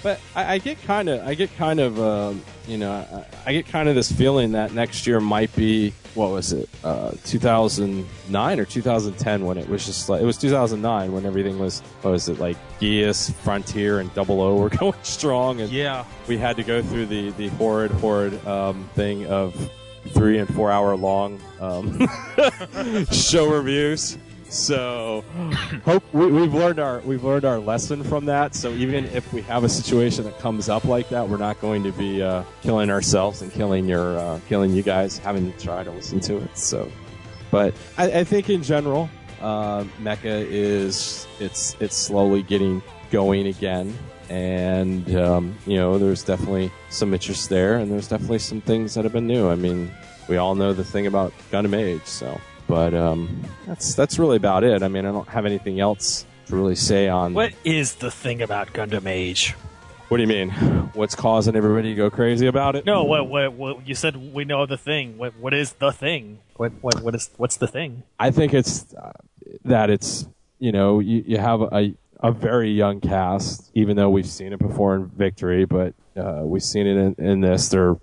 But 0.01 0.19
I, 0.35 0.53
I 0.53 0.57
get 0.59 0.81
kind 0.83 1.09
of, 1.09 1.27
I 1.27 1.33
get 1.33 1.53
kind 1.57 1.79
of, 1.79 1.99
um, 1.99 2.41
you 2.67 2.77
know, 2.77 2.91
I, 3.45 3.49
I 3.49 3.53
get 3.53 3.67
kind 3.67 3.89
of 3.89 3.95
this 3.95 4.09
feeling 4.11 4.53
that 4.53 4.71
next 4.73 5.05
year 5.05 5.19
might 5.19 5.53
be 5.55 5.93
what 6.15 6.31
was 6.31 6.53
it, 6.53 6.69
uh, 6.83 7.11
2009 7.25 8.59
or 8.59 8.65
2010 8.65 9.45
when 9.45 9.57
it 9.57 9.67
was 9.69 9.85
just 9.85 10.09
like 10.09 10.21
it 10.21 10.25
was 10.25 10.37
2009 10.37 11.11
when 11.11 11.25
everything 11.25 11.59
was, 11.59 11.81
what 12.01 12.11
was 12.11 12.29
it 12.29 12.39
like, 12.39 12.57
Geass, 12.79 13.33
Frontier, 13.35 13.99
and 13.99 14.13
Double 14.13 14.41
O 14.41 14.55
were 14.55 14.69
going 14.79 14.95
strong, 15.03 15.61
and 15.61 15.69
Yeah. 15.71 16.05
we 16.27 16.37
had 16.37 16.55
to 16.57 16.63
go 16.63 16.81
through 16.81 17.05
the 17.07 17.31
the 17.31 17.49
horrid, 17.49 17.91
horrid 17.91 18.45
um, 18.47 18.89
thing 18.95 19.25
of 19.27 19.53
three 20.13 20.39
and 20.39 20.53
four 20.55 20.71
hour 20.71 20.95
long 20.95 21.39
um, 21.59 21.99
show 23.11 23.47
reviews. 23.49 24.17
So, 24.49 25.23
hope 25.85 26.03
we, 26.11 26.25
we've 26.25 26.53
learned 26.53 26.79
our 26.79 26.99
we've 27.01 27.23
learned 27.23 27.45
our 27.45 27.59
lesson 27.59 28.03
from 28.03 28.25
that. 28.25 28.55
So 28.55 28.71
even 28.71 29.05
if 29.05 29.31
we 29.31 29.41
have 29.43 29.63
a 29.63 29.69
situation 29.69 30.23
that 30.23 30.39
comes 30.39 30.69
up 30.69 30.85
like 30.85 31.09
that, 31.09 31.29
we're 31.29 31.37
not 31.37 31.61
going 31.61 31.83
to 31.83 31.91
be 31.91 32.23
uh, 32.23 32.43
killing 32.63 32.89
ourselves 32.89 33.43
and 33.43 33.51
killing 33.51 33.87
your 33.87 34.17
uh, 34.17 34.39
killing 34.49 34.73
you 34.73 34.81
guys 34.81 35.19
having 35.19 35.51
to 35.51 35.59
try 35.59 35.83
to 35.83 35.91
listen 35.91 36.19
to 36.21 36.37
it. 36.37 36.57
So, 36.57 36.91
but 37.51 37.75
I, 37.97 38.19
I 38.19 38.23
think 38.23 38.49
in 38.49 38.63
general, 38.63 39.07
uh, 39.39 39.83
Mecha 40.01 40.45
is 40.49 41.27
it's 41.39 41.75
it's 41.79 41.95
slowly 41.95 42.41
getting 42.41 42.81
going 43.11 43.45
again, 43.47 43.95
and 44.29 45.15
um, 45.15 45.55
you 45.67 45.77
know 45.77 45.99
there's 45.99 46.23
definitely 46.23 46.71
some 46.89 47.13
interest 47.13 47.49
there, 47.49 47.77
and 47.77 47.91
there's 47.91 48.07
definitely 48.07 48.39
some 48.39 48.61
things 48.61 48.95
that 48.95 49.03
have 49.03 49.13
been 49.13 49.27
new. 49.27 49.47
I 49.47 49.55
mean, 49.55 49.91
we 50.27 50.37
all 50.37 50.55
know 50.55 50.73
the 50.73 50.83
thing 50.83 51.05
about 51.05 51.33
Gundam 51.51 51.75
Age, 51.75 52.05
so 52.05 52.41
but 52.69 52.93
um, 52.93 53.43
that's 53.65 53.95
that's 53.95 54.19
really 54.19 54.37
about 54.37 54.63
it. 54.63 54.83
I 54.83 54.87
mean, 54.87 55.05
I 55.05 55.11
don't 55.11 55.27
have 55.27 55.45
anything 55.45 55.79
else 55.79 56.25
to 56.45 56.55
really 56.55 56.75
say 56.75 57.09
on. 57.09 57.33
What 57.33 57.53
is 57.65 57.95
the 57.95 58.11
thing 58.11 58.43
about 58.43 58.71
Gundam 58.73 59.07
Age? 59.07 59.55
What 60.07 60.17
do 60.17 60.23
you 60.23 60.29
mean? 60.29 60.51
What's 60.93 61.15
causing 61.15 61.55
everybody 61.55 61.89
to 61.89 61.95
go 61.95 62.09
crazy 62.09 62.47
about 62.47 62.75
it? 62.75 62.85
No, 62.85 63.03
what, 63.03 63.27
what, 63.27 63.53
what 63.53 63.87
you 63.87 63.95
said 63.95 64.33
we 64.33 64.45
know 64.45 64.65
the 64.65 64.77
thing. 64.77 65.17
What, 65.17 65.35
what 65.37 65.53
is 65.53 65.73
the 65.73 65.91
thing? 65.91 66.39
What, 66.55 66.71
what, 66.81 67.01
what 67.01 67.13
is, 67.13 67.29
what's 67.37 67.57
the 67.57 67.67
thing? 67.67 68.03
I 68.19 68.31
think 68.31 68.53
it's 68.53 68.91
uh, 68.93 69.11
that 69.65 69.89
it's 69.89 70.27
you 70.59 70.71
know 70.71 70.99
you, 70.99 71.23
you 71.25 71.37
have 71.37 71.61
a 71.61 71.95
a 72.21 72.31
very 72.31 72.69
young 72.69 73.01
cast, 73.01 73.71
even 73.73 73.97
though 73.97 74.09
we've 74.09 74.27
seen 74.27 74.53
it 74.53 74.59
before 74.59 74.95
in 74.95 75.07
Victory, 75.07 75.65
but 75.65 75.95
uh, 76.15 76.41
we've 76.43 76.63
seen 76.63 76.85
it 76.85 76.97
in, 76.97 77.25
in 77.25 77.41
this. 77.41 77.69
They're 77.69 77.95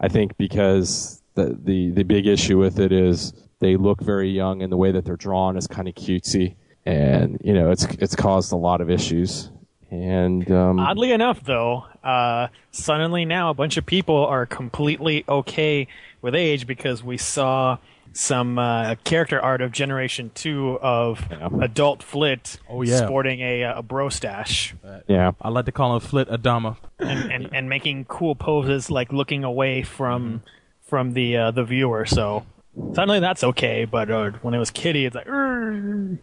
I 0.00 0.08
think 0.08 0.36
because 0.36 1.22
the, 1.34 1.58
the 1.60 1.90
the 1.90 2.02
big 2.04 2.26
issue 2.26 2.58
with 2.58 2.78
it 2.78 2.92
is 2.92 3.32
they 3.62 3.76
look 3.76 4.02
very 4.02 4.28
young, 4.28 4.60
and 4.60 4.70
the 4.70 4.76
way 4.76 4.90
that 4.92 5.04
they're 5.06 5.16
drawn 5.16 5.56
is 5.56 5.66
kind 5.66 5.88
of 5.88 5.94
cutesy, 5.94 6.56
and 6.84 7.38
you 7.42 7.54
know 7.54 7.70
it's 7.70 7.84
it's 7.84 8.14
caused 8.16 8.52
a 8.52 8.56
lot 8.56 8.80
of 8.82 8.90
issues. 8.90 9.50
And 9.90 10.50
um, 10.50 10.78
Oddly 10.80 11.12
enough, 11.12 11.44
though, 11.44 11.84
uh, 12.02 12.48
suddenly 12.70 13.24
now 13.26 13.50
a 13.50 13.54
bunch 13.54 13.76
of 13.76 13.84
people 13.86 14.24
are 14.26 14.46
completely 14.46 15.22
okay 15.28 15.86
with 16.22 16.34
age 16.34 16.66
because 16.66 17.04
we 17.04 17.18
saw 17.18 17.76
some 18.14 18.58
uh, 18.58 18.94
character 19.04 19.38
art 19.40 19.60
of 19.60 19.70
Generation 19.70 20.30
Two 20.34 20.78
of 20.80 21.26
adult 21.60 22.02
Flit 22.02 22.58
Oh, 22.70 22.80
yeah. 22.82 22.96
sporting 23.04 23.40
a, 23.40 23.64
uh, 23.64 23.78
a 23.78 23.82
bro 23.82 24.08
stash 24.08 24.74
yeah, 25.08 25.32
I 25.40 25.48
like 25.50 25.66
to 25.66 25.72
call 25.72 25.94
him 25.94 26.00
Flit 26.00 26.28
Adama. 26.28 26.76
and, 26.98 27.30
and, 27.30 27.48
and 27.54 27.68
making 27.68 28.06
cool 28.06 28.34
poses, 28.34 28.90
like 28.90 29.12
looking 29.12 29.44
away 29.44 29.82
from 29.82 30.42
from 30.86 31.12
the 31.12 31.36
uh, 31.36 31.50
the 31.52 31.64
viewer. 31.64 32.04
So 32.06 32.44
suddenly 32.94 33.20
that's 33.20 33.44
okay, 33.44 33.84
but 33.84 34.10
uh, 34.10 34.30
when 34.42 34.54
it 34.54 34.58
was 34.58 34.70
Kitty, 34.70 35.06
it's 35.06 35.14
like. 35.14 35.26
"Urgh." 35.26 36.18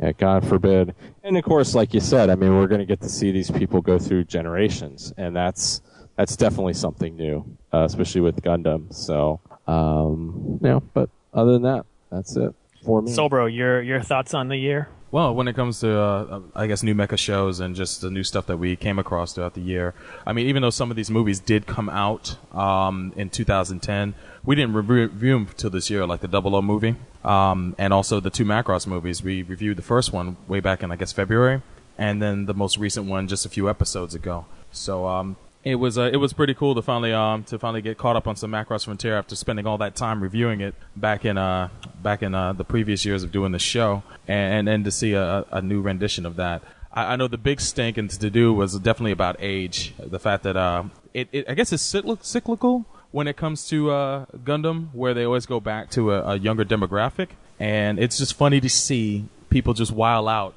Yeah, 0.00 0.12
God 0.12 0.46
forbid. 0.46 0.94
And 1.24 1.38
of 1.38 1.44
course, 1.44 1.74
like 1.74 1.94
you 1.94 2.00
said, 2.00 2.28
I 2.28 2.34
mean, 2.34 2.54
we're 2.56 2.66
going 2.66 2.80
to 2.80 2.86
get 2.86 3.00
to 3.00 3.08
see 3.08 3.30
these 3.30 3.50
people 3.50 3.80
go 3.80 3.98
through 3.98 4.24
generations, 4.24 5.12
and 5.16 5.34
that's 5.34 5.80
that's 6.16 6.36
definitely 6.36 6.74
something 6.74 7.16
new, 7.16 7.44
uh, 7.72 7.84
especially 7.84 8.20
with 8.20 8.42
Gundam. 8.42 8.92
So, 8.92 9.40
um, 9.66 10.58
you 10.62 10.68
know, 10.68 10.80
but 10.92 11.08
other 11.32 11.52
than 11.52 11.62
that, 11.62 11.86
that's 12.10 12.36
it 12.36 12.54
for 12.84 13.02
me. 13.02 13.10
So, 13.12 13.28
bro, 13.28 13.46
your 13.46 13.82
your 13.82 14.02
thoughts 14.02 14.34
on 14.34 14.48
the 14.48 14.56
year? 14.56 14.88
Well, 15.12 15.34
when 15.34 15.46
it 15.46 15.54
comes 15.54 15.80
to, 15.80 15.98
uh, 15.98 16.40
I 16.54 16.66
guess, 16.66 16.82
new 16.82 16.94
mecha 16.94 17.16
shows 17.16 17.60
and 17.60 17.76
just 17.76 18.00
the 18.00 18.10
new 18.10 18.24
stuff 18.24 18.46
that 18.46 18.56
we 18.56 18.74
came 18.74 18.98
across 18.98 19.32
throughout 19.32 19.54
the 19.54 19.60
year, 19.60 19.94
I 20.26 20.32
mean, 20.32 20.48
even 20.48 20.62
though 20.62 20.70
some 20.70 20.90
of 20.90 20.96
these 20.96 21.10
movies 21.10 21.38
did 21.38 21.66
come 21.66 21.88
out 21.88 22.36
um, 22.52 23.12
in 23.16 23.30
2010, 23.30 24.14
we 24.46 24.54
didn't 24.54 24.74
review 24.74 25.32
them 25.34 25.48
till 25.56 25.70
this 25.70 25.90
year, 25.90 26.06
like 26.06 26.20
the 26.20 26.28
Double 26.28 26.54
O 26.54 26.62
movie, 26.62 26.94
um, 27.24 27.74
and 27.76 27.92
also 27.92 28.20
the 28.20 28.30
two 28.30 28.44
Macross 28.44 28.86
movies. 28.86 29.22
We 29.22 29.42
reviewed 29.42 29.76
the 29.76 29.82
first 29.82 30.12
one 30.12 30.36
way 30.48 30.60
back 30.60 30.82
in, 30.82 30.90
I 30.92 30.96
guess, 30.96 31.12
February, 31.12 31.62
and 31.98 32.22
then 32.22 32.46
the 32.46 32.54
most 32.54 32.78
recent 32.78 33.06
one 33.06 33.26
just 33.28 33.44
a 33.44 33.48
few 33.48 33.68
episodes 33.68 34.14
ago. 34.14 34.46
So, 34.70 35.06
um, 35.06 35.36
It 35.66 35.80
was 35.80 35.98
uh, 35.98 36.10
it 36.12 36.18
was 36.18 36.32
pretty 36.32 36.54
cool 36.54 36.74
to 36.76 36.82
finally 36.82 37.12
um 37.12 37.42
to 37.50 37.58
finally 37.58 37.82
get 37.82 37.98
caught 37.98 38.14
up 38.14 38.28
on 38.28 38.36
some 38.36 38.52
Macross 38.52 38.84
Frontier 38.84 39.18
after 39.18 39.34
spending 39.34 39.66
all 39.66 39.78
that 39.78 39.96
time 39.96 40.22
reviewing 40.22 40.60
it 40.60 40.74
back 40.94 41.24
in 41.24 41.36
uh 41.36 41.70
back 42.00 42.22
in 42.22 42.32
uh, 42.36 42.52
the 42.52 42.64
previous 42.64 43.04
years 43.04 43.24
of 43.24 43.32
doing 43.32 43.50
the 43.50 43.58
show 43.58 44.04
and 44.28 44.68
and, 44.68 44.84
to 44.84 44.92
see 44.92 45.12
a, 45.14 45.44
a 45.50 45.60
new 45.60 45.80
rendition 45.82 46.24
of 46.24 46.36
that. 46.36 46.62
I, 46.92 47.02
I 47.12 47.16
know 47.16 47.26
the 47.26 47.42
big 47.50 47.60
stink 47.60 47.98
and 47.98 48.08
to 48.08 48.30
do 48.30 48.54
was 48.54 48.78
definitely 48.78 49.10
about 49.20 49.34
age. 49.40 49.92
The 49.98 50.20
fact 50.20 50.44
that 50.44 50.56
uh 50.56 50.84
it, 51.12 51.26
it 51.32 51.42
I 51.50 51.54
guess 51.54 51.72
it's 51.72 51.82
cyclical 51.82 52.86
when 53.16 53.26
it 53.26 53.34
comes 53.34 53.66
to 53.66 53.90
uh, 53.90 54.26
Gundam, 54.44 54.88
where 54.92 55.14
they 55.14 55.24
always 55.24 55.46
go 55.46 55.58
back 55.58 55.88
to 55.88 56.12
a, 56.12 56.32
a 56.32 56.36
younger 56.36 56.66
demographic, 56.66 57.28
and 57.58 57.98
it's 57.98 58.18
just 58.18 58.34
funny 58.34 58.60
to 58.60 58.68
see 58.68 59.24
people 59.48 59.72
just 59.72 59.90
wild 59.90 60.28
out 60.28 60.54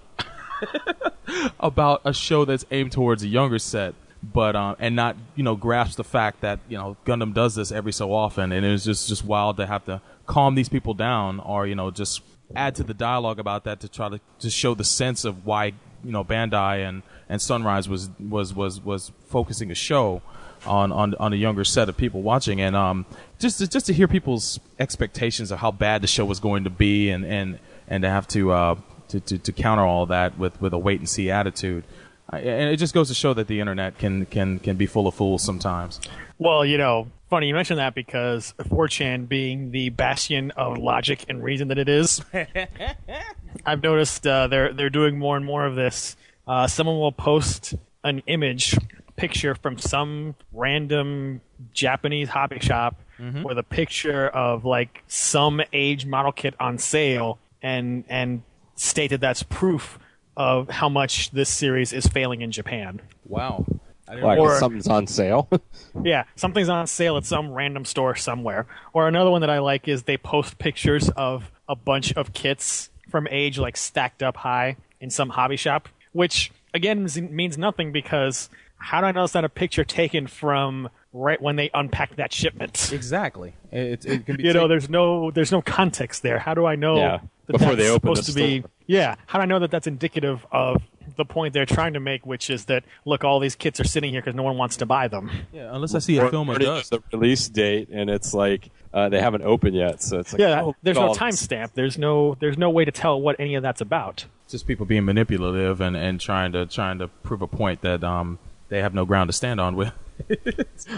about 1.62 2.02
a 2.04 2.14
show 2.14 2.44
that's 2.44 2.66
aimed 2.70 2.92
towards 2.92 3.24
a 3.24 3.30
younger 3.30 3.60
set, 3.60 3.96
but 4.22 4.58
um, 4.58 4.76
and 4.78 4.94
not 4.94 5.16
you 5.38 5.44
know 5.44 5.56
grasp 5.56 5.96
the 5.96 6.04
fact 6.04 6.42
that 6.42 6.60
you 6.68 6.78
know 6.78 6.98
Gundam 7.06 7.34
does 7.34 7.56
this 7.56 7.72
every 7.72 7.94
so 7.94 8.12
often, 8.12 8.52
and 8.52 8.66
it's 8.66 8.84
just 8.84 9.08
just 9.08 9.24
wild 9.24 9.56
to 9.56 9.66
have 9.66 9.86
to 9.86 10.02
calm 10.26 10.56
these 10.56 10.68
people 10.68 10.94
down, 10.94 11.40
or 11.40 11.66
you 11.66 11.76
know 11.76 11.92
just 11.92 12.20
add 12.58 12.76
to 12.76 12.84
the 12.84 12.94
dialogue 12.94 13.40
about 13.40 13.64
that 13.64 13.80
to 13.80 13.88
try 13.88 14.10
to 14.10 14.20
just 14.38 14.58
show 14.58 14.76
the 14.76 14.84
sense 14.84 15.24
of 15.24 15.46
why 15.46 15.68
you 16.04 16.12
know 16.12 16.26
Bandai 16.26 16.86
and 16.86 17.04
and 17.30 17.42
Sunrise 17.42 17.88
was 17.88 18.10
was 18.20 18.54
was 18.54 18.82
was 18.82 19.14
focusing 19.30 19.72
a 19.72 19.76
show 19.76 20.22
on 20.66 20.92
on 20.92 21.16
on 21.16 21.34
a 21.34 21.36
younger 21.36 21.64
set 21.64 21.90
of 21.90 21.98
people 21.98 22.22
watching, 22.22 22.60
and 22.62 22.76
um 22.76 23.06
just 23.40 23.60
to, 23.60 23.68
just 23.68 23.86
to 23.88 23.94
hear 23.94 24.08
people's 24.08 24.60
expectations 24.80 25.52
of 25.52 25.60
how 25.60 25.72
bad 25.72 26.02
the 26.02 26.08
show 26.08 26.26
was 26.26 26.40
going 26.40 26.64
to 26.66 26.70
be, 26.70 27.10
and 27.10 27.26
and 27.26 27.60
and 27.88 28.04
to 28.04 28.10
have 28.10 28.28
to 28.30 28.52
uh 28.52 28.76
to 29.10 29.20
to, 29.20 29.38
to 29.38 29.52
counter 29.52 29.84
all 29.86 30.06
that 30.08 30.38
with 30.38 30.60
with 30.62 30.74
a 30.74 30.78
wait 30.78 31.00
and 31.00 31.10
see 31.10 31.30
attitude. 31.32 31.84
I- 32.30 32.40
And 32.42 32.70
it 32.72 32.78
just 32.78 32.94
goes 32.94 33.08
to 33.08 33.14
show 33.16 33.34
that 33.34 33.48
the 33.48 33.60
internet 33.60 33.98
can 33.98 34.26
can 34.28 34.60
can 34.60 34.76
be 34.78 34.86
full 34.86 35.08
of 35.08 35.16
fools 35.16 35.44
sometimes. 35.44 36.00
Well, 36.38 36.64
you 36.64 36.78
know, 36.78 37.08
funny 37.30 37.48
you 37.48 37.54
mentioned 37.54 37.80
that 37.80 37.96
because 37.96 38.54
4chan 38.60 39.28
being 39.28 39.72
the 39.72 39.90
bastion 39.90 40.52
of 40.52 40.78
logic 40.78 41.26
and 41.28 41.44
reason 41.44 41.68
that 41.70 41.78
it 41.78 41.90
is, 41.90 42.22
I've 43.66 43.82
noticed 43.84 44.26
uh, 44.28 44.48
they're 44.48 44.74
they're 44.74 44.90
doing 44.90 45.18
more 45.18 45.36
and 45.38 45.46
more 45.46 45.66
of 45.66 45.76
this. 45.76 46.16
Uh, 46.48 46.68
someone 46.68 46.98
will 46.98 47.12
post 47.12 47.76
an 48.04 48.22
image 48.28 48.76
picture 49.20 49.56
from 49.56 49.78
some 49.78 50.36
random 50.54 51.42
Japanese 51.74 52.30
hobby 52.30 52.60
shop 52.60 52.96
Mhm. 53.20 53.44
with 53.44 53.58
a 53.58 53.64
picture 53.64 54.28
of 54.30 54.64
like 54.66 55.04
some 55.08 55.62
age 55.74 56.06
model 56.06 56.32
kit 56.32 56.56
on 56.60 56.78
sale 56.78 57.38
and 57.62 58.04
and 58.08 58.44
state 58.76 59.10
that 59.10 59.20
that's 59.20 59.44
proof 59.44 60.00
of 60.38 60.70
how 60.70 60.88
much 60.88 61.32
this 61.32 61.50
series 61.50 61.92
is 61.92 62.08
failing 62.08 62.42
in 62.42 62.52
Japan. 62.52 63.02
Wow. 63.26 63.66
Like 64.08 64.40
Or- 64.40 64.58
something's 64.58 64.88
on 64.88 65.06
sale. 65.08 65.50
Yeah, 66.04 66.24
something's 66.36 66.70
on 66.70 66.88
sale 66.88 67.18
at 67.18 67.26
some 67.26 67.52
random 67.52 67.84
store 67.84 68.16
somewhere. 68.16 68.68
Or 68.94 69.08
another 69.08 69.30
one 69.32 69.42
that 69.42 69.50
I 69.50 69.60
like 69.60 69.88
is 69.88 70.04
they 70.04 70.18
post 70.18 70.58
pictures 70.60 71.10
of 71.10 71.52
a 71.68 71.76
bunch 71.76 72.14
of 72.14 72.32
kits 72.34 72.90
from 73.10 73.28
age 73.30 73.60
like 73.60 73.76
stacked 73.76 74.24
up 74.24 74.38
high 74.38 74.78
in 75.02 75.10
some 75.10 75.30
hobby 75.30 75.58
shop, 75.58 75.90
which 76.14 76.52
again 76.74 77.08
means 77.32 77.58
nothing 77.58 77.92
because 77.92 78.50
how 78.80 79.02
do 79.02 79.08
I 79.08 79.12
know 79.12 79.24
it's 79.24 79.34
not 79.34 79.46
a 79.46 79.50
picture 79.50 79.84
taken 79.84 80.28
from 80.28 80.90
right 81.14 81.42
when 81.42 81.56
they 81.56 81.70
unpacked 81.74 82.16
that 82.18 82.32
shipment? 82.34 82.92
Exactly. 82.94 83.54
It, 83.72 84.06
it 84.06 84.26
can 84.26 84.38
be 84.38 84.44
you 84.46 84.54
know, 84.54 84.62
taken- 84.62 84.70
there's 84.70 84.90
no 84.90 85.32
there's 85.32 85.52
no 85.52 85.62
context 85.62 86.24
there. 86.24 86.40
How 86.40 86.54
do 86.54 86.66
I 86.66 86.76
know 86.76 86.98
Yeah, 86.98 87.20
that 87.48 87.54
before 87.54 87.76
that's 87.76 87.78
they 87.82 87.90
open 87.90 88.16
supposed 88.16 88.28
the 88.28 88.32
to 88.34 88.48
be? 88.48 88.60
store. 88.62 88.72
Yeah, 88.88 89.16
how 89.28 89.38
do 89.40 89.44
I 89.44 89.46
know 89.46 89.60
that 89.60 89.70
that's 89.72 89.86
indicative 89.88 90.46
of 90.52 90.82
the 91.16 91.26
point 91.26 91.54
they're 91.54 91.66
trying 91.66 91.94
to 91.94 92.00
make, 92.00 92.26
which 92.26 92.50
is 92.50 92.66
that 92.66 92.84
look, 93.06 93.24
all 93.24 93.40
these 93.40 93.56
kits 93.56 93.80
are 93.80 93.84
sitting 93.84 94.12
here 94.12 94.22
because 94.22 94.36
no 94.36 94.44
one 94.44 94.58
wants 94.58 94.78
to 94.78 94.86
buy 94.86 95.08
them. 95.08 95.30
Yeah, 95.52 95.70
unless 95.74 95.94
I 95.94 96.00
see 96.00 96.18
a 96.18 96.26
Or- 96.26 96.30
film 96.30 96.50
or 96.50 96.54
of 96.54 96.60
they 96.60 96.66
dust. 96.66 96.92
use 96.92 97.02
the 97.12 97.18
release 97.18 97.50
date, 97.50 97.90
and 97.92 98.10
it's 98.10 98.34
like 98.34 98.70
uh, 98.94 99.10
they 99.10 99.20
haven't 99.22 99.44
opened 99.44 99.76
yet, 99.76 100.02
so 100.02 100.20
it's 100.20 100.34
like 100.34 100.40
yeah, 100.40 100.62
oh, 100.64 100.76
there's 100.82 100.96
look 100.98 101.04
no 101.04 101.08
all 101.10 101.14
this. 101.30 101.46
timestamp. 101.48 101.74
There's 101.74 101.98
no 101.98 102.36
there's 102.40 102.58
no 102.58 102.70
way 102.72 102.86
to 102.86 102.92
tell 102.92 103.20
what 103.22 103.36
any 103.40 103.56
of 103.56 103.62
that's 103.64 103.82
about. 103.82 104.26
just 104.50 104.66
people 104.66 104.86
being 104.88 105.06
manipulative 105.06 105.82
and, 105.82 105.96
and 105.96 106.20
trying 106.20 106.52
to 106.54 106.66
trying 106.66 106.98
to 107.00 107.08
prove 107.08 107.42
a 107.44 107.48
point 107.48 107.82
that 107.82 108.04
um 108.04 108.40
they 108.70 108.80
have 108.82 108.94
no 108.94 109.06
ground 109.06 109.28
to 109.30 109.34
stand 109.34 109.60
on 109.60 109.76
with. 109.76 109.92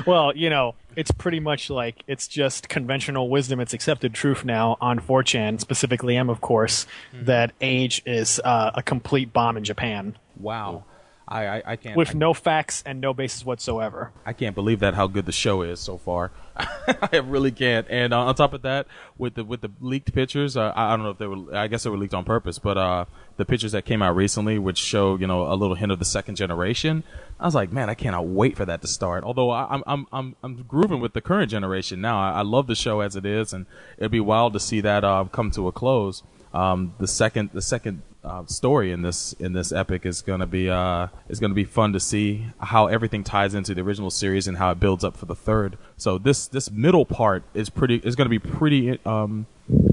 Well, 0.08 0.36
you 0.36 0.50
know, 0.50 0.76
it's 0.96 1.12
pretty 1.12 1.40
much 1.40 1.70
like 1.70 2.04
it's 2.08 2.28
just 2.28 2.70
conventional 2.70 3.30
wisdom. 3.30 3.60
It's 3.60 3.74
accepted 3.74 4.14
truth 4.14 4.44
now 4.46 4.78
on 4.82 5.00
4chan, 5.00 5.60
specifically 5.60 6.18
M, 6.18 6.30
of 6.30 6.42
course, 6.42 6.86
Mm-hmm. 7.14 7.26
that 7.26 7.52
age 7.62 8.02
is 8.06 8.40
uh, 8.44 8.72
a 8.74 8.82
complete 8.82 9.32
bomb 9.34 9.58
in 9.58 9.64
Japan 9.64 10.18
Wow. 10.40 10.86
I, 11.28 11.46
I, 11.48 11.64
I 11.66 11.76
can't 11.78 11.96
with 11.96 12.14
no 12.16 12.34
facts 12.34 12.84
and 12.86 13.00
no 13.00 13.14
basis 13.14 13.46
whatsoever. 13.46 14.12
I 14.26 14.34
can't 14.34 14.54
believe 14.56 14.80
that 14.80 14.96
how 14.96 15.08
good 15.08 15.26
the 15.26 15.32
show 15.32 15.62
is 15.62 15.80
so 15.80 15.98
far. 15.98 16.32
I 16.58 17.18
really 17.24 17.52
can't. 17.52 17.88
And 17.90 18.12
uh, 18.14 18.20
on 18.26 18.36
top 18.36 18.54
of 18.54 18.64
that, 18.64 18.86
with 19.18 19.36
the 19.36 19.46
with 19.46 19.62
the 19.62 19.72
leaked 19.80 20.14
pictures, 20.14 20.58
uh, 20.58 20.74
I 20.76 20.88
I 20.88 20.96
don't 20.98 21.04
know 21.04 21.12
if 21.12 21.20
they 21.20 21.28
were. 21.28 21.56
I 21.56 21.68
guess 21.68 21.84
they 21.84 21.90
were 21.90 21.98
leaked 21.98 22.14
on 22.14 22.26
purpose, 22.26 22.60
but 22.60 22.78
uh, 22.78 23.06
the 23.38 23.46
pictures 23.46 23.72
that 23.72 23.86
came 23.86 24.02
out 24.02 24.16
recently, 24.16 24.60
which 24.60 24.78
show 24.78 25.18
you 25.18 25.28
know 25.28 25.52
a 25.52 25.56
little 25.56 25.76
hint 25.76 25.92
of 25.92 26.00
the 26.00 26.06
second 26.06 26.36
generation, 26.36 27.04
I 27.40 27.46
was 27.46 27.56
like, 27.56 27.72
man, 27.72 27.90
I 27.90 27.94
cannot 27.94 28.28
wait 28.28 28.58
for 28.58 28.66
that 28.66 28.82
to 28.82 28.88
start. 28.88 29.24
Although 29.24 29.50
I, 29.50 29.68
I'm 29.70 29.84
I'm 29.88 30.08
I'm 30.12 30.36
I'm 30.44 30.64
grooving 30.64 31.00
with 31.00 31.14
the 31.14 31.22
current 31.22 31.52
generation 31.52 32.02
now. 32.02 32.20
I, 32.20 32.40
I 32.40 32.42
love 32.42 32.68
the 32.68 32.76
show 32.76 33.02
as 33.02 33.16
it 33.16 33.26
is, 33.26 33.54
and 33.54 33.66
it'd 33.98 34.12
be 34.12 34.20
wild 34.20 34.54
to 34.54 34.60
see 34.60 34.82
that 34.82 35.04
uh, 35.04 35.26
come 35.32 35.52
to 35.52 35.68
a 35.68 35.72
close. 35.72 36.24
Um, 36.54 36.94
the 37.00 37.08
second 37.08 37.52
the 37.54 37.62
second 37.62 38.02
uh, 38.24 38.46
story 38.46 38.92
in 38.92 39.02
this 39.02 39.34
in 39.34 39.54
this 39.54 39.72
epic 39.72 40.06
is 40.06 40.22
gonna 40.22 40.46
be 40.46 40.70
uh 40.70 41.08
is 41.30 41.40
gonna 41.40 41.54
be 41.54 41.64
fun 41.64 41.94
to 41.94 42.00
see 42.00 42.46
how 42.60 42.88
everything 42.88 43.24
ties 43.24 43.54
into 43.54 43.74
the 43.74 43.82
original 43.82 44.12
series 44.12 44.48
and 44.48 44.58
how 44.58 44.72
it 44.72 44.80
builds 44.80 45.04
up 45.04 45.18
for 45.18 45.26
the 45.26 45.36
third. 45.36 45.78
So 45.98 46.18
this 46.18 46.48
this 46.48 46.70
middle 46.70 47.06
part 47.06 47.44
is 47.54 47.70
pretty 47.70 47.96
is 48.04 48.16
gonna 48.16 48.30
be 48.30 48.40
pretty 48.40 49.00
um 49.06 49.48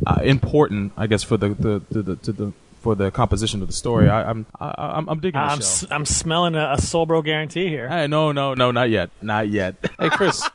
uh, 0.07 0.21
important, 0.23 0.93
I 0.97 1.07
guess, 1.07 1.23
for 1.23 1.37
the 1.37 1.51
the 1.51 1.83
the 1.91 2.17
to 2.17 2.33
the 2.33 2.53
for 2.81 2.95
the 2.95 3.11
composition 3.11 3.61
of 3.63 3.69
the 3.69 3.75
story. 3.75 4.09
I, 4.09 4.29
I'm 4.31 4.47
I, 4.61 4.75
I'm 4.97 5.09
I'm 5.09 5.21
digging 5.21 5.41
I'm 5.41 5.59
show. 5.59 5.63
s- 5.65 5.87
I'm 5.91 6.05
smelling 6.07 6.55
a, 6.55 6.73
a 6.73 6.77
Soulbro 6.77 7.25
guarantee 7.25 7.69
here. 7.69 7.89
Hey, 7.89 8.07
no, 8.07 8.33
no, 8.33 8.55
no, 8.55 8.71
not 8.71 8.91
yet, 8.91 9.11
not 9.23 9.49
yet. 9.49 9.75
Hey, 9.99 10.11
Chris. 10.11 10.49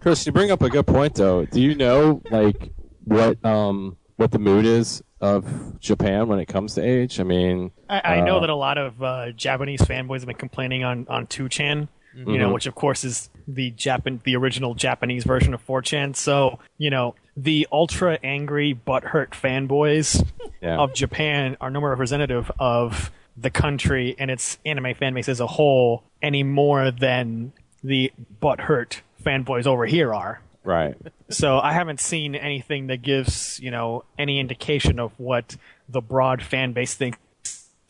Chris, 0.00 0.26
you 0.26 0.32
bring 0.32 0.50
up 0.50 0.62
a 0.62 0.68
good 0.68 0.86
point 0.86 1.14
though. 1.14 1.44
Do 1.46 1.60
you 1.60 1.74
know 1.74 2.20
like 2.30 2.70
what 3.04 3.42
um 3.44 3.96
what 4.16 4.30
the 4.32 4.38
mood 4.38 4.64
is 4.66 5.02
of 5.20 5.78
Japan 5.80 6.28
when 6.28 6.38
it 6.38 6.46
comes 6.46 6.74
to 6.74 6.82
age? 6.82 7.18
I 7.20 7.22
mean, 7.24 7.70
I, 7.88 8.00
I 8.16 8.20
know 8.20 8.36
uh, 8.38 8.40
that 8.40 8.50
a 8.50 8.54
lot 8.54 8.78
of 8.78 9.02
uh, 9.02 9.32
Japanese 9.32 9.80
fanboys 9.80 10.20
have 10.20 10.26
been 10.26 10.36
complaining 10.36 10.84
on 10.84 11.06
on 11.08 11.26
2chan, 11.26 11.88
you 12.14 12.38
know, 12.38 12.50
Mhm. 12.50 12.54
which 12.54 12.66
of 12.66 12.74
course 12.74 13.02
is 13.04 13.30
the 13.46 13.70
Japan 13.70 14.20
the 14.24 14.36
original 14.36 14.74
Japanese 14.74 15.24
version 15.24 15.54
of 15.54 15.64
4chan. 15.66 16.14
So 16.16 16.58
you 16.76 16.90
know, 16.90 17.14
the 17.40 17.68
ultra 17.70 18.18
angry 18.24 18.74
butthurt 18.86 19.30
fanboys 19.30 20.24
Yeah. 20.60 20.78
of 20.78 20.92
Japan 20.92 21.56
are 21.60 21.70
no 21.70 21.80
more 21.80 21.90
representative 21.90 22.50
of 22.58 23.12
the 23.36 23.50
country 23.50 24.16
and 24.18 24.30
its 24.30 24.58
anime 24.66 24.94
fan 24.94 25.14
base 25.14 25.28
as 25.28 25.38
a 25.38 25.46
whole 25.46 26.02
any 26.20 26.42
more 26.42 26.90
than 26.90 27.52
the 27.84 28.10
butthurt 28.42 29.00
fanboys 29.24 29.66
over 29.66 29.86
here 29.86 30.12
are. 30.12 30.40
right. 30.64 30.96
So 31.30 31.60
I 31.60 31.72
haven't 31.74 32.00
seen 32.00 32.34
anything 32.34 32.86
that 32.88 33.02
gives, 33.02 33.60
you 33.60 33.70
know, 33.70 34.04
any 34.18 34.40
indication 34.40 34.98
of 34.98 35.12
what 35.18 35.56
the 35.88 36.00
broad 36.00 36.42
fan 36.42 36.72
base 36.72 36.94
thinks 36.94 37.18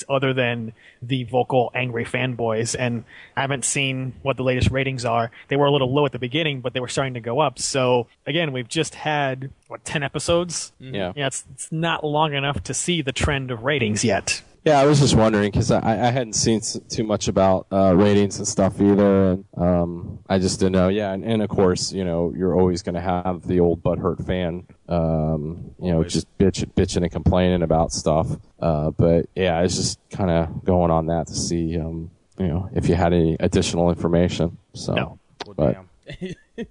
other 0.09 0.32
than 0.32 0.72
the 1.02 1.24
vocal 1.24 1.70
angry 1.74 2.04
fanboys 2.04 2.74
and 2.78 3.04
I 3.36 3.42
haven't 3.42 3.64
seen 3.64 4.14
what 4.22 4.36
the 4.36 4.42
latest 4.42 4.70
ratings 4.70 5.04
are. 5.04 5.30
They 5.48 5.56
were 5.56 5.66
a 5.66 5.70
little 5.70 5.92
low 5.92 6.06
at 6.06 6.12
the 6.12 6.18
beginning, 6.18 6.61
but 6.61 6.72
they 6.72 6.80
were 6.80 6.88
starting 6.88 7.14
to 7.14 7.20
go 7.20 7.40
up. 7.40 7.59
So 7.59 8.06
again, 8.26 8.52
we've 8.52 8.68
just 8.68 8.94
had 8.94 9.50
what 9.68 9.84
10 9.84 10.02
episodes? 10.02 10.72
Mm-hmm. 10.80 10.94
Yeah. 10.94 11.12
Yeah, 11.14 11.26
it's, 11.26 11.44
it's 11.52 11.72
not 11.72 12.04
long 12.04 12.34
enough 12.34 12.62
to 12.64 12.74
see 12.74 13.02
the 13.02 13.12
trend 13.12 13.50
of 13.50 13.64
ratings 13.64 14.04
yet. 14.04 14.42
Yeah, 14.68 14.80
I 14.80 14.84
was 14.86 15.00
just 15.00 15.14
wondering 15.14 15.50
because 15.50 15.70
I, 15.70 15.80
I 16.08 16.10
hadn't 16.10 16.34
seen 16.34 16.60
too 16.90 17.02
much 17.04 17.26
about 17.28 17.66
uh, 17.72 17.94
ratings 17.96 18.36
and 18.36 18.46
stuff 18.46 18.80
either, 18.82 19.30
and 19.30 19.44
um, 19.56 20.18
I 20.28 20.38
just 20.38 20.60
didn't 20.60 20.72
know. 20.72 20.88
Yeah, 20.88 21.12
and, 21.12 21.24
and 21.24 21.40
of 21.40 21.48
course, 21.48 21.90
you 21.90 22.04
know, 22.04 22.34
you're 22.36 22.54
always 22.54 22.82
going 22.82 22.94
to 22.94 23.00
have 23.00 23.46
the 23.46 23.60
old 23.60 23.82
butthurt 23.82 24.26
fan, 24.26 24.66
um, 24.90 25.74
you 25.80 25.90
know, 25.90 26.04
just 26.04 26.26
bitch, 26.36 26.66
bitching 26.74 27.02
and 27.02 27.10
complaining 27.10 27.62
about 27.62 27.92
stuff. 27.92 28.26
Uh, 28.60 28.90
but 28.90 29.26
yeah, 29.34 29.56
I 29.58 29.62
was 29.62 29.74
just 29.74 30.00
kind 30.10 30.30
of 30.30 30.64
going 30.64 30.90
on 30.90 31.06
that 31.06 31.28
to 31.28 31.34
see, 31.34 31.78
um, 31.78 32.10
you 32.38 32.48
know, 32.48 32.68
if 32.74 32.90
you 32.90 32.94
had 32.94 33.14
any 33.14 33.36
additional 33.40 33.88
information. 33.88 34.58
So, 34.74 34.94
No. 34.94 35.18
but 35.56 35.76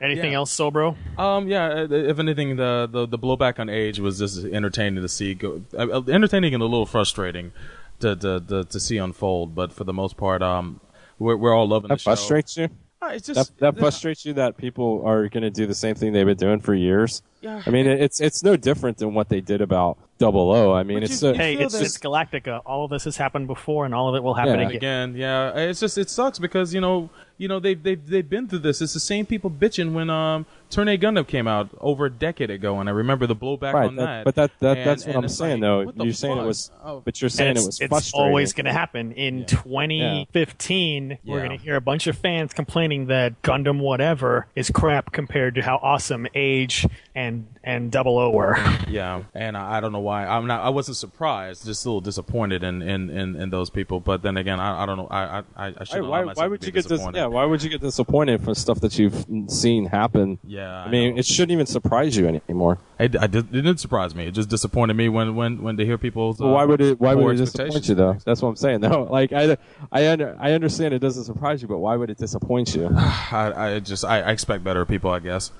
Anything 0.00 0.32
Yeah. 0.32 0.38
else, 0.38 0.54
Sobro? 0.56 0.96
Um, 1.18 1.48
yeah. 1.48 1.66
uh, 1.68 1.86
If 1.90 2.18
anything, 2.18 2.56
the, 2.56 2.88
the 2.90 3.06
the 3.06 3.18
blowback 3.18 3.58
on 3.58 3.68
age 3.68 4.00
was 4.00 4.18
just 4.18 4.44
entertaining 4.44 5.02
to 5.02 5.08
see. 5.08 5.34
Go, 5.34 5.62
uh, 5.78 6.02
entertaining 6.08 6.52
and 6.54 6.62
a 6.62 6.66
little 6.66 6.86
frustrating 6.86 7.52
to, 8.00 8.16
to 8.16 8.40
to 8.40 8.64
to 8.64 8.80
see 8.80 8.98
unfold. 8.98 9.54
But 9.54 9.72
for 9.72 9.84
the 9.84 9.92
most 9.92 10.16
part, 10.16 10.42
um, 10.42 10.80
we're 11.18 11.36
we're 11.36 11.54
all 11.54 11.68
loving 11.68 11.88
that 11.88 11.94
the 11.96 11.98
show. 12.00 12.10
frustrates 12.10 12.56
you. 12.56 12.68
Uh, 13.00 13.08
it's 13.12 13.26
just 13.26 13.58
that, 13.58 13.74
that 13.74 13.78
frustrates 13.80 14.24
you 14.24 14.32
that 14.32 14.56
people 14.56 15.02
are 15.04 15.28
going 15.28 15.42
to 15.42 15.50
do 15.50 15.66
the 15.66 15.74
same 15.74 15.94
thing 15.94 16.12
they've 16.12 16.26
been 16.26 16.36
doing 16.38 16.58
for 16.58 16.74
years. 16.74 17.22
Yeah. 17.42 17.62
I 17.66 17.70
mean, 17.70 17.86
it's 17.86 18.20
it's 18.20 18.42
no 18.42 18.56
different 18.56 18.98
than 18.98 19.14
what 19.14 19.28
they 19.28 19.40
did 19.42 19.60
about 19.60 19.98
Double 20.18 20.52
O. 20.52 20.72
I 20.72 20.84
mean, 20.84 21.02
it's 21.02 21.22
uh, 21.22 21.32
hey, 21.32 21.54
it's, 21.54 21.74
that- 21.74 21.82
it's 21.82 21.98
Galactica. 21.98 22.62
All 22.64 22.84
of 22.84 22.90
this 22.90 23.04
has 23.04 23.16
happened 23.16 23.46
before, 23.48 23.84
and 23.84 23.94
all 23.94 24.08
of 24.08 24.14
it 24.14 24.22
will 24.22 24.34
happen 24.34 24.60
Yeah. 24.60 24.66
again. 24.68 24.76
again. 25.10 25.16
Yeah, 25.16 25.56
it's 25.58 25.80
just 25.80 25.98
it 25.98 26.08
sucks 26.08 26.38
because 26.38 26.72
you 26.72 26.80
know 26.80 27.10
you 27.36 27.48
know 27.48 27.58
they've 27.58 27.82
they've 27.82 28.04
they've 28.06 28.28
been 28.28 28.46
through 28.48 28.60
this. 28.60 28.80
It's 28.80 28.94
the 28.94 29.00
same 29.00 29.26
people 29.26 29.50
bitching 29.50 29.92
when 29.92 30.10
um 30.10 30.46
Turn 30.70 30.88
A 30.88 30.96
Gundam 30.98 31.26
came 31.26 31.46
out 31.48 31.68
over 31.80 32.06
a 32.06 32.10
decade 32.10 32.50
ago, 32.50 32.78
and 32.80 32.88
I 32.88 32.92
remember 32.92 33.26
the 33.26 33.36
blowback 33.36 33.72
right. 33.74 33.86
on 33.86 33.96
that- 33.96 34.04
that. 34.04 34.24
but 34.24 34.34
that, 34.36 34.50
that 34.60 34.78
And- 34.78 34.86
that's 34.88 35.06
what 35.06 35.16
I'm 35.16 35.28
saying 35.28 35.60
like, 35.60 35.94
though. 35.96 36.04
You're 36.04 36.12
saying 36.12 36.38
it 36.38 36.44
was, 36.46 36.70
Oh. 36.84 37.00
but 37.04 37.20
you're 37.20 37.28
saying 37.28 37.52
it's, 37.52 37.62
it 37.62 37.66
was 37.66 37.80
it's 37.80 37.88
frustrating. 37.88 38.26
always 38.28 38.52
going 38.52 38.64
to 38.66 38.72
happen. 38.72 39.12
In 39.12 39.46
2015, 39.46 41.18
we're 41.24 41.38
going 41.44 41.56
to 41.56 41.62
hear 41.62 41.76
a 41.76 41.80
bunch 41.80 42.06
of 42.06 42.16
fans 42.18 42.52
complaining 42.52 43.06
that 43.06 43.40
Gundam 43.42 43.80
whatever 43.80 44.46
is 44.54 44.70
crap 44.70 45.12
compared 45.12 45.54
to 45.56 45.62
how 45.62 45.76
awesome 45.82 46.26
Age 46.34 46.86
and 47.14 47.46
and 47.62 47.90
Double 47.90 48.18
O 48.18 48.30
were. 48.30 48.56
Yeah, 48.88 49.22
and 49.34 49.56
I, 49.56 49.78
I 49.78 49.80
don't 49.80 49.92
know 49.92 50.00
why. 50.04 50.26
I'm 50.26 50.46
not. 50.46 50.62
I 50.62 50.68
wasn't 50.68 50.96
surprised. 50.96 51.64
Just 51.66 51.84
a 51.84 51.88
little 51.88 52.00
disappointed 52.00 52.62
in 52.62 52.82
in, 52.82 53.10
in, 53.10 53.36
in 53.36 53.50
those 53.50 53.70
people. 53.70 53.98
But 54.00 54.22
then 54.22 54.36
again, 54.36 54.60
I, 54.60 54.82
I 54.82 54.86
don't 54.86 54.96
know. 54.96 55.08
I 55.10 55.38
I, 55.56 55.74
I 55.78 55.84
should 55.84 56.02
why, 56.02 56.24
why 56.24 56.46
would 56.46 56.62
you 56.64 56.70
get 56.70 56.82
dis- 56.82 56.86
disappointed. 56.86 57.18
yeah? 57.18 57.26
Why 57.26 57.44
would 57.44 57.62
you 57.62 57.70
get 57.70 57.80
disappointed 57.80 58.44
for 58.44 58.54
stuff 58.54 58.80
that 58.80 58.98
you've 58.98 59.26
seen 59.48 59.86
happen? 59.86 60.38
Yeah, 60.44 60.84
I 60.84 60.90
mean, 60.90 61.18
it 61.18 61.26
shouldn't 61.26 61.52
even 61.52 61.66
surprise 61.66 62.16
you 62.16 62.28
anymore. 62.28 62.78
It, 62.98 63.16
I 63.20 63.26
did, 63.26 63.46
it 63.48 63.62
didn't 63.62 63.78
surprise 63.78 64.14
me. 64.14 64.26
It 64.26 64.32
just 64.34 64.48
disappointed 64.48 64.94
me 64.94 65.08
when 65.08 65.34
when 65.34 65.62
when 65.62 65.76
to 65.78 65.84
hear 65.84 65.98
people's. 65.98 66.40
Uh, 66.40 66.44
Well, 66.44 66.54
why 66.54 66.64
would 66.64 66.80
it? 66.80 67.00
Why 67.00 67.14
would 67.14 67.34
it 67.34 67.38
disappoint 67.38 67.88
you 67.88 67.94
though? 67.96 68.16
That's 68.24 68.40
what 68.42 68.50
I'm 68.50 68.56
saying. 68.56 68.80
though. 68.80 69.02
like 69.10 69.32
I, 69.32 69.56
I, 69.90 70.08
under, 70.08 70.36
I 70.38 70.52
understand 70.52 70.94
it 70.94 71.00
doesn't 71.00 71.24
surprise 71.24 71.62
you, 71.62 71.68
but 71.68 71.78
why 71.78 71.96
would 71.96 72.10
it 72.10 72.18
disappoint 72.18 72.74
you? 72.76 72.88
I, 72.94 73.52
I 73.56 73.80
just 73.80 74.04
I, 74.04 74.20
I 74.20 74.30
expect 74.30 74.62
better 74.62 74.84
people. 74.84 75.10
I 75.10 75.18
guess. 75.18 75.50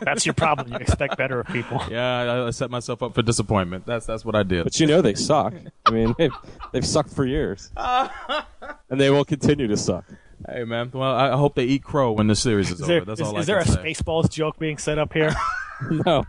That's 0.00 0.24
your 0.26 0.34
problem. 0.34 0.72
You 0.72 0.78
expect 0.78 1.16
better 1.16 1.40
of 1.40 1.46
people. 1.48 1.80
Yeah, 1.90 2.20
I, 2.20 2.46
I 2.46 2.50
set 2.50 2.70
myself 2.70 3.02
up 3.02 3.14
for 3.14 3.22
disappointment. 3.22 3.86
That's 3.86 4.06
that's 4.06 4.24
what 4.24 4.34
I 4.34 4.42
did. 4.42 4.64
But 4.64 4.78
you 4.80 4.86
know 4.86 5.00
they 5.02 5.14
suck. 5.14 5.54
I 5.86 5.90
mean, 5.90 6.14
they've, 6.18 6.32
they've 6.72 6.86
sucked 6.86 7.10
for 7.12 7.24
years, 7.26 7.70
and 7.76 9.00
they 9.00 9.10
will 9.10 9.24
continue 9.24 9.66
to 9.66 9.76
suck. 9.76 10.04
Hey 10.48 10.64
man, 10.64 10.90
well 10.92 11.14
I 11.14 11.30
I 11.32 11.36
hope 11.36 11.54
they 11.54 11.64
eat 11.64 11.82
crow 11.84 12.12
when 12.12 12.26
the 12.26 12.34
series 12.36 12.70
is, 12.70 12.80
Is 12.80 12.86
there, 12.86 12.96
over. 12.98 13.06
That's 13.06 13.20
is- 13.20 13.26
all 13.26 13.38
is 13.38 13.48
I 13.48 13.52
there 13.52 13.60
a 13.60 13.64
say. 13.66 13.82
Spaceballs 13.92 14.30
joke 14.30 14.58
being 14.58 14.78
set 14.78 14.98
up 14.98 15.12
here? 15.12 15.34
no, 16.06 16.24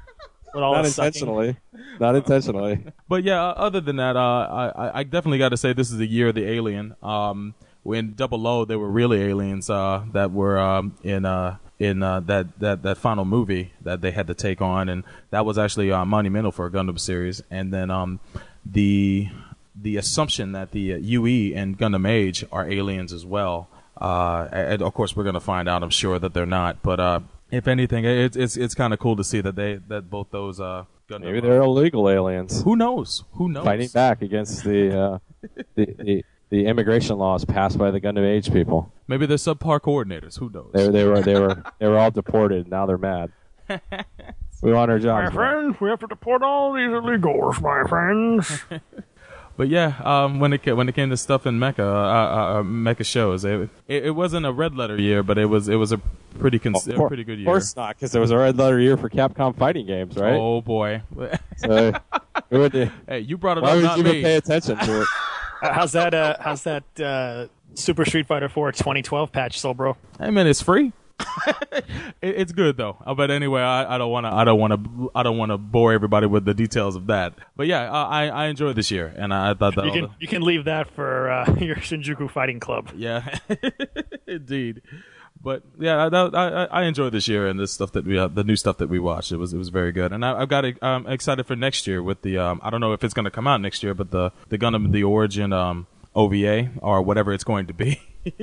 not 0.53 0.81
the 0.83 0.89
sucking? 0.89 1.07
intentionally. 1.07 1.57
Not 1.99 2.15
intentionally. 2.15 2.83
But 3.07 3.23
yeah, 3.23 3.41
uh, 3.41 3.53
other 3.53 3.79
than 3.81 3.97
that, 3.97 4.15
uh, 4.15 4.19
I, 4.19 4.67
I- 4.87 4.99
I 4.99 5.03
definitely 5.03 5.37
got 5.37 5.49
to 5.49 5.57
say 5.57 5.73
this 5.73 5.91
is 5.91 5.97
the 5.97 6.07
year 6.07 6.29
of 6.29 6.35
the 6.35 6.45
alien. 6.49 6.95
Um, 7.03 7.53
when 7.83 8.13
Double 8.13 8.45
O, 8.47 8.65
they 8.65 8.75
were 8.75 8.89
really 8.89 9.21
aliens 9.21 9.69
uh, 9.69 10.03
that 10.13 10.31
were 10.31 10.59
um, 10.59 10.95
in 11.03 11.25
uh, 11.25 11.57
in 11.81 12.03
uh, 12.03 12.19
that, 12.19 12.59
that 12.59 12.83
that 12.83 12.97
final 12.97 13.25
movie 13.25 13.73
that 13.81 14.01
they 14.01 14.11
had 14.11 14.27
to 14.27 14.35
take 14.35 14.61
on, 14.61 14.87
and 14.87 15.03
that 15.31 15.45
was 15.45 15.57
actually 15.57 15.91
uh, 15.91 16.05
monumental 16.05 16.51
for 16.51 16.67
a 16.67 16.71
Gundam 16.71 16.99
series. 16.99 17.41
And 17.49 17.73
then 17.73 17.89
um, 17.89 18.19
the 18.63 19.29
the 19.75 19.97
assumption 19.97 20.51
that 20.51 20.71
the 20.71 20.93
uh, 20.93 20.97
UE 20.97 21.53
and 21.55 21.79
Gundam 21.79 22.07
Age 22.07 22.45
are 22.51 22.69
aliens 22.69 23.11
as 23.11 23.25
well. 23.25 23.67
Uh, 23.99 24.47
and 24.51 24.81
of 24.83 24.93
course, 24.93 25.15
we're 25.15 25.23
going 25.23 25.33
to 25.33 25.39
find 25.39 25.67
out. 25.67 25.81
I'm 25.81 25.89
sure 25.89 26.19
that 26.19 26.35
they're 26.35 26.45
not. 26.45 26.83
But 26.83 26.99
uh, 26.99 27.19
if 27.49 27.67
anything, 27.67 28.05
it's 28.05 28.37
it's 28.37 28.57
it's 28.57 28.75
kind 28.75 28.93
of 28.93 28.99
cool 28.99 29.15
to 29.15 29.23
see 29.23 29.41
that 29.41 29.55
they 29.55 29.79
that 29.87 30.07
both 30.07 30.29
those 30.29 30.59
uh, 30.59 30.85
Gundam 31.09 31.21
Maybe 31.21 31.39
they're 31.39 31.63
illegal 31.63 32.07
aliens. 32.09 32.61
Who 32.61 32.75
knows? 32.75 33.23
Who 33.33 33.49
knows? 33.49 33.65
Fighting 33.65 33.89
back 33.89 34.21
against 34.21 34.63
the, 34.63 35.01
uh, 35.01 35.19
the 35.73 35.95
the 35.97 36.25
the 36.51 36.67
immigration 36.67 37.17
laws 37.17 37.43
passed 37.45 37.77
by 37.79 37.89
the 37.89 37.99
gun 37.99 38.15
Gundam 38.15 38.27
Age 38.27 38.53
people. 38.53 38.91
Maybe 39.07 39.25
they're 39.25 39.37
subpar 39.37 39.79
coordinators. 39.79 40.37
Who 40.37 40.49
knows? 40.51 40.69
They, 40.73 40.87
they 40.89 41.05
were 41.05 41.21
they 41.21 41.39
were 41.39 41.63
they 41.79 41.87
were 41.87 41.97
all 41.97 42.11
deported. 42.11 42.69
Now 42.69 42.85
they're 42.85 42.99
mad. 42.99 43.31
We 44.63 44.71
want 44.71 44.91
our 44.91 44.97
My 44.97 45.03
jobs. 45.03 45.25
back. 45.29 45.33
friend, 45.33 45.75
we 45.81 45.89
have 45.89 45.99
to 46.01 46.05
deport 46.07 46.43
all 46.43 46.73
these 46.73 46.83
illegals, 46.89 47.59
my 47.61 47.83
friends. 47.89 48.61
But 49.57 49.67
yeah, 49.67 49.95
um, 50.03 50.39
when 50.39 50.53
it 50.53 50.65
when 50.75 50.87
it 50.87 50.95
came 50.95 51.09
to 51.09 51.17
stuff 51.17 51.45
in 51.45 51.59
Mecha, 51.59 51.79
uh, 51.79 51.83
uh, 51.83 52.59
uh, 52.59 52.63
Mecha 52.63 53.05
shows, 53.05 53.43
it, 53.43 53.69
it 53.87 54.05
it 54.05 54.11
wasn't 54.11 54.45
a 54.45 54.51
red 54.51 54.75
letter 54.75 54.95
year, 54.99 55.23
but 55.23 55.37
it 55.37 55.45
was 55.47 55.67
it 55.67 55.75
was 55.75 55.91
a 55.91 55.97
pretty 56.39 56.57
cons- 56.57 56.87
Of 56.87 56.97
a 56.97 57.07
pretty 57.07 57.23
good 57.25 57.37
year. 57.37 57.47
Of 57.47 57.51
course 57.51 57.75
not, 57.75 57.95
because 57.95 58.11
there 58.11 58.21
was 58.21 58.31
a 58.31 58.37
red 58.37 58.57
letter 58.57 58.79
year 58.79 58.97
for 58.97 59.09
Capcom 59.09 59.55
fighting 59.55 59.85
games, 59.85 60.15
right? 60.15 60.33
Oh 60.33 60.61
boy. 60.61 61.01
So, 61.57 61.93
it 62.49 62.57
would- 62.57 62.91
hey, 63.07 63.19
you 63.19 63.37
brought 63.37 63.57
it 63.57 63.63
why 63.63 63.71
up, 63.71 63.75
would 63.75 63.83
not 63.83 63.97
you 63.97 64.03
even 64.05 64.15
me. 64.17 64.21
pay 64.23 64.35
attention 64.37 64.77
to 64.77 65.01
it? 65.01 65.07
How's 65.61 65.91
that? 65.93 66.13
Uh, 66.13 66.35
how's 66.39 66.63
that? 66.63 66.83
Uh, 66.99 67.47
Super 67.73 68.03
Street 68.03 68.27
Fighter 68.27 68.49
4 68.49 68.71
2012 68.73 69.31
patch, 69.31 69.59
so 69.59 69.73
bro? 69.73 69.95
Hey 70.19 70.29
man, 70.29 70.47
it's 70.47 70.61
free. 70.61 70.91
it, 71.71 71.85
it's 72.21 72.51
good 72.51 72.77
though. 72.77 72.97
Uh, 73.05 73.13
But 73.13 73.31
anyway, 73.31 73.61
I, 73.61 73.95
I 73.95 73.97
don't 73.97 74.11
want 74.11 74.25
to. 74.25 74.33
I 74.33 74.43
don't 74.43 74.59
want 74.59 74.83
to. 74.83 75.11
I 75.15 75.23
don't 75.23 75.37
want 75.37 75.51
to 75.51 75.57
bore 75.57 75.93
everybody 75.93 76.25
with 76.27 76.45
the 76.45 76.53
details 76.53 76.95
of 76.95 77.07
that. 77.07 77.33
But 77.55 77.67
yeah, 77.67 77.91
uh, 77.91 78.07
I 78.07 78.27
I 78.27 78.45
enjoyed 78.47 78.75
this 78.75 78.91
year, 78.91 79.13
and 79.15 79.33
I, 79.33 79.51
I 79.51 79.53
thought 79.53 79.75
that. 79.75 79.85
You 79.85 79.91
can 79.91 80.09
you 80.19 80.27
can 80.27 80.41
leave 80.41 80.65
that 80.65 80.89
for 80.89 81.29
uh, 81.29 81.55
your 81.59 81.75
Shinjuku 81.75 82.29
Fighting 82.31 82.59
Club. 82.59 82.91
Yeah, 82.95 83.37
indeed. 84.27 84.81
But 85.43 85.63
yeah, 85.79 86.07
that, 86.09 86.35
I 86.35 86.65
I 86.65 86.83
enjoyed 86.83 87.13
this 87.13 87.27
year 87.27 87.47
and 87.47 87.59
this 87.59 87.71
stuff 87.71 87.91
that 87.93 88.05
we 88.05 88.17
uh, 88.17 88.27
the 88.27 88.43
new 88.43 88.55
stuff 88.55 88.77
that 88.77 88.89
we 88.89 88.99
watched. 88.99 89.31
It 89.31 89.37
was 89.37 89.53
it 89.53 89.57
was 89.57 89.69
very 89.69 89.91
good, 89.91 90.11
and 90.11 90.23
I, 90.23 90.41
I've 90.41 90.49
got 90.49 90.65
um, 90.83 91.07
excited 91.07 91.45
for 91.47 91.55
next 91.55 91.87
year 91.87 92.03
with 92.03 92.21
the 92.21 92.37
um, 92.37 92.59
I 92.63 92.69
don't 92.69 92.81
know 92.81 92.93
if 92.93 93.03
it's 93.03 93.13
going 93.13 93.25
to 93.25 93.31
come 93.31 93.47
out 93.47 93.59
next 93.61 93.81
year, 93.81 93.93
but 93.93 94.11
the 94.11 94.31
the 94.49 94.57
Gundam 94.57 94.91
the 94.91 95.03
Origin 95.03 95.51
um, 95.51 95.87
OVA 96.15 96.69
or 96.81 97.01
whatever 97.01 97.33
it's 97.33 97.43
going 97.43 97.67
to 97.67 97.73
be. 97.73 97.99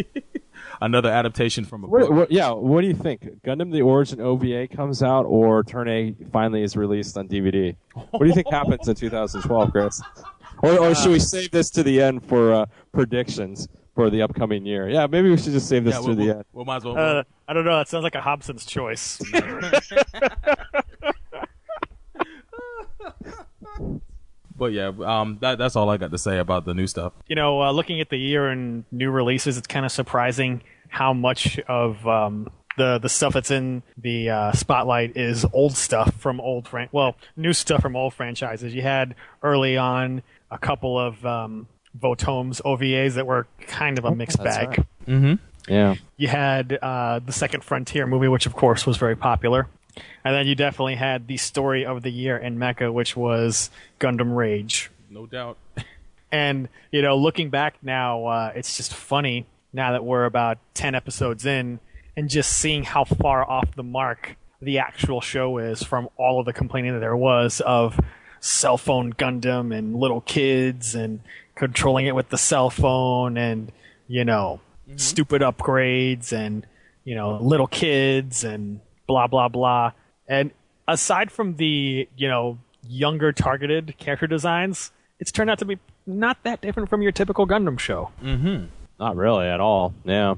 Another 0.81 1.09
adaptation 1.11 1.65
from 1.65 1.85
a 1.85 1.87
What, 1.87 2.01
book. 2.03 2.11
what, 2.11 2.33
yeah, 2.33 2.51
what 2.51 2.81
do 2.83 2.87
you 2.89 2.95
think? 2.95 3.43
Gundam 3.45 3.73
the 3.73 3.83
Origin 3.83 4.21
OVA 4.21 4.69
comes 4.69 5.03
out, 5.03 5.25
or 5.25 5.63
Turn 5.65 5.89
A 5.89 6.15
finally 6.33 6.63
is 6.63 6.77
released 6.77 7.17
on 7.17 7.29
DVD? 7.29 7.75
What 7.95 8.21
do 8.21 8.27
you 8.27 8.35
think 8.35 8.51
happens 8.51 8.89
in 8.89 8.95
2012, 8.95 9.73
Chris? 9.73 10.01
Or, 10.63 10.79
or 10.79 10.95
should 10.95 11.11
we 11.13 11.21
save 11.21 11.51
this 11.53 11.71
to 11.71 11.83
the 11.85 12.01
end 12.03 12.25
for 12.25 12.53
uh, 12.53 12.67
predictions 12.93 13.69
for 13.99 14.11
the 14.11 14.23
upcoming 14.23 14.65
year? 14.65 14.89
Yeah, 14.89 15.09
maybe 15.09 15.29
we 15.29 15.37
should 15.37 15.53
just 15.53 15.69
save 15.69 15.83
this 15.83 15.95
Yeah, 15.95 16.01
to 16.03 16.07
we'll, 16.07 16.15
the 16.17 16.23
we'll, 16.23 16.35
end. 16.37 16.45
we'll 16.53 16.65
might 16.65 16.77
as 16.77 16.85
well. 16.85 16.97
Uh, 16.97 17.25
I 17.49 17.53
don't 17.53 17.65
know. 17.65 17.79
That 17.79 17.89
sounds 17.89 18.05
like 18.05 18.15
a 18.15 18.21
Hobson's 18.21 18.65
choice. 18.65 19.21
but 24.57 24.73
yeah, 24.73 24.93
um, 25.05 25.39
that, 25.41 25.59
that's 25.59 25.75
all 25.75 25.91
I 25.91 25.97
got 25.97 26.13
to 26.13 26.19
say 26.19 26.39
about 26.39 26.65
the 26.65 26.75
new 26.75 26.87
stuff. 26.87 27.13
you 27.27 27.35
know, 27.35 27.61
uh, 27.63 27.73
looking 27.73 28.01
at 28.01 28.09
the 28.11 28.17
year 28.19 28.47
and 28.49 28.85
new 28.93 29.11
releases, 29.11 29.57
it's 29.59 29.67
kind 29.67 29.85
of 29.85 29.91
surprising 29.91 30.63
how 30.89 31.13
much 31.13 31.59
of 31.67 32.07
um, 32.07 32.49
the 32.77 32.99
the 32.99 33.09
stuff 33.09 33.35
that's 33.35 33.51
in 33.51 33.83
the 33.97 34.31
uh, 34.31 34.53
spotlight 34.53 35.17
is 35.17 35.45
old 35.53 35.77
stuff 35.77 36.15
from 36.21 36.41
old 36.41 36.69
fran- 36.69 36.89
well, 36.93 37.17
new 37.37 37.53
stuff 37.53 37.83
from 37.83 37.97
old 37.97 38.15
franchises. 38.15 38.75
You 38.75 38.83
had 38.83 39.17
early 39.43 39.77
on 39.77 40.23
a 40.53 40.59
couple 40.59 40.99
of 40.99 41.27
um, 41.27 41.67
Votoms 41.99 42.61
OVAs 42.63 43.15
that 43.15 43.27
were 43.27 43.47
kind 43.67 43.99
of 43.99 44.05
a 44.05 44.15
mixed 44.15 44.39
that's 44.39 44.57
bag. 44.57 44.69
right. 44.69 44.87
Mm-hmm. 45.07 45.73
Yeah. 45.73 45.95
You 46.17 46.29
had 46.29 46.79
uh, 46.81 47.21
the 47.21 47.33
Second 47.33 47.63
Frontier 47.63 48.07
movie, 48.07 48.29
which 48.29 48.47
of 48.47 48.55
course 48.55 48.87
was 48.87 48.97
very 48.97 49.17
popular. 49.17 49.67
And 50.25 50.35
then 50.35 50.47
you 50.47 50.55
definitely 50.55 50.95
had 50.95 51.27
the 51.27 51.37
story 51.37 51.85
of 51.85 52.03
the 52.03 52.11
year 52.11 52.37
in 52.37 52.57
Mecha, 52.59 52.93
which 52.93 53.17
was 53.17 53.71
Gundam 54.01 54.35
Rage. 54.37 54.91
No 55.11 55.27
doubt. 55.27 55.59
And 56.31 56.69
you 56.93 57.01
know, 57.01 57.17
looking 57.17 57.49
back 57.49 57.77
now, 57.83 58.27
uh, 58.27 58.53
it's 58.55 58.77
just 58.77 58.93
funny 58.93 59.47
now 59.73 59.93
that 59.93 60.05
we're 60.05 60.27
about 60.27 60.59
ten 60.75 60.95
episodes 60.95 61.47
in, 61.47 61.81
and 62.19 62.29
just 62.29 62.53
seeing 62.53 62.83
how 62.83 63.05
far 63.05 63.49
off 63.49 63.75
the 63.77 63.83
mark 63.83 64.37
the 64.61 64.79
actual 64.79 65.23
show 65.23 65.57
is 65.57 65.83
from 65.83 66.09
all 66.19 66.39
of 66.39 66.45
the 66.45 66.53
complaining 66.53 66.93
that 66.93 67.01
there 67.01 67.17
was 67.17 67.63
of 67.63 67.99
cell 68.41 68.79
phone 68.79 69.13
Gundam 69.13 69.77
and 69.77 69.97
little 69.97 70.21
kids 70.21 70.95
and 70.95 71.21
controlling 71.55 72.07
it 72.07 72.15
with 72.15 72.29
the 72.29 72.39
cell 72.39 72.71
phone 72.71 73.37
and 73.37 73.73
you 74.07 74.25
know 74.25 74.61
stupid 74.97 75.43
upgrades 75.43 76.33
and 76.33 76.67
you 77.05 77.15
know 77.15 77.39
little 77.41 77.67
kids 77.67 78.45
and 78.45 78.81
blah 79.07 79.27
blah 79.27 79.49
blah. 79.49 79.93
And 80.29 80.51
aside 80.87 81.31
from 81.31 81.57
the 81.57 82.09
you 82.17 82.29
know 82.29 82.59
younger 82.87 83.33
targeted 83.33 83.97
character 83.99 84.27
designs, 84.27 84.93
it's 85.19 85.33
turned 85.33 85.51
out 85.51 85.59
to 85.59 85.65
be 85.65 85.79
not 86.07 86.43
that 86.45 86.61
different 86.61 86.89
from 86.89 87.03
your 87.03 87.13
typical 87.13 87.47
Gundam 87.47 87.79
show. 87.79 88.11
Mm-hmm. 88.23 88.67
Not 88.99 89.17
really 89.17 89.47
at 89.47 89.61
all. 89.61 89.95
Yeah. 90.05 90.35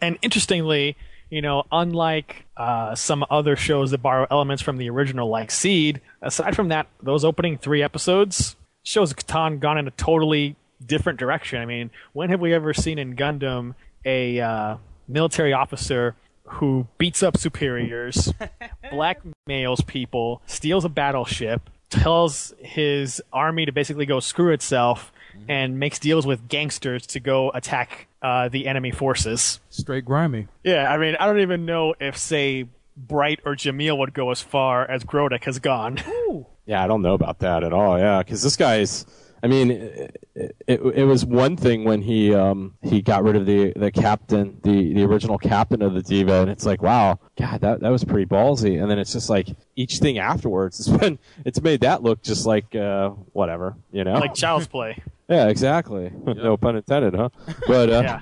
And 0.00 0.16
interestingly, 0.22 0.96
you 1.30 1.42
know, 1.42 1.64
unlike 1.70 2.46
uh, 2.56 2.94
some 2.94 3.24
other 3.30 3.56
shows 3.56 3.90
that 3.90 3.98
borrow 3.98 4.26
elements 4.30 4.62
from 4.62 4.76
the 4.78 4.88
original, 4.90 5.28
like 5.28 5.50
Seed, 5.50 6.00
aside 6.22 6.56
from 6.56 6.68
that, 6.68 6.86
those 7.02 7.24
opening 7.24 7.58
three 7.58 7.82
episodes 7.82 8.56
shows 8.82 9.12
Catan 9.12 9.60
gone 9.60 9.78
in 9.78 9.86
a 9.86 9.90
totally 9.92 10.56
different 10.84 11.18
direction. 11.18 11.60
I 11.60 11.66
mean, 11.66 11.90
when 12.12 12.30
have 12.30 12.40
we 12.40 12.54
ever 12.54 12.72
seen 12.72 12.98
in 12.98 13.16
Gundam 13.16 13.74
a 14.04 14.40
uh, 14.40 14.76
military 15.06 15.52
officer 15.52 16.16
who 16.44 16.86
beats 16.96 17.22
up 17.22 17.36
superiors, 17.36 18.32
blackmails 18.84 19.86
people, 19.86 20.40
steals 20.46 20.84
a 20.84 20.88
battleship, 20.88 21.68
tells 21.90 22.54
his 22.60 23.20
army 23.32 23.66
to 23.66 23.72
basically 23.72 24.06
go 24.06 24.20
screw 24.20 24.52
itself, 24.52 25.12
and 25.48 25.78
makes 25.78 25.98
deals 25.98 26.26
with 26.26 26.48
gangsters 26.48 27.06
to 27.08 27.20
go 27.20 27.50
attack 27.50 28.08
uh, 28.22 28.48
the 28.48 28.66
enemy 28.66 28.90
forces? 28.90 29.60
Straight 29.70 30.04
grimy. 30.04 30.48
Yeah, 30.64 30.92
I 30.92 30.98
mean, 30.98 31.16
I 31.18 31.26
don't 31.26 31.40
even 31.40 31.66
know 31.66 31.94
if, 32.00 32.16
say, 32.16 32.66
Bright 32.96 33.40
or 33.44 33.54
Jamil 33.54 33.96
would 33.98 34.12
go 34.12 34.30
as 34.30 34.40
far 34.40 34.84
as 34.90 35.04
Grodek 35.04 35.44
has 35.44 35.58
gone. 35.58 35.98
Yeah, 36.68 36.84
I 36.84 36.86
don't 36.86 37.00
know 37.00 37.14
about 37.14 37.38
that 37.38 37.64
at 37.64 37.72
all. 37.72 37.98
Yeah, 37.98 38.18
because 38.18 38.42
this 38.42 38.54
guy's. 38.54 39.06
I 39.42 39.46
mean, 39.46 39.70
it, 39.70 40.20
it, 40.66 40.80
it 40.82 41.04
was 41.04 41.24
one 41.24 41.56
thing 41.56 41.84
when 41.84 42.02
he 42.02 42.34
um, 42.34 42.74
he 42.82 43.00
got 43.00 43.24
rid 43.24 43.36
of 43.36 43.46
the 43.46 43.72
the 43.74 43.90
captain, 43.90 44.60
the 44.62 44.92
the 44.92 45.02
original 45.04 45.38
captain 45.38 45.80
of 45.80 45.94
the 45.94 46.02
diva, 46.02 46.42
and 46.42 46.50
it's 46.50 46.66
like, 46.66 46.82
wow, 46.82 47.20
God, 47.38 47.62
that 47.62 47.80
that 47.80 47.88
was 47.88 48.04
pretty 48.04 48.26
ballsy. 48.26 48.78
And 48.82 48.90
then 48.90 48.98
it's 48.98 49.14
just 49.14 49.30
like 49.30 49.48
each 49.76 49.96
thing 49.98 50.18
afterwards, 50.18 50.78
it's 50.78 50.90
been 50.98 51.18
it's 51.46 51.62
made 51.62 51.80
that 51.80 52.02
look 52.02 52.20
just 52.20 52.44
like 52.44 52.74
uh, 52.74 53.08
whatever, 53.32 53.74
you 53.90 54.04
know, 54.04 54.12
Like 54.18 54.34
child's 54.34 54.66
play. 54.66 55.02
Yeah, 55.28 55.48
exactly. 55.48 56.10
no 56.26 56.56
pun 56.56 56.76
intended, 56.76 57.14
huh? 57.14 57.28
But 57.66 57.90
uh, 57.90 58.00
yeah. 58.04 58.20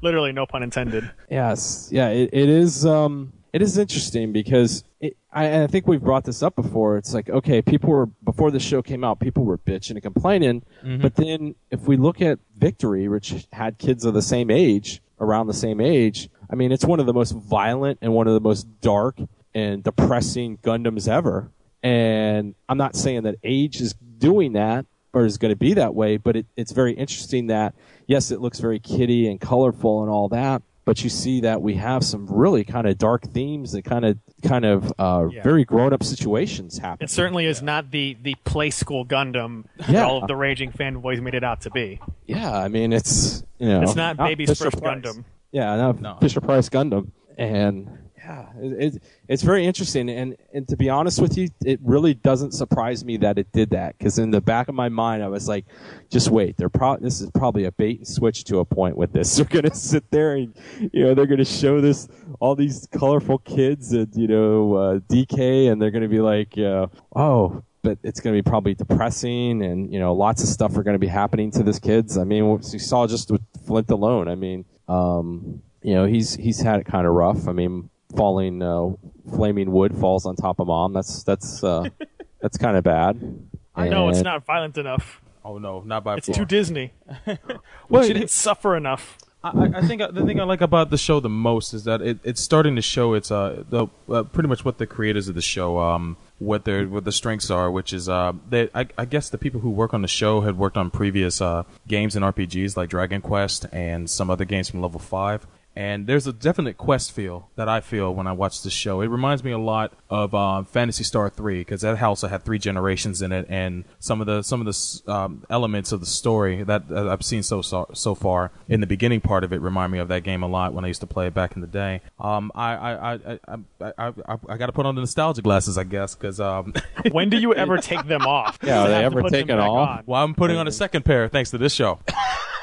Literally, 0.00 0.32
no 0.32 0.46
pun 0.46 0.62
intended. 0.62 1.10
Yes, 1.30 1.88
yeah, 1.90 2.08
it, 2.10 2.30
it 2.32 2.48
is. 2.48 2.86
Um, 2.86 3.32
it 3.52 3.62
is 3.62 3.76
interesting 3.78 4.32
because 4.32 4.84
it, 5.00 5.16
I, 5.32 5.62
I 5.64 5.66
think 5.66 5.88
we've 5.88 6.02
brought 6.02 6.24
this 6.24 6.42
up 6.42 6.54
before. 6.54 6.96
It's 6.98 7.12
like 7.14 7.28
okay, 7.28 7.62
people 7.62 7.90
were 7.90 8.06
before 8.06 8.50
the 8.52 8.60
show 8.60 8.80
came 8.80 9.02
out, 9.02 9.18
people 9.18 9.44
were 9.44 9.58
bitching 9.58 9.92
and 9.92 10.02
complaining, 10.02 10.62
Mhm. 10.84 11.02
but 11.02 11.16
then 11.16 11.56
if 11.70 11.80
we 11.88 11.96
look 11.96 12.20
at 12.20 12.38
Victory, 12.56 13.08
which 13.08 13.48
had 13.52 13.78
kids 13.78 14.04
of 14.04 14.14
the 14.14 14.22
same 14.22 14.50
age, 14.50 15.02
around 15.20 15.48
the 15.48 15.54
same 15.54 15.80
age, 15.80 16.30
I 16.48 16.54
mean, 16.54 16.70
it's 16.70 16.84
one 16.84 17.00
of 17.00 17.06
the 17.06 17.12
most 17.14 17.32
violent 17.32 17.98
and 18.00 18.12
one 18.14 18.28
of 18.28 18.34
the 18.34 18.40
most 18.40 18.68
dark 18.80 19.18
and 19.52 19.82
depressing 19.82 20.58
Gundams 20.58 21.08
ever. 21.08 21.50
And 21.82 22.54
I'm 22.68 22.78
not 22.78 22.94
saying 22.94 23.22
that 23.22 23.36
age 23.42 23.80
is 23.80 23.94
doing 23.94 24.52
that 24.52 24.86
or 25.12 25.24
is 25.24 25.38
going 25.38 25.50
to 25.52 25.56
be 25.56 25.74
that 25.74 25.94
way, 25.94 26.16
but 26.16 26.36
it, 26.36 26.46
it's 26.56 26.72
very 26.72 26.92
interesting 26.92 27.46
that 27.48 27.74
yes, 28.06 28.30
it 28.30 28.40
looks 28.40 28.60
very 28.60 28.78
kitty 28.78 29.28
and 29.28 29.40
colorful 29.40 30.02
and 30.02 30.10
all 30.10 30.28
that, 30.28 30.62
but 30.84 31.02
you 31.04 31.10
see 31.10 31.40
that 31.42 31.60
we 31.62 31.74
have 31.74 32.02
some 32.04 32.26
really 32.26 32.64
kind 32.64 32.86
of 32.86 32.96
dark 32.98 33.22
themes 33.24 33.74
and 33.74 33.84
kind 33.84 34.04
of 34.04 34.18
kind 34.42 34.64
of 34.64 34.92
uh, 34.98 35.26
Yeah. 35.30 35.42
very 35.42 35.64
grown 35.64 35.92
up 35.92 36.02
situations 36.02 36.78
happen. 36.78 37.04
It 37.04 37.10
certainly 37.10 37.46
is 37.46 37.60
not 37.62 37.90
the, 37.90 38.16
the 38.22 38.34
play 38.44 38.70
school 38.70 39.04
Gundam 39.04 39.64
that 39.78 39.88
Yeah. 39.90 40.04
all 40.06 40.22
of 40.22 40.28
the 40.28 40.36
raging 40.36 40.72
fanboys 40.72 41.20
made 41.20 41.34
it 41.34 41.42
out 41.44 41.62
to 41.62 41.70
be. 41.70 42.00
Yeah, 42.26 42.50
I 42.56 42.68
mean 42.68 42.92
it's 42.92 43.42
you 43.58 43.68
know 43.68 43.82
It's 43.82 43.96
not 43.96 44.16
baby's 44.16 44.48
Fisher 44.50 44.64
first 44.70 44.82
Price. 44.82 45.02
Gundam. 45.02 45.24
Yeah, 45.52 45.76
no, 45.76 45.92
No. 45.92 46.16
Fisher 46.20 46.40
Price 46.42 46.68
Gundam, 46.68 47.10
and 47.38 47.88
yeah, 48.28 48.46
it, 48.60 48.94
it, 48.94 49.02
it's 49.26 49.42
very 49.42 49.64
interesting. 49.64 50.10
And 50.10 50.36
and 50.52 50.68
to 50.68 50.76
be 50.76 50.90
honest 50.90 51.20
with 51.20 51.38
you, 51.38 51.48
it 51.64 51.80
really 51.82 52.12
doesn't 52.12 52.52
surprise 52.52 53.04
me 53.04 53.16
that 53.18 53.38
it 53.38 53.50
did 53.52 53.70
that 53.70 53.96
because 53.96 54.18
in 54.18 54.30
the 54.30 54.40
back 54.40 54.68
of 54.68 54.74
my 54.74 54.90
mind, 54.90 55.22
I 55.22 55.28
was 55.28 55.48
like, 55.48 55.64
just 56.10 56.28
wait, 56.28 56.56
they're 56.58 56.68
pro- 56.68 56.98
this 56.98 57.22
is 57.22 57.30
probably 57.30 57.64
a 57.64 57.72
bait 57.72 57.98
and 57.98 58.08
switch 58.08 58.44
to 58.44 58.58
a 58.58 58.64
point 58.64 58.96
with 58.96 59.12
this. 59.12 59.36
They're 59.36 59.46
gonna 59.46 59.74
sit 59.74 60.10
there 60.10 60.34
and 60.34 60.54
you 60.92 61.04
know 61.04 61.14
they're 61.14 61.26
gonna 61.26 61.44
show 61.44 61.80
this 61.80 62.08
all 62.40 62.54
these 62.54 62.86
colorful 62.90 63.38
kids 63.38 63.92
and 63.92 64.14
you 64.14 64.26
know 64.26 64.74
uh, 64.74 64.98
DK, 64.98 65.70
and 65.70 65.80
they're 65.80 65.90
gonna 65.90 66.08
be 66.08 66.20
like, 66.20 66.56
uh, 66.58 66.88
oh. 67.14 67.62
But 67.80 67.98
it's 68.02 68.18
going 68.20 68.34
to 68.34 68.42
be 68.42 68.46
probably 68.46 68.74
depressing, 68.74 69.62
and 69.62 69.90
you 69.90 70.00
know, 70.00 70.12
lots 70.12 70.42
of 70.42 70.48
stuff 70.48 70.76
are 70.76 70.82
going 70.82 70.96
to 70.96 70.98
be 70.98 71.06
happening 71.06 71.52
to 71.52 71.62
this 71.62 71.78
kids. 71.78 72.18
I 72.18 72.24
mean, 72.24 72.44
you 72.44 72.78
saw 72.80 73.06
just 73.06 73.30
with 73.30 73.40
Flint 73.64 73.88
alone. 73.90 74.26
I 74.28 74.34
mean, 74.34 74.64
um, 74.88 75.62
you 75.80 75.94
know, 75.94 76.04
he's 76.04 76.34
he's 76.34 76.60
had 76.60 76.80
it 76.80 76.86
kind 76.86 77.06
of 77.06 77.14
rough. 77.14 77.46
I 77.46 77.52
mean, 77.52 77.88
falling, 78.16 78.62
uh, 78.62 78.90
flaming 79.34 79.70
wood 79.72 79.96
falls 79.96 80.26
on 80.26 80.36
top 80.36 80.60
of 80.60 80.66
mom. 80.68 80.92
That's 80.92 81.22
that's 81.24 81.62
uh, 81.64 81.88
that's 82.40 82.56
kind 82.58 82.76
of 82.76 82.84
bad. 82.84 83.38
I 83.74 83.88
know 83.88 84.08
it's 84.08 84.22
not 84.22 84.44
violent 84.44 84.76
enough. 84.78 85.20
Oh 85.44 85.58
no, 85.58 85.80
not 85.82 86.04
by 86.04 86.16
It's 86.16 86.26
far. 86.26 86.34
too 86.36 86.44
Disney. 86.44 86.92
Well, 87.88 88.02
she 88.02 88.10
it- 88.10 88.14
didn't 88.14 88.30
suffer 88.30 88.76
enough. 88.76 89.18
I, 89.42 89.50
I- 89.50 89.78
I 89.78 89.86
think 89.86 90.02
the 90.12 90.26
thing 90.26 90.40
I 90.40 90.44
like 90.44 90.60
about 90.60 90.90
the 90.90 90.98
show 90.98 91.20
the 91.20 91.28
most 91.28 91.72
is 91.72 91.84
that 91.84 92.02
it, 92.02 92.18
it's 92.24 92.42
starting 92.42 92.74
to 92.76 92.82
show 92.82 93.14
it's 93.14 93.30
uh, 93.30 93.62
the 93.70 93.86
uh, 94.10 94.24
pretty 94.24 94.48
much 94.48 94.64
what 94.64 94.78
the 94.78 94.86
creators 94.86 95.28
of 95.28 95.36
the 95.36 95.40
show 95.40 95.78
um 95.78 96.16
what 96.38 96.64
their 96.64 96.86
what 96.88 97.04
the 97.04 97.12
strengths 97.12 97.48
are, 97.50 97.70
which 97.70 97.92
is 97.92 98.08
uh 98.08 98.32
they 98.50 98.68
I, 98.74 98.88
I 98.98 99.04
guess 99.04 99.30
the 99.30 99.38
people 99.38 99.60
who 99.60 99.70
work 99.70 99.94
on 99.94 100.02
the 100.02 100.08
show 100.08 100.40
had 100.40 100.58
worked 100.58 100.76
on 100.76 100.90
previous 100.90 101.40
uh 101.40 101.62
games 101.86 102.16
and 102.16 102.24
RPGs 102.24 102.76
like 102.76 102.90
Dragon 102.90 103.20
Quest 103.22 103.66
and 103.72 104.10
some 104.10 104.28
other 104.28 104.44
games 104.44 104.68
from 104.70 104.82
Level 104.82 104.98
Five. 105.00 105.46
And 105.78 106.08
there's 106.08 106.26
a 106.26 106.32
definite 106.32 106.76
quest 106.76 107.12
feel 107.12 107.50
that 107.54 107.68
I 107.68 107.80
feel 107.80 108.12
when 108.12 108.26
I 108.26 108.32
watch 108.32 108.64
this 108.64 108.72
show. 108.72 109.00
It 109.00 109.06
reminds 109.06 109.44
me 109.44 109.52
a 109.52 109.58
lot 109.58 109.92
of 110.10 110.34
uh, 110.34 110.64
Phantasy 110.64 111.04
Star 111.04 111.30
3 111.30 111.60
because 111.60 111.82
that 111.82 112.02
also 112.02 112.26
had 112.26 112.42
three 112.44 112.58
generations 112.58 113.22
in 113.22 113.30
it, 113.30 113.46
and 113.48 113.84
some 114.00 114.20
of 114.20 114.26
the 114.26 114.42
some 114.42 114.60
of 114.60 114.66
the 114.66 115.12
um, 115.12 115.44
elements 115.48 115.92
of 115.92 116.00
the 116.00 116.06
story 116.06 116.64
that 116.64 116.90
uh, 116.90 117.12
I've 117.12 117.22
seen 117.22 117.44
so, 117.44 117.62
so 117.62 117.88
so 117.94 118.16
far 118.16 118.50
in 118.68 118.80
the 118.80 118.88
beginning 118.88 119.20
part 119.20 119.44
of 119.44 119.52
it 119.52 119.60
remind 119.60 119.92
me 119.92 120.00
of 120.00 120.08
that 120.08 120.24
game 120.24 120.42
a 120.42 120.48
lot 120.48 120.74
when 120.74 120.84
I 120.84 120.88
used 120.88 121.02
to 121.02 121.06
play 121.06 121.28
it 121.28 121.34
back 121.34 121.54
in 121.54 121.60
the 121.60 121.68
day. 121.68 122.00
Um, 122.18 122.50
I 122.56 122.74
I 122.74 122.92
I 122.92 123.12
I 123.14 123.38
I, 123.80 123.92
I, 123.98 124.12
I, 124.26 124.36
I 124.48 124.56
got 124.56 124.66
to 124.66 124.72
put 124.72 124.84
on 124.84 124.96
the 124.96 125.02
nostalgia 125.02 125.42
glasses, 125.42 125.78
I 125.78 125.84
guess, 125.84 126.16
because 126.16 126.40
um, 126.40 126.74
when 127.12 127.30
do 127.30 127.36
you 127.36 127.54
ever 127.54 127.78
take 127.78 128.04
them 128.08 128.22
off? 128.22 128.58
Yeah, 128.64 128.84
You 128.84 128.92
have 128.94 129.12
to 129.12 129.22
put 129.22 129.30
them 129.30 129.46
back 129.46 129.60
on. 129.60 130.02
Well, 130.06 130.24
I'm 130.24 130.34
putting 130.34 130.56
on 130.56 130.66
a 130.66 130.72
second 130.72 131.04
pair 131.04 131.28
thanks 131.28 131.52
to 131.52 131.58
this 131.58 131.72
show. 131.72 132.00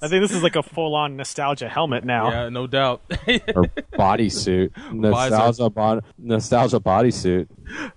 I 0.00 0.08
think 0.08 0.22
this 0.22 0.32
is 0.32 0.42
like 0.42 0.56
a 0.56 0.62
full-on 0.62 1.16
nostalgia 1.16 1.68
helmet 1.68 2.04
now. 2.04 2.30
Yeah, 2.30 2.48
no 2.48 2.66
doubt. 2.66 3.02
or 3.10 3.64
bodysuit, 3.94 4.70
nostalgia, 4.92 5.70
bod- 5.70 6.04
nostalgia 6.18 6.80
bodysuit. 6.80 7.48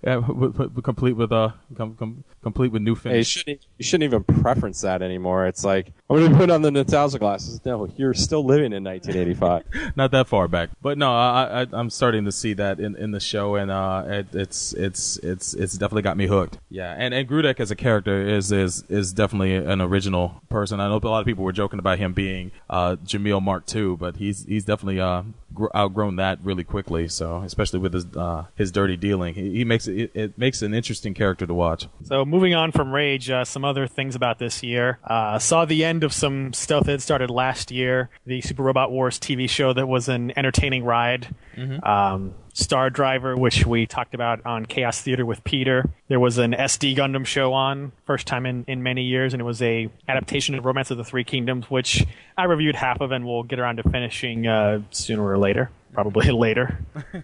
Yeah, 0.04 0.18
with, 0.18 0.56
with, 0.58 0.72
with- 0.74 0.84
complete 0.84 1.14
with 1.14 1.32
uh, 1.32 1.52
com, 1.76 1.96
com, 1.96 2.24
complete 2.42 2.72
with 2.72 2.82
new 2.82 2.96
Hey, 2.96 3.18
you 3.18 3.24
shouldn't 3.24 3.66
you 3.78 3.84
shouldn't 3.86 4.12
even 4.14 4.24
preference 4.42 4.82
that 4.82 5.02
anymore. 5.02 5.46
It's 5.48 5.64
like 5.64 5.94
I'm 6.12 6.18
going 6.18 6.32
to 6.34 6.38
put 6.38 6.52
on 6.52 6.62
the 6.62 6.72
nostalgia 6.72 7.20
glasses. 7.20 7.64
No, 7.64 7.88
you're 7.96 8.14
still 8.14 8.44
living 8.44 8.74
in 8.74 8.84
1985. 8.84 9.96
Not 9.96 10.12
that 10.12 10.28
far 10.28 10.50
back, 10.50 10.70
but 10.82 10.98
no, 10.98 11.10
I, 11.10 11.62
I 11.62 11.68
I'm 11.72 11.90
starting 11.90 12.26
to 12.26 12.34
see 12.34 12.52
that 12.54 12.82
in, 12.82 12.98
in 12.98 13.12
the 13.12 13.22
show, 13.22 13.56
and 13.56 13.72
uh, 13.72 14.04
it, 14.06 14.28
it's 14.34 14.74
it's 14.74 15.16
it's 15.20 15.54
it's 15.54 15.74
definitely 15.76 16.02
got 16.02 16.18
me 16.18 16.28
hooked. 16.28 16.58
Yeah, 16.70 16.94
and 16.98 17.14
and 17.14 17.30
Grodek 17.30 17.62
as 17.62 17.72
a 17.72 17.78
character 17.78 18.28
is 18.28 18.52
is 18.52 18.84
is 18.90 19.14
definitely 19.14 19.56
an 19.56 19.80
original 19.80 20.42
person. 20.50 20.82
I 20.82 20.90
know 20.90 20.98
a 20.98 21.08
lot 21.08 21.22
of 21.22 21.26
people 21.26 21.46
were 21.46 21.54
joking 21.54 21.80
about 21.80 21.98
him 21.98 22.12
being 22.12 22.52
uh 22.70 22.98
Jamil 23.06 23.42
Mark 23.42 23.74
II, 23.74 23.96
but 23.96 24.18
he's 24.18 24.44
he's 24.46 24.66
definitely 24.66 25.00
uh 25.00 25.24
gr- 25.54 25.68
outgrown 25.76 26.18
that 26.18 26.40
really 26.44 26.64
quickly. 26.64 27.08
So 27.08 27.42
especially 27.42 27.80
with 27.80 27.94
his 27.94 28.06
uh 28.16 28.46
his 28.56 28.72
dirty 28.72 28.98
dealing, 28.98 29.34
he, 29.36 29.52
he 29.58 29.66
makes 29.66 29.88
it 29.88 30.12
it 30.14 30.38
makes 30.38 30.62
an 30.62 30.74
interesting 30.74 31.14
character 31.14 31.46
to 31.46 31.54
watch. 31.54 31.88
So 32.04 32.26
moving 32.26 32.54
on 32.54 32.72
from 32.72 32.92
Rage, 32.92 33.30
uh, 33.30 33.46
some 33.46 33.66
other 33.66 33.88
things 33.88 34.16
about 34.16 34.40
this 34.40 34.64
year. 34.64 35.00
Uh, 35.04 35.40
saw 35.40 35.66
the 35.66 35.84
end 35.84 36.04
of 36.04 36.14
some 36.14 36.54
stuff 36.54 36.86
that 36.86 37.02
started 37.02 37.30
last 37.30 37.72
year. 37.72 38.10
The 38.26 38.42
Super 38.42 38.64
Robot 38.64 38.92
Wars 38.92 39.20
TV 39.20 39.50
show 39.50 39.74
that 39.74 39.88
was 39.88 40.10
an 40.10 40.32
entertaining 40.38 40.84
ride. 40.84 41.34
Mhm. 41.58 41.86
Um, 41.88 42.34
Star 42.54 42.90
Driver, 42.90 43.38
which 43.38 43.66
we 43.66 43.86
talked 43.86 44.14
about 44.14 44.46
on 44.46 44.66
Chaos 44.66 45.02
Theater 45.02 45.26
with 45.26 45.44
Peter. 45.44 45.90
There 46.08 46.20
was 46.20 46.38
an 46.38 46.54
SD 46.54 46.96
Gundam 46.96 47.26
show 47.26 47.54
on, 47.54 47.92
first 48.06 48.28
time 48.28 48.46
in, 48.46 48.66
in 48.68 48.84
many 48.84 49.04
years, 49.04 49.34
and 49.34 49.42
it 49.42 49.46
was 49.46 49.62
a 49.62 49.90
adaptation 50.08 50.56
of 50.56 50.66
Romance 50.66 50.92
of 50.92 50.98
the 50.98 51.04
Three 51.04 51.24
Kingdoms, 51.24 51.70
which 51.70 52.06
I 52.38 52.46
reviewed 52.46 52.76
half 52.76 53.02
of, 53.02 53.12
and 53.12 53.26
we'll 53.26 53.44
get 53.44 53.60
around 53.60 53.78
to 53.78 53.84
finishing 53.84 54.48
uh, 54.48 54.82
sooner 54.92 55.24
or 55.24 55.38
later. 55.38 55.70
Probably 55.94 56.32
later. 56.32 56.80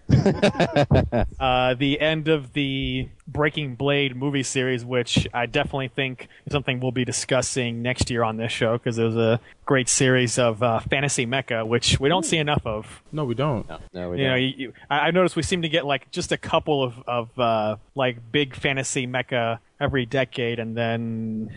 uh, 1.40 1.74
the 1.76 2.00
end 2.00 2.28
of 2.28 2.54
the 2.54 3.10
Breaking 3.28 3.76
Blade 3.76 4.16
movie 4.16 4.44
series, 4.44 4.84
which 4.84 5.28
I 5.34 5.46
definitely 5.46 5.90
think 5.90 6.28
is 6.46 6.52
something 6.54 6.80
we'll 6.80 6.92
be 6.92 7.06
discussing 7.06 7.82
next 7.82 8.10
year 8.10 8.24
on 8.24 8.38
this 8.38 8.52
show 8.52 8.78
because 8.78 8.98
it 8.98 9.04
was 9.04 9.16
a 9.16 9.40
great 9.66 9.90
series 9.90 10.38
of 10.38 10.62
uh, 10.64 10.80
fantasy 10.80 11.26
mecha, 11.26 11.66
which 11.68 12.00
we 12.00 12.10
don't 12.10 12.26
see 12.26 12.38
enough 12.38 12.62
of. 12.66 13.02
No, 13.12 13.26
we 13.26 13.36
don't. 13.36 13.68
No, 13.94 14.10
we 14.10 14.20
You 14.20 14.28
don't. 14.28 14.42
you, 14.42 14.54
you, 14.58 14.74
I 14.90 15.00
I 15.00 15.12
noticed 15.12 15.36
we 15.36 15.44
seem 15.44 15.62
to 15.62 15.70
get 15.70 15.86
like 15.86 16.12
just 16.12 16.32
a 16.32 16.38
couple 16.38 16.84
of 16.84 16.94
of 17.08 17.40
uh, 17.40 17.76
like 17.96 18.32
big 18.32 18.56
fantasy 18.56 19.08
mecha 19.08 19.60
every 19.80 20.06
decade, 20.06 20.60
and 20.60 20.76
then 20.76 21.54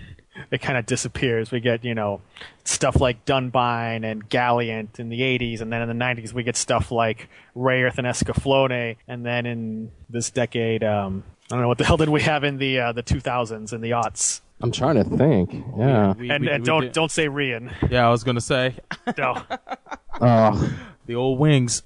it 0.50 0.58
kind 0.62 0.78
of 0.78 0.86
disappears. 0.86 1.50
We 1.50 1.60
get 1.60 1.84
you 1.84 1.94
know 1.94 2.20
stuff 2.64 3.00
like 3.00 3.24
Dunbine 3.24 4.04
and 4.04 4.28
Galient 4.28 4.98
in 4.98 5.08
the 5.08 5.20
'80s, 5.20 5.60
and 5.60 5.72
then 5.72 5.82
in 5.82 5.88
the 5.88 6.04
'90s 6.04 6.32
we 6.32 6.42
get 6.42 6.56
stuff 6.56 6.90
like 6.92 7.28
Rayearth 7.56 7.98
and 7.98 8.06
Escaflowne, 8.06 8.96
and 9.08 9.24
then 9.26 9.46
in 9.46 9.90
this 10.08 10.30
decade, 10.30 10.84
um, 10.84 11.24
I 11.50 11.54
don't 11.54 11.62
know 11.62 11.68
what 11.68 11.78
the 11.78 11.84
hell 11.90 11.96
did 11.96 12.08
we 12.08 12.22
have 12.22 12.44
in 12.44 12.58
the 12.58 12.78
uh, 12.80 12.92
the 12.92 13.02
2000s 13.02 13.72
and 13.72 13.82
the 13.82 13.90
aughts. 13.90 14.40
I'm 14.62 14.72
trying 14.72 14.96
to 14.96 15.04
think. 15.04 15.52
Yeah. 15.78 16.12
We- 16.12 16.30
and 16.30 16.44
we- 16.44 16.50
and 16.50 16.62
we 16.62 16.66
don't 16.66 16.82
did- 16.82 16.92
don't 16.92 17.10
say 17.10 17.28
Rian. 17.28 17.72
Yeah, 17.90 18.06
I 18.06 18.10
was 18.10 18.24
gonna 18.24 18.40
say 18.42 18.76
No. 19.18 19.42
Oh. 20.22 20.74
the 21.06 21.14
old 21.14 21.38
wings. 21.38 21.82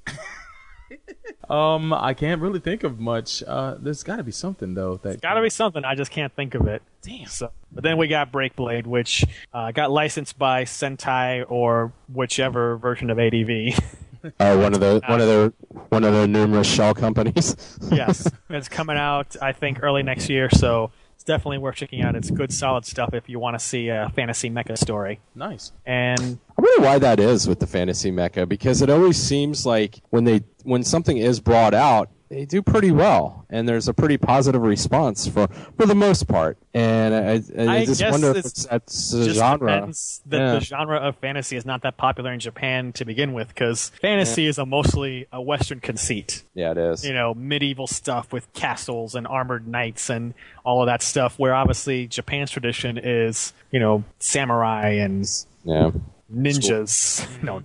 Um, 1.49 1.93
I 1.93 2.15
can't 2.15 2.41
really 2.41 2.61
think 2.61 2.85
of 2.85 2.99
much. 2.99 3.43
Uh, 3.47 3.77
there's 3.79 4.03
got 4.03 4.17
to 4.17 4.23
be 4.23 4.33
something 4.33 4.75
though 4.75 4.97
that 4.99 5.21
Got 5.21 5.35
to 5.35 5.43
be 5.43 5.51
something. 5.51 5.85
I 5.85 5.95
just 5.95 6.11
can't 6.11 6.35
think 6.35 6.55
of 6.55 6.67
it. 6.67 6.83
Damn. 7.03 7.27
So, 7.27 7.51
but 7.73 7.85
then 7.85 7.97
we 7.99 8.09
got 8.09 8.33
Breakblade, 8.33 8.87
which 8.87 9.25
uh, 9.53 9.73
got 9.73 9.91
licensed 9.91 10.39
by 10.39 10.65
Sentai 10.65 11.45
or 11.49 11.93
whichever 12.13 12.77
version 12.77 13.11
of 13.11 13.19
ADV. 13.19 13.79
Uh, 14.41 14.57
one 14.57 14.73
of 14.73 14.81
the 14.81 15.03
one 15.07 15.21
of 15.21 15.27
the 15.27 15.53
one 15.91 16.03
of 16.03 16.15
the 16.15 16.27
numerous 16.27 16.67
shell 16.67 16.95
companies. 16.95 17.79
yes, 17.93 18.27
it's 18.49 18.71
coming 18.71 18.97
out 18.97 19.37
I 19.43 19.53
think 19.53 19.83
early 19.83 20.03
next 20.03 20.31
year. 20.31 20.49
So 20.49 20.93
it's 21.25 21.29
definitely 21.29 21.57
worth 21.57 21.77
checking 21.77 22.03
out. 22.03 22.17
It's 22.17 22.31
good, 22.31 22.53
solid 22.53 22.85
stuff 22.85 23.15
if 23.15 23.31
you 23.31 23.39
want 23.39 23.59
to 23.59 23.65
see 23.65 23.89
a 23.89 24.13
fantasy 24.15 24.51
mecha 24.51 24.77
story. 24.77 25.21
Nice. 25.35 25.73
And 25.87 26.39
I 26.59 26.61
wonder 26.61 26.87
why 26.87 26.99
that 26.99 27.19
is 27.19 27.49
with 27.49 27.61
the 27.61 27.67
fantasy 27.67 28.13
mecha 28.13 28.47
because 28.47 28.83
it 28.83 28.91
always 28.91 29.17
seems 29.17 29.65
like 29.65 30.03
when 30.11 30.25
they 30.25 30.45
when 30.65 30.85
something 30.85 31.17
is 31.17 31.41
brought 31.41 31.73
out, 31.73 32.11
they 32.35 32.45
do 32.45 32.63
pretty 32.63 32.91
well, 32.91 33.47
and 33.49 33.69
there's 33.69 33.87
a 33.87 33.95
pretty 33.95 34.19
positive 34.19 34.61
response 34.61 35.29
for 35.29 35.47
for 35.77 35.87
the 35.87 35.95
most 35.95 36.27
part. 36.27 36.59
And 36.75 37.15
I, 37.15 37.63
I, 37.63 37.77
I 37.77 37.85
just 37.85 38.03
wonder 38.03 38.31
if 38.33 38.39
it's 38.39 38.67
that's 38.67 39.11
the 39.13 39.31
genre. 39.33 39.87
that 40.27 40.37
Yeah. 40.39 40.53
the 40.55 40.61
genre 40.61 40.99
of 40.99 41.17
fantasy 41.19 41.57
is 41.57 41.65
not 41.65 41.83
that 41.83 41.97
popular 41.97 42.33
in 42.33 42.41
Japan 42.41 42.93
to 42.95 43.05
begin 43.05 43.33
with, 43.35 43.49
because 43.49 43.91
fantasy 44.01 44.47
is 44.47 44.59
a 44.59 44.67
mostly 44.67 45.27
a 45.33 45.41
Western 45.41 45.79
conceit. 45.79 46.43
Yeah, 46.55 46.73
it 46.73 46.79
is. 46.79 47.05
You 47.07 47.15
know, 47.15 47.35
medieval 47.35 47.87
stuff 47.87 48.33
with 48.33 48.53
castles 48.53 49.15
and 49.15 49.27
armored 49.29 49.69
knights 49.69 50.11
and 50.11 50.35
all 50.65 50.83
of 50.83 50.87
that 50.87 51.03
stuff. 51.03 51.39
Where 51.39 51.55
obviously 51.55 52.09
Japan's 52.09 52.51
tradition 52.51 52.99
is, 52.99 53.53
you 53.71 53.79
know, 53.79 54.03
samurai 54.19 54.89
and 54.95 55.25
Yeah. 55.65 55.93
ninjas. 56.33 57.27
no 57.43 57.63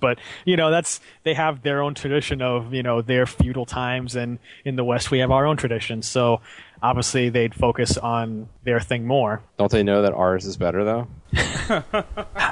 but 0.00 0.18
you 0.44 0.56
know 0.56 0.70
that's 0.70 1.00
they 1.24 1.34
have 1.34 1.62
their 1.62 1.82
own 1.82 1.94
tradition 1.94 2.40
of 2.42 2.72
you 2.72 2.82
know 2.82 3.02
their 3.02 3.26
feudal 3.26 3.66
times, 3.66 4.14
and 4.16 4.38
in 4.64 4.76
the 4.76 4.84
West 4.84 5.10
we 5.10 5.18
have 5.18 5.30
our 5.30 5.46
own 5.46 5.56
traditions 5.56 6.06
So 6.06 6.40
obviously 6.82 7.30
they'd 7.30 7.54
focus 7.54 7.96
on 7.96 8.48
their 8.64 8.78
thing 8.80 9.06
more. 9.06 9.42
Don't 9.58 9.70
they 9.72 9.82
know 9.82 10.02
that 10.02 10.12
ours 10.12 10.44
is 10.44 10.56
better 10.56 10.84
though? 10.84 11.08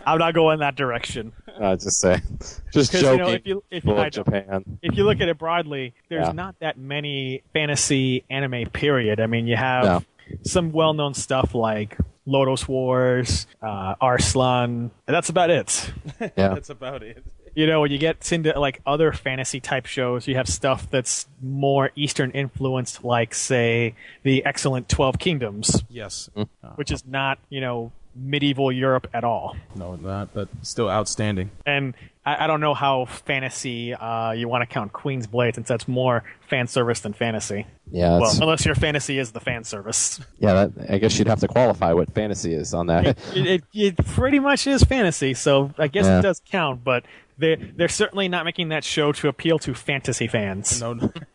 I'm 0.07 0.19
not 0.19 0.35
going 0.35 0.59
that 0.61 0.75
direction. 0.77 1.33
Uh, 1.61 1.77
just 1.77 2.01
say, 2.01 2.21
just 2.73 2.93
joking. 2.93 3.13
you 3.13 3.17
know, 3.19 3.29
if 3.31 3.47
you 3.47 3.65
if 3.71 3.89
I- 3.89 4.09
Japan. 4.11 4.79
if 4.83 4.97
you 4.97 5.05
look 5.05 5.21
at 5.21 5.29
it 5.29 5.39
broadly, 5.39 5.95
there's 6.09 6.27
Yeah. 6.29 6.33
not 6.33 6.59
that 6.61 6.79
many 6.79 7.43
fantasy 7.53 8.25
anime. 8.31 8.67
Period. 8.71 9.21
I 9.21 9.27
mean, 9.27 9.47
you 9.47 9.57
have 9.57 9.85
No. 9.85 10.03
Some 10.45 10.73
well-known 10.73 11.15
stuff 11.15 11.55
like 11.55 11.97
Lodoss 12.27 12.67
Wars, 12.69 13.47
uh, 13.63 13.95
Arslan. 14.01 14.91
and 15.07 15.15
That's 15.15 15.29
about 15.29 15.51
it. 15.51 15.93
Yeah. 16.21 16.49
That's 16.55 16.71
about 16.71 17.03
it. 17.03 17.25
You 17.55 17.67
know, 17.67 17.81
when 17.83 17.91
you 17.91 17.99
get 17.99 18.33
into 18.33 18.59
like 18.59 18.81
other 18.87 19.13
fantasy 19.13 19.61
type 19.61 19.85
shows, 19.87 20.27
you 20.27 20.37
have 20.37 20.49
stuff 20.49 20.91
that's 20.91 21.27
more 21.43 21.91
Eastern 21.97 22.31
influenced, 22.31 23.05
like 23.05 23.35
say 23.35 23.95
the 24.23 24.43
excellent 24.47 24.89
Twelve 24.89 25.19
Kingdoms, 25.19 25.83
Yes. 25.91 26.31
which 26.77 26.91
is 26.91 27.05
not 27.07 27.39
you 27.51 27.61
know 27.61 27.93
medieval 28.15 28.71
Europe 28.73 29.09
at 29.15 29.25
all. 29.25 29.57
No, 29.75 29.97
not, 29.97 30.33
but 30.35 30.49
still 30.63 30.91
outstanding. 30.91 31.51
And 31.67 31.95
I, 32.25 32.45
I 32.45 32.47
don't 32.47 32.61
know 32.61 32.75
how 32.75 33.07
fantasy 33.07 33.95
uh, 33.95 34.33
you 34.33 34.49
want 34.49 34.63
to 34.63 34.67
count 34.67 34.93
Queen's 34.93 35.27
Blade, 35.27 35.55
since 35.55 35.69
that's 35.69 35.89
more 35.89 36.23
fan 36.49 36.67
service 36.67 37.01
than 37.01 37.13
fantasy. 37.13 37.67
Yeah, 37.91 38.11
Well, 38.11 38.21
that's- 38.21 38.39
unless 38.39 38.65
your 38.67 38.75
fantasy 38.75 39.19
is 39.19 39.33
the 39.33 39.41
fan 39.41 39.65
service. 39.65 40.21
Yeah, 40.39 40.67
that, 40.67 40.91
I 40.91 40.99
guess 40.99 41.19
you'd 41.19 41.29
have 41.29 41.41
to 41.41 41.49
qualify 41.49 41.93
what 41.93 42.13
fantasy 42.15 42.55
is 42.55 42.75
on 42.75 42.87
that. 42.89 43.07
it, 43.35 43.47
it, 43.47 43.65
it 43.73 43.97
pretty 44.07 44.39
much 44.41 44.67
is 44.67 44.83
fantasy, 44.85 45.35
so 45.35 45.73
I 45.79 45.89
guess 45.89 46.05
Yeah. 46.07 46.19
it 46.19 46.23
does 46.23 46.41
count. 46.51 46.85
But 46.85 47.05
they 47.43 47.57
they're 47.57 47.89
certainly 47.89 48.29
not 48.29 48.45
making 48.45 48.69
that 48.71 48.85
show 48.85 49.13
to 49.13 49.29
appeal 49.29 49.59
to 49.61 49.75
fantasy 49.75 50.27
fans. 50.27 50.81
No, 50.81 50.95
no. 50.95 51.13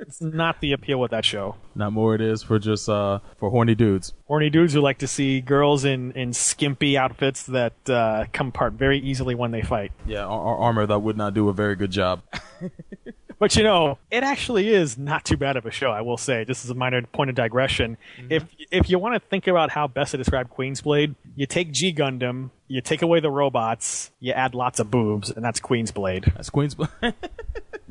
it's 0.00 0.20
not 0.20 0.60
the 0.60 0.72
appeal 0.72 1.00
with 1.00 1.12
that 1.12 1.24
show. 1.24 1.56
Not 1.74 1.92
more 1.92 2.14
it 2.14 2.20
is 2.20 2.42
for 2.42 2.58
just 2.58 2.88
uh 2.88 3.20
for 3.38 3.50
horny 3.50 3.74
dudes. 3.74 4.12
Horny 4.26 4.50
dudes 4.50 4.74
who 4.74 4.80
like 4.80 4.98
to 4.98 5.06
see 5.06 5.40
girls 5.40 5.84
in, 5.84 6.12
in 6.12 6.32
skimpy 6.32 6.98
outfits 6.98 7.46
that 7.46 7.74
uh, 7.88 8.24
come 8.32 8.48
apart 8.48 8.74
very 8.74 8.98
easily 8.98 9.34
when 9.34 9.50
they 9.50 9.62
fight. 9.62 9.92
Yeah, 10.06 10.24
ar- 10.24 10.40
ar- 10.40 10.58
armor 10.58 10.86
that 10.86 10.98
would 10.98 11.16
not 11.16 11.34
do 11.34 11.48
a 11.48 11.52
very 11.52 11.76
good 11.76 11.90
job. 11.90 12.22
But 13.44 13.56
you 13.56 13.62
know, 13.62 13.98
it 14.10 14.22
actually 14.22 14.70
is 14.70 14.96
not 14.96 15.26
too 15.26 15.36
bad 15.36 15.58
of 15.58 15.66
a 15.66 15.70
show. 15.70 15.90
I 15.90 16.00
will 16.00 16.16
say, 16.16 16.46
just 16.46 16.64
as 16.64 16.70
a 16.70 16.74
minor 16.74 17.02
point 17.02 17.28
of 17.28 17.36
digression. 17.36 17.98
Mm-hmm. 18.16 18.32
If 18.32 18.46
if 18.70 18.88
you 18.88 18.98
want 18.98 19.16
to 19.16 19.20
think 19.20 19.46
about 19.46 19.68
how 19.68 19.86
best 19.86 20.12
to 20.12 20.16
describe 20.16 20.48
Queen's 20.48 20.80
Blade, 20.80 21.14
you 21.36 21.44
take 21.44 21.70
G 21.70 21.92
Gundam, 21.92 22.48
you 22.68 22.80
take 22.80 23.02
away 23.02 23.20
the 23.20 23.30
robots, 23.30 24.12
you 24.18 24.32
add 24.32 24.54
lots 24.54 24.80
of 24.80 24.90
boobs, 24.90 25.30
and 25.30 25.44
that's 25.44 25.60
Queen's 25.60 25.90
Blade. 25.90 26.24
That's 26.34 26.48
Queen's 26.48 26.74
Blade. 26.74 26.88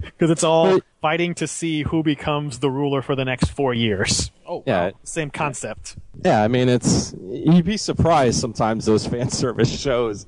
Because 0.17 0.29
it's 0.31 0.43
all 0.43 0.79
fighting 1.01 1.33
to 1.35 1.47
see 1.47 1.83
who 1.83 2.03
becomes 2.03 2.59
the 2.59 2.69
ruler 2.69 3.01
for 3.01 3.15
the 3.15 3.25
next 3.25 3.49
four 3.49 3.73
years. 3.73 4.31
Oh, 4.47 4.63
yeah, 4.67 4.91
Same 5.03 5.29
concept. 5.31 5.95
yeah. 6.23 6.43
I 6.43 6.47
mean, 6.49 6.67
it's 6.69 7.13
you'd 7.29 7.65
be 7.65 7.77
surprised 7.77 8.39
sometimes 8.39 8.85
those 8.85 9.07
fan 9.13 9.29
service 9.29 9.69
shows. 9.79 10.25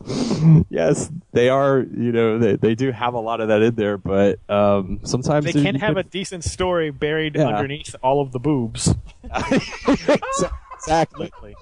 yes, 0.70 1.12
they 1.34 1.50
are. 1.50 1.80
You 1.80 2.12
know, 2.12 2.40
they 2.40 2.56
they 2.56 2.76
do 2.76 2.92
have 2.92 3.14
a 3.14 3.20
lot 3.20 3.42
of 3.42 3.50
that 3.50 3.62
in 3.62 3.76
there, 3.76 3.98
but 3.98 4.40
um, 4.50 5.00
sometimes 5.04 5.46
They 5.46 5.52
you 5.60 5.64
can 5.64 5.76
have 5.76 5.98
a 5.98 6.04
decent 6.04 6.44
story 6.46 6.92
buried 6.92 7.36
Yeah. 7.36 7.48
underneath 7.48 7.94
all 8.02 8.22
of 8.22 8.32
the 8.32 8.40
boobs. 8.40 8.94
exactly. 10.78 11.26
Literally, 11.26 11.56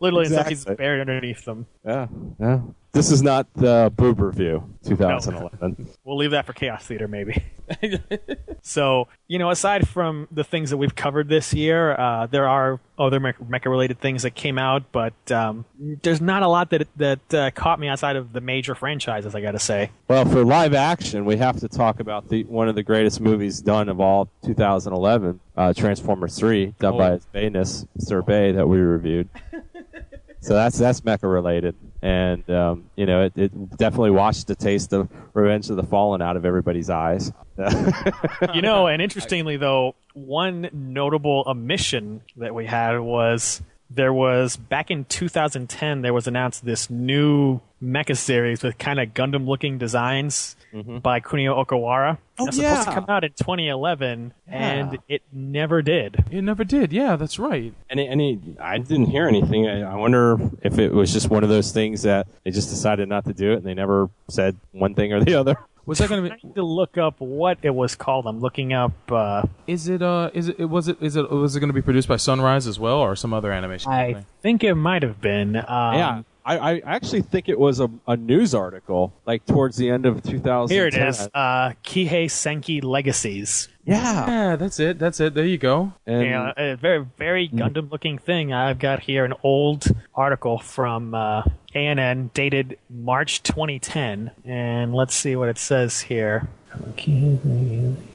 literally 0.00 0.26
Exactly. 0.26 0.52
exactly. 0.52 0.74
buried 0.76 1.00
underneath 1.00 1.44
them. 1.44 1.66
Yeah, 1.84 2.06
yeah. 2.40 2.60
This 2.98 3.12
is 3.12 3.22
not 3.22 3.46
the 3.54 3.92
boob 3.96 4.20
review 4.20 4.74
2011. 4.84 5.88
We'll 6.02 6.16
leave 6.16 6.32
that 6.32 6.46
for 6.46 6.52
Chaos 6.52 6.84
Theater, 6.84 7.06
maybe. 7.06 7.44
so, 8.62 9.06
you 9.28 9.38
know, 9.38 9.50
aside 9.50 9.86
from 9.86 10.26
the 10.32 10.42
things 10.42 10.70
that 10.70 10.78
we've 10.78 10.96
covered 10.96 11.28
this 11.28 11.54
year, 11.54 11.92
uh, 11.92 12.26
there 12.26 12.48
are 12.48 12.80
other 12.98 13.20
mecha 13.20 13.66
related 13.66 14.00
things 14.00 14.24
that 14.24 14.34
came 14.34 14.58
out, 14.58 14.90
but 14.90 15.12
um, 15.30 15.64
there's 16.02 16.20
not 16.20 16.42
a 16.42 16.48
lot 16.48 16.70
that 16.70 16.88
that 16.96 17.34
uh, 17.34 17.52
caught 17.52 17.78
me 17.78 17.86
outside 17.86 18.16
of 18.16 18.32
the 18.32 18.40
major 18.40 18.74
franchises. 18.74 19.32
I 19.32 19.42
got 19.42 19.52
to 19.52 19.60
say. 19.60 19.92
Well, 20.08 20.24
for 20.24 20.44
live 20.44 20.74
action, 20.74 21.24
we 21.24 21.36
have 21.36 21.60
to 21.60 21.68
talk 21.68 22.00
about 22.00 22.28
the 22.28 22.42
one 22.46 22.68
of 22.68 22.74
the 22.74 22.82
greatest 22.82 23.20
movies 23.20 23.60
done 23.60 23.88
of 23.88 24.00
all 24.00 24.28
2011, 24.44 25.38
uh, 25.56 25.72
Transformers 25.72 26.36
3, 26.36 26.74
done 26.80 26.94
Oh. 26.94 26.98
by 26.98 27.20
Bayness, 27.32 27.86
Sir 27.98 28.22
Bay, 28.22 28.50
that 28.50 28.66
we 28.66 28.78
reviewed. 28.78 29.28
so 30.40 30.54
that's 30.54 30.76
that's 30.78 31.02
mecha 31.02 31.32
related, 31.32 31.76
and 32.02 32.48
um, 32.50 32.90
you 32.96 33.06
know 33.06 33.24
it, 33.24 33.32
it 33.36 33.76
definitely 33.76 34.10
washed 34.10 34.46
the 34.46 34.54
taste 34.54 34.92
of 34.92 35.08
Revenge 35.34 35.70
of 35.70 35.76
the 35.76 35.82
Fallen 35.82 36.22
out 36.22 36.36
of 36.36 36.44
everybody's 36.44 36.90
eyes. 36.90 37.32
you 38.54 38.62
know, 38.62 38.86
and 38.86 39.02
interestingly 39.02 39.56
though, 39.56 39.94
one 40.14 40.70
notable 40.72 41.44
omission 41.46 42.22
that 42.36 42.54
we 42.54 42.66
had 42.66 42.98
was 43.00 43.62
there 43.90 44.12
was 44.12 44.56
back 44.56 44.90
in 44.90 45.04
2010 45.06 46.02
there 46.02 46.12
was 46.12 46.26
announced 46.26 46.64
this 46.64 46.90
new 46.90 47.60
mecha 47.82 48.16
series 48.16 48.62
with 48.62 48.76
kind 48.78 49.00
of 49.00 49.14
Gundam 49.14 49.46
looking 49.46 49.78
designs 49.78 50.56
by 51.02 51.20
Kunio 51.20 51.64
Okawara. 51.64 52.18
Oh, 52.38 52.44
It 52.44 52.46
was 52.48 52.56
supposed 52.56 52.88
to 52.88 52.94
come 52.94 53.06
out 53.08 53.24
in 53.24 53.30
2011 53.32 54.32
and 54.46 54.98
it 55.08 55.22
never 55.32 55.82
did. 55.82 56.24
It 56.30 56.42
never 56.42 56.64
did. 56.64 56.92
Yeah, 56.92 57.16
that's 57.16 57.38
right. 57.38 57.72
And 57.90 57.98
any, 58.00 58.38
I 58.60 58.78
didn't 58.78 59.06
hear 59.06 59.26
anything. 59.26 59.66
I, 59.66 59.82
I 59.92 59.94
wonder 59.96 60.38
if 60.62 60.78
it 60.78 60.92
was 60.92 61.12
just 61.12 61.30
one 61.30 61.42
of 61.42 61.48
those 61.48 61.72
things 61.72 62.02
that 62.02 62.26
they 62.44 62.50
just 62.50 62.68
decided 62.70 63.08
not 63.08 63.24
to 63.24 63.32
do 63.32 63.52
it, 63.52 63.56
and 63.56 63.64
they 63.66 63.74
never 63.74 64.08
said 64.28 64.56
one 64.72 64.94
thing 64.94 65.12
or 65.12 65.22
the 65.24 65.34
other. 65.34 65.56
Was 65.86 65.98
that 65.98 66.10
going 66.10 66.22
to 66.22 66.28
be? 66.28 66.34
I 66.44 66.46
need 66.46 66.54
to 66.54 66.62
look 66.62 66.98
up 66.98 67.18
what 67.18 67.56
it 67.62 67.70
was 67.74 67.94
called. 67.96 68.26
I'm 68.26 68.40
looking 68.40 68.74
up. 68.74 68.92
Uh, 69.10 69.44
Is 69.66 69.88
it? 69.88 70.02
Uh, 70.02 70.30
is 70.34 70.48
it? 70.50 70.60
Was 70.66 70.86
it? 70.88 70.98
Is 71.00 71.16
it? 71.16 71.30
Was 71.30 71.56
it 71.56 71.60
going 71.60 71.70
to 71.70 71.74
be 71.74 71.80
produced 71.80 72.08
by 72.08 72.16
Sunrise 72.18 72.66
as 72.66 72.78
well, 72.78 72.98
or 72.98 73.16
some 73.16 73.32
other 73.32 73.50
animation? 73.50 73.90
I 73.90 74.12
company? 74.12 74.26
think 74.42 74.64
it 74.64 74.74
might 74.74 75.02
have 75.02 75.18
been. 75.22 75.56
Um, 75.56 75.64
yeah, 75.94 76.22
I, 76.48 76.76
I 76.76 76.82
actually 76.96 77.20
think 77.22 77.48
it 77.48 77.58
was 77.58 77.78
a, 77.78 77.90
a 78.06 78.16
news 78.16 78.54
article, 78.54 79.12
like 79.26 79.44
towards 79.44 79.76
the 79.76 79.90
end 79.90 80.06
of 80.06 80.22
2010. 80.22 80.74
Here 80.74 80.86
it 80.86 80.94
is. 80.94 81.28
Uh, 81.34 81.72
Kihei 81.84 82.24
Senki 82.26 82.82
Legacies. 82.82 83.68
Yeah. 83.84 84.26
Yeah, 84.26 84.56
that's 84.56 84.80
it. 84.80 84.98
That's 84.98 85.20
it. 85.20 85.34
There 85.34 85.44
you 85.44 85.58
go. 85.58 85.92
And 86.06 86.22
Yeah, 86.22 86.52
a 86.56 86.76
very 86.76 87.04
very 87.16 87.48
Gundam 87.48 87.90
looking 87.90 88.16
thing. 88.18 88.52
I've 88.52 88.78
got 88.78 89.00
here 89.00 89.24
an 89.26 89.34
old 89.42 89.86
article 90.14 90.58
from 90.58 91.14
uh, 91.14 91.42
ANN 91.74 92.30
dated 92.32 92.78
March 92.88 93.42
2010, 93.42 94.30
and 94.44 94.94
let's 94.94 95.14
see 95.14 95.36
what 95.36 95.48
it 95.48 95.58
says 95.58 96.00
here. 96.00 96.48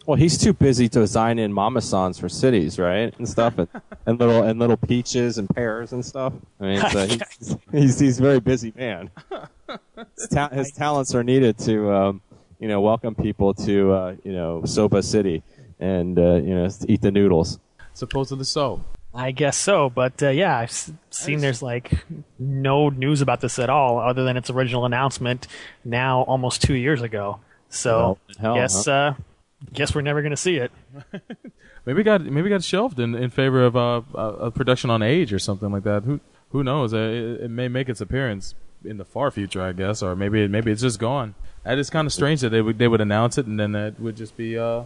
Well, 0.06 0.18
he's 0.18 0.38
too 0.38 0.54
busy 0.54 0.88
designing 0.88 1.46
in 1.46 1.82
sans 1.82 2.20
for 2.20 2.30
cities, 2.30 2.78
right, 2.78 3.14
and 3.18 3.28
stuff, 3.28 3.58
and, 3.58 3.68
and 4.06 4.20
little 4.20 4.44
and 4.44 4.60
little 4.60 4.78
peaches 4.78 5.38
and 5.38 5.50
pears 5.50 5.94
and 5.94 6.06
stuff. 6.06 6.34
I 6.60 6.64
mean, 6.64 6.82
so 6.92 7.08
he's, 7.08 7.58
he's 7.72 8.00
he's 8.00 8.20
a 8.20 8.22
very 8.22 8.40
busy 8.40 8.74
man. 8.76 9.10
His, 10.18 10.28
ta- 10.28 10.50
his 10.50 10.72
talents 10.72 11.16
are 11.16 11.24
needed 11.24 11.58
to, 11.60 11.92
um, 11.92 12.22
you 12.60 12.68
know, 12.68 12.82
welcome 12.82 13.16
people 13.16 13.56
to, 13.56 13.92
uh, 13.92 14.16
you 14.24 14.32
know, 14.32 14.64
Soba 14.66 15.02
City, 15.02 15.42
and 15.80 16.20
uh, 16.20 16.36
you 16.36 16.54
know, 16.54 16.70
eat 16.88 17.02
the 17.02 17.12
noodles. 17.12 17.58
Supposedly 17.94 18.44
so. 18.46 18.84
I 19.16 19.32
guess 19.32 19.58
so, 19.58 19.90
but 19.90 20.22
uh, 20.22 20.30
yeah, 20.30 20.58
I've 20.58 20.72
seen 21.12 21.40
there's 21.40 21.62
like 21.62 21.92
no 22.40 22.90
news 22.90 23.22
about 23.22 23.42
this 23.42 23.60
at 23.60 23.70
all, 23.70 24.00
other 24.00 24.24
than 24.24 24.38
its 24.38 24.50
original 24.50 24.86
announcement 24.86 25.48
now 25.86 26.22
almost 26.24 26.62
two 26.62 26.74
years 26.74 27.02
ago. 27.02 27.40
So 27.74 27.98
Well, 27.98 28.18
hell, 28.40 28.56
guess 28.56 28.88
uh, 28.88 29.16
guess 29.74 29.94
we're 29.96 30.02
never 30.02 30.22
gonna 30.22 30.38
see 30.38 30.58
it. 30.58 30.72
Maybe 31.86 32.00
it 32.02 32.04
got 32.06 32.22
maybe 32.22 32.48
got 32.50 32.64
shelved 32.64 32.98
in, 33.00 33.14
in 33.14 33.30
favor 33.30 33.62
of 33.66 33.76
uh, 33.76 34.02
a, 34.16 34.20
a 34.48 34.52
production 34.52 34.90
on 34.90 35.02
Age 35.02 35.34
or 35.34 35.40
something 35.40 35.70
like 35.72 35.84
that. 35.84 36.04
Who 36.04 36.22
who 36.52 36.64
knows? 36.64 36.94
Uh, 36.94 36.98
It, 36.98 37.42
it 37.46 37.52
may 37.52 37.68
make 37.68 37.90
its 37.90 38.00
appearance 38.00 38.56
in 38.86 38.98
the 38.98 39.04
far 39.06 39.32
future, 39.32 39.62
I 39.62 39.74
guess, 39.74 40.02
or 40.02 40.16
maybe 40.16 40.48
maybe 40.48 40.72
it's 40.72 40.82
just 40.82 41.00
gone. 41.00 41.36
That 41.64 41.78
is 41.78 41.90
kind 41.90 42.06
of 42.06 42.14
strange 42.14 42.40
that 42.42 42.50
they 42.50 42.62
would 42.62 42.78
they 42.78 42.88
would 42.88 43.02
announce 43.02 43.38
it 43.38 43.48
and 43.48 43.60
then 43.60 43.76
it 43.76 44.00
would 44.00 44.16
just 44.16 44.38
be 44.38 44.58
uh 44.58 44.84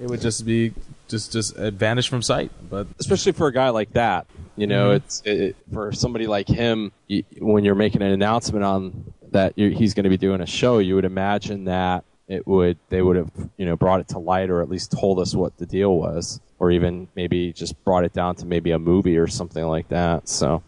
it 0.00 0.08
would 0.08 0.20
just 0.20 0.44
be 0.44 0.72
just 1.08 1.30
just 1.32 1.56
uh, 1.56 1.70
vanish 1.70 2.08
from 2.08 2.22
sight. 2.22 2.50
But 2.68 2.88
especially 2.98 3.32
for 3.32 3.46
a 3.46 3.52
guy 3.52 3.68
like 3.68 3.92
that. 3.92 4.26
You 4.56 4.66
know, 4.66 4.90
Mhm. 4.90 4.96
it's 4.96 5.22
it, 5.24 5.56
for 5.72 5.92
somebody 5.92 6.26
like 6.26 6.48
him. 6.48 6.90
You, 7.06 7.22
when 7.38 7.64
you're 7.64 7.74
making 7.76 8.02
an 8.02 8.10
announcement 8.10 8.64
on 8.64 9.12
that 9.30 9.52
you're, 9.56 9.70
he's 9.70 9.94
going 9.94 10.04
to 10.04 10.10
be 10.10 10.16
doing 10.16 10.40
a 10.40 10.46
show, 10.46 10.78
you 10.78 10.96
would 10.96 11.04
imagine 11.04 11.64
that 11.66 12.02
it 12.30 12.46
would 12.46 12.78
they 12.88 13.02
would 13.02 13.16
have 13.16 13.30
you 13.58 13.66
know 13.66 13.76
brought 13.76 14.00
it 14.00 14.08
to 14.08 14.18
light 14.18 14.48
or 14.48 14.62
at 14.62 14.70
least 14.70 14.92
told 14.92 15.18
us 15.18 15.34
what 15.34 15.56
the 15.58 15.66
deal 15.66 15.94
was, 15.96 16.40
or 16.58 16.70
even 16.70 17.08
maybe 17.16 17.52
just 17.52 17.82
brought 17.84 18.04
it 18.04 18.12
down 18.12 18.36
to 18.36 18.46
maybe 18.46 18.70
a 18.70 18.78
movie 18.78 19.18
or 19.18 19.26
something 19.26 19.64
like 19.66 19.88
that. 19.88 20.28
So 20.28 20.62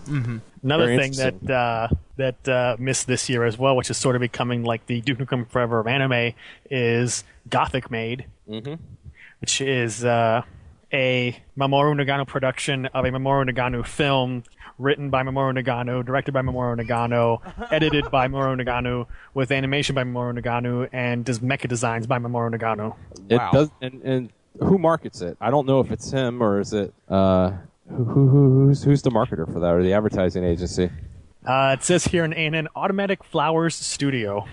Another 0.64 0.96
thing 0.96 1.12
that 1.12 1.50
uh, 1.50 1.88
that 2.16 2.48
uh, 2.48 2.76
missed 2.78 3.06
this 3.06 3.28
year 3.28 3.44
as 3.44 3.56
well, 3.58 3.76
which 3.76 3.90
is 3.90 3.96
sort 3.96 4.16
of 4.16 4.20
becoming 4.20 4.64
like 4.64 4.86
the 4.86 5.00
Duke 5.00 5.18
Nukem 5.18 5.48
Forever 5.48 5.80
of 5.80 5.86
anime, 5.86 6.34
is 6.70 7.24
Gothic 7.48 7.90
Maid, 7.90 8.26
Mhm. 8.48 8.78
which 9.40 9.60
is 9.60 10.04
uh, 10.04 10.42
a 10.92 11.36
Mamoru 11.58 11.94
Nagano 12.00 12.26
production 12.26 12.86
of 12.86 13.04
a 13.04 13.08
Mamoru 13.10 13.48
Nagano 13.50 13.84
film 13.86 14.44
written 14.82 15.10
by 15.10 15.22
Mamoru 15.22 15.56
Nagano, 15.56 16.04
directed 16.04 16.32
by 16.32 16.42
Mamoru 16.42 16.78
Nagano, 16.78 17.40
edited 17.72 18.10
by 18.10 18.26
Mamoru 18.28 18.60
Nagano, 18.60 19.06
with 19.34 19.50
animation 19.52 19.94
by 19.94 20.02
Mamoru 20.04 20.38
Nagano, 20.38 20.88
and 20.92 21.24
does 21.24 21.38
mecha 21.38 21.68
designs 21.68 22.06
by 22.06 22.18
Mamoru 22.18 22.54
Nagano. 22.54 22.96
it 23.30 23.40
does. 23.52 23.70
And, 23.80 24.02
and 24.02 24.32
who 24.60 24.76
markets 24.78 25.22
it? 25.22 25.36
I 25.40 25.50
don't 25.50 25.66
know 25.66 25.80
if 25.80 25.90
it's 25.92 26.10
him 26.10 26.42
or 26.42 26.60
is 26.60 26.72
it 26.72 26.92
uh, 27.08 27.52
who, 27.88 28.04
who, 28.04 28.28
who- 28.28 28.66
who's 28.66 28.82
who's 28.82 29.02
the 29.02 29.10
marketer 29.10 29.50
for 29.50 29.60
that 29.60 29.70
or 29.74 29.82
the 29.82 29.92
advertising 29.92 30.44
agency? 30.44 30.90
Uh, 31.46 31.74
it 31.78 31.82
says 31.82 32.04
here 32.04 32.24
in, 32.24 32.32
in 32.32 32.54
an 32.54 32.68
Automatic 32.76 33.24
Flowers 33.24 33.74
studio. 33.74 34.46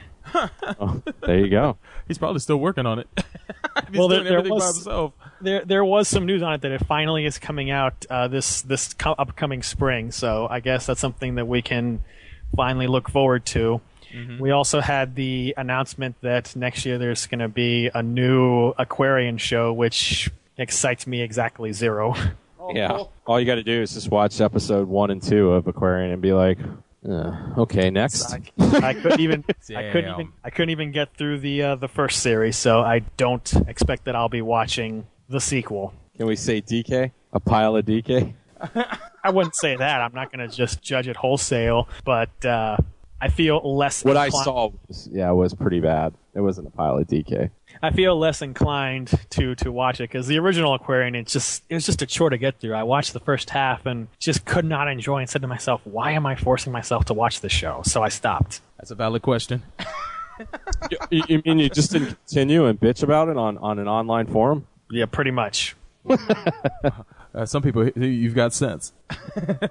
Oh, 0.80 1.02
there 1.22 1.40
you 1.40 1.50
go. 1.50 1.78
He's 2.08 2.18
probably 2.18 2.40
still 2.40 2.58
working 2.58 2.86
on 2.86 3.00
it. 3.00 3.08
He's 3.90 3.98
well, 3.98 4.08
there, 4.08 4.20
doing 4.20 4.30
there 4.30 4.38
everything 4.40 4.58
by 4.60 4.66
was 4.66 4.76
himself. 4.76 5.14
there 5.42 5.64
there 5.66 5.86
was 5.86 6.08
some 6.08 6.26
news 6.26 6.42
on 6.42 6.54
it 6.54 6.62
that 6.62 6.72
it 6.72 6.86
finally 6.86 7.26
is 7.26 7.38
coming 7.38 7.72
out 7.72 8.06
uh, 8.10 8.28
this 8.28 8.62
this 8.62 8.94
co- 8.94 9.16
upcoming 9.18 9.64
spring. 9.64 10.12
So 10.12 10.48
I 10.50 10.60
guess 10.60 10.86
that's 10.86 11.00
something 11.00 11.36
that 11.36 11.48
we 11.48 11.62
can 11.62 12.02
finally 12.56 12.88
look 12.88 13.10
forward 13.10 13.46
to. 13.48 13.82
Mm-hmm. 14.14 14.40
We 14.40 14.52
also 14.52 14.80
had 14.82 15.16
the 15.16 15.54
announcement 15.58 16.16
that 16.22 16.56
next 16.56 16.86
year 16.86 16.98
there's 16.98 17.28
going 17.28 17.40
to 17.40 17.48
be 17.48 17.92
a 17.94 18.02
new 18.02 18.74
Aquarion 18.74 19.40
show, 19.40 19.72
which 19.72 20.32
excites 20.58 21.06
me 21.08 21.22
exactly 21.22 21.74
zero. 21.74 22.16
Yeah. 22.72 23.06
All 23.26 23.40
you 23.40 23.48
got 23.48 23.56
to 23.56 23.64
do 23.64 23.82
is 23.82 23.96
just 23.96 24.12
watch 24.12 24.40
episode 24.40 24.88
one 24.88 25.10
and 25.10 25.24
two 25.24 25.54
of 25.54 25.66
Aquarion 25.66 26.14
and 26.14 26.22
be 26.22 26.34
like, 26.34 26.60
uh, 27.08 27.54
okay, 27.58 27.90
next. 27.90 28.34
I 28.34 28.94
couldn't 28.94 29.20
even 29.20 29.46
I 29.76 29.92
couldn't 29.92 30.14
even 30.14 30.34
I 30.44 30.50
couldn't 30.50 30.70
even 30.72 30.92
get 30.92 31.16
through 31.16 31.40
the 31.40 31.62
uh, 31.64 31.76
the 31.76 31.88
first 31.88 32.22
series, 32.22 32.58
so 32.58 32.82
I 32.82 33.00
don't 33.18 33.54
expect 33.68 34.06
that 34.06 34.16
I'll 34.16 34.30
be 34.30 34.42
watching 34.42 35.08
the 35.30 35.40
sequel. 35.40 35.94
Can 36.18 36.26
we 36.28 36.36
say 36.36 36.62
DK? 36.62 37.12
A 37.32 37.40
pile 37.40 37.76
of 37.76 37.86
DK? 37.86 38.34
I 39.24 39.30
wouldn't 39.30 39.56
say 39.56 39.76
that. 39.76 40.02
I'm 40.02 40.14
not 40.14 40.32
going 40.32 40.48
to 40.48 40.54
just 40.54 40.82
judge 40.82 41.08
it 41.08 41.16
wholesale, 41.16 41.88
but 42.04 42.46
uh, 42.46 42.78
I 43.22 43.30
feel 43.30 43.62
less. 43.78 44.04
What 44.04 44.18
I 44.18 44.30
saw 44.30 44.72
was, 44.88 45.08
yeah, 45.12 45.32
was 45.32 45.54
pretty 45.54 45.80
bad. 45.80 46.14
It 46.34 46.42
wasn't 46.42 46.68
a 46.68 46.72
pile 46.72 46.98
of 46.98 47.08
DK. 47.08 47.52
I 47.82 47.92
feel 47.92 48.18
less 48.18 48.42
inclined 48.42 49.12
to 49.32 49.56
to 49.56 49.72
watch 49.72 50.00
it 50.00 50.10
because 50.10 50.28
the 50.28 50.38
original 50.40 50.78
Aquarion, 50.78 51.16
it's 51.16 51.34
just 51.34 51.64
it 51.70 51.76
was 51.76 51.86
just 51.86 52.02
a 52.02 52.06
chore 52.06 52.30
to 52.30 52.38
get 52.38 52.60
through. 52.60 52.74
I 52.74 52.84
watched 52.84 53.14
the 53.14 53.20
first 53.20 53.50
half 53.50 53.86
and 53.86 54.08
just 54.20 54.46
could 54.46 54.66
not 54.66 54.88
enjoy, 54.88 55.20
and 55.20 55.30
said 55.30 55.42
to 55.42 55.48
myself, 55.48 55.82
"Why 55.86 56.12
am 56.12 56.26
I 56.26 56.36
forcing 56.36 56.74
myself 56.74 57.06
to 57.06 57.14
watch 57.14 57.42
this 57.42 57.52
show?" 57.52 57.82
So 57.86 58.04
I 58.04 58.10
stopped. 58.10 58.62
That's 58.78 58.92
a 58.92 58.96
valid 58.96 59.22
question. 59.22 59.64
you, 61.10 61.24
you 61.28 61.42
mean 61.46 61.60
you 61.60 61.70
just 61.70 61.92
didn't 61.92 62.18
continue 62.26 62.66
and 62.66 62.80
bitch 62.80 63.04
about 63.04 63.30
it 63.30 63.38
on, 63.38 63.58
on 63.58 63.80
an 63.80 63.88
online 63.88 64.28
forum? 64.28 64.68
Yeah, 64.90 65.06
pretty 65.06 65.32
much. 65.32 65.76
Uh, 67.34 67.46
some 67.46 67.62
people, 67.62 67.88
you've 67.90 68.34
got 68.34 68.54
sense, 68.54 68.92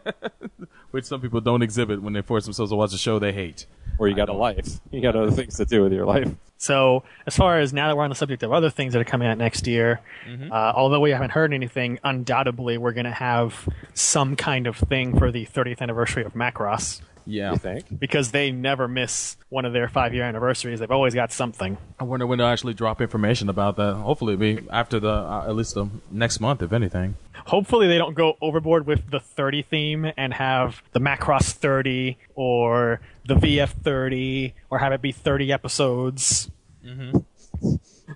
which 0.92 1.04
some 1.04 1.20
people 1.20 1.40
don't 1.40 1.60
exhibit 1.60 2.00
when 2.00 2.12
they 2.12 2.22
force 2.22 2.44
themselves 2.44 2.70
to 2.70 2.76
watch 2.76 2.94
a 2.94 2.98
show 2.98 3.18
they 3.18 3.32
hate. 3.32 3.66
Or 3.98 4.08
you 4.08 4.14
got 4.14 4.28
a 4.28 4.32
life. 4.32 4.80
You 4.90 5.00
got 5.02 5.14
other 5.16 5.30
things 5.30 5.56
to 5.56 5.64
do 5.64 5.82
with 5.82 5.92
your 5.92 6.06
life. 6.06 6.28
So, 6.56 7.04
as 7.26 7.36
far 7.36 7.60
as 7.60 7.72
now 7.72 7.86
that 7.88 7.96
we're 7.96 8.02
on 8.04 8.10
the 8.10 8.16
subject 8.16 8.42
of 8.42 8.52
other 8.52 8.68
things 8.70 8.92
that 8.94 9.00
are 9.00 9.04
coming 9.04 9.28
out 9.28 9.38
next 9.38 9.66
year, 9.66 10.00
Mm-hmm. 10.28 10.50
uh, 10.52 10.72
although 10.74 11.00
we 11.00 11.10
haven't 11.10 11.30
heard 11.30 11.52
anything, 11.54 11.98
undoubtedly 12.04 12.78
we're 12.78 12.92
going 12.92 13.04
to 13.06 13.12
have 13.12 13.68
some 13.94 14.34
kind 14.36 14.66
of 14.66 14.76
thing 14.76 15.16
for 15.18 15.30
the 15.30 15.46
30th 15.46 15.80
anniversary 15.80 16.24
of 16.24 16.34
Macross. 16.34 17.00
Yeah. 17.26 17.52
You 17.52 17.58
think? 17.58 17.98
Because 18.00 18.30
they 18.30 18.50
never 18.50 18.88
miss 18.88 19.36
one 19.50 19.66
of 19.66 19.74
their 19.74 19.86
five 19.88 20.14
year 20.14 20.24
anniversaries. 20.24 20.80
They've 20.80 20.90
always 20.90 21.14
got 21.14 21.30
something. 21.30 21.76
I 22.00 22.04
wonder 22.04 22.26
when 22.26 22.38
they'll 22.38 22.46
actually 22.48 22.72
drop 22.74 23.00
information 23.02 23.48
about 23.50 23.76
that. 23.76 23.94
Hopefully, 23.96 24.32
it'll 24.32 24.62
be 24.62 24.68
after 24.70 24.98
the 24.98 25.10
uh, 25.12 25.44
at 25.46 25.54
least 25.54 25.74
the 25.74 25.86
next 26.10 26.40
month, 26.40 26.62
if 26.62 26.72
anything. 26.72 27.16
Hopefully, 27.46 27.86
they 27.86 27.98
don't 27.98 28.14
go 28.14 28.36
overboard 28.40 28.86
with 28.86 29.10
the 29.10 29.20
30 29.20 29.62
theme 29.62 30.10
and 30.16 30.32
have 30.34 30.82
the 30.92 31.00
Macross 31.00 31.52
30 31.52 32.16
or 32.34 33.00
the 33.28 33.34
VF 33.36 33.68
30 33.70 34.54
or 34.70 34.78
have 34.78 34.92
it 34.92 35.00
be 35.02 35.12
30 35.12 35.52
episodes. 35.52 36.50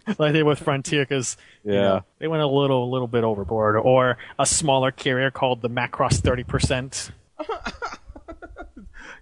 like 0.06 0.16
they 0.18 0.32
did 0.32 0.42
with 0.44 0.58
Frontier, 0.58 1.02
because 1.04 1.36
Yeah. 1.64 2.00
they 2.18 2.26
went 2.28 2.42
a 2.42 2.46
little, 2.46 2.90
little 2.90 3.06
bit 3.08 3.22
overboard. 3.24 3.76
Or 3.76 4.16
a 4.38 4.46
smaller 4.46 4.90
carrier 4.90 5.30
called 5.30 5.62
the 5.62 5.70
Macross 5.70 6.20
30%. 6.20 7.10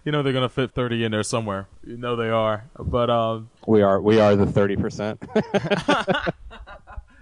You 0.03 0.11
know 0.11 0.23
they're 0.23 0.33
gonna 0.33 0.49
fit 0.49 0.71
thirty 0.71 1.03
in 1.03 1.11
there 1.11 1.21
somewhere. 1.21 1.67
You 1.85 1.95
know 1.95 2.15
they 2.15 2.29
are, 2.29 2.65
but 2.79 3.11
um, 3.11 3.51
We 3.67 3.83
are 3.83 4.01
we 4.01 4.19
are 4.19 4.35
the 4.35 4.47
thirty 4.47 4.75
percent. 4.75 5.21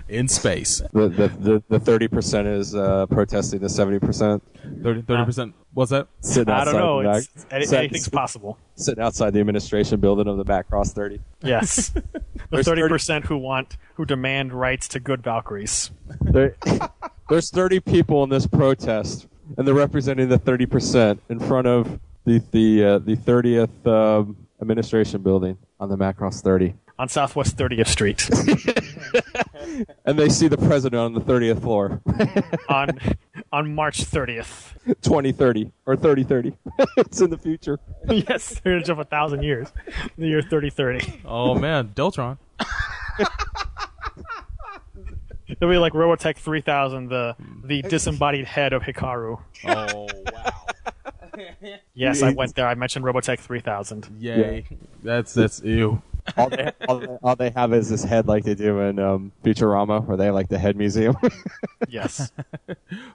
in 0.10 0.28
space, 0.28 0.82
The 0.94 1.08
the 1.10 1.28
the 1.40 1.64
the 1.70 1.80
thirty 1.80 2.08
percent 2.08 2.48
is 2.48 2.76
uh, 2.76 3.06
protesting 3.08 3.60
the 3.60 3.70
seventy 3.70 4.00
percent. 4.00 4.44
30 4.84 5.04
percent. 5.26 5.56
What's 5.74 5.92
that? 5.92 6.08
Sitting 6.22 6.54
I 6.54 6.64
don't 6.66 6.74
know. 6.76 7.02
the 7.04 7.18
It's, 7.20 7.46
any- 7.52 7.66
sit- 7.66 7.80
anything's 7.80 8.10
possible. 8.10 8.58
sitting 8.76 9.04
outside 9.04 9.32
the 9.34 9.40
administration 9.40 10.00
building 10.00 10.28
of 10.28 10.38
the 10.38 10.46
Macross 10.46 10.92
thirty. 10.94 11.22
Yes. 11.44 11.90
the 12.50 12.58
30% 12.58 13.26
who 13.26 13.38
want, 13.38 13.78
who 13.96 14.06
demand 14.06 14.54
rights 14.54 14.88
to 14.90 15.00
good 15.00 15.22
Valkyries. 15.24 15.92
There, 16.22 16.56
there's 17.30 17.52
30 17.52 17.80
people 17.82 18.24
in 18.24 18.30
this 18.30 18.48
protest, 18.48 19.28
and 19.58 19.68
they're 19.68 19.74
representing 19.76 20.30
the 20.30 20.40
30 20.40 20.66
percent 20.66 21.22
in 21.30 21.40
front 21.40 21.68
of 21.68 22.00
the 22.26 22.42
the 22.52 22.84
uh, 22.84 22.98
the 23.00 23.16
30th 23.16 23.88
um, 23.88 24.36
administration 24.62 25.22
building 25.22 25.58
on 25.80 25.90
the 25.90 25.98
Macross 25.98 26.42
30, 26.42 26.74
On 27.00 27.08
Southwest 27.08 27.56
30th 27.58 27.88
Street. 27.88 28.28
and 30.06 30.18
they 30.18 30.30
see 30.30 30.48
the 30.48 30.58
president 30.58 31.00
on 31.00 31.14
the 31.14 31.22
30th 31.22 31.62
floor, 31.62 32.02
on 32.70 33.00
on 33.52 33.74
March 33.74 34.04
30th. 34.04 34.74
2030 35.02 35.72
or 35.86 35.96
3030. 35.96 36.58
it's 36.98 37.22
in 37.22 37.30
the 37.30 37.38
future. 37.38 37.80
yes, 38.10 38.60
they're 38.64 38.78
of 38.78 39.00
a 39.00 39.04
thousand 39.04 39.44
years. 39.44 39.72
The 40.18 40.28
year 40.28 40.42
3030. 40.42 41.22
Oh 41.26 41.56
man, 41.56 41.90
Deltron. 41.90 42.38
It'll 45.48 45.70
be 45.70 45.78
like 45.78 45.94
Robotech 45.94 46.38
3000, 46.38 47.10
the 47.10 47.36
the 47.64 47.82
disembodied 47.82 48.46
head 48.46 48.72
of 48.72 48.84
Hikaru. 48.84 49.40
Oh 49.66 50.08
wow! 50.32 50.66
Yes, 51.94 52.22
I 52.22 52.32
went 52.32 52.56
there. 52.56 52.68
I 52.68 52.76
mentioned 52.76 53.04
Robotech 53.04 53.40
3000. 53.40 54.10
Yay! 54.20 54.66
That's 55.04 55.34
that's 55.34 55.62
ew. 55.62 56.02
All 56.38 56.50
they, 56.50 56.72
all, 56.88 57.00
they, 57.00 57.08
all 57.24 57.36
they 57.36 57.50
have 57.52 57.74
is 57.74 57.90
this 57.90 58.04
head, 58.04 58.28
like 58.28 58.44
they 58.44 58.56
do 58.56 58.80
in 58.82 59.00
um, 59.00 59.32
Futurama, 59.44 60.06
where 60.06 60.16
they 60.18 60.26
have 60.26 60.36
like 60.36 60.50
the 60.50 60.60
head 60.60 60.76
museum. 60.76 61.16
Yes. 61.88 62.32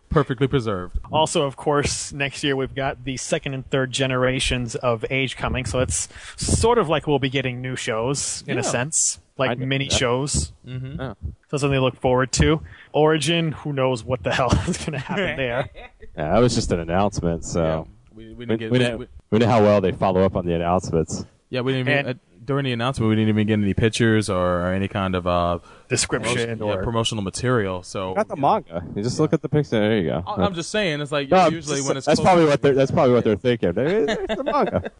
Perfectly 0.09 0.47
preserved. 0.49 0.99
also, 1.13 1.43
of 1.43 1.55
course, 1.57 2.13
next 2.13 2.43
year 2.43 2.57
we've 2.57 2.75
got 2.75 3.05
the 3.05 3.17
second 3.17 3.55
and 3.55 3.69
third 3.71 3.93
generations 3.93 4.75
of 4.77 5.05
Age 5.11 5.37
coming, 5.37 5.65
so 5.65 5.81
it's 5.81 6.09
sort 6.37 6.79
of 6.79 6.89
like 6.89 7.07
we'll 7.07 7.19
be 7.19 7.29
getting 7.31 7.61
new 7.61 7.77
shows 7.77 8.43
in 8.47 8.55
Yeah. 8.55 8.61
a 8.61 8.65
sense, 8.65 9.21
like 9.37 9.59
get 9.59 9.69
mini 9.69 9.89
that. 9.89 9.95
shows. 9.97 10.53
Mm-hmm. 10.67 11.01
Yeah. 11.01 11.15
So 11.51 11.57
something 11.59 11.77
to 11.79 11.81
look 11.83 12.01
forward 12.01 12.33
to. 12.33 12.63
Origin, 12.93 13.53
who 13.53 13.73
knows 13.73 14.03
what 14.05 14.23
the 14.23 14.33
hell 14.33 14.51
is 14.69 14.79
going 14.79 14.93
to 14.93 14.99
happen 14.99 15.37
there. 15.37 15.69
yeah, 15.75 15.87
that 16.33 16.39
was 16.39 16.55
just 16.55 16.73
an 16.73 16.81
announcement, 16.81 17.45
so 17.45 17.87
We, 18.13 18.29
we 18.29 18.35
we, 18.35 18.47
didn't 18.47 18.59
get. 18.61 18.71
we, 18.73 18.79
we- 18.79 18.85
know, 18.85 18.97
we- 18.97 19.09
we 19.31 19.39
know 19.41 19.47
how 19.49 19.63
well 19.63 19.81
they 19.81 19.93
follow 19.93 20.23
up 20.25 20.37
on 20.37 20.47
the 20.47 20.55
announcements. 20.55 21.25
yeah, 21.51 21.61
we 21.61 21.73
didn't 21.73 21.89
even, 21.89 22.07
And- 22.07 22.09
uh, 22.19 22.23
during 22.45 22.65
the 22.65 22.73
announcement. 22.73 23.09
We 23.09 23.17
didn't 23.17 23.29
even 23.31 23.47
get 23.47 23.55
any 23.59 23.75
pictures 23.75 24.29
or, 24.29 24.63
or 24.63 24.73
any 24.73 24.89
kind 24.89 25.15
of 25.15 25.27
uh, 25.27 25.59
Description 25.89 26.35
promotion- 26.35 26.59
yeah, 26.59 26.65
or 26.65 26.83
promotional 26.83 27.25
material. 27.25 27.83
So 27.83 28.15
Got 28.15 28.29
the 28.29 28.37
manga. 28.37 28.85
You 28.95 29.03
just 29.03 29.19
look 29.21 29.33
at 29.33 29.43
the 29.43 29.49
picture. 29.49 29.71
There 29.81 29.97
you 29.99 30.11
go. 30.11 30.25
I- 30.27 30.43
I'm 30.43 30.55
just 30.55 30.71
saying, 30.71 31.01
it's 31.01 31.13
like 31.13 31.31
No, 31.31 31.47
usually 31.49 31.77
just- 31.79 31.89
when 31.89 31.97
it's 31.97 32.07
that's 32.07 32.19
close- 32.21 32.27
probably 32.27 32.47
what 32.47 32.61
they're 32.63 32.75
that's 32.75 32.91
probably 32.91 33.15
what 33.15 33.25
they're 33.25 33.37
thinking. 33.37 33.73
There- 33.73 34.07
There's 34.07 34.29
the 34.29 34.45
manga. 34.45 34.91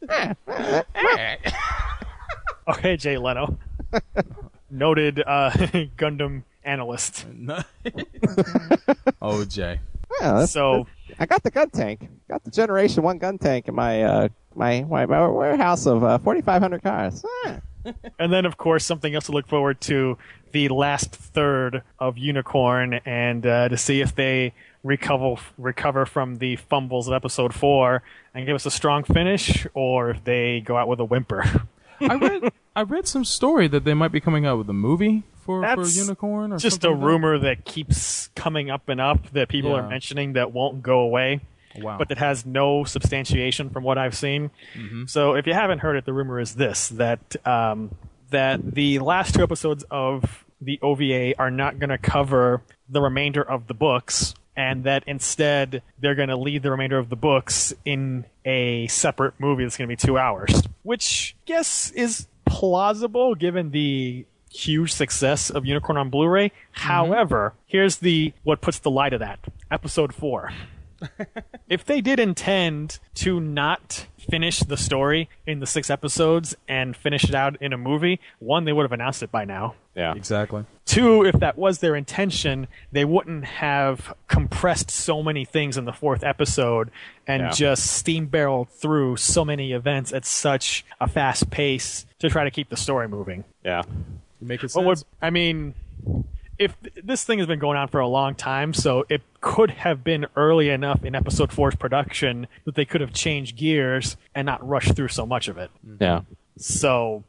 Okay, 2.67 2.97
Jay 2.97 3.19
Leno. 3.19 3.59
Noted 4.71 5.23
uh, 5.27 5.51
Gundam 5.99 6.45
analyst. 6.65 7.27
oh, 9.21 9.45
Jay. 9.45 9.81
Yeah, 10.21 10.33
that's- 10.33 10.53
So, 10.53 10.87
I 11.19 11.27
got 11.27 11.43
the 11.43 11.51
gun 11.51 11.69
tank. 11.71 12.09
Got 12.29 12.43
the 12.45 12.51
Generation 12.51 13.03
One 13.03 13.19
gun 13.19 13.37
tank 13.37 13.69
in 13.69 13.75
my 13.75 14.03
uh, 14.03 14.29
my, 14.57 14.83
my 14.85 15.07
my 15.07 15.27
warehouse 15.29 15.87
of 15.87 16.03
uh, 16.05 16.19
4,500 16.19 16.83
cars. 16.83 17.25
Ah. 17.47 17.61
and 18.19 18.33
then 18.33 18.47
of 18.47 18.57
course 18.57 18.85
something 18.85 19.15
else 19.15 19.27
to 19.27 19.33
look 19.33 19.47
forward 19.47 19.81
to: 19.83 20.17
the 20.53 20.69
last 20.69 21.15
third 21.15 21.83
of 21.99 22.17
Unicorn, 22.17 22.95
and 23.05 23.47
uh, 23.47 23.69
to 23.69 23.77
see 23.77 24.01
if 24.01 24.15
they 24.15 24.55
recover 24.83 25.37
recover 25.59 26.07
from 26.07 26.37
the 26.37 26.57
fumbles 26.57 27.09
of 27.09 27.15
Episode 27.15 27.53
Four 27.55 28.03
and 28.35 28.47
give 28.47 28.55
us 28.55 28.65
a 28.67 28.71
strong 28.71 29.05
finish, 29.05 29.67
or 29.75 30.11
if 30.11 30.25
they 30.25 30.61
go 30.61 30.77
out 30.77 30.89
with 30.89 31.01
a 31.01 31.05
whimper. 31.05 31.45
I 32.01 32.15
read 32.17 32.53
I 32.75 32.83
read 32.83 33.07
some 33.07 33.25
story 33.25 33.69
that 33.69 33.85
they 33.85 33.95
might 33.95 34.13
be 34.13 34.21
coming 34.21 34.47
out 34.47 34.59
with 34.59 34.69
a 34.71 34.73
movie 34.75 35.23
for, 35.43 35.63
for 35.75 35.87
Unicorn 35.87 36.53
or 36.53 36.59
just 36.59 36.79
a 36.79 36.81
something 36.81 36.91
like 36.91 37.01
that. 37.01 37.07
rumor 37.07 37.39
that 37.41 37.65
keeps 37.67 38.29
coming 38.35 38.71
up 38.71 38.89
and 38.89 39.01
up 39.01 39.31
that 39.33 39.49
people 39.49 39.71
Yeah. 39.73 39.77
are 39.83 39.89
mentioning 39.89 40.33
that 40.35 40.53
won't 40.53 40.83
go 40.83 41.01
away. 41.01 41.41
Wow. 41.79 41.99
But 41.99 42.09
that 42.09 42.19
has 42.19 42.45
no 42.47 42.85
substantiation 42.85 43.71
from 43.71 43.83
what 43.85 43.99
I've 43.99 44.17
seen. 44.17 44.51
Mhm. 44.75 45.09
So 45.09 45.35
if 45.35 45.47
you 45.47 45.55
haven't 45.55 45.81
heard 45.81 45.97
it, 45.97 46.05
the 46.05 46.13
rumor 46.13 46.39
is 46.41 46.55
this: 46.55 46.89
that 46.91 47.37
um, 47.47 47.91
that 48.31 48.75
the 48.75 48.99
last 49.01 49.35
two 49.35 49.43
episodes 49.43 49.85
of 49.91 50.45
the 50.61 50.79
OVA 50.83 51.35
are 51.39 51.51
not 51.51 51.79
going 51.79 51.91
to 51.91 51.99
cover 51.99 52.63
the 52.89 53.01
remainder 53.01 53.43
of 53.43 53.67
the 53.67 53.75
books, 53.75 54.35
and 54.57 54.85
that 54.85 55.05
instead 55.07 55.83
they're 55.99 56.15
going 56.15 56.29
to 56.29 56.37
leave 56.37 56.63
the 56.63 56.71
remainder 56.71 56.99
of 56.99 57.09
the 57.09 57.17
books 57.17 57.75
in 57.85 58.25
a 58.45 58.87
separate 58.87 59.35
movie 59.39 59.65
that's 59.65 59.77
going 59.77 59.89
to 59.89 59.93
be 59.93 59.97
two 59.97 60.17
hours, 60.19 60.63
which 60.83 61.35
I 61.41 61.43
guess 61.47 61.91
is 61.93 62.27
plausible 62.45 63.35
given 63.35 63.71
the 63.73 64.27
huge 64.51 64.93
success 64.93 65.51
of 65.51 65.67
Unicorn 65.67 65.99
on 65.99 66.11
Blu-ray. 66.11 66.53
However, 66.73 67.55
here's 67.67 67.97
the 67.97 68.33
what 68.45 68.61
puts 68.61 68.79
the 68.79 68.91
lie 68.91 69.11
to 69.11 69.19
that. 69.19 69.41
Episode 69.71 70.15
4. 70.15 70.53
if 71.69 71.85
they 71.85 72.01
did 72.01 72.19
intend 72.21 72.99
to 73.15 73.41
not 73.41 74.07
finish 74.31 74.61
the 74.61 74.77
story 74.77 75.29
in 75.47 75.61
the 75.61 75.67
6 75.67 75.91
episodes 75.91 76.57
and 76.69 76.97
finish 76.97 77.25
it 77.25 77.35
out 77.35 77.61
in 77.61 77.73
a 77.73 77.79
movie, 77.79 78.21
one 78.39 78.65
they 78.65 78.73
would 78.73 78.83
have 78.85 78.93
announced 78.93 79.23
it 79.23 79.31
by 79.31 79.45
now. 79.45 79.75
Yeah. 79.95 80.15
Exactly. 80.15 80.65
Two, 80.87 81.25
if 81.25 81.39
that 81.41 81.57
was 81.57 81.79
their 81.79 81.95
intention, 81.95 82.67
they 82.91 83.05
wouldn't 83.05 83.45
have 83.45 84.15
compressed 84.29 84.91
so 84.91 85.23
many 85.23 85.45
things 85.45 85.77
in 85.77 85.85
the 85.85 85.93
fourth 85.93 86.25
episode 86.25 86.91
and 87.27 87.43
Yeah. 87.43 87.51
just 87.51 87.87
steam 87.87 88.27
barreled 88.27 88.71
through 88.71 89.17
so 89.17 89.45
many 89.45 89.73
events 89.73 90.13
at 90.13 90.25
such 90.25 90.85
a 91.01 91.09
fast 91.09 91.51
pace 91.51 92.07
to 92.19 92.29
try 92.29 92.45
to 92.45 92.51
keep 92.51 92.71
the 92.71 92.77
story 92.77 93.09
moving. 93.09 93.45
Yeah. 93.65 93.83
You 94.41 94.49
make 94.49 94.65
it 94.65 94.73
What 94.73 94.85
would 94.85 94.99
sense. 94.99 95.09
I 95.23 95.31
mean? 95.31 95.75
If 96.59 96.77
this 97.03 97.25
thing 97.25 97.39
has 97.39 97.49
been 97.49 97.59
going 97.59 97.77
on 97.77 97.89
for 97.89 98.01
a 98.01 98.07
long 98.07 98.35
time, 98.35 98.75
so 98.75 99.05
it 99.09 99.23
could 99.41 99.71
have 99.71 100.05
been 100.05 100.27
early 100.37 100.71
enough 100.71 101.05
in 101.05 101.15
episode 101.15 101.53
four's 101.53 101.75
production 101.75 102.47
that 102.65 102.75
they 102.75 102.85
could 102.85 103.01
have 103.01 103.13
changed 103.13 103.57
gears 103.57 104.17
and 104.35 104.47
not 104.47 104.67
rushed 104.67 104.95
through 104.95 105.09
so 105.09 105.27
much 105.27 105.49
of 105.49 105.59
it. 105.59 105.71
Yeah. 106.01 106.23
So 106.57 107.25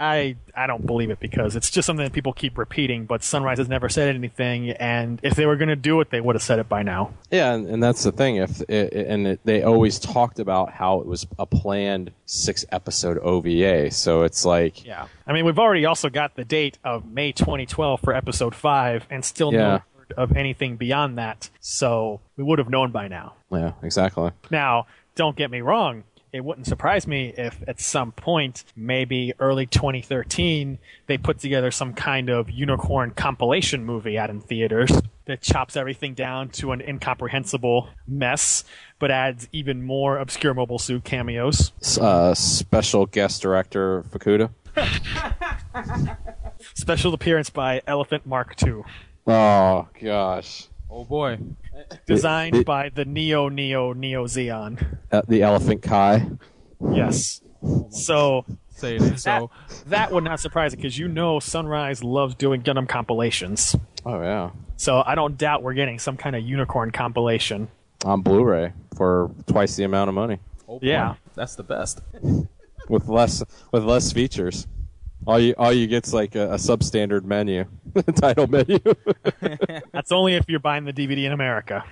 I 0.00 0.36
I 0.54 0.68
don't 0.68 0.86
believe 0.86 1.10
it 1.10 1.18
because 1.18 1.56
it's 1.56 1.70
just 1.70 1.86
something 1.86 2.04
that 2.04 2.12
people 2.12 2.32
keep 2.32 2.56
repeating. 2.56 3.04
But 3.06 3.24
Sunrise 3.24 3.58
has 3.58 3.68
never 3.68 3.88
said 3.88 4.14
anything, 4.14 4.70
and 4.70 5.18
if 5.24 5.34
they 5.34 5.44
were 5.44 5.56
going 5.56 5.70
to 5.70 5.76
do 5.76 6.00
it, 6.00 6.10
they 6.10 6.20
would 6.20 6.36
have 6.36 6.42
said 6.42 6.60
it 6.60 6.68
by 6.68 6.84
now. 6.84 7.14
Yeah, 7.32 7.52
and, 7.54 7.66
and 7.66 7.82
that's 7.82 8.04
the 8.04 8.12
thing. 8.12 8.36
If 8.36 8.60
it, 8.68 8.92
and 8.92 9.26
it, 9.26 9.40
they 9.44 9.64
always 9.64 9.98
talked 9.98 10.38
about 10.38 10.70
how 10.70 11.00
it 11.00 11.06
was 11.06 11.26
a 11.38 11.46
planned 11.46 12.12
six 12.26 12.64
episode 12.70 13.18
OVA, 13.18 13.90
so 13.90 14.22
it's 14.22 14.44
like 14.44 14.84
Yeah, 14.84 15.08
I 15.26 15.32
mean 15.32 15.44
we've 15.44 15.58
already 15.58 15.84
also 15.84 16.08
got 16.10 16.36
the 16.36 16.44
date 16.44 16.78
of 16.84 17.04
May 17.04 17.32
2012 17.32 18.00
for 18.00 18.14
episode 18.14 18.54
five, 18.54 19.04
and 19.10 19.24
still 19.24 19.52
Yeah. 19.52 19.58
no 19.58 19.82
word 19.96 20.12
of 20.16 20.36
anything 20.36 20.76
beyond 20.76 21.18
that. 21.18 21.50
So 21.60 22.20
we 22.36 22.44
would 22.44 22.60
have 22.60 22.68
known 22.70 22.92
by 22.92 23.08
now. 23.08 23.34
yeah, 23.50 23.72
exactly. 23.82 24.30
Now, 24.52 24.86
don't 25.16 25.34
get 25.34 25.50
me 25.50 25.60
wrong. 25.60 26.04
It 26.32 26.44
wouldn't 26.44 26.66
surprise 26.66 27.06
me 27.06 27.32
if 27.36 27.62
at 27.66 27.80
some 27.80 28.12
point, 28.12 28.64
maybe 28.76 29.32
early 29.38 29.64
2013, 29.66 30.78
they 31.06 31.16
put 31.16 31.38
together 31.38 31.70
some 31.70 31.94
kind 31.94 32.28
of 32.28 32.50
unicorn 32.50 33.12
compilation 33.12 33.84
movie 33.84 34.18
out 34.18 34.28
in 34.28 34.40
theaters 34.40 34.90
that 35.24 35.40
chops 35.40 35.76
everything 35.76 36.14
down 36.14 36.50
to 36.50 36.72
an 36.72 36.80
incomprehensible 36.80 37.88
mess, 38.06 38.64
but 38.98 39.10
adds 39.10 39.48
even 39.52 39.82
more 39.82 40.18
obscure 40.18 40.52
mobile 40.52 40.78
suit 40.78 41.04
cameos. 41.04 41.72
Uh, 41.98 42.34
special 42.34 43.06
guest 43.06 43.40
director 43.42 44.02
Fukuda. 44.10 44.50
Special 46.74 47.14
appearance 47.14 47.50
by 47.50 47.80
Elephant 47.86 48.26
Mark 48.26 48.54
II, 48.64 48.82
Oh 49.26 49.88
gosh, 50.00 50.68
Oh 50.90 51.04
boy. 51.04 51.38
Designed 52.06 52.56
it- 52.56 52.66
by 52.66 52.88
the 52.88 53.04
Neo 53.04 53.48
Neo 53.48 53.92
Neo 53.92 54.24
Zeon. 54.26 54.98
uh, 55.12 55.22
the 55.28 55.42
Elephant 55.42 55.82
Kai. 55.82 56.28
Yes. 56.92 57.40
So 57.90 58.44
Say 58.70 58.96
it 58.96 59.02
ain't 59.02 59.10
that, 59.12 59.18
so. 59.20 59.50
that 59.86 60.12
would 60.12 60.22
not 60.24 60.38
surprise 60.40 60.72
it 60.72 60.76
because 60.76 60.96
you 60.98 61.08
know 61.08 61.40
Sunrise 61.40 62.04
loves 62.04 62.34
doing 62.36 62.62
Gundam 62.62 62.88
compilations. 62.88 63.74
Oh 64.06 64.20
yeah, 64.22 64.50
So 64.76 65.02
I 65.04 65.14
don't 65.16 65.36
doubt 65.36 65.62
we're 65.64 65.74
getting 65.74 65.98
some 65.98 66.16
kind 66.16 66.36
of 66.36 66.42
unicorn 66.42 66.92
compilation. 66.92 67.68
on 68.04 68.22
Blu-ray 68.22 68.72
for 68.96 69.30
twice 69.46 69.74
the 69.74 69.82
amount 69.84 70.08
of 70.08 70.14
money 70.14 70.38
Oh, 70.68 70.78
Yeah. 70.80 71.08
boy. 71.08 71.16
That's 71.34 71.56
the 71.56 71.64
best. 71.64 72.00
with 72.88 73.08
less 73.08 73.42
with 73.72 73.82
less 73.84 74.12
features. 74.12 74.66
All 75.26 75.38
you 75.38 75.54
all 75.58 75.72
you 75.72 75.86
get's 75.86 76.12
like 76.12 76.34
a, 76.34 76.52
a 76.52 76.54
substandard 76.54 77.24
menu, 77.24 77.64
title 78.14 78.46
menu. 78.46 78.78
That's 79.92 80.12
only 80.12 80.34
if 80.34 80.44
you're 80.48 80.60
buying 80.60 80.84
the 80.84 80.92
DVD 80.92 81.24
in 81.24 81.32
America. 81.32 81.84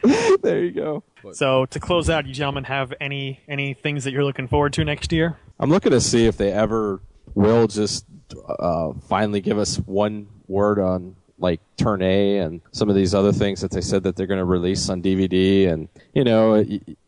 there 0.42 0.64
you 0.64 0.70
go. 0.70 1.04
So 1.32 1.66
to 1.66 1.80
close 1.80 2.08
out, 2.08 2.26
you 2.26 2.34
gentlemen 2.34 2.64
have 2.64 2.94
any 3.00 3.40
any 3.48 3.74
things 3.74 4.04
that 4.04 4.12
you're 4.12 4.24
looking 4.24 4.48
forward 4.48 4.72
to 4.74 4.84
next 4.84 5.12
year? 5.12 5.38
I'm 5.58 5.70
looking 5.70 5.92
to 5.92 6.00
see 6.00 6.26
if 6.26 6.36
they 6.36 6.52
ever 6.52 7.00
will 7.34 7.66
just 7.66 8.06
uh, 8.48 8.92
finally 9.08 9.40
give 9.40 9.58
us 9.58 9.76
one 9.76 10.28
word 10.48 10.78
on 10.78 11.16
like 11.38 11.60
Turn 11.76 12.02
A 12.02 12.38
and 12.38 12.60
some 12.72 12.88
of 12.88 12.94
these 12.94 13.14
other 13.14 13.32
things 13.32 13.60
that 13.60 13.70
they 13.70 13.80
said 13.80 14.04
that 14.04 14.16
they're 14.16 14.26
going 14.26 14.38
to 14.38 14.44
release 14.44 14.88
on 14.88 15.02
DVD. 15.02 15.68
And 15.68 15.88
you 16.14 16.24
know, 16.24 16.64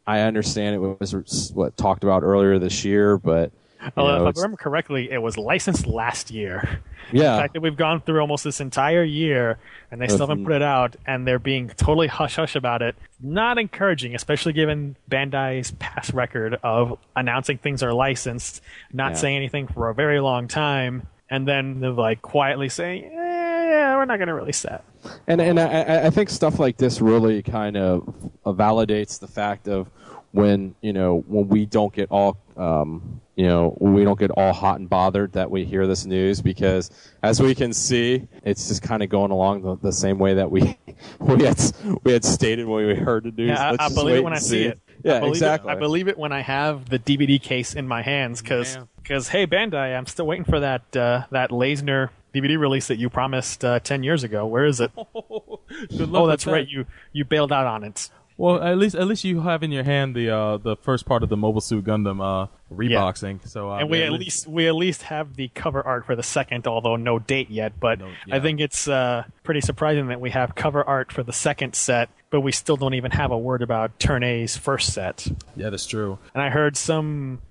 I 0.07 0.21
understand 0.21 0.75
it 0.75 0.79
was 0.79 1.53
what 1.55 1.77
talked 1.77 2.05
about 2.05 2.23
earlier 2.23 2.59
this 2.59 2.85
year, 2.85 3.19
but 3.19 3.53
know, 3.97 4.27
if 4.29 4.37
I 4.37 4.41
remember 4.41 4.57
correctly, 4.57 5.11
it 5.11 5.19
was 5.23 5.37
licensed 5.37 5.87
last 5.87 6.31
year. 6.31 6.81
Yeah. 7.11 7.37
The 7.37 7.41
fact 7.41 7.55
that 7.55 7.63
we've 7.63 7.75
gone 7.77 8.03
through 8.03 8.21
almost 8.21 8.45
this 8.45 8.61
entire 8.61 9.03
year 9.03 9.59
and 9.91 9.99
they 9.99 10.09
still 10.09 10.27
haven't 10.27 10.45
put 10.45 10.53
it 10.53 10.61
out 10.61 10.95
and 11.07 11.27
they're 11.27 11.39
being 11.39 11.69
totally 11.71 12.07
hush 12.07 12.37
hush 12.37 12.55
about 12.55 12.83
it, 12.83 12.97
not 13.19 13.57
encouraging, 13.57 14.15
especially 14.15 14.53
given 14.53 14.95
Bandai's 15.11 15.71
past 15.79 16.13
record 16.13 16.59
of 16.63 16.99
announcing 17.17 17.57
things 17.57 17.83
are 17.83 17.95
licensed, 17.95 18.61
not 18.93 19.13
Yeah. 19.13 19.17
saying 19.17 19.37
anything 19.39 19.69
for 19.69 19.89
a 19.89 19.95
very 19.95 20.21
long 20.21 20.49
time, 20.49 21.07
and 21.31 21.49
then 21.49 21.81
they're 21.81 21.93
like 21.93 22.21
quietly 22.21 22.69
saying, 22.69 23.05
eh, 23.05 23.09
yeah, 23.15 23.97
we're 23.97 24.05
not 24.05 24.19
going 24.19 24.29
to 24.29 24.35
release 24.35 24.61
that. 24.61 24.85
And 25.27 25.41
and 25.41 25.59
I, 25.59 25.65
I- 25.65 26.07
I 26.09 26.11
think 26.11 26.29
stuff 26.29 26.59
like 26.59 26.77
this 26.77 27.01
really 27.01 27.41
kind 27.43 27.79
of 27.79 28.03
validates 28.45 29.19
the 29.19 29.29
fact 29.29 29.67
of 29.67 29.89
when 30.33 30.75
you 30.83 30.93
know 30.93 31.25
when 31.27 31.49
we 31.49 31.65
don't 31.65 31.95
get 31.95 32.09
all 32.11 32.37
um, 32.59 33.23
you 33.39 33.47
know 33.47 33.79
we 33.81 34.03
don't 34.03 34.19
get 34.19 34.33
all 34.33 34.53
hot 34.53 34.81
and 34.81 34.91
bothered 34.91 35.33
that 35.33 35.49
we 35.49 35.65
hear 35.65 35.87
this 35.87 36.05
news 36.05 36.43
because 36.43 36.91
as 37.23 37.41
we 37.41 37.55
can 37.55 37.73
see 37.73 38.27
it's 38.43 38.67
just 38.67 38.83
kind 38.83 39.01
of 39.01 39.09
going 39.09 39.31
along 39.31 39.63
the, 39.63 39.77
the 39.77 39.93
same 39.93 40.19
way 40.19 40.35
that 40.35 40.51
we 40.51 40.61
we 41.21 41.45
had 41.45 41.59
we 42.03 42.13
had 42.13 42.25
stated 42.25 42.67
when 42.67 42.85
we 42.85 42.95
heard 42.97 43.23
the 43.23 43.31
news. 43.31 43.51
Yeah, 43.51 43.77
I, 43.79 43.87
I 43.87 43.89
believe 43.91 44.17
it 44.17 44.25
when 44.25 44.33
I 44.33 44.41
see 44.41 44.65
it. 44.65 44.81
Yeah, 45.05 45.21
I 45.23 45.29
exactly. 45.29 45.71
It, 45.71 45.77
I 45.77 45.79
believe 45.79 46.09
it 46.09 46.19
when 46.19 46.33
I 46.33 46.41
have 46.41 46.91
the 46.91 46.99
DVD 46.99 47.41
case 47.41 47.75
in 47.75 47.87
my 47.87 48.03
hands 48.03 48.43
because 48.43 48.77
Yeah. 49.09 49.21
hey 49.31 49.47
Bandai, 49.47 49.97
I'm 49.97 50.07
still 50.07 50.27
waiting 50.27 50.45
for 50.45 50.59
that 50.59 50.97
uh, 50.97 51.27
that 51.31 51.51
Lasner 51.51 52.11
DVD 52.35 52.59
release 52.59 52.89
that 52.89 52.99
you 52.99 53.09
promised 53.09 53.65
uh, 53.65 53.79
ten 53.79 54.03
years 54.03 54.25
ago. 54.25 54.47
Where 54.47 54.65
is 54.65 54.81
it? 54.81 54.91
Good 54.97 56.11
luck 56.11 56.21
oh, 56.21 56.23
with 56.23 56.31
that's 56.31 56.45
that. 56.45 56.51
right. 56.51 56.69
You 56.69 56.87
you 57.13 57.25
bailed 57.25 57.53
out 57.53 57.69
on 57.69 57.85
it. 57.85 58.11
Well, 58.39 58.63
at 58.63 58.79
least 58.79 58.95
at 58.95 59.09
least 59.09 59.25
you 59.25 59.41
have 59.41 59.65
in 59.65 59.73
your 59.73 59.83
hand 59.83 60.15
the 60.15 60.31
uh, 60.31 60.57
the 60.59 60.77
first 60.77 61.07
part 61.07 61.25
of 61.25 61.29
the 61.29 61.37
Mobile 61.37 61.61
Suit 61.61 61.85
Gundam 61.85 62.23
uh, 62.23 62.47
reboxing. 62.73 63.47
So 63.47 63.71
uh, 63.73 63.79
and 63.79 63.91
we 63.91 63.99
yeah, 63.99 64.07
at 64.07 64.13
least 64.13 64.47
we 64.47 64.69
at 64.69 64.77
least 64.77 65.03
have 65.03 65.35
the 65.35 65.49
cover 65.49 65.83
art 65.85 66.07
for 66.07 66.15
the 66.15 66.23
second, 66.23 66.69
although 66.69 66.95
no 66.95 67.19
date 67.19 67.51
yet. 67.51 67.81
But 67.81 68.01
I 68.31 68.39
think 68.39 68.61
it's 68.61 68.87
uh, 68.87 69.25
pretty 69.43 69.61
surprising 69.61 70.07
that 70.07 70.21
we 70.21 70.31
have 70.31 70.55
cover 70.55 70.85
art 70.85 71.11
for 71.11 71.25
the 71.25 71.33
second 71.33 71.75
set, 71.75 72.11
but 72.31 72.41
we 72.43 72.53
still 72.53 72.77
don't 72.77 72.95
even 72.95 73.11
have 73.11 73.33
a 73.33 73.39
word 73.39 73.61
about 73.61 73.99
Turn 73.99 74.23
A's 74.23 74.57
first 74.57 74.95
set. 74.95 75.27
yeah, 75.57 75.71
that's 75.71 75.87
true. 75.87 76.19
And 76.33 76.41
I 76.41 76.51
heard 76.51 76.77
some 76.77 77.43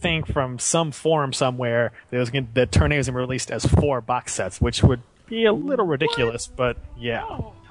thing 0.00 0.24
from 0.24 0.58
some 0.58 0.90
forum 0.90 1.32
somewhere 1.32 1.92
that 2.10 2.18
was 2.18 2.30
gonna, 2.30 2.46
that 2.54 2.72
Turn 2.72 2.90
A 2.92 2.96
was 2.96 3.06
gonna 3.06 3.18
be 3.18 3.20
released 3.20 3.52
as 3.52 3.64
four 3.66 4.00
box 4.00 4.34
sets, 4.34 4.60
which 4.60 4.82
would 4.82 5.02
be 5.26 5.44
a 5.44 5.52
little 5.52 5.86
ridiculous. 5.86 6.48
But 6.48 6.76
yeah, 6.98 7.22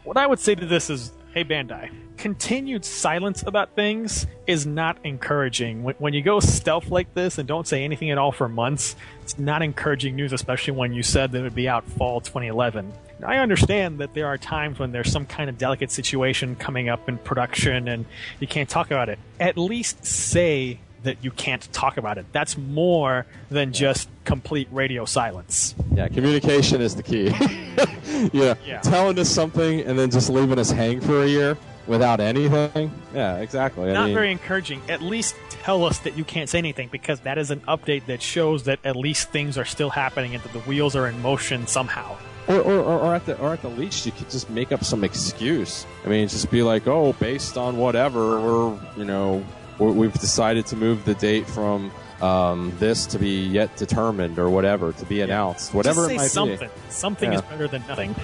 what 0.04 0.16
I 0.18 0.28
would 0.28 0.40
say 0.40 0.56
to 0.56 0.66
this 0.66 0.90
is, 0.90 1.12
hey 1.38 1.46
Bandai, 1.46 1.92
continued 2.18 2.84
silence 2.84 3.44
about 3.46 3.76
things 3.76 4.26
is 4.48 4.66
not 4.66 4.98
encouraging. 5.04 5.84
When, 5.84 5.94
when 6.00 6.14
you 6.16 6.24
go 6.24 6.40
stealth 6.40 6.90
like 6.90 7.14
this 7.14 7.38
and 7.38 7.48
don't 7.48 7.68
say 7.68 7.84
anything 7.84 8.10
at 8.10 8.18
all 8.18 8.32
for 8.32 8.50
months, 8.50 8.96
it's 9.22 9.38
not 9.38 9.62
encouraging 9.62 10.16
news, 10.16 10.34
especially 10.34 10.74
when 10.74 10.94
you 10.94 11.04
said 11.04 11.32
that 11.32 11.38
it 11.38 11.44
would 11.44 11.54
be 11.54 11.70
out 11.70 11.88
fall 11.88 12.22
2011. 12.22 12.92
I 13.24 13.38
understand 13.38 14.00
that 14.00 14.16
there 14.16 14.26
are 14.26 14.40
times 14.40 14.80
when 14.80 14.92
there's 14.92 15.12
some 15.12 15.28
kind 15.28 15.48
of 15.48 15.60
delicate 15.60 15.92
situation 15.92 16.56
coming 16.56 16.90
up 16.90 17.08
in 17.08 17.20
production 17.20 17.88
and 17.88 18.06
you 18.40 18.48
can't 18.48 18.68
talk 18.68 18.88
about 18.88 19.08
it. 19.08 19.20
At 19.40 19.60
least 19.60 20.04
say 20.04 20.80
that 21.04 21.24
you 21.24 21.32
can't 21.32 21.72
talk 21.74 21.98
about 21.98 22.18
it. 22.18 22.26
That's 22.32 22.58
more 22.58 23.26
than 23.50 23.72
just 23.74 24.10
complete 24.26 24.68
radio 24.72 25.06
silence. 25.06 25.76
Yeah, 25.94 26.08
communication 26.08 26.82
is 26.82 26.96
the 26.96 27.04
key. 27.04 27.28
yeah, 28.34 28.56
Yeah. 28.66 28.80
telling 28.82 29.18
us 29.20 29.30
something 29.30 29.82
and 29.82 29.98
then 29.98 30.10
just 30.12 30.30
leaving 30.30 30.60
us 30.60 30.72
hang 30.72 31.00
for 31.02 31.24
a 31.24 31.28
year. 31.28 31.58
without 31.88 32.20
anything. 32.20 32.92
Yeah, 33.16 33.38
exactly. 33.38 33.90
I 33.90 33.94
Not 33.94 34.06
mean, 34.08 34.14
very 34.16 34.30
encouraging. 34.32 34.82
At 34.90 35.02
least 35.02 35.36
tell 35.50 35.86
us 35.86 36.00
that 36.00 36.18
you 36.18 36.26
can't 36.26 36.50
say 36.50 36.58
anything 36.58 36.90
because 36.92 37.22
that 37.22 37.38
is 37.38 37.50
an 37.50 37.62
update 37.62 38.08
that 38.08 38.22
shows 38.22 38.64
that 38.64 38.80
at 38.84 38.98
least 38.98 39.30
things 39.30 39.58
are 39.58 39.64
still 39.64 39.90
happening 39.92 40.36
and 40.36 40.44
that 40.44 40.52
the 40.52 40.60
wheels 40.60 40.98
are 40.98 41.08
in 41.08 41.22
motion 41.22 41.66
somehow. 41.66 42.18
Or, 42.50 42.60
or, 42.60 42.80
or, 42.82 43.16
at 43.16 43.26
the 43.26 43.38
or 43.40 43.54
at 43.54 43.62
the 43.62 43.70
least, 43.70 44.06
you 44.06 44.12
could 44.12 44.30
just 44.30 44.50
make 44.50 44.74
up 44.74 44.84
some 44.84 45.04
excuse. 45.06 45.86
I 46.06 46.10
mean, 46.10 46.28
just 46.28 46.50
be 46.52 46.62
like, 46.62 46.88
"Oh, 46.88 47.12
based 47.20 47.58
on 47.58 47.78
whatever, 47.78 48.40
we're 48.42 48.80
you 48.98 49.04
know 49.06 49.46
we've 49.80 50.14
decided 50.14 50.66
to 50.68 50.76
move 50.76 51.06
the 51.06 51.16
date 51.16 51.48
from 51.48 51.92
um, 52.22 52.74
this 52.80 53.06
to 53.08 53.20
be 53.20 53.46
yet 53.46 53.76
determined 53.78 54.40
or 54.40 54.50
whatever 54.50 54.92
to 54.94 55.06
be 55.06 55.22
announced, 55.22 55.74
whatever 55.74 56.02
Just 56.02 56.10
say 56.10 56.16
it 56.16 56.18
might 56.18 56.32
something. 56.32 56.70
be." 56.70 56.92
Something 56.92 57.32
Yeah. 57.32 57.38
is 57.40 57.42
better 57.44 57.68
than 57.68 57.84
nothing. 57.88 58.16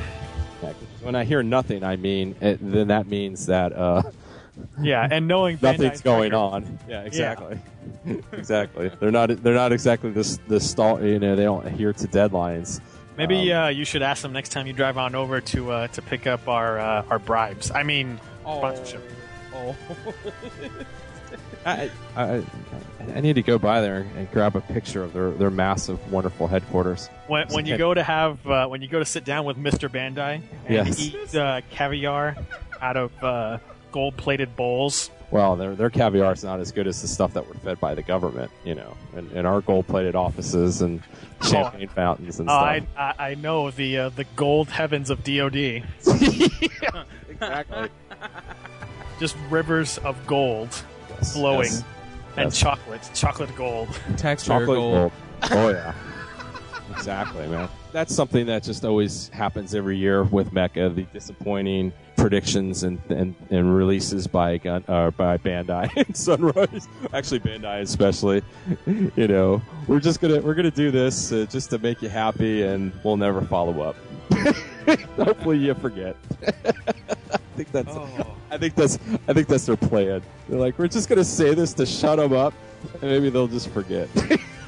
When 1.02 1.16
I 1.16 1.26
hear 1.26 1.44
nothing, 1.44 1.84
I 1.84 1.98
mean 1.98 2.36
it, 2.42 2.58
then 2.62 2.88
that 2.88 3.08
means 3.08 3.48
that 3.48 3.74
uh, 3.74 4.04
Yeah, 4.82 5.08
and 5.10 5.28
knowing 5.28 5.58
nothing's 5.62 6.00
Bandai's 6.00 6.02
going 6.02 6.32
record- 6.32 6.36
on. 6.36 6.80
Yeah, 6.88 7.02
exactly. 7.02 7.60
exactly. 8.32 8.90
They're 9.00 9.12
not. 9.12 9.44
They're 9.44 9.54
not 9.56 9.72
exactly 9.74 10.12
this. 10.12 10.40
This 10.48 10.70
stall. 10.70 11.04
You 11.04 11.20
know, 11.20 11.36
they 11.36 11.44
don't 11.44 11.66
adhere 11.66 11.92
to 11.94 12.08
deadlines. 12.08 12.80
Maybe 13.18 13.52
Um, 13.52 13.64
uh, 13.64 13.68
you 13.70 13.84
should 13.84 14.02
ask 14.04 14.22
them 14.22 14.32
next 14.32 14.50
time 14.50 14.66
you 14.68 14.74
drive 14.74 14.98
on 14.98 15.16
over 15.16 15.42
to 15.42 15.72
uh, 15.72 15.88
to 15.90 16.02
pick 16.04 16.28
up 16.28 16.48
our 16.48 16.80
uh, 16.80 17.04
our 17.10 17.20
bribes. 17.20 17.72
I 17.72 17.84
mean, 17.84 18.20
sponsorship. 18.42 19.04
Oh. 19.56 19.76
I, 21.66 21.90
I, 22.16 22.44
I 23.16 23.22
need 23.22 23.34
to 23.34 23.42
go 23.42 23.58
by 23.58 23.82
there 23.82 24.06
and 24.18 24.30
grab 24.32 24.56
a 24.56 24.62
picture 24.62 25.04
of 25.04 25.14
their, 25.14 25.32
their 25.32 25.50
massive, 25.50 26.12
wonderful 26.12 26.48
headquarters. 26.48 27.08
When, 27.28 27.48
when 27.50 27.66
you 27.66 27.78
go 27.78 27.94
to 27.94 28.04
have 28.04 28.46
uh, 28.48 28.68
when 28.68 28.82
you 28.82 28.88
go 28.88 29.00
to 29.00 29.06
sit 29.06 29.24
down 29.26 29.46
with 29.46 29.58
Mr. 29.58 29.90
Bandai 29.90 30.42
and 30.66 30.88
Yes. 30.88 31.00
eat 31.00 31.36
uh, 31.36 31.62
caviar 31.72 32.36
out 32.82 32.98
of 32.98 33.24
uh, 33.24 33.58
gold 33.92 34.18
plated 34.18 34.56
bowls. 34.56 35.10
Well, 35.32 35.56
their 35.56 35.74
their 35.74 35.90
caviar 35.90 36.34
is 36.34 36.44
not 36.44 36.60
as 36.60 36.72
good 36.72 36.86
as 36.86 37.02
the 37.02 37.08
stuff 37.08 37.34
that 37.34 37.48
we're 37.48 37.56
fed 37.56 37.80
by 37.80 37.96
the 37.96 38.04
government, 38.04 38.52
you 38.64 38.76
know, 38.76 38.96
in, 39.18 39.32
in 39.32 39.46
our 39.48 39.62
gold-plated 39.62 40.16
offices 40.16 40.82
and 40.84 41.02
champagne 41.42 41.88
fountains 41.88 42.40
and 42.40 42.48
Oh, 42.50 42.54
stuff. 42.54 42.84
I, 42.96 43.02
I 43.20 43.30
I 43.32 43.36
know 43.36 43.72
the 43.72 43.98
uh, 43.98 44.10
the 44.10 44.26
gold 44.36 44.70
heavens 44.70 45.10
of 45.10 45.24
DoD. 45.24 45.56
exactly. 47.30 47.90
Just 49.20 49.36
rivers 49.50 49.98
of 50.00 50.16
gold 50.28 50.84
flowing, 51.24 51.64
yes, 51.70 51.84
and 52.38 52.46
yes. 52.46 52.60
chocolate, 52.60 53.10
chocolate 53.14 53.56
gold. 53.56 53.90
Taxpayer 54.18 54.60
Chocolate 54.60 54.78
gold. 54.78 55.12
gold. 55.42 55.52
Oh 55.52 55.70
yeah, 55.70 55.94
exactly, 56.92 57.48
man. 57.48 57.70
That's 57.92 58.14
something 58.14 58.48
that 58.48 58.64
just 58.64 58.84
always 58.84 59.30
happens 59.30 59.76
every 59.76 59.98
year 59.98 60.24
with 60.24 60.52
Mecha. 60.52 60.94
The 60.96 61.04
disappointing 61.14 61.94
predictions 62.18 62.84
and 62.84 63.00
and, 63.10 63.36
and 63.50 63.76
releases 63.76 64.26
by 64.28 64.58
Gun, 64.58 64.84
uh, 64.88 65.12
by 65.12 65.38
Bandai 65.38 65.92
and 66.08 66.16
Sunrise. 66.16 66.88
Actually, 67.14 67.42
Bandai 67.42 67.82
especially. 67.82 68.42
You 69.16 69.28
know, 69.28 69.62
we're 69.88 70.00
just 70.00 70.22
gonna 70.22 70.42
we're 70.42 70.56
gonna 70.56 70.72
do 70.72 70.90
this 70.90 71.32
uh, 71.32 71.46
just 71.50 71.70
to 71.70 71.78
make 71.78 72.02
you 72.02 72.10
happy, 72.10 72.64
and 72.64 72.92
we'll 73.04 73.18
never 73.18 73.42
follow 73.42 73.82
up. 73.82 73.96
Hopefully, 75.18 75.58
you 75.58 75.74
forget. 75.76 76.16
I 77.54 77.56
think 77.56 77.72
that's. 77.72 77.96
I 78.50 78.58
think 78.58 78.76
that's. 78.76 79.00
I 79.28 79.34
think 79.34 79.48
that's 79.48 79.66
their 79.68 79.78
plan. 79.78 80.24
They're 80.50 80.60
like, 80.60 80.80
we're 80.80 80.88
just 80.88 81.08
gonna 81.08 81.24
say 81.24 81.54
this 81.54 81.74
to 81.76 81.86
shut 81.86 82.18
them 82.18 82.34
up, 82.34 82.54
and 82.94 83.04
maybe 83.04 83.30
they'll 83.30 83.48
just 83.48 83.70
forget. 83.70 84.10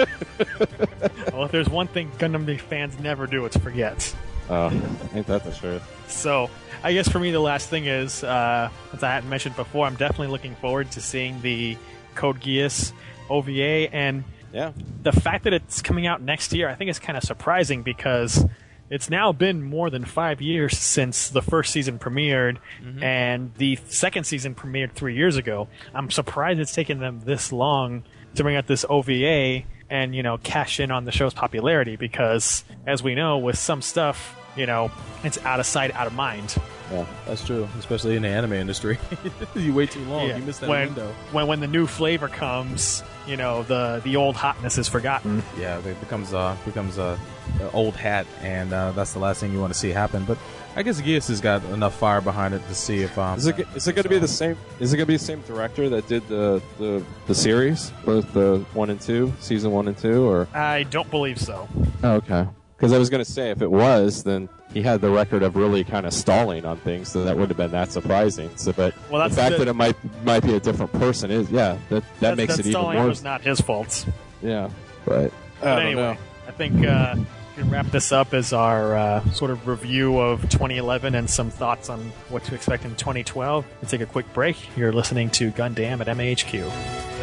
well, 1.34 1.46
if 1.46 1.52
there's 1.52 1.70
one 1.70 1.88
thing 1.88 2.12
Gundam 2.20 2.60
fans 2.60 3.00
never 3.00 3.26
do, 3.26 3.46
it's 3.46 3.58
forget. 3.58 4.16
Oh, 4.52 4.68
ain't 5.16 5.26
that 5.26 5.44
the 5.44 5.52
truth? 5.52 5.82
So, 6.08 6.52
I 6.84 6.94
guess 6.94 7.10
for 7.10 7.18
me, 7.18 7.32
the 7.32 7.40
last 7.40 7.70
thing 7.70 7.88
is, 7.88 8.24
uh, 8.24 8.70
as 8.94 9.02
I 9.02 9.10
hadn't 9.10 9.30
mentioned 9.30 9.56
before, 9.56 9.88
I'm 9.88 9.96
definitely 9.96 10.28
looking 10.28 10.54
forward 10.58 10.92
to 10.92 11.02
seeing 11.02 11.42
the 11.42 11.76
Code 12.14 12.40
Geass 12.42 12.92
OVA, 13.32 13.92
and 13.92 14.24
yeah, 14.54 14.74
the 15.02 15.12
fact 15.12 15.46
that 15.46 15.54
it's 15.54 15.82
coming 15.82 16.06
out 16.06 16.22
next 16.22 16.54
year, 16.54 16.70
I 16.70 16.76
think 16.76 16.92
is 16.92 17.00
kind 17.00 17.18
of 17.18 17.24
surprising 17.24 17.82
because 17.82 18.46
it's 18.90 19.10
now 19.10 19.32
been 19.32 19.64
more 19.64 19.90
than 19.90 20.06
five 20.06 20.42
years 20.42 20.78
since 20.78 21.30
the 21.30 21.42
first 21.42 21.72
season 21.72 21.98
premiered, 22.00 22.58
and 23.02 23.54
the 23.56 23.80
second 23.88 24.26
season 24.26 24.56
premiered 24.56 24.92
three 24.94 25.16
years 25.16 25.38
ago. 25.38 25.68
I'm 25.94 26.12
surprised 26.12 26.60
it's 26.60 26.74
taken 26.74 27.00
them 27.00 27.22
this 27.26 27.52
long 27.52 28.04
to 28.36 28.44
bring 28.44 28.56
out 28.56 28.68
this 28.68 28.86
OVA 28.90 29.64
and 29.90 30.16
you 30.16 30.24
know 30.24 30.38
cash 30.38 30.80
in 30.80 30.92
on 30.92 31.06
the 31.06 31.12
show's 31.12 31.34
popularity 31.34 31.96
because, 31.96 32.64
as 32.88 33.02
we 33.04 33.16
know, 33.16 33.38
with 33.38 33.58
some 33.58 33.82
stuff, 33.82 34.36
you 34.56 34.66
know, 34.66 34.92
it's 35.24 35.38
out 35.46 35.60
of 35.60 35.66
sight, 35.66 35.94
out 35.96 36.08
of 36.08 36.14
mind. 36.14 36.56
Yeah, 36.92 37.06
that's 37.26 37.44
true, 37.44 37.68
especially 37.80 38.16
in 38.16 38.22
the 38.22 38.28
anime 38.28 38.54
industry. 38.54 39.00
you 39.56 39.74
wait 39.74 39.90
too 39.90 40.04
long, 40.06 40.28
Yeah. 40.28 40.38
you 40.38 40.44
miss 40.44 40.60
that 40.60 40.70
when, 40.70 40.88
window. 40.90 41.12
When 41.32 41.48
when 41.48 41.60
the 41.60 41.68
new 41.68 41.88
flavor 41.88 42.28
comes, 42.28 43.04
you 43.28 43.38
know 43.38 43.64
the 43.64 44.02
the 44.04 44.16
old 44.18 44.36
hotness 44.36 44.78
is 44.78 44.88
forgotten. 44.88 45.42
Yeah, 45.60 45.80
it 45.80 46.00
becomes 46.00 46.34
uh 46.34 46.56
becomes 46.66 46.98
a, 47.00 47.18
a 47.18 47.35
old 47.74 47.96
hat, 47.96 48.26
and 48.42 48.72
uh, 48.74 48.92
that's 48.92 49.14
the 49.14 49.20
last 49.20 49.40
thing 49.40 49.52
you 49.54 49.60
want 49.60 49.74
to 49.74 49.80
see 49.80 49.90
happen. 49.90 50.24
But 50.26 50.38
I 50.76 50.84
guess 50.84 51.00
Geass 51.02 51.28
has 51.30 51.40
got 51.42 51.64
enough 51.66 51.96
fire 51.96 52.22
behind 52.22 52.54
it 52.54 52.66
to 52.68 52.76
see 52.76 53.02
if 53.02 53.18
um 53.18 53.38
Is 53.38 53.48
it 53.48 53.60
is 53.76 53.88
it 53.88 53.94
going 53.94 54.04
to 54.04 54.10
be 54.10 54.20
the 54.20 54.28
same? 54.28 54.58
Is 54.80 54.94
it 54.94 54.98
going 54.98 55.06
to 55.06 55.12
be 55.12 55.18
the 55.18 55.24
same 55.24 55.42
director 55.42 55.88
that 55.90 56.08
did 56.08 56.28
the 56.28 56.62
the, 56.78 57.04
the 57.28 57.36
series, 57.36 57.92
both 58.06 58.32
the 58.34 58.66
one 58.74 58.90
and 58.90 59.00
two, 59.00 59.34
season 59.40 59.72
one 59.72 59.88
and 59.88 59.98
two, 59.98 60.28
or? 60.28 60.48
I 60.54 60.84
don't 60.84 61.10
believe 61.10 61.40
so. 61.40 61.68
Oh, 62.04 62.16
okay. 62.16 62.48
Because 62.78 62.92
I 62.92 62.98
was 62.98 63.10
going 63.10 63.24
to 63.24 63.32
say, 63.32 63.52
if 63.52 63.62
it 63.62 63.72
was, 63.72 64.24
then 64.24 64.50
he 64.74 64.82
had 64.82 65.00
the 65.00 65.10
record 65.10 65.44
of 65.44 65.56
really 65.56 65.86
kind 65.86 66.06
of 66.06 66.14
stalling 66.14 66.66
on 66.66 66.76
things, 66.76 67.08
so 67.10 67.24
that 67.24 67.34
wouldn't 67.38 67.52
have 67.52 67.58
been 67.58 67.72
that 67.72 67.90
surprising. 67.94 68.50
So, 68.58 68.74
but 68.74 68.94
Well, 69.10 69.22
that's 69.22 69.34
the 69.34 69.42
fact 69.42 69.54
the- 69.54 69.60
that 69.60 69.68
it 69.70 69.76
might 69.76 69.96
might 70.26 70.44
be 70.44 70.56
a 70.56 70.60
different 70.60 70.92
person 70.92 71.32
is, 71.32 71.50
yeah, 71.50 71.78
that 71.88 72.04
that 72.04 72.04
That's- 72.20 72.38
makes 72.38 72.58
that's 72.58 72.60
it 72.68 72.72
even 72.72 72.82
stalling 72.82 72.98
more. 72.98 73.08
was 73.08 73.24
not 73.24 73.40
his 73.42 73.62
fault. 73.62 74.06
Yeah, 74.42 74.70
but 75.06 75.32
But 75.62 75.68
I 75.70 75.76
don't 75.78 75.86
anyway, 75.86 76.02
know. 76.02 76.18
I 76.50 76.52
think 76.52 76.86
uh, 76.86 77.16
we 77.16 77.26
can 77.56 77.70
wrap 77.70 77.86
this 77.88 78.12
up 78.12 78.34
as 78.34 78.52
our 78.52 78.96
uh, 78.96 79.32
sort 79.32 79.50
of 79.50 79.66
review 79.68 80.20
of 80.20 80.42
2011 80.44 81.16
and 81.16 81.30
some 81.30 81.50
thoughts 81.50 81.90
on 81.90 82.00
what 82.30 82.44
to 82.44 82.54
expect 82.54 82.84
in 82.84 82.94
2012. 82.96 83.66
Let's 83.82 83.92
take 83.92 84.02
a 84.02 84.06
quick 84.06 84.32
break. 84.34 84.58
You're 84.78 84.92
listening 84.92 85.30
to 85.32 85.52
Gundam 85.52 86.02
at 86.02 86.08
MAHQ. 86.08 87.15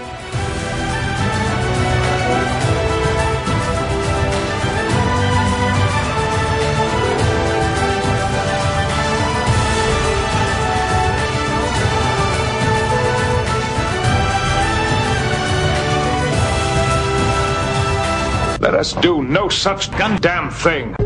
Let 18.72 18.80
us 18.80 18.94
do 18.94 19.22
no 19.22 19.48
such 19.50 19.90
Gundam 19.90 20.50
thing. 20.50 20.96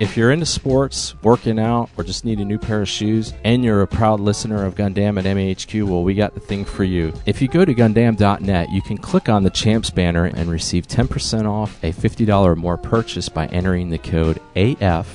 If 0.00 0.16
you're 0.16 0.32
into 0.32 0.44
sports, 0.44 1.14
working 1.22 1.60
out, 1.60 1.88
or 1.96 2.02
just 2.02 2.24
need 2.24 2.40
a 2.40 2.44
new 2.44 2.58
pair 2.58 2.82
of 2.82 2.88
shoes, 2.88 3.32
and 3.44 3.62
you're 3.62 3.82
a 3.82 3.86
proud 3.86 4.18
listener 4.18 4.64
of 4.64 4.74
Gundam 4.74 5.20
at 5.20 5.24
MAHQ, 5.24 5.84
well, 5.84 6.02
we 6.02 6.14
got 6.14 6.34
the 6.34 6.40
thing 6.40 6.64
for 6.64 6.82
you. 6.82 7.12
If 7.24 7.40
you 7.40 7.46
go 7.46 7.64
to 7.64 7.72
Gundam.net, 7.72 8.72
you 8.72 8.82
can 8.82 8.98
click 8.98 9.28
on 9.28 9.44
the 9.44 9.50
Champs 9.50 9.90
banner 9.90 10.24
and 10.24 10.50
receive 10.50 10.88
10% 10.88 11.48
off 11.48 11.78
a 11.84 11.92
$50 11.92 12.44
or 12.44 12.56
more 12.56 12.76
purchase 12.76 13.28
by 13.28 13.46
entering 13.46 13.90
the 13.90 13.98
code 13.98 14.40
AFMAHQCH 14.56 15.08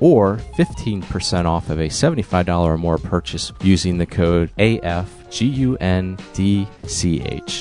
or 0.00 0.38
15% 0.56 1.44
off 1.44 1.70
of 1.70 1.78
a 1.78 1.88
$75 1.88 2.64
or 2.64 2.76
more 2.78 2.98
purchase 2.98 3.52
using 3.62 3.98
the 3.98 4.06
code 4.06 4.50
AFGUNDCH. 4.56 4.86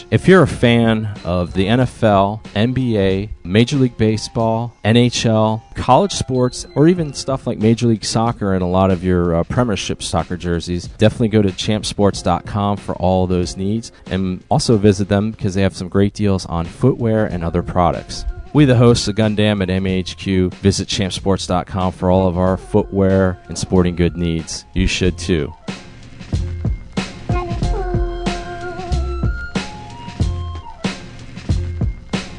If 0.09 0.27
you're 0.27 0.43
a 0.43 0.47
fan 0.47 1.05
of 1.23 1.53
the 1.53 1.67
NFL, 1.67 2.43
NBA, 2.55 3.29
Major 3.43 3.77
League 3.77 3.97
Baseball, 3.97 4.75
NHL, 4.83 5.61
college 5.75 6.13
sports, 6.13 6.65
or 6.75 6.87
even 6.87 7.13
stuff 7.13 7.45
like 7.45 7.57
Major 7.59 7.87
League 7.87 8.05
Soccer 8.05 8.53
and 8.53 8.63
a 8.63 8.67
lot 8.67 8.89
of 8.89 9.03
your 9.03 9.35
uh, 9.35 9.43
Premiership 9.43 10.01
soccer 10.01 10.37
jerseys, 10.37 10.87
definitely 10.87 11.27
go 11.29 11.41
to 11.41 11.49
champsports.com 11.49 12.77
for 12.77 12.95
all 12.95 13.27
those 13.27 13.57
needs 13.57 13.91
and 14.07 14.43
also 14.49 14.77
visit 14.77 15.09
them 15.09 15.31
because 15.31 15.53
they 15.55 15.61
have 15.61 15.75
some 15.75 15.89
great 15.89 16.13
deals 16.13 16.45
on 16.45 16.65
footwear 16.65 17.25
and 17.25 17.43
other 17.43 17.61
products. 17.61 18.23
We, 18.51 18.65
the 18.65 18.75
hosts 18.75 19.07
of 19.07 19.15
Gundam 19.15 19.61
at 19.61 19.69
MHQ, 19.69 20.53
visit 20.55 20.87
champsports.com 20.87 21.91
for 21.91 22.09
all 22.09 22.27
of 22.27 22.37
our 22.37 22.57
footwear 22.57 23.39
and 23.47 23.55
sporting 23.55 23.95
good 23.95 24.17
needs. 24.17 24.65
You 24.73 24.87
should 24.87 25.19
too. 25.19 25.53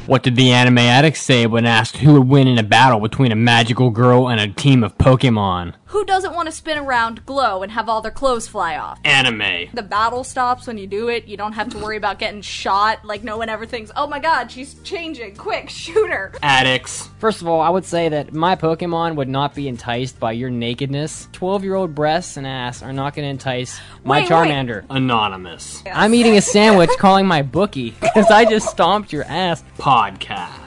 What 0.05 0.23
did 0.23 0.35
the 0.35 0.51
anime 0.51 0.79
addict 0.79 1.15
say 1.15 1.47
when 1.47 1.65
asked 1.65 1.95
who 1.95 2.15
would 2.15 2.27
win 2.27 2.49
in 2.49 2.57
a 2.57 2.63
battle 2.63 2.99
between 2.99 3.31
a 3.31 3.35
magical 3.37 3.89
girl 3.89 4.27
and 4.27 4.41
a 4.41 4.49
team 4.49 4.83
of 4.83 4.97
Pokemon? 4.97 5.75
Who 5.91 6.05
doesn't 6.05 6.33
want 6.33 6.45
to 6.47 6.53
spin 6.53 6.77
around 6.77 7.25
glow 7.25 7.63
and 7.63 7.71
have 7.73 7.89
all 7.89 8.01
their 8.01 8.13
clothes 8.13 8.47
fly 8.47 8.77
off? 8.77 8.97
Anime. 9.03 9.67
The 9.73 9.83
battle 9.83 10.23
stops 10.23 10.65
when 10.65 10.77
you 10.77 10.87
do 10.87 11.09
it. 11.09 11.27
You 11.27 11.35
don't 11.35 11.51
have 11.51 11.67
to 11.71 11.77
worry 11.79 11.97
about 11.97 12.17
getting 12.17 12.41
shot. 12.41 13.03
Like, 13.03 13.25
no 13.25 13.37
one 13.37 13.49
ever 13.49 13.65
thinks, 13.65 13.91
oh 13.97 14.07
my 14.07 14.19
god, 14.19 14.49
she's 14.49 14.75
changing. 14.83 15.35
Quick, 15.35 15.69
shoot 15.69 16.09
her. 16.09 16.31
Addicts. 16.41 17.09
First 17.19 17.41
of 17.41 17.49
all, 17.49 17.59
I 17.59 17.67
would 17.67 17.83
say 17.83 18.07
that 18.07 18.31
my 18.31 18.55
Pokemon 18.55 19.17
would 19.17 19.27
not 19.27 19.53
be 19.53 19.67
enticed 19.67 20.17
by 20.17 20.31
your 20.31 20.49
nakedness. 20.49 21.27
12 21.33 21.65
year 21.65 21.75
old 21.75 21.93
breasts 21.93 22.37
and 22.37 22.47
ass 22.47 22.81
are 22.81 22.93
not 22.93 23.13
going 23.13 23.25
to 23.25 23.29
entice 23.29 23.77
my 24.05 24.21
Wait, 24.21 24.29
wait. 24.29 24.31
Charmander. 24.31 24.85
Anonymous. 24.89 25.83
I'm 25.93 26.13
eating 26.13 26.37
a 26.37 26.41
sandwich 26.41 26.91
calling 26.99 27.25
my 27.25 27.41
bookie 27.41 27.89
because 27.99 28.31
I 28.31 28.45
just 28.45 28.69
stomped 28.69 29.11
your 29.11 29.25
ass. 29.25 29.61
Podcast. 29.77 30.60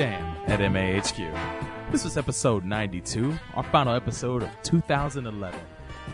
at 0.50 0.60
MAHQ. 0.60 1.92
This 1.92 2.04
was 2.04 2.18
episode 2.18 2.66
92, 2.66 3.38
our 3.54 3.64
final 3.64 3.94
episode 3.94 4.44
of 4.44 4.50
2011. 4.64 5.60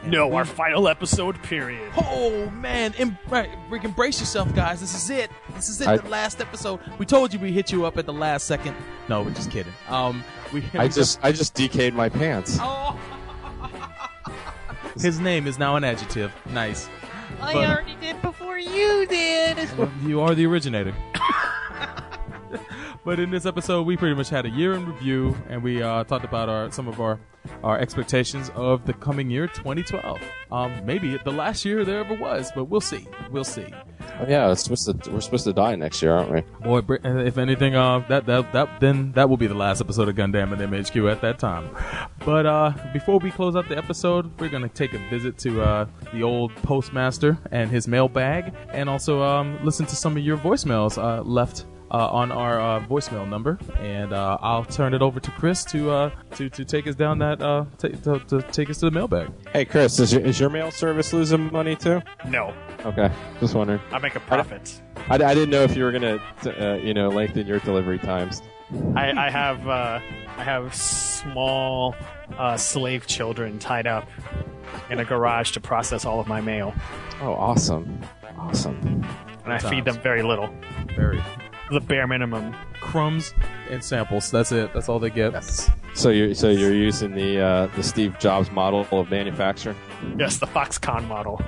And 0.04 0.12
No, 0.12 0.28
we- 0.28 0.36
our 0.36 0.46
final 0.46 0.88
episode, 0.90 1.42
period. 1.44 1.90
Oh 1.98 2.50
man, 2.52 2.94
em- 2.98 3.18
right, 3.30 3.50
freaking 3.70 3.96
brace 3.96 4.20
yourself, 4.20 4.54
guys. 4.54 4.82
This 4.82 4.94
is 4.94 5.10
it. 5.10 5.32
This 5.56 5.70
is 5.70 5.80
it. 5.82 5.88
I- 5.88 5.98
the 5.98 6.10
last 6.10 6.42
episode. 6.42 6.80
We 6.98 7.06
told 7.06 7.34
you 7.34 7.40
we 7.40 7.52
hit 7.54 7.72
you 7.72 7.86
up 7.86 7.98
at 7.98 8.06
the 8.06 8.14
last 8.14 8.46
second. 8.46 8.76
No, 9.08 9.22
we're 9.24 9.32
just 9.32 9.50
kidding. 9.50 9.74
Um, 9.88 10.24
we. 10.52 10.64
I 10.74 10.88
just 10.90 11.20
I 11.24 11.32
just 11.32 11.56
DK'd 11.56 11.94
my 11.96 12.10
pants. 12.10 12.58
Oh. 12.60 13.00
His 15.00 15.20
name 15.20 15.48
is 15.48 15.58
now 15.58 15.76
an 15.78 15.84
adjective. 15.84 16.32
Nice. 16.52 16.90
I 17.42 17.54
But- 17.54 17.70
already 17.70 17.96
did 18.02 18.22
before 18.22 18.58
you 18.60 19.06
did. 19.08 19.70
You 20.06 20.20
are 20.22 20.36
the 20.36 20.46
originator. 20.46 20.94
But 23.04 23.20
in 23.20 23.30
this 23.32 23.46
episode, 23.46 23.86
we 23.86 23.98
pretty 23.98 24.16
much 24.16 24.30
had 24.30 24.46
a 24.46 24.50
year 24.50 24.74
in 24.74 24.86
review, 24.86 25.36
and 25.50 25.62
we 25.64 25.82
uh, 25.82 26.04
talked 26.04 26.26
about 26.26 26.50
our 26.50 26.72
some 26.72 26.88
of 26.88 27.00
our 27.00 27.20
our 27.64 27.78
expectations 27.80 28.52
of 28.56 28.86
the 28.86 28.94
coming 28.94 29.30
year, 29.30 29.48
2012. 29.48 30.20
Um, 30.52 30.86
maybe 30.86 31.18
the 31.18 31.32
last 31.32 31.66
year 31.66 31.84
there 31.84 32.00
ever 32.00 32.14
was, 32.14 32.52
but 32.56 32.66
we'll 32.66 32.82
see. 32.82 33.08
We'll 33.32 33.44
see. 33.44 33.68
Oh, 34.20 34.26
yeah, 34.28 34.52
it's 34.52 34.64
supposed 34.64 35.04
to, 35.04 35.12
we're 35.12 35.22
supposed 35.22 35.46
to 35.46 35.54
die 35.54 35.76
next 35.76 36.02
year, 36.02 36.14
aren't 36.14 36.32
we? 36.32 36.42
Boy, 36.62 36.82
if 37.04 37.38
anything, 37.38 37.76
uh, 37.76 38.00
that 38.10 38.26
that 38.26 38.52
that 38.54 38.80
then 38.80 39.12
that 39.14 39.30
will 39.30 39.38
be 39.38 39.48
the 39.48 39.56
last 39.56 39.82
episode 39.82 40.08
of 40.10 40.16
Gundam 40.16 40.54
and 40.54 40.62
MHQ 40.62 41.12
at 41.12 41.22
that 41.22 41.40
time. 41.40 41.70
But 42.26 42.46
uh, 42.46 42.74
before 42.92 43.20
we 43.20 43.32
close 43.32 43.56
out 43.56 43.68
the 43.70 43.78
episode, 43.78 44.40
we're 44.40 44.50
gonna 44.50 44.70
take 44.70 44.94
a 44.94 45.00
visit 45.10 45.38
to 45.40 45.62
uh, 45.62 45.88
the 46.14 46.24
old 46.24 46.56
postmaster 46.58 47.38
and 47.52 47.72
his 47.72 47.88
mailbag, 47.88 48.54
and 48.70 48.90
also 48.90 49.22
um, 49.22 49.60
listen 49.64 49.86
to 49.88 49.96
some 49.96 50.16
of 50.16 50.24
your 50.24 50.38
voicemails 50.38 50.98
uh, 50.98 51.22
left. 51.24 51.66
Uh, 51.94 52.08
on 52.08 52.32
our 52.32 52.60
uh, 52.60 52.80
voicemail 52.88 53.30
number, 53.30 53.60
and 53.78 54.14
uh, 54.14 54.36
I'll 54.42 54.66
turn 54.66 54.96
it 54.96 55.04
over 55.04 55.20
to 55.20 55.30
Chris 55.30 55.64
to 55.66 55.92
uh, 55.92 56.10
to 56.32 56.50
to 56.50 56.66
take 56.66 56.88
us 56.88 56.96
down 56.96 57.20
that 57.20 57.40
uh, 57.40 57.66
ta 57.78 57.88
to, 57.90 58.20
to 58.30 58.42
take 58.52 58.72
us 58.72 58.80
to 58.80 58.86
the 58.86 58.92
mailbag. 58.92 59.32
Hey, 59.52 59.64
Chris, 59.64 60.00
is 60.00 60.12
your, 60.12 60.22
is 60.24 60.40
your 60.40 60.50
mail 60.50 60.72
service 60.72 61.14
losing 61.14 61.52
money 61.54 61.76
too? 61.76 62.02
No, 62.28 62.52
Okay, 62.84 63.12
just 63.40 63.54
wondering. 63.54 63.80
I 63.92 64.00
make 64.00 64.16
a 64.16 64.20
profit. 64.22 64.82
I, 65.08 65.16
I 65.18 65.36
didn't 65.36 65.52
know 65.52 65.62
if 65.62 65.76
you 65.78 65.84
were 65.84 65.92
gonna, 65.92 66.18
t- 66.42 66.50
uh, 66.50 66.78
you 66.78 66.96
know, 66.96 67.10
lengthen 67.10 67.46
your 67.46 67.60
delivery 67.60 68.00
times. 68.00 68.42
I, 68.96 69.12
I 69.12 69.30
have 69.30 69.68
uh, 69.68 70.00
I 70.40 70.44
have 70.44 70.74
small 70.74 71.96
uh, 72.40 72.58
slave 72.58 73.06
children 73.06 73.60
tied 73.60 73.86
up 73.86 74.10
in 74.90 75.00
a 75.00 75.06
garage 75.06 75.52
to 75.52 75.60
process 75.60 76.06
all 76.06 76.20
of 76.20 76.26
my 76.28 76.42
mail, 76.42 76.74
Oh, 77.22 77.34
awesome, 77.34 78.02
awesome. 78.36 79.06
and 79.44 79.54
I 79.54 79.60
Good 79.60 79.70
feed 79.70 79.86
them 79.86 80.02
very 80.02 80.24
little, 80.24 80.50
Very 80.96 81.22
the 81.74 81.82
bare 81.82 82.08
minimum. 82.08 82.56
crumbs 82.80 83.34
and 83.70 83.84
samples. 83.84 84.32
That's 84.32 84.52
it. 84.52 84.74
That's 84.74 84.90
all 84.90 85.00
they 85.00 85.10
get. 85.10 85.34
So 85.94 86.10
you're 86.10 86.34
so 86.34 86.50
you're 86.50 86.74
using 86.74 87.14
the 87.16 87.40
uh, 87.40 87.68
the 87.76 87.84
Steve 87.84 88.18
Jobs 88.20 88.52
model 88.52 88.88
of 88.92 89.10
manufacturing. 89.12 89.78
Yes, 90.18 90.38
the 90.38 90.48
Foxconn 90.48 91.08
model. 91.08 91.42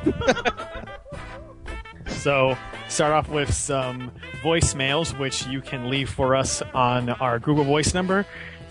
so, 2.08 2.58
start 2.88 3.14
off 3.14 3.30
with 3.30 3.54
some 3.54 4.12
voicemails, 4.44 5.18
which 5.18 5.46
you 5.48 5.62
can 5.62 5.90
leave 5.90 6.10
for 6.10 6.36
us 6.36 6.62
on 6.74 7.10
our 7.10 7.40
Google 7.40 7.64
Voice 7.64 7.94
number. 7.94 8.26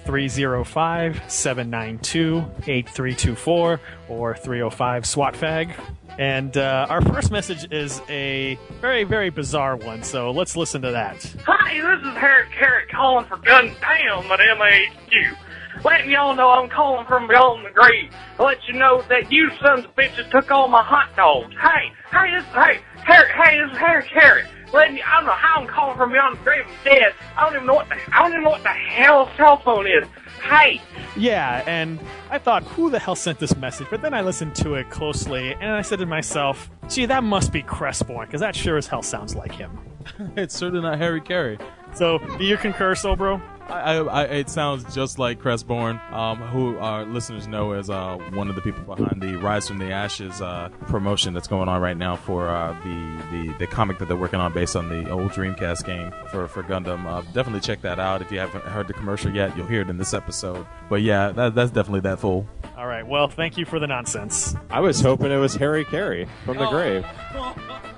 305 0.04 1.22
792 1.30 2.38
8324 2.66 3.80
or 4.08 4.36
305 4.36 5.06
SWAT 5.06 5.36
FAG. 5.36 5.74
And 6.18 6.56
uh, 6.56 6.86
our 6.88 7.00
first 7.02 7.30
message 7.32 7.72
is 7.72 8.00
a 8.08 8.58
very, 8.80 9.04
very 9.04 9.30
bizarre 9.30 9.76
one, 9.76 10.02
so 10.04 10.30
let's 10.30 10.56
listen 10.56 10.82
to 10.82 10.92
that. 10.92 11.34
Hi, 11.44 11.74
this 11.74 12.08
is 12.08 12.16
Harry 12.16 12.46
Carrot 12.56 12.88
calling 12.90 13.26
for 13.26 13.36
Gundam 13.38 13.74
at 13.82 14.38
MAHQ. 14.38 15.36
Letting 15.84 16.10
y'all 16.10 16.36
know 16.36 16.50
I'm 16.50 16.70
calling 16.70 17.04
from 17.06 17.26
beyond 17.26 17.66
the 17.66 17.70
grave. 17.70 18.14
Let 18.38 18.58
you 18.68 18.74
know 18.74 19.02
that 19.08 19.32
you 19.32 19.50
sons 19.60 19.84
of 19.84 19.94
bitches 19.96 20.30
took 20.30 20.50
all 20.50 20.68
my 20.68 20.82
hot 20.82 21.14
dogs. 21.16 21.52
Hey, 21.60 21.92
hey, 22.10 22.30
this, 22.30 22.44
hey, 22.54 22.80
Harry, 23.04 23.28
hey, 23.32 23.58
this 23.60 23.72
is 23.72 23.78
Harry 23.78 24.04
Carrot. 24.04 24.46
Letting 24.74 24.96
you, 24.96 25.04
I 25.06 25.18
don't 25.18 25.26
know 25.26 25.32
how 25.32 25.60
I'm 25.60 25.68
calling 25.68 25.96
from 25.96 26.10
beyond 26.10 26.36
the 26.36 26.42
grave. 26.42 26.64
I'm 26.66 26.84
dead. 26.84 27.14
I 27.36 27.44
don't 27.44 27.54
even 27.54 27.66
know 27.66 27.74
what 27.74 27.88
the, 27.88 27.94
I 28.12 28.22
don't 28.22 28.32
even 28.32 28.42
know 28.42 28.50
what 28.50 28.64
the 28.64 28.70
hell 28.70 29.22
a 29.32 29.36
cell 29.36 29.58
phone 29.58 29.86
is. 29.86 30.04
Hey, 30.42 30.82
Yeah, 31.16 31.62
and 31.66 32.00
I 32.28 32.38
thought, 32.38 32.64
who 32.64 32.90
the 32.90 32.98
hell 32.98 33.14
sent 33.14 33.38
this 33.38 33.56
message? 33.56 33.86
But 33.88 34.02
then 34.02 34.12
I 34.12 34.20
listened 34.22 34.56
to 34.56 34.74
it 34.74 34.90
closely, 34.90 35.54
and 35.54 35.70
I 35.70 35.82
said 35.82 36.00
to 36.00 36.06
myself, 36.06 36.68
gee, 36.88 37.06
that 37.06 37.22
must 37.22 37.52
be 37.52 37.62
Crestborn, 37.62 38.26
because 38.26 38.40
that 38.40 38.56
sure 38.56 38.76
as 38.76 38.88
hell 38.88 39.02
sounds 39.02 39.36
like 39.36 39.52
him. 39.52 39.78
it's 40.36 40.56
certainly 40.56 40.82
not 40.82 40.98
Harry 40.98 41.20
Caray. 41.20 41.56
So, 41.94 42.18
do 42.38 42.44
you 42.44 42.56
concur, 42.56 42.94
Sobro? 42.94 43.40
I, 43.68 43.94
I, 43.94 43.94
I, 43.94 44.22
it 44.24 44.50
sounds 44.50 44.94
just 44.94 45.18
like 45.18 45.40
Crestborn, 45.40 45.98
um, 46.12 46.38
who 46.38 46.76
our 46.78 47.04
listeners 47.06 47.46
know 47.48 47.72
as 47.72 47.88
uh, 47.88 48.18
one 48.32 48.48
of 48.48 48.56
the 48.56 48.60
people 48.60 48.82
behind 48.82 49.22
the 49.22 49.36
Rise 49.36 49.68
from 49.68 49.78
the 49.78 49.90
Ashes 49.90 50.42
uh, 50.42 50.68
promotion 50.86 51.32
that's 51.32 51.48
going 51.48 51.68
on 51.68 51.80
right 51.80 51.96
now 51.96 52.16
for 52.16 52.48
uh, 52.48 52.72
the, 52.84 53.22
the 53.30 53.54
the 53.60 53.66
comic 53.66 53.98
that 53.98 54.08
they're 54.08 54.16
working 54.16 54.40
on 54.40 54.52
based 54.52 54.76
on 54.76 54.88
the 54.88 55.10
old 55.10 55.30
Dreamcast 55.30 55.86
game 55.86 56.12
for, 56.30 56.46
for 56.46 56.62
Gundam. 56.62 57.06
Uh, 57.06 57.22
definitely 57.32 57.60
check 57.60 57.80
that 57.82 57.98
out. 57.98 58.20
If 58.20 58.30
you 58.30 58.38
haven't 58.38 58.64
heard 58.64 58.86
the 58.86 58.92
commercial 58.92 59.34
yet, 59.34 59.56
you'll 59.56 59.66
hear 59.66 59.80
it 59.80 59.88
in 59.88 59.96
this 59.96 60.12
episode. 60.12 60.66
But 60.90 61.00
yeah, 61.00 61.30
that, 61.32 61.54
that's 61.54 61.70
definitely 61.70 62.00
that 62.00 62.18
fool. 62.18 62.46
All 62.76 62.86
right, 62.86 63.06
well, 63.06 63.28
thank 63.28 63.56
you 63.56 63.64
for 63.64 63.78
the 63.78 63.86
nonsense. 63.86 64.54
I 64.68 64.80
was 64.80 65.00
hoping 65.00 65.30
it 65.30 65.38
was 65.38 65.54
Harry 65.54 65.84
Caray 65.86 66.28
from 66.44 66.58
the 66.58 66.68
grave. 66.68 67.06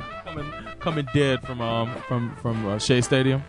Coming, 0.87 1.05
coming 1.05 1.21
dead 1.21 1.43
from 1.45 1.61
um 1.61 1.93
from 2.03 2.37
from 2.37 2.65
uh, 2.65 2.79
Shea 2.79 3.01
Stadium. 3.01 3.41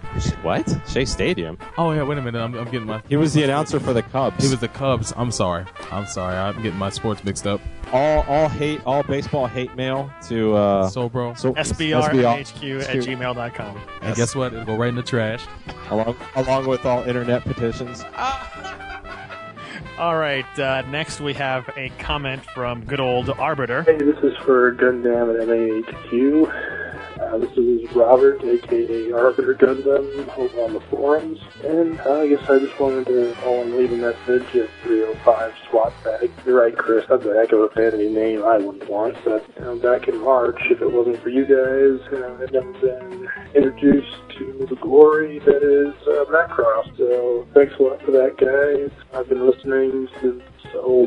What? 0.42 0.68
Shea 0.88 1.06
Stadium? 1.06 1.60
Oh 1.78 1.92
yeah, 1.92 2.02
wait 2.02 2.18
a 2.18 2.22
minute. 2.24 2.42
I'm, 2.42 2.56
I'm 2.56 2.66
getting 2.66 2.88
my. 2.88 3.04
He 3.08 3.16
was 3.16 3.36
the 3.36 3.44
announcer 3.44 3.80
for 3.80 3.94
the 3.94 4.02
Cubs. 4.02 4.44
He 4.44 4.50
was 4.50 4.60
the 4.60 4.68
Cubs. 4.68 5.14
I'm 5.16 5.30
sorry. 5.30 5.64
I'm 5.92 6.08
sorry. 6.08 6.36
I'm 6.36 6.56
getting 6.64 6.80
my 6.80 6.90
sports 6.90 7.24
mixed 7.24 7.46
up. 7.46 7.62
all 7.94 8.24
all 8.24 8.50
hate 8.50 8.82
all 8.88 9.04
baseball 9.04 9.46
hate 9.46 9.76
mail 9.76 10.12
to 10.30 10.56
uh, 10.56 10.90
Sobro. 10.90 11.38
So, 11.38 11.54
SBRHQ 11.54 12.82
at 12.82 12.96
gmail.com. 12.96 13.82
And 14.02 14.16
guess 14.16 14.36
what? 14.36 14.54
It'll 14.54 14.66
go 14.66 14.76
right 14.76 14.90
in 14.90 14.96
the 14.96 15.04
trash. 15.04 15.46
along 15.92 16.18
along 16.36 16.66
with 16.66 16.88
all 16.88 17.04
internet 17.04 17.44
petitions. 17.44 18.04
All 20.00 20.16
right, 20.16 20.60
uh, 20.60 20.84
next 20.92 21.20
we 21.20 21.34
have 21.34 21.68
a 21.76 21.90
comment 21.98 22.46
from 22.54 22.86
good 22.86 23.00
old 23.00 23.32
Arbiter. 23.32 23.82
Hey, 23.82 23.98
this 23.98 24.18
is 24.22 24.38
for 24.46 24.76
Gundam 24.76 25.42
at 25.42 25.48
MAHQ. 25.48 26.77
Uh, 27.28 27.38
this 27.38 27.52
is 27.58 27.92
Robert, 27.94 28.42
aka 28.44 29.12
Arbiter 29.12 29.54
Gundam, 29.56 30.38
over 30.38 30.62
on 30.62 30.74
the 30.74 30.80
forums. 30.90 31.40
And 31.64 32.00
uh, 32.00 32.22
I 32.22 32.28
guess 32.30 32.50
I 32.50 32.60
just 32.60 32.80
wanted 32.80 33.06
to 33.08 33.36
and 33.48 33.76
leave 33.76 33.92
a 33.92 33.98
message 33.98 34.56
at 34.56 34.70
305 34.84 35.54
SWAT 35.70 35.94
Bag. 36.04 36.32
You're 36.46 36.62
right, 36.62 36.78
Chris, 36.78 37.06
that's 37.10 37.26
a 37.26 37.34
heck 37.36 37.52
of 37.52 37.60
a 37.60 37.70
vanity 37.76 38.10
name 38.10 38.44
I 38.44 38.58
wouldn't 38.58 38.90
want. 38.90 39.18
But 39.26 39.46
you 39.58 39.66
know, 39.66 39.76
back 39.78 40.08
in 40.08 40.24
March, 40.24 40.60
if 40.70 40.82
it 40.82 40.90
wasn't 40.92 41.22
for 41.22 41.30
you 41.30 41.44
guys, 41.44 42.08
you 42.12 42.20
know, 42.20 42.40
I'd 42.42 42.54
never 42.54 42.72
been 42.74 43.30
introduced 43.56 44.16
to 44.38 44.66
the 44.70 44.76
glory 44.76 45.40
that 45.40 45.64
is 45.64 45.94
uh, 46.08 46.26
Macross. 46.32 46.96
So 46.98 47.46
thanks 47.54 47.76
a 47.80 47.84
lot 47.84 48.02
for 48.04 48.12
that, 48.12 48.38
guys. 48.38 48.92
I've 49.14 49.28
been 49.28 49.46
listening 49.46 50.08
since 50.22 50.42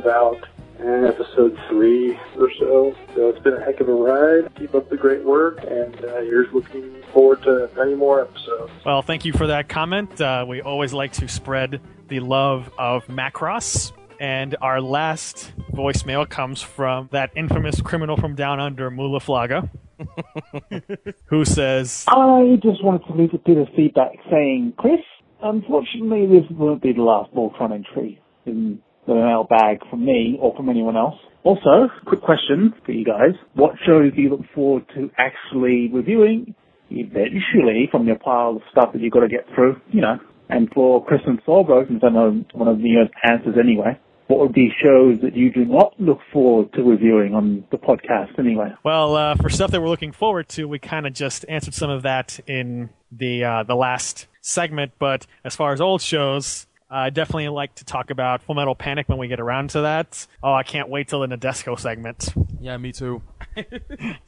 about 0.01 0.43
uh, 0.43 0.47
episode 0.81 1.59
three 1.69 2.17
or 2.39 2.51
so. 2.59 2.95
So 3.15 3.29
it's 3.29 3.39
been 3.41 3.55
a 3.55 3.65
heck 3.65 3.81
of 3.81 3.89
a 3.89 3.93
ride. 3.93 4.55
Keep 4.57 4.75
up 4.75 4.89
the 4.89 4.97
great 4.97 5.25
work, 5.25 5.59
and 5.69 5.95
uh, 5.97 6.21
here's 6.21 6.53
looking 6.53 7.03
forward 7.13 7.43
to 7.43 7.71
many 7.77 7.95
more 7.95 8.23
episodes. 8.23 8.73
Well, 8.85 9.03
thank 9.03 9.25
you 9.25 9.33
for 9.33 9.47
that 9.49 9.69
comment. 9.69 10.21
Uh, 10.21 10.45
we 10.49 10.63
always 10.63 10.93
like 10.93 11.13
to 11.15 11.29
spread 11.29 11.81
the 12.09 12.21
love 12.21 12.71
of 12.79 13.07
Macross. 13.07 13.93
And 14.21 14.55
our 14.61 14.83
last 14.83 15.51
voicemail 15.73 16.29
comes 16.29 16.61
from 16.61 17.09
that 17.11 17.31
infamous 17.35 17.81
criminal 17.81 18.19
from 18.19 18.35
down 18.35 18.61
under, 18.61 18.91
Mu 18.91 19.07
La 19.07 19.19
Flaga, 19.19 19.71
who 21.25 21.47
says, 21.47 22.05
I 22.07 22.59
just 22.63 22.85
wanted 22.85 23.07
to 23.07 23.15
leave 23.15 23.33
a 23.33 23.39
bit 23.39 23.57
of 23.57 23.69
feedback 23.75 24.17
saying, 24.31 24.75
Chris, 24.77 25.01
unfortunately 25.43 26.27
this 26.27 26.45
won't 26.51 26.83
be 26.83 26.93
the 26.93 27.03
last 27.03 27.33
Voltron 27.35 27.73
entry 27.73 28.21
in 28.45 28.83
the 29.07 29.15
mailbag 29.15 29.81
from 29.89 30.05
me 30.05 30.39
or 30.41 30.55
from 30.57 30.69
anyone 30.69 30.97
else. 30.97 31.17
Also, 31.43 31.89
quick 32.07 32.21
question 32.21 32.75
for 32.85 32.93
you 32.93 33.05
guys. 33.05 33.33
What 33.55 33.73
shows 33.87 34.13
do 34.15 34.21
you 34.21 34.31
look 34.31 34.45
forward 34.55 34.85
to 34.95 35.11
actually 35.17 35.91
reviewing 35.93 36.55
eventually 36.91 37.89
from 37.91 38.07
your 38.07 38.19
pile 38.19 38.57
of 38.57 38.63
stuff 38.71 38.93
that 38.93 39.01
you've 39.01 39.13
got 39.13 39.21
to 39.21 39.29
get 39.29 39.47
through, 39.55 39.81
you 39.91 40.01
know? 40.01 40.19
And 40.49 40.69
for 40.75 41.05
Chris 41.05 41.21
and 41.27 41.43
Sorgo, 41.45 41.87
since 41.87 42.03
I 42.05 42.11
know 42.11 42.45
one 42.53 42.69
of 42.69 42.79
the 42.79 43.09
answers 43.25 43.55
anyway, 43.59 43.99
what 44.27 44.41
would 44.41 44.53
be 44.53 44.71
shows 44.83 45.19
that 45.23 45.37
you 45.37 45.53
do 45.53 45.65
not 45.65 45.95
look 45.99 46.19
forward 46.33 46.73
to 46.75 46.83
reviewing 46.83 47.35
on 47.35 47.65
the 47.71 47.79
podcast 47.79 48.39
anyway? 48.39 48.69
Well, 48.85 49.17
uh, 49.17 49.35
for 49.37 49.49
stuff 49.49 49.73
that 49.73 49.81
we're 49.81 49.89
looking 49.89 50.13
forward 50.13 50.49
to, 50.51 50.67
we 50.67 50.79
kind 50.79 51.07
of 51.07 51.15
just 51.15 51.45
answered 51.49 51.75
some 51.75 51.91
of 51.91 52.03
that 52.03 52.39
in 52.47 52.91
the 53.11 53.45
uh, 53.45 53.63
the 53.65 53.75
last 53.75 54.29
segment. 54.41 54.93
But 54.99 55.27
as 55.45 55.57
far 55.57 55.73
as 55.73 55.81
old 55.81 56.01
shows, 56.01 56.67
I 56.91 57.11
definitely 57.11 57.49
like 57.49 57.77
to 57.77 57.85
talk 57.85 58.11
about 58.11 58.43
Full 58.43 58.57
Metal 58.57 58.75
Panic 58.75 59.09
when 59.09 59.19
we 59.19 59.29
get 59.29 59.39
around 59.39 59.71
to 59.71 59.83
that. 59.83 60.27
Oh, 60.43 60.53
I 60.53 60.65
can't 60.65 60.89
wait 60.89 61.09
till 61.09 61.21
the 61.21 61.29
Nadesico 61.29 61.79
segment. 61.79 62.35
Yeah, 62.61 62.77
me 62.79 62.91
too. 62.91 63.23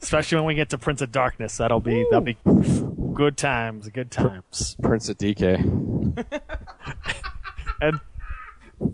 Especially 0.01 0.37
when 0.37 0.45
we 0.45 0.55
get 0.55 0.69
to 0.69 0.77
Prince 0.77 1.01
of 1.01 1.11
Darkness. 1.11 1.57
That'll 1.57 1.81
be 1.81 2.05
that'll 2.09 2.21
be 2.21 2.37
good 3.13 3.35
times, 3.35 3.89
good 3.89 4.11
times. 4.11 4.77
Prince 4.81 5.09
of 5.09 5.17
DK. 5.17 6.23
and 7.81 7.99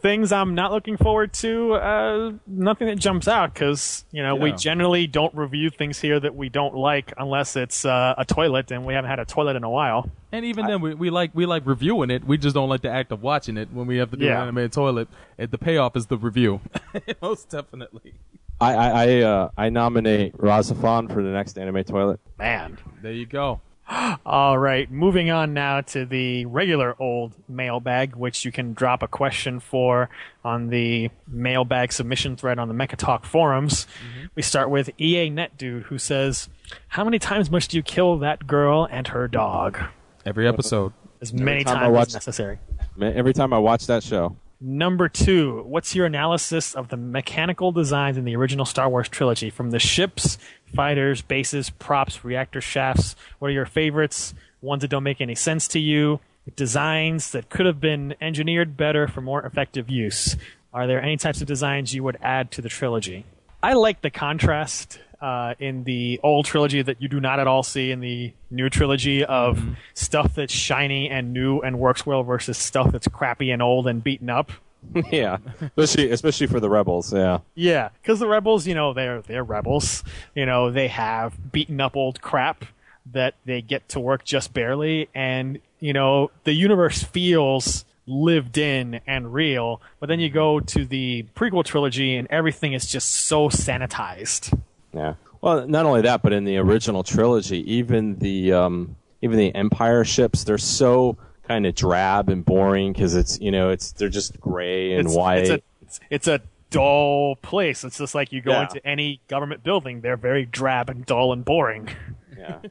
things 0.01 0.31
I'm 0.31 0.55
not 0.55 0.71
looking 0.71 0.97
forward 0.97 1.33
to, 1.33 1.73
uh, 1.73 2.31
nothing 2.47 2.87
that 2.87 2.97
jumps 2.97 3.27
out 3.27 3.53
because 3.53 4.05
you 4.11 4.21
know 4.23 4.35
we 4.35 4.51
generally 4.51 5.07
don't 5.07 5.33
review 5.35 5.69
things 5.69 5.99
here 5.99 6.19
that 6.19 6.35
we 6.35 6.49
don't 6.49 6.75
like 6.75 7.13
unless 7.17 7.55
it's 7.55 7.85
uh, 7.85 8.15
a 8.17 8.25
toilet, 8.25 8.71
and 8.71 8.85
we 8.85 8.93
haven't 8.93 9.09
had 9.09 9.19
a 9.19 9.25
toilet 9.25 9.55
in 9.55 9.63
a 9.63 9.69
while. 9.69 10.09
And 10.31 10.45
even 10.45 10.67
then, 10.67 10.81
we, 10.81 10.93
we 10.93 11.09
like 11.09 11.31
we 11.33 11.45
like 11.45 11.65
reviewing 11.65 12.11
it. 12.11 12.23
We 12.23 12.37
just 12.37 12.53
don't 12.53 12.69
like 12.69 12.81
the 12.81 12.91
act 12.91 13.11
of 13.11 13.21
watching 13.23 13.57
it 13.57 13.69
when 13.73 13.87
we 13.87 13.97
have 13.97 14.11
to 14.11 14.17
do 14.17 14.25
Yeah. 14.25 14.37
an 14.37 14.43
animated 14.43 14.73
toilet. 14.73 15.07
It, 15.37 15.51
the 15.51 15.57
payoff 15.57 15.95
is 15.95 16.05
the 16.07 16.17
review, 16.17 16.61
most 17.21 17.49
definitely. 17.49 18.13
I 18.61 18.73
I 18.73 18.89
I, 19.05 19.21
uh, 19.21 19.49
I 19.57 19.69
nominate 19.69 20.37
Rahxephon 20.37 21.11
for 21.13 21.23
the 21.23 21.29
next 21.29 21.57
anime 21.57 21.83
toilet. 21.83 22.19
Man, 22.37 22.77
there 23.01 23.13
you 23.13 23.25
go. 23.25 23.61
All 24.25 24.57
right, 24.57 24.89
moving 24.91 25.31
on 25.31 25.53
now 25.53 25.81
to 25.81 26.05
the 26.05 26.45
regular 26.45 26.95
old 26.99 27.33
mailbag, 27.47 28.15
which 28.15 28.45
you 28.45 28.51
can 28.51 28.73
drop 28.73 29.01
a 29.01 29.07
question 29.07 29.59
for 29.59 30.09
on 30.43 30.67
the 30.67 31.09
mailbag 31.27 31.91
submission 31.91 32.35
thread 32.35 32.59
on 32.59 32.67
the 32.67 32.73
Mecha 32.73 32.95
Talk 32.97 33.25
forums. 33.25 33.85
Mm-hmm. 33.85 34.27
We 34.35 34.41
start 34.43 34.69
with 34.69 34.89
EA 34.99 35.29
Net 35.31 35.57
Dude, 35.57 35.83
who 35.83 35.97
says, 35.97 36.49
"How 36.89 37.03
many 37.03 37.17
times 37.17 37.49
must 37.49 37.73
you 37.73 37.81
kill 37.81 38.17
that 38.19 38.45
girl 38.45 38.87
and 38.91 39.07
her 39.07 39.27
dog?" 39.27 39.79
Every 40.25 40.47
episode. 40.47 40.93
As 41.21 41.31
Every 41.31 41.43
many 41.43 41.63
time 41.63 41.77
times 41.77 41.93
watch- 41.93 42.07
as 42.09 42.13
necessary. 42.13 42.59
Every 43.01 43.33
time 43.33 43.53
I 43.53 43.57
watch 43.57 43.87
that 43.87 44.03
show, 44.03 44.35
Number 44.61 45.07
two, 45.07 45.63
what's 45.63 45.95
your 45.95 46.05
analysis 46.05 46.75
of 46.75 46.89
the 46.89 46.97
mechanical 46.97 47.71
designs 47.71 48.17
in 48.17 48.25
the 48.25 48.35
original 48.35 48.65
Star 48.65 48.89
Wars 48.89 49.07
trilogy? 49.07 49.49
From 49.49 49.71
the 49.71 49.79
ships, 49.79 50.37
fighters, 50.73 51.21
bases, 51.21 51.69
props, 51.69 52.23
reactor 52.23 52.61
shafts. 52.61 53.15
What 53.39 53.49
are 53.49 53.53
your 53.53 53.65
favorites? 53.65 54.33
Ones 54.61 54.81
that 54.81 54.89
don't 54.89 55.03
make 55.03 55.21
any 55.21 55.35
sense 55.35 55.67
to 55.69 55.79
you? 55.79 56.19
Designs 56.55 57.31
that 57.31 57.49
could 57.49 57.65
have 57.65 57.79
been 57.79 58.15
engineered 58.19 58.75
better 58.75 59.07
for 59.07 59.21
more 59.21 59.45
effective 59.45 59.89
use? 59.89 60.35
Are 60.73 60.87
there 60.87 61.01
any 61.01 61.17
types 61.17 61.41
of 61.41 61.47
designs 61.47 61.93
you 61.93 62.03
would 62.03 62.17
add 62.21 62.51
to 62.51 62.61
the 62.61 62.69
trilogy? 62.69 63.25
I 63.61 63.73
like 63.73 64.01
the 64.01 64.09
contrast 64.09 64.99
uh, 65.21 65.53
in 65.59 65.83
the 65.83 66.19
old 66.23 66.45
trilogy 66.45 66.81
that 66.81 67.01
you 67.01 67.07
do 67.07 67.19
not 67.19 67.39
at 67.39 67.47
all 67.47 67.63
see 67.63 67.91
in 67.91 67.99
the 67.99 68.33
new 68.49 68.69
trilogy 68.69 69.25
of 69.25 69.61
stuff 69.93 70.35
that's 70.35 70.53
shiny 70.53 71.09
and 71.09 71.33
new 71.33 71.59
and 71.59 71.77
works 71.77 72.05
well 72.05 72.23
versus 72.23 72.57
stuff 72.57 72.91
that's 72.91 73.07
crappy 73.07 73.51
and 73.51 73.61
old 73.61 73.87
and 73.87 74.03
beaten 74.03 74.29
up. 74.29 74.51
yeah, 75.11 75.37
especially 75.77 76.11
especially 76.11 76.47
for 76.47 76.59
the 76.59 76.69
rebels. 76.69 77.13
Yeah, 77.13 77.39
Yeah, 77.55 77.89
because 78.01 78.19
the 78.19 78.27
rebels, 78.27 78.65
you 78.65 78.75
know, 78.75 78.93
they're 78.93 79.21
they're 79.21 79.43
rebels. 79.43 80.03
You 80.35 80.45
know, 80.45 80.71
they 80.71 80.87
have 80.87 81.51
beaten 81.51 81.79
up 81.81 81.95
old 81.95 82.21
crap 82.21 82.65
that 83.11 83.35
they 83.45 83.61
get 83.61 83.87
to 83.89 83.99
work 83.99 84.23
just 84.23 84.53
barely, 84.53 85.09
and 85.13 85.59
you 85.79 85.93
know, 85.93 86.31
the 86.43 86.53
universe 86.53 87.03
feels 87.03 87.85
lived 88.07 88.57
in 88.57 89.01
and 89.05 89.33
real. 89.33 89.81
But 89.99 90.07
then 90.07 90.19
you 90.19 90.29
go 90.29 90.59
to 90.59 90.85
the 90.85 91.25
prequel 91.35 91.63
trilogy, 91.63 92.15
and 92.15 92.27
everything 92.31 92.73
is 92.73 92.87
just 92.87 93.11
so 93.11 93.49
sanitized. 93.49 94.57
yeah. 94.93 95.15
Well, 95.41 95.67
not 95.67 95.85
only 95.85 96.01
that, 96.01 96.21
but 96.21 96.33
in 96.33 96.43
the 96.43 96.57
original 96.57 97.03
trilogy, 97.03 97.59
even 97.71 98.17
the 98.19 98.51
um, 98.53 98.97
even 99.21 99.37
the 99.37 99.53
Empire 99.55 100.03
ships, 100.03 100.43
they're 100.43 100.57
so 100.57 101.17
kind 101.49 101.65
of 101.65 101.75
drab 101.75 102.29
and 102.29 102.45
boring 102.45 102.93
because 102.93 103.15
it's 103.15 103.39
you 103.41 103.51
know 103.51 103.69
it's 103.71 103.91
they're 103.93 104.07
just 104.07 104.39
gray 104.39 104.93
and 104.93 105.07
it's, 105.07 105.15
white. 105.15 105.39
It's 105.39 105.49
a, 105.49 105.61
it's, 105.81 105.99
it's 106.09 106.27
a 106.27 106.41
dull 106.69 107.35
place. 107.41 107.83
It's 107.83 107.97
just 107.97 108.13
like 108.15 108.31
you 108.31 108.41
go 108.41 108.51
Yeah. 108.51 108.61
into 108.63 108.87
any 108.87 109.19
government 109.27 109.63
building; 109.63 110.01
they're 110.01 110.15
very 110.15 110.45
drab 110.45 110.89
and 110.89 111.05
dull 111.05 111.33
and 111.33 111.43
boring. 111.43 111.89
Yeah. 112.37 112.59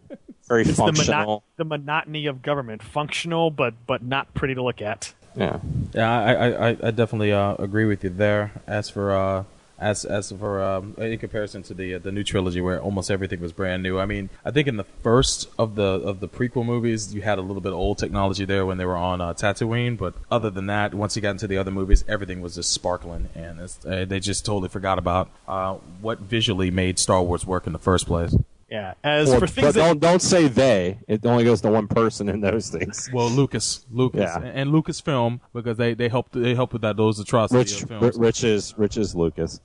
Very 0.49 0.63
it's 0.63 0.77
the, 0.79 0.83
mono- 0.85 0.93
functional. 0.95 1.45
the 1.59 1.65
monotony 1.67 2.25
of 2.25 2.41
government, 2.41 2.83
functional 2.83 3.51
but 3.51 3.75
but 3.87 4.03
not 4.03 4.33
pretty 4.33 4.55
to 4.55 4.63
look 4.63 4.81
at. 4.81 5.13
Yeah. 5.37 5.59
Yeah, 5.93 6.11
I 6.11 6.33
I, 6.33 6.49
I, 6.71 6.77
I 6.85 6.91
definitely 6.91 7.33
uh, 7.35 7.55
agree 7.59 7.85
with 7.85 8.03
you 8.03 8.09
there. 8.09 8.53
As 8.67 8.89
for 8.89 9.15
uh, 9.15 9.45
as 9.79 10.05
as 10.05 10.33
for 10.33 10.63
um, 10.63 10.95
in 10.99 11.19
comparison 11.19 11.63
to 11.65 11.75
the 11.75 11.95
uh, 11.95 11.99
the 11.99 12.13
new 12.13 12.25
trilogy, 12.25 12.61
where 12.61 12.81
almost 12.81 13.11
everything 13.11 13.41
was 13.41 13.53
brand 13.53 13.83
new. 13.83 13.99
I 13.99 14.07
mean, 14.07 14.31
I 14.45 14.51
think 14.51 14.69
in 14.69 14.77
the 14.77 14.85
first 14.85 15.49
of 15.59 15.75
the 15.75 15.83
of 15.83 16.21
the 16.21 16.29
prequel 16.29 16.65
movies, 16.65 17.15
you 17.15 17.23
had 17.23 17.39
a 17.39 17.43
little 17.43 17.61
bit 17.61 17.73
of 17.73 17.79
old 17.79 17.99
technology 17.99 18.45
there 18.45 18.67
when 18.67 18.79
they 18.79 18.85
were 18.85 18.97
on 18.97 19.21
uh, 19.21 19.35
Tatooine. 19.35 19.97
But 19.97 20.15
other 20.31 20.51
than 20.51 20.67
that, 20.67 20.95
once 20.95 21.17
you 21.17 21.23
got 21.23 21.31
into 21.31 21.47
the 21.47 21.59
other 21.59 21.71
movies, 21.71 22.05
everything 22.09 22.41
was 22.41 22.55
just 22.57 22.73
sparkling, 22.73 23.29
and 23.35 23.61
uh, 23.61 24.05
they 24.05 24.21
just 24.21 24.45
totally 24.45 24.69
forgot 24.69 24.99
about 24.99 25.31
uh, 25.47 25.75
what 26.01 26.19
visually 26.21 26.71
made 26.71 26.99
Star 26.99 27.23
Wars 27.23 27.47
work 27.47 27.67
in 27.67 27.73
the 27.73 27.79
first 27.79 28.07
place. 28.07 28.35
Yeah. 28.71 28.93
As 29.03 29.31
Well, 29.31 29.41
for 29.41 29.47
things 29.47 29.75
that 29.75 29.81
don't 29.81 29.99
don't 29.99 30.21
say 30.21 30.47
they. 30.47 30.99
It 31.09 31.25
only 31.25 31.43
goes 31.45 31.63
to 31.63 31.71
one 31.71 31.89
person 31.89 32.29
in 32.29 32.41
those 32.43 32.69
things. 32.69 33.09
Well, 33.13 33.31
Lucas, 33.31 33.87
Lucas, 33.91 34.21
Yeah. 34.35 34.43
and 34.45 34.71
Lucasfilm 34.71 35.41
because 35.55 35.79
they 35.79 35.95
they 35.95 36.09
helped 36.11 36.33
they 36.33 36.55
helped 36.55 36.75
with 36.75 36.83
that 36.83 36.99
those 36.99 37.19
atrocity 37.19 37.57
Rich, 37.59 37.83
of 37.85 37.89
films. 37.89 38.19
Rich 38.19 38.45
is 38.45 38.75
Rich 38.77 38.99
is 38.99 39.15
Lucas. 39.15 39.61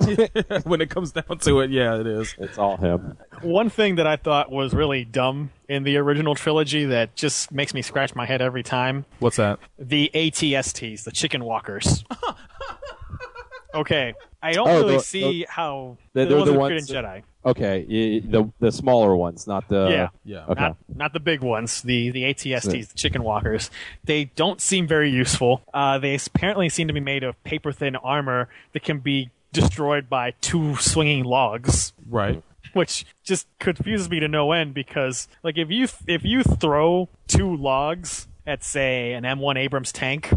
when 0.64 0.80
it 0.80 0.90
comes 0.90 1.12
down 1.12 1.38
to 1.38 1.60
it, 1.60 1.70
yeah, 1.70 2.00
it 2.00 2.06
is. 2.06 2.34
It's 2.38 2.58
all 2.58 2.76
him. 2.76 3.16
One 3.42 3.68
thing 3.70 3.96
that 3.96 4.06
I 4.06 4.16
thought 4.16 4.50
was 4.50 4.74
really 4.74 5.04
dumb 5.04 5.50
in 5.68 5.82
the 5.84 5.96
original 5.98 6.34
trilogy 6.34 6.84
that 6.86 7.14
just 7.14 7.52
makes 7.52 7.74
me 7.74 7.82
scratch 7.82 8.14
my 8.14 8.26
head 8.26 8.40
every 8.42 8.62
time 8.62 9.04
What's 9.20 9.36
that? 9.36 9.58
the 9.78 10.10
ATSTs, 10.14 11.04
the 11.04 11.10
chicken 11.12 11.44
walkers. 11.44 12.04
okay, 13.74 14.14
I 14.42 14.52
don't 14.52 14.68
Oh, 14.68 14.80
really 14.80 14.96
the- 14.96 15.00
see 15.02 15.46
how 15.48 15.96
They're, 16.12 16.26
the 16.26 16.30
they're 16.30 16.38
ones 16.38 16.46
the 16.46 16.52
that 16.52 16.58
ones. 16.58 16.90
appeared 16.90 17.04
in 17.04 17.04
Jedi. 17.04 17.22
Okay, 17.44 17.84
y- 17.88 18.28
the 18.30 18.50
the 18.60 18.70
smaller 18.70 19.16
ones, 19.16 19.46
not 19.46 19.68
the. 19.68 19.88
yeah, 19.90 20.08
yeah. 20.24 20.44
Okay. 20.48 20.60
Not, 20.60 20.76
not 20.94 21.12
the 21.12 21.20
big 21.20 21.40
ones, 21.40 21.82
the 21.82 22.10
the 22.10 22.22
ATSTs, 22.24 22.88
the 22.92 22.94
chicken 22.94 23.24
walkers. 23.24 23.70
They 24.04 24.26
don't 24.36 24.60
seem 24.60 24.86
very 24.86 25.10
useful. 25.10 25.62
Uh, 25.74 25.98
they 25.98 26.14
apparently 26.14 26.68
seem 26.68 26.86
to 26.88 26.94
be 26.94 27.00
made 27.00 27.24
of 27.24 27.42
paper 27.44 27.72
thin 27.72 27.96
armor 27.96 28.48
that 28.72 28.84
can 28.84 29.00
be 29.00 29.30
destroyed 29.52 30.08
by 30.08 30.34
two 30.40 30.76
swinging 30.76 31.24
logs. 31.24 31.92
Right. 32.08 32.42
Which 32.74 33.04
just 33.22 33.46
confuses 33.58 34.08
me 34.08 34.20
to 34.20 34.28
no 34.28 34.52
end 34.52 34.72
because, 34.72 35.28
like, 35.42 35.58
if 35.58 35.68
you 35.70 35.88
if 36.06 36.24
you 36.24 36.42
throw 36.42 37.08
two 37.26 37.54
logs 37.56 38.28
at 38.46 38.64
say 38.64 39.12
an 39.12 39.24
M1 39.24 39.56
Abrams 39.58 39.92
tank, 39.92 40.32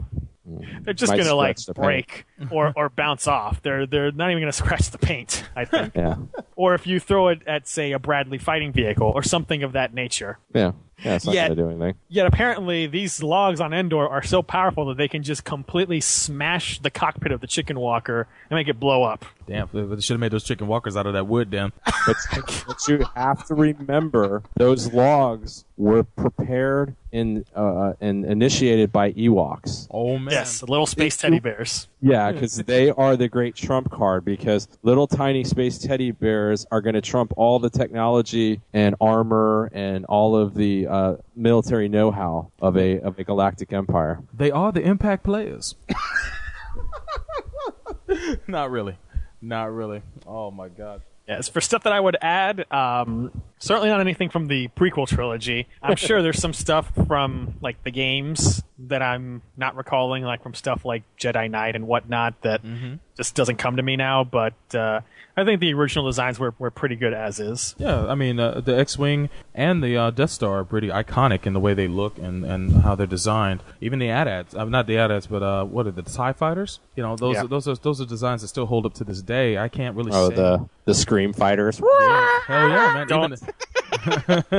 they're 0.81 0.93
just 0.93 1.11
Might 1.11 1.17
gonna 1.17 1.35
like 1.35 1.57
break 1.73 2.25
or 2.51 2.71
or 2.75 2.89
bounce 2.89 3.27
off. 3.27 3.61
They're 3.61 3.85
they're 3.85 4.11
not 4.11 4.29
even 4.31 4.41
gonna 4.41 4.51
scratch 4.63 4.91
the 4.91 4.97
paint. 4.97 5.43
I 5.55 5.65
think. 5.65 5.95
Yeah. 5.95 6.15
or 6.55 6.75
if 6.75 6.85
you 6.87 6.99
throw 6.99 7.29
it 7.29 7.41
at 7.47 7.67
say 7.67 7.91
a 7.91 7.99
Bradley 7.99 8.37
fighting 8.37 8.71
vehicle 8.71 9.11
or 9.13 9.23
something 9.23 9.63
of 9.63 9.73
that 9.73 9.93
nature. 9.93 10.39
Yeah. 10.53 10.73
Yeah, 11.03 11.15
it's 11.15 11.25
not 11.25 11.35
Yet- 11.35 11.47
going 11.47 11.57
to 11.57 11.63
do 11.63 11.69
anything. 11.69 11.95
Yet 12.07 12.25
apparently 12.25 12.87
these 12.87 13.21
logs 13.21 13.59
on 13.59 13.73
Endor 13.73 14.07
are 14.07 14.23
so 14.23 14.41
powerful 14.41 14.85
that 14.85 14.97
they 14.97 15.07
can 15.07 15.23
just 15.23 15.43
completely 15.43 15.99
smash 15.99 16.79
the 16.79 16.89
cockpit 16.89 17.31
of 17.31 17.41
the 17.41 17.47
chicken 17.47 17.79
walker 17.79 18.27
and 18.49 18.57
make 18.57 18.67
it 18.67 18.79
blow 18.79 19.03
up. 19.03 19.25
Damn, 19.47 19.69
they 19.73 20.01
should 20.01 20.13
have 20.15 20.19
made 20.19 20.31
those 20.31 20.43
chicken 20.43 20.67
walkers 20.67 20.97
out 20.97 21.05
of 21.05 21.13
that 21.13 21.27
wood, 21.27 21.51
damn. 21.51 21.71
But, 22.07 22.15
but 22.67 22.87
you 22.87 23.05
have 23.15 23.45
to 23.47 23.53
remember 23.53 24.41
those 24.55 24.91
logs 24.91 25.65
were 25.77 26.03
prepared 26.03 26.95
in 27.11 27.45
uh, 27.55 27.93
and 28.01 28.25
initiated 28.25 28.91
by 28.91 29.11
Ewoks. 29.13 29.87
Oh 29.91 30.17
man. 30.17 30.33
Yes, 30.33 30.63
little 30.63 30.85
space 30.85 31.15
teddy 31.17 31.39
bears. 31.39 31.87
Yeah, 32.01 32.31
because 32.31 32.55
they 32.57 32.89
are 32.91 33.15
the 33.15 33.27
great 33.27 33.55
trump 33.55 33.91
card. 33.91 34.25
Because 34.25 34.67
little 34.83 35.07
tiny 35.07 35.43
space 35.43 35.77
teddy 35.77 36.11
bears 36.11 36.65
are 36.71 36.81
going 36.81 36.95
to 36.95 37.01
trump 37.01 37.33
all 37.37 37.59
the 37.59 37.69
technology 37.69 38.61
and 38.73 38.95
armor 38.99 39.69
and 39.73 40.05
all 40.05 40.35
of 40.35 40.55
the 40.55 40.84
uh, 40.87 41.17
military 41.35 41.89
know-how 41.89 42.51
of 42.59 42.77
a 42.77 42.99
of 42.99 43.19
a 43.19 43.23
galactic 43.23 43.73
empire. 43.73 44.21
They 44.33 44.51
are 44.51 44.71
the 44.71 44.81
impact 44.81 45.23
players. 45.23 45.75
Not 48.47 48.71
really. 48.71 48.97
Not 49.41 49.73
really. 49.73 50.01
Oh 50.25 50.51
my 50.51 50.69
god. 50.69 51.01
Yes, 51.27 51.49
for 51.49 51.59
stuff 51.59 51.83
that 51.83 51.93
I 51.93 51.99
would 51.99 52.17
add, 52.21 52.71
um, 52.71 53.41
certainly 53.59 53.89
not 53.89 53.99
anything 53.99 54.29
from 54.29 54.47
the 54.47 54.67
prequel 54.69 55.07
trilogy. 55.07 55.67
I'm 55.81 55.95
sure 55.95 56.21
there's 56.21 56.39
some 56.41 56.53
stuff 56.53 56.91
from 57.07 57.55
like 57.61 57.83
the 57.83 57.91
games 57.91 58.63
that 58.77 59.01
I'm 59.01 59.41
not 59.55 59.75
recalling, 59.77 60.23
like 60.23 60.43
from 60.43 60.53
stuff 60.53 60.83
like 60.85 61.03
Jedi 61.17 61.49
Knight 61.49 61.75
and 61.75 61.87
whatnot 61.87 62.41
that 62.41 62.61
just 63.15 63.33
doesn't 63.35 63.55
come 63.57 63.77
to 63.77 63.83
me 63.83 63.95
now. 63.95 64.23
But 64.25 64.53
uh, 64.73 64.99
I 65.37 65.45
think 65.45 65.61
the 65.61 65.73
original 65.73 66.05
designs 66.07 66.37
were, 66.39 66.53
were 66.59 66.71
pretty 66.71 66.97
good 66.97 67.13
as 67.13 67.39
is. 67.39 67.73
Yeah, 67.77 68.05
I 68.07 68.15
mean 68.15 68.37
uh, 68.39 68.59
the 68.59 68.77
X-wing 68.77 69.29
and 69.53 69.81
the 69.81 69.95
uh, 69.97 70.09
Death 70.11 70.31
Star 70.31 70.59
are 70.59 70.63
pretty 70.65 70.89
iconic 70.89 71.45
in 71.45 71.53
the 71.53 71.59
way 71.61 71.73
they 71.73 71.87
look 71.87 72.17
and, 72.17 72.43
and 72.43 72.83
how 72.83 72.95
they're 72.95 73.07
designed. 73.07 73.63
Even 73.79 73.99
the 73.99 74.09
AT-ATs, 74.09 74.53
uh, 74.55 74.65
not 74.65 74.87
the 74.87 74.97
AT-ATs, 74.97 75.27
but 75.27 75.41
uh, 75.41 75.63
what 75.63 75.87
are 75.87 75.91
the 75.91 76.01
Tie 76.01 76.33
Fighters? 76.33 76.79
You 76.97 77.03
know, 77.03 77.15
those 77.15 77.35
Yeah. 77.35 77.43
are, 77.43 77.47
those 77.47 77.67
are 77.69 77.75
those 77.75 78.01
are 78.01 78.05
designs 78.05 78.41
that 78.41 78.49
still 78.49 78.65
hold 78.65 78.85
up 78.85 78.93
to 78.95 79.05
this 79.05 79.21
day. 79.21 79.57
I 79.57 79.69
can't 79.69 79.95
really 79.95 80.11
Oh, 80.13 80.29
say. 80.29 80.35
the 80.35 80.69
the 80.83 80.93
scream 80.93 81.31
fighters. 81.33 81.79
Yeah. 81.79 82.39
Hell 82.47 82.69
yeah, 82.69 82.93
man! 82.93 83.07
Don't- 83.07 83.33
Even 83.33 83.53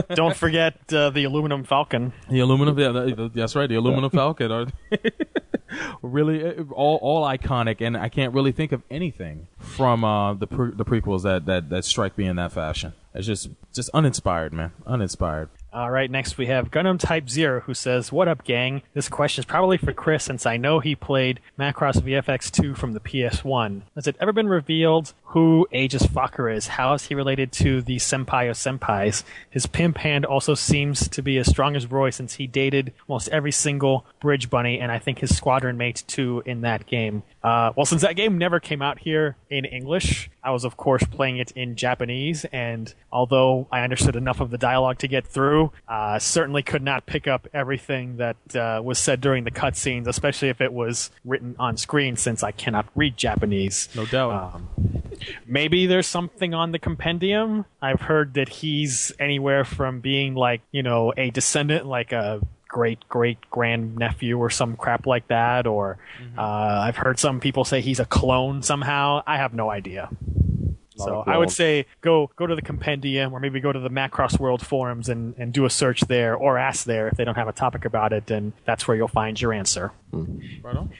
Don't 0.14 0.36
forget 0.36 0.74
uh, 0.92 1.10
the 1.10 1.24
aluminum 1.24 1.64
Falcon. 1.64 2.12
the 2.30 2.40
aluminum, 2.40 2.78
yeah, 2.78 2.88
that- 2.92 3.30
that's 3.34 3.54
right. 3.56 3.68
The 3.68 3.74
aluminum 3.76 4.10
Falcon 4.10 4.50
are 4.52 4.66
really 6.02 6.44
uh, 6.44 6.62
all 6.72 6.96
all 7.02 7.24
iconic, 7.26 7.80
and 7.80 7.96
I 7.96 8.08
can't 8.08 8.32
really 8.34 8.52
think 8.52 8.72
of 8.72 8.82
anything 8.90 9.48
from 9.58 10.04
uh, 10.04 10.34
the 10.34 10.46
pre- 10.46 10.72
the 10.74 10.84
prequels 10.84 11.22
that, 11.22 11.46
that 11.46 11.70
that 11.70 11.84
strike 11.84 12.16
me 12.18 12.26
in 12.26 12.36
that 12.36 12.52
fashion. 12.52 12.92
It's 13.14 13.26
just 13.26 13.48
just 13.72 13.90
uninspired, 13.94 14.52
man. 14.52 14.72
Uninspired. 14.86 15.48
All 15.72 15.90
right, 15.90 16.10
next 16.10 16.38
we 16.38 16.46
have 16.46 16.70
Gundam 16.70 16.98
Type 16.98 17.28
Zero, 17.28 17.60
who 17.60 17.74
says, 17.74 18.10
"What 18.12 18.28
up, 18.28 18.44
gang? 18.44 18.82
This 18.94 19.08
question 19.08 19.42
is 19.42 19.46
probably 19.46 19.76
for 19.76 19.92
Chris, 19.92 20.24
since 20.24 20.46
I 20.46 20.56
know 20.56 20.80
he 20.80 20.94
played 20.94 21.40
Macross 21.58 21.96
VFX 22.00 22.50
2 22.50 22.74
from 22.74 22.92
the 22.92 23.00
PS1. 23.00 23.82
Has 23.94 24.06
it 24.06 24.16
ever 24.20 24.32
been 24.32 24.48
revealed 24.48 25.12
who 25.36 25.68
Aegis 25.70 26.06
Fokker 26.06 26.50
is? 26.50 26.66
How 26.66 26.94
is 26.94 27.08
he 27.08 27.14
related 27.14 27.52
to 27.52 27.82
the 27.82 27.96
Senpai 27.96 28.48
of 28.48 28.56
Senpais? 28.56 29.22
His 29.50 29.66
pimp 29.66 29.98
hand 29.98 30.24
also 30.24 30.54
seems 30.54 31.08
to 31.08 31.20
be 31.20 31.36
as 31.36 31.46
strong 31.46 31.76
as 31.76 31.90
Roy, 31.90 32.08
since 32.08 32.36
he 32.36 32.46
dated 32.46 32.94
almost 33.06 33.28
every 33.28 33.52
single 33.52 34.06
Bridge 34.18 34.48
Bunny, 34.48 34.80
and 34.80 34.90
I 34.90 34.98
think 34.98 35.18
his 35.18 35.36
squadron 35.36 35.76
mate 35.76 36.04
too 36.06 36.42
in 36.46 36.62
that 36.62 36.86
game. 36.86 37.22
Uh, 37.44 37.70
well, 37.76 37.84
since 37.84 38.00
that 38.00 38.16
game 38.16 38.38
never 38.38 38.60
came 38.60 38.80
out 38.80 39.00
here 39.00 39.36
in 39.50 39.66
English, 39.66 40.30
I 40.42 40.52
was 40.52 40.64
of 40.64 40.78
course 40.78 41.04
playing 41.04 41.36
it 41.36 41.50
in 41.50 41.76
Japanese, 41.76 42.46
and 42.46 42.94
although 43.12 43.68
I 43.70 43.82
understood 43.82 44.16
enough 44.16 44.40
of 44.40 44.50
the 44.50 44.56
dialogue 44.56 45.00
to 45.00 45.06
get 45.06 45.26
through, 45.26 45.70
uh, 45.86 46.18
certainly 46.18 46.62
could 46.62 46.82
not 46.82 47.04
pick 47.04 47.28
up 47.28 47.46
everything 47.52 48.16
that 48.16 48.36
uh, 48.56 48.80
was 48.82 48.98
said 48.98 49.20
during 49.20 49.44
the 49.44 49.50
cutscenes, 49.50 50.06
especially 50.06 50.48
if 50.48 50.62
it 50.62 50.72
was 50.72 51.10
written 51.26 51.56
on 51.58 51.76
screen, 51.76 52.16
since 52.16 52.42
I 52.42 52.52
cannot 52.52 52.86
read 52.94 53.18
Japanese. 53.18 53.90
No 53.94 54.06
doubt. 54.06 54.54
Um, 54.54 54.68
maybe 55.46 55.86
there's 55.86 56.06
something 56.06 56.54
on 56.54 56.72
the 56.72 56.78
compendium. 56.78 57.64
I've 57.80 58.00
heard 58.00 58.34
that 58.34 58.48
he's 58.48 59.12
anywhere 59.18 59.64
from 59.64 60.00
being 60.00 60.34
like, 60.34 60.62
you 60.72 60.82
know, 60.82 61.12
a 61.16 61.30
descendant, 61.30 61.86
like 61.86 62.12
a 62.12 62.40
great 62.68 63.08
great 63.08 63.38
grand 63.50 63.96
nephew 63.96 64.38
or 64.38 64.50
some 64.50 64.76
crap 64.76 65.06
like 65.06 65.28
that, 65.28 65.66
or 65.66 65.98
uh, 66.36 66.40
I've 66.40 66.96
heard 66.96 67.18
some 67.18 67.40
people 67.40 67.64
say 67.64 67.80
he's 67.80 68.00
a 68.00 68.04
clone 68.04 68.62
somehow. 68.62 69.22
I 69.26 69.36
have 69.36 69.54
no 69.54 69.70
idea. 69.70 70.10
So 70.98 71.22
I 71.26 71.36
would 71.36 71.50
say 71.50 71.84
go 72.00 72.30
go 72.36 72.46
to 72.46 72.54
the 72.54 72.62
compendium 72.62 73.34
or 73.34 73.40
maybe 73.40 73.60
go 73.60 73.70
to 73.70 73.78
the 73.78 73.90
Macross 73.90 74.38
World 74.38 74.64
forums 74.64 75.10
and, 75.10 75.34
and 75.36 75.52
do 75.52 75.66
a 75.66 75.70
search 75.70 76.00
there 76.02 76.34
or 76.34 76.56
ask 76.56 76.86
there 76.86 77.08
if 77.08 77.18
they 77.18 77.24
don't 77.24 77.34
have 77.34 77.48
a 77.48 77.52
topic 77.52 77.84
about 77.84 78.14
it, 78.14 78.30
and 78.30 78.54
that's 78.64 78.88
where 78.88 78.96
you'll 78.96 79.08
find 79.08 79.38
your 79.38 79.52
answer. 79.52 79.92
Right 80.12 80.76
on. 80.76 80.90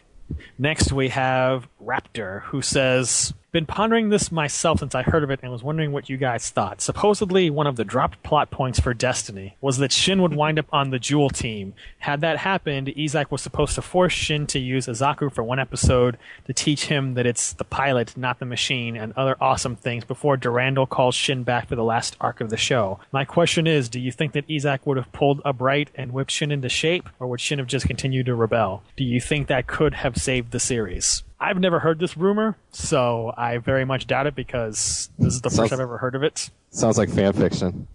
Next, 0.58 0.92
we 0.92 1.08
have 1.10 1.68
Raptor, 1.82 2.42
who 2.42 2.60
says, 2.60 3.32
Been 3.56 3.64
pondering 3.64 4.10
this 4.10 4.30
myself 4.30 4.80
since 4.80 4.94
I 4.94 5.00
heard 5.00 5.24
of 5.24 5.30
it 5.30 5.40
and 5.42 5.50
was 5.50 5.62
wondering 5.62 5.90
what 5.90 6.10
you 6.10 6.18
guys 6.18 6.50
thought. 6.50 6.82
Supposedly, 6.82 7.48
one 7.48 7.66
of 7.66 7.76
the 7.76 7.86
dropped 7.86 8.22
plot 8.22 8.50
points 8.50 8.78
for 8.78 8.92
Destiny 8.92 9.56
was 9.62 9.78
that 9.78 9.92
Shin 9.92 10.20
would 10.20 10.36
wind 10.36 10.58
up 10.58 10.66
on 10.74 10.90
the 10.90 10.98
Joule 10.98 11.30
team. 11.30 11.72
Had 12.00 12.20
that 12.20 12.36
happened, 12.36 12.88
Yzak 12.88 13.30
was 13.30 13.40
supposed 13.40 13.74
to 13.76 13.80
force 13.80 14.12
Shin 14.12 14.46
to 14.48 14.58
use 14.58 14.88
a 14.88 14.90
Zaku 14.90 15.32
for 15.32 15.42
one 15.42 15.58
episode 15.58 16.18
to 16.44 16.52
teach 16.52 16.88
him 16.88 17.14
that 17.14 17.24
it's 17.24 17.54
the 17.54 17.64
pilot, 17.64 18.14
not 18.14 18.40
the 18.40 18.44
machine, 18.44 18.94
and 18.94 19.14
other 19.16 19.38
awesome 19.40 19.74
things 19.74 20.04
before 20.04 20.36
Durandal 20.36 20.86
calls 20.86 21.14
Shin 21.14 21.42
back 21.42 21.66
for 21.66 21.76
the 21.76 21.82
last 21.82 22.14
arc 22.20 22.42
of 22.42 22.50
the 22.50 22.58
show. 22.58 23.00
My 23.10 23.24
question 23.24 23.66
is, 23.66 23.88
do 23.88 23.98
you 23.98 24.12
think 24.12 24.32
that 24.32 24.46
Yzak 24.48 24.80
would 24.84 24.98
have 24.98 25.12
pulled 25.12 25.40
upright 25.46 25.88
and 25.94 26.12
whipped 26.12 26.30
Shin 26.30 26.52
into 26.52 26.68
shape, 26.68 27.08
or 27.18 27.26
would 27.28 27.40
Shin 27.40 27.58
have 27.58 27.68
just 27.68 27.86
continued 27.86 28.26
to 28.26 28.34
rebel? 28.34 28.82
Do 28.98 29.04
you 29.04 29.18
think 29.18 29.46
that 29.46 29.66
could 29.66 29.94
have 29.94 30.18
saved 30.18 30.50
the 30.50 30.60
series? 30.60 31.22
I've 31.38 31.58
never 31.60 31.78
heard 31.80 31.98
this 31.98 32.16
rumor, 32.16 32.56
so 32.72 33.32
I 33.36 33.58
very 33.58 33.84
much 33.84 34.06
doubt 34.06 34.26
it 34.26 34.34
because 34.34 35.10
this 35.18 35.34
is 35.34 35.40
the 35.42 35.50
Sounds- 35.50 35.70
first 35.70 35.72
I've 35.74 35.80
ever 35.80 35.98
heard 35.98 36.14
of 36.14 36.22
it. 36.22 36.50
Sounds 36.70 36.96
like 36.98 37.10
fan 37.10 37.32
fiction. 37.34 37.86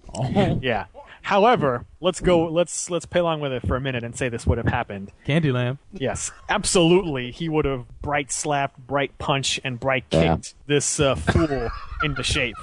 yeah. 0.61 0.85
However, 1.23 1.85
let's 1.99 2.19
go. 2.19 2.45
Let's 2.47 2.89
let's 2.89 3.05
play 3.05 3.21
along 3.21 3.41
with 3.41 3.51
it 3.51 3.65
for 3.67 3.75
a 3.75 3.81
minute 3.81 4.03
and 4.03 4.15
say 4.17 4.27
this 4.27 4.47
would 4.47 4.57
have 4.57 4.67
happened. 4.67 5.11
Candyland. 5.27 5.77
Yes, 5.93 6.31
absolutely. 6.49 7.29
He 7.31 7.47
would 7.47 7.65
have 7.65 7.85
bright 8.01 8.31
slapped, 8.31 8.79
bright 8.87 9.15
punch, 9.19 9.59
and 9.63 9.79
bright 9.79 10.05
Yeah. 10.09 10.35
kicked 10.37 10.55
this 10.65 10.99
uh, 10.99 11.13
fool 11.13 11.69
into 12.03 12.23
shape. 12.23 12.55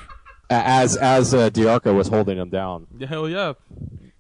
As 0.51 0.97
as 0.97 1.35
uh, 1.35 1.51
Dearka 1.51 1.95
was 1.95 2.09
holding 2.09 2.37
him 2.39 2.49
down. 2.51 2.87
Hell 3.09 3.29
yeah. 3.29 3.53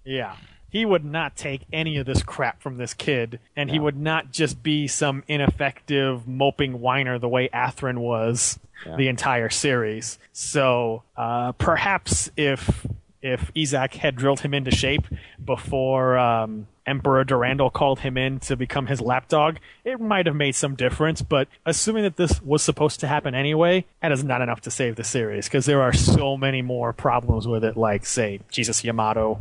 Yeah. 0.05 0.37
He 0.71 0.85
would 0.85 1.05
not 1.05 1.35
take 1.37 1.63
any 1.73 1.97
of 1.97 2.07
this 2.07 2.23
crap 2.23 2.61
from 2.61 2.77
this 2.77 2.93
kid, 2.95 3.41
and 3.57 3.71
he 3.71 3.79
would 3.79 3.97
not 3.97 4.33
just 4.33 4.63
be 4.63 4.87
some 4.87 5.23
ineffective, 5.27 6.29
moping 6.29 6.81
whiner 6.81 7.19
the 7.19 7.29
way 7.29 7.49
Athrun 7.49 7.99
was 7.99 8.59
Yeah. 8.87 8.97
the 8.97 9.09
entire 9.09 9.49
series. 9.51 10.19
So 10.33 11.03
uh, 11.17 11.53
perhaps 11.53 12.31
if 12.37 12.87
if 13.21 13.53
Yzak 13.55 13.95
had 13.95 14.15
drilled 14.15 14.41
him 14.41 14.55
into 14.55 14.71
shape 14.71 15.03
before 15.45 16.17
um, 16.17 16.69
Emperor 16.87 17.25
Durandal 17.25 17.69
called 17.69 17.99
him 18.01 18.17
in 18.17 18.39
to 18.41 18.55
become 18.57 18.87
his 18.87 19.01
lapdog, 19.01 19.57
it 19.85 20.01
might 20.01 20.27
have 20.27 20.37
made 20.37 20.55
some 20.55 20.77
difference. 20.77 21.21
But 21.23 21.49
assuming 21.67 22.05
that 22.05 22.17
this 22.17 22.41
was 22.43 22.63
supposed 22.63 23.01
to 23.01 23.09
happen 23.09 23.35
anyway, 23.35 23.87
that 24.03 24.13
is 24.13 24.23
not 24.23 24.41
enough 24.41 24.61
to 24.63 24.71
save 24.71 24.95
the 24.95 25.03
series 25.03 25.47
because 25.49 25.67
there 25.67 25.83
are 25.83 25.93
so 25.93 26.37
many 26.37 26.63
more 26.63 26.93
problems 26.93 27.49
with 27.49 27.65
it, 27.65 27.77
like 27.77 28.07
say 28.07 28.39
Jesus 28.53 28.85
Yamato 28.85 29.41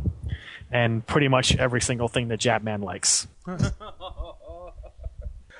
and 0.70 1.06
pretty 1.06 1.28
much 1.28 1.56
every 1.56 1.80
single 1.80 2.08
thing 2.08 2.28
that 2.28 2.40
Japman 2.40 2.82
likes. 2.82 3.26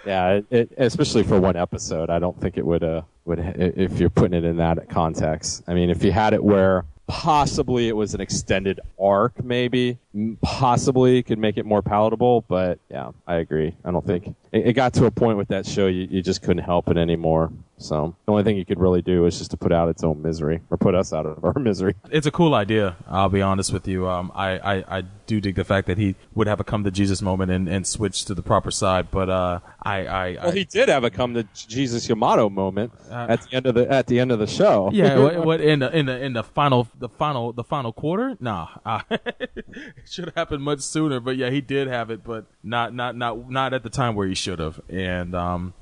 Yeah, 0.07 0.35
it, 0.35 0.47
it, 0.51 0.73
especially 0.79 1.23
for 1.23 1.39
one 1.39 1.57
episode, 1.57 2.09
I 2.09 2.19
don't 2.19 2.41
think 2.41 2.57
it 2.57 2.65
would 2.65 2.83
uh 2.83 3.03
would 3.27 3.41
if 3.59 3.99
you're 4.01 4.09
putting 4.09 4.33
it 4.33 4.45
in 4.45 4.57
that 4.57 4.89
context. 4.89 5.63
I 5.67 5.75
mean, 5.75 5.91
if 5.91 6.03
you 6.03 6.13
had 6.13 6.33
it 6.33 6.43
where 6.43 6.87
possibly 7.09 7.89
it 7.89 7.97
was 7.97 8.15
an 8.15 8.21
extended 8.21 8.81
arc, 8.99 9.45
maybe 9.45 9.99
possibly 10.41 11.23
could 11.23 11.39
make 11.39 11.59
it 11.59 11.67
more 11.67 11.83
palatable. 11.83 12.43
But 12.49 12.79
yeah, 12.91 13.11
I 13.27 13.37
agree. 13.37 13.75
I 13.85 13.91
don't 13.91 14.07
think 14.07 14.29
it, 14.53 14.69
it 14.69 14.73
got 14.73 14.95
to 14.95 15.05
a 15.05 15.11
point 15.11 15.37
with 15.37 15.49
that 15.49 15.67
show 15.67 15.89
you, 15.89 16.09
you 16.11 16.23
just 16.23 16.43
couldn't 16.43 16.65
help 16.65 16.89
it 16.89 16.97
anymore. 16.97 17.53
So 17.79 18.17
the 18.27 18.33
only 18.33 18.43
thing 18.45 18.57
you 18.57 18.65
could 18.65 18.79
really 18.81 19.03
do 19.03 19.25
is 19.27 19.39
just 19.39 19.51
to 19.53 19.57
put 19.57 19.73
out 19.73 19.89
its 19.89 20.03
own 20.05 20.21
misery 20.21 20.61
or 20.71 20.77
put 20.77 20.95
us 20.95 21.13
out 21.13 21.27
of 21.27 21.45
our 21.45 21.59
misery. 21.59 21.95
It's 22.11 22.27
a 22.27 22.31
cool 22.31 22.55
idea. 22.55 22.97
I'll 23.09 23.29
be 23.29 23.41
honest 23.43 23.73
with 23.73 23.87
you. 23.89 24.09
Um, 24.09 24.33
I, 24.35 24.59
I, 24.59 24.99
I 24.99 25.03
do 25.27 25.41
dig 25.41 25.55
the 25.55 25.65
fact 25.65 25.87
that 25.87 25.97
he 25.99 26.17
would 26.35 26.47
have 26.47 26.59
a 26.61 26.65
come 26.65 26.85
to 26.85 26.91
Jesus 26.91 27.23
moment 27.23 27.51
and, 27.51 27.69
and 27.69 27.87
switch 27.87 28.25
to 28.27 28.35
the 28.35 28.43
proper 28.43 28.71
side. 28.71 29.11
But 29.11 29.29
uh, 29.31 29.61
I, 29.83 30.07
I, 30.07 30.39
Well, 30.43 30.53
he 30.53 30.65
did 30.65 30.89
have 30.89 31.05
a 31.05 31.11
come 31.11 31.35
to 31.35 31.47
Jesus 31.55 32.09
Yamato 32.09 32.49
moment 32.49 32.93
Uh, 33.11 33.27
at 33.29 33.43
the 33.43 33.57
end 33.57 33.67
of 33.67 33.75
the 33.75 33.91
at 33.91 34.07
the 34.07 34.19
end 34.19 34.33
of 34.33 34.39
the 34.39 34.47
show. 34.47 34.91
yeah, 34.93 35.19
what, 35.19 35.45
what 35.45 35.61
in 35.61 35.79
the 35.79 35.97
in 35.97 36.07
the 36.07 36.23
in 36.23 36.33
the 36.33 36.43
final 36.43 36.89
the 36.99 37.09
final 37.09 37.53
the 37.53 37.65
final 37.65 37.93
quarter? 37.93 38.37
Nah, 38.41 38.69
uh, 38.85 39.03
it 39.11 39.65
should 40.05 40.25
have 40.25 40.35
happened 40.35 40.63
much 40.63 40.81
sooner. 40.81 41.21
But 41.21 41.37
yeah, 41.37 41.51
he 41.51 41.61
did 41.61 41.89
have 41.89 42.11
it, 42.11 42.25
but 42.25 42.47
not 42.63 42.93
not 42.95 43.17
not 43.17 43.51
not 43.51 43.73
at 43.73 43.83
the 43.83 43.91
time 43.91 44.15
where 44.15 44.27
he 44.27 44.35
should 44.35 44.59
have. 44.59 44.81
And 44.89 45.35
um, 45.35 45.75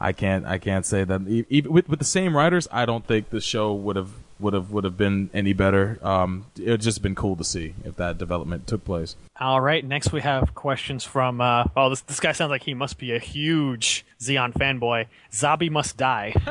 I 0.00 0.12
can't 0.12 0.46
I 0.46 0.58
can't 0.58 0.86
say 0.86 1.04
that 1.04 1.20
even 1.28 1.72
with 1.72 1.88
with 1.88 1.98
the 1.98 2.04
same 2.04 2.36
writers, 2.36 2.66
I 2.72 2.86
don't 2.86 3.06
think 3.06 3.30
the 3.30 3.40
show 3.40 3.74
would 3.74 3.96
have 3.96 4.10
would 4.40 4.54
have 4.54 4.70
would 4.70 4.84
have 4.84 4.96
been 4.96 5.28
any 5.34 5.52
better. 5.52 5.98
Um, 6.02 6.46
it 6.58 6.70
would 6.70 6.80
just 6.80 7.02
been 7.02 7.14
cool 7.14 7.36
to 7.36 7.44
see 7.44 7.74
if 7.84 7.96
that 7.96 8.16
development 8.16 8.66
took 8.66 8.84
place. 8.84 9.14
All 9.38 9.60
right, 9.60 9.84
next 9.84 10.12
we 10.12 10.22
have 10.22 10.54
questions 10.54 11.04
from. 11.04 11.40
Uh, 11.40 11.64
oh, 11.76 11.90
this 11.90 12.00
this 12.02 12.18
guy 12.20 12.32
sounds 12.32 12.50
like 12.50 12.62
he 12.62 12.74
must 12.74 12.98
be 12.98 13.12
a 13.12 13.18
huge 13.18 14.06
Zeon 14.18 14.52
fanboy. 14.54 15.06
Zabi 15.30 15.70
must 15.70 15.96
die. 15.96 16.34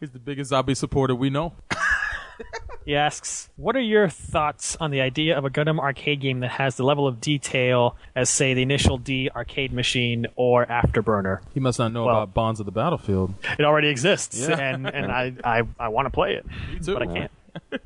He's 0.00 0.10
the 0.10 0.18
biggest 0.18 0.50
zombie 0.50 0.74
supporter 0.74 1.14
we 1.14 1.30
know. 1.30 1.52
He 2.84 2.96
asks, 2.96 3.48
"What 3.56 3.76
are 3.76 3.80
your 3.80 4.08
thoughts 4.08 4.76
on 4.80 4.90
the 4.90 5.00
idea 5.00 5.36
of 5.38 5.44
a 5.44 5.50
Gundam 5.50 5.78
arcade 5.78 6.20
game 6.20 6.40
that 6.40 6.52
has 6.52 6.76
the 6.76 6.82
level 6.84 7.06
of 7.06 7.20
detail 7.20 7.96
as, 8.16 8.28
say, 8.28 8.54
the 8.54 8.62
Initial 8.62 8.98
D 8.98 9.30
arcade 9.34 9.72
machine 9.72 10.26
or 10.36 10.66
Afterburner?" 10.66 11.40
He 11.54 11.60
must 11.60 11.78
not 11.78 11.92
know 11.92 12.04
Well- 12.06 12.16
about 12.22 12.34
Bonds 12.34 12.60
of 12.60 12.66
the 12.66 12.72
Battlefield. 12.72 13.34
It 13.58 13.64
already 13.64 13.88
exists, 13.88 14.48
Yeah. 14.48 14.58
and 14.58 14.86
and 14.86 15.10
I 15.12 15.32
I, 15.44 15.62
I 15.78 15.88
want 15.88 16.06
to 16.06 16.10
play 16.10 16.34
it, 16.34 16.46
but 16.84 17.02
I 17.02 17.06
can't. 17.06 17.30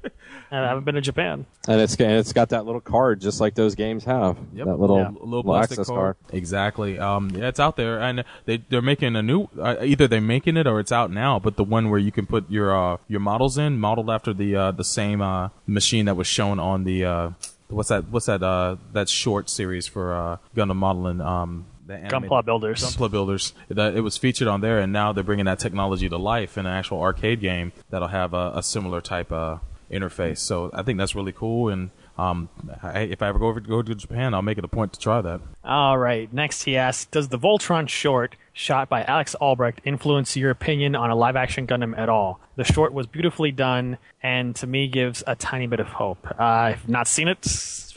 and 0.51 0.65
I 0.65 0.69
haven't 0.69 0.85
been 0.85 0.95
to 0.95 1.01
Japan. 1.01 1.47
And 1.69 1.81
it's 1.81 1.95
and 1.97 2.13
it's 2.13 2.33
got 2.33 2.51
that 2.51 2.65
little 2.67 2.81
card 2.81 3.21
just 3.21 3.41
like 3.41 3.55
those 3.55 3.75
games 3.75 4.05
have. 4.05 4.37
Yep. 4.55 4.67
That 4.67 4.81
little, 4.81 4.99
Yeah, 4.99 5.11
little 5.21 5.43
plastic 5.43 5.81
access 5.81 5.89
card. 5.89 6.17
Exactly. 6.33 6.99
Um, 6.99 7.31
yeah, 7.31 7.49
it's 7.49 7.61
out 7.61 7.77
there, 7.77 8.01
and 8.01 8.25
they 8.45 8.59
they're 8.59 8.83
making 8.83 9.17
a 9.17 9.23
new. 9.23 9.49
Uh, 9.59 9.77
either 9.83 10.07
they're 10.09 10.21
making 10.21 10.57
it 10.57 10.67
or 10.67 10.81
it's 10.81 10.93
out 10.93 11.11
now. 11.11 11.39
But 11.39 11.57
the 11.57 11.65
one 11.65 11.91
where 11.91 11.99
you 11.99 12.13
can 12.13 12.27
put 12.27 12.51
your 12.51 12.77
uh, 12.77 12.99
your 13.09 13.21
models 13.21 13.59
in, 13.59 13.79
modeled 13.79 14.11
after 14.11 14.33
the 14.33 14.57
uh, 14.57 14.71
the 14.73 14.85
same 14.85 15.21
uh, 15.21 15.49
machine 15.67 16.07
that 16.07 16.17
was 16.17 16.27
shown 16.27 16.59
on 16.59 16.85
the 16.85 17.05
uh, 17.05 17.31
what's 17.69 17.89
that 17.89 18.09
what's 18.09 18.27
that 18.27 18.43
uh, 18.43 18.77
that 18.93 19.09
short 19.09 19.51
series 19.51 19.87
for 19.87 20.15
uh, 20.15 20.37
Gundam 20.55 20.77
modeling. 20.77 21.21
Um, 21.21 21.67
the 21.87 21.95
Gunpla 21.95 22.45
Builders. 22.45 22.83
Gunpla 22.83 23.11
Builders. 23.11 23.53
That 23.69 23.95
it 23.95 24.01
was 24.01 24.17
featured 24.17 24.49
on 24.49 24.61
there, 24.61 24.81
and 24.81 24.93
now 24.93 25.13
they're 25.13 25.25
bringing 25.25 25.45
that 25.47 25.59
technology 25.59 26.09
to 26.09 26.17
life 26.17 26.59
in 26.59 26.67
an 26.67 26.73
actual 26.73 27.01
arcade 27.01 27.41
game 27.41 27.73
that'll 27.91 28.09
have 28.09 28.35
a, 28.35 28.53
a 28.57 28.63
similar 28.63 29.01
type 29.01 29.31
uh, 29.31 29.59
interface. 29.91 30.39
So 30.39 30.71
I 30.73 30.83
think 30.83 30.99
that's 30.99 31.15
really 31.15 31.33
cool. 31.33 31.69
And 31.69 31.91
um, 32.19 32.49
I, 32.83 33.01
if 33.01 33.23
I 33.23 33.29
ever 33.29 33.39
go 33.39 33.47
over 33.47 33.61
go 33.61 33.83
to 33.83 33.95
Japan, 33.95 34.35
I'll 34.35 34.43
make 34.43 34.59
it 34.59 34.65
a 34.65 34.69
point 34.69 34.93
to 34.95 35.01
try 35.01 35.21
that. 35.21 35.41
All 35.65 35.99
right. 35.99 36.33
Next, 36.33 36.63
he 36.63 36.77
asks, 36.77 37.05
"Does 37.07 37.29
the 37.29 37.39
Voltron 37.39 37.89
short 37.89 38.37
shot 38.53 38.89
by 38.89 39.05
Alex 39.05 39.35
Albrecht 39.35 39.81
influence 39.85 40.37
your 40.37 40.51
opinion 40.51 40.97
on 40.97 41.11
a 41.11 41.15
live-action 41.15 41.67
Gundam 41.67 41.97
at 41.99 42.09
all? 42.09 42.41
The 42.57 42.65
short 42.65 42.93
was 42.93 43.07
beautifully 43.07 43.53
done, 43.53 43.99
and 44.23 44.57
to 44.57 44.67
me 44.67 44.89
gives 44.89 45.23
a 45.27 45.35
tiny 45.37 45.67
bit 45.67 45.81
of 45.81 45.89
hope. 45.89 46.27
Uh, 46.39 46.43
I've 46.43 46.89
not 46.89 47.07
seen 47.07 47.29
it, 47.29 47.47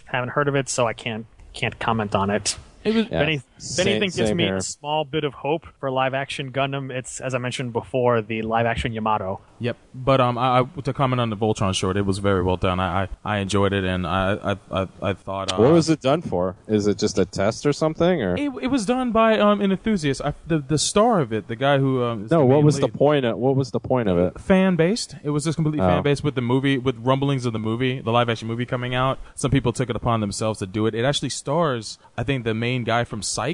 haven't 0.06 0.30
heard 0.30 0.48
of 0.48 0.56
it, 0.56 0.68
so 0.68 0.88
I 0.88 0.94
can't 0.94 1.26
can't 1.53 1.80
comment 1.80 2.16
on 2.16 2.30
it." 2.30 2.57
It 2.84 2.95
was, 2.95 3.06
if, 3.06 3.11
any, 3.11 3.41
if 3.60 3.64
Same- 3.64 3.88
anything 3.88 4.10
gives 4.10 4.34
me 4.34 4.44
here. 4.45 4.57
a 4.57 4.61
small 4.61 5.06
bit 5.06 5.23
of 5.23 5.34
hope 5.34 5.65
for 5.80 5.91
live 5.91 6.14
action 6.14 6.52
Gundam, 6.52 6.91
it's 6.91 7.19
as 7.19 7.34
I 7.34 7.38
mentioned 7.38 7.73
before, 7.73 8.22
the 8.22 8.41
live 8.41 8.65
action 8.65 8.94
Yamato. 8.94 9.40
Yep. 9.60 9.77
But 9.94 10.22
um, 10.22 10.38
I, 10.38 10.60
I 10.60 10.81
to 10.84 10.94
comment 10.94 11.19
on 11.19 11.30
the 11.30 11.36
Voltron 11.38 11.73
short, 11.76 11.98
it 11.98 12.06
was 12.06 12.19
very 12.19 12.41
well 12.44 12.57
done. 12.57 12.80
I 12.80 13.03
I, 13.03 13.07
I 13.26 13.38
enjoyed 13.40 13.73
it, 13.73 13.84
and 13.84 14.07
I 14.07 14.56
I 14.72 14.81
I, 14.81 14.88
I 15.02 15.14
thought. 15.14 15.52
Uh, 15.53 15.57
What 15.57 15.73
was 15.73 15.90
it 15.90 16.02
done 16.02 16.22
for? 16.22 16.56
Is 16.68 16.88
it 16.88 16.98
just 16.98 17.19
a 17.19 17.26
test 17.26 17.65
or 17.65 17.73
something, 17.73 18.22
or 18.23 18.36
It, 18.38 18.52
it 18.61 18.68
was 18.68 18.86
done 18.86 19.11
by 19.11 19.38
um 19.40 19.60
an 19.61 19.72
enthusiast. 19.72 20.22
I, 20.23 20.34
the 20.48 20.60
the 20.60 20.77
star 20.77 21.19
of 21.19 21.34
it, 21.34 21.48
the 21.48 21.56
guy 21.57 21.77
who 21.77 22.03
um, 22.03 22.27
no? 22.31 22.45
What 22.45 22.56
main 22.57 22.65
was 22.65 22.80
the 22.80 22.88
point? 22.88 23.26
Of, 23.26 23.38
what 23.38 23.56
was 23.56 23.72
the 23.72 23.80
point 23.81 24.07
of 24.07 24.18
it? 24.18 24.40
fan 24.40 24.76
based. 24.77 25.15
It 25.23 25.31
was 25.31 25.44
just 25.44 25.56
completely 25.57 25.81
Oh. 25.81 25.88
fan 25.90 26.03
based 26.03 26.23
with 26.23 26.36
the 26.36 26.41
movie, 26.41 26.77
with 26.77 26.95
rumblings 26.99 27.45
of 27.45 27.52
the 27.53 27.60
movie, 27.60 27.99
the 27.99 28.11
live 28.11 28.30
action 28.30 28.48
movie 28.48 28.65
coming 28.65 28.95
out. 28.95 29.19
Some 29.36 29.52
people 29.52 29.73
took 29.73 29.90
it 29.90 29.95
upon 29.95 30.22
themselves 30.22 30.60
to 30.60 30.65
do 30.68 30.86
it. 30.86 30.95
It 30.95 31.03
actually 31.03 31.30
stars, 31.30 31.98
I 32.18 32.23
think, 32.23 32.44
the 32.45 32.53
main 32.53 32.84
guy 32.84 33.03
from 33.03 33.22
Psych, 33.22 33.49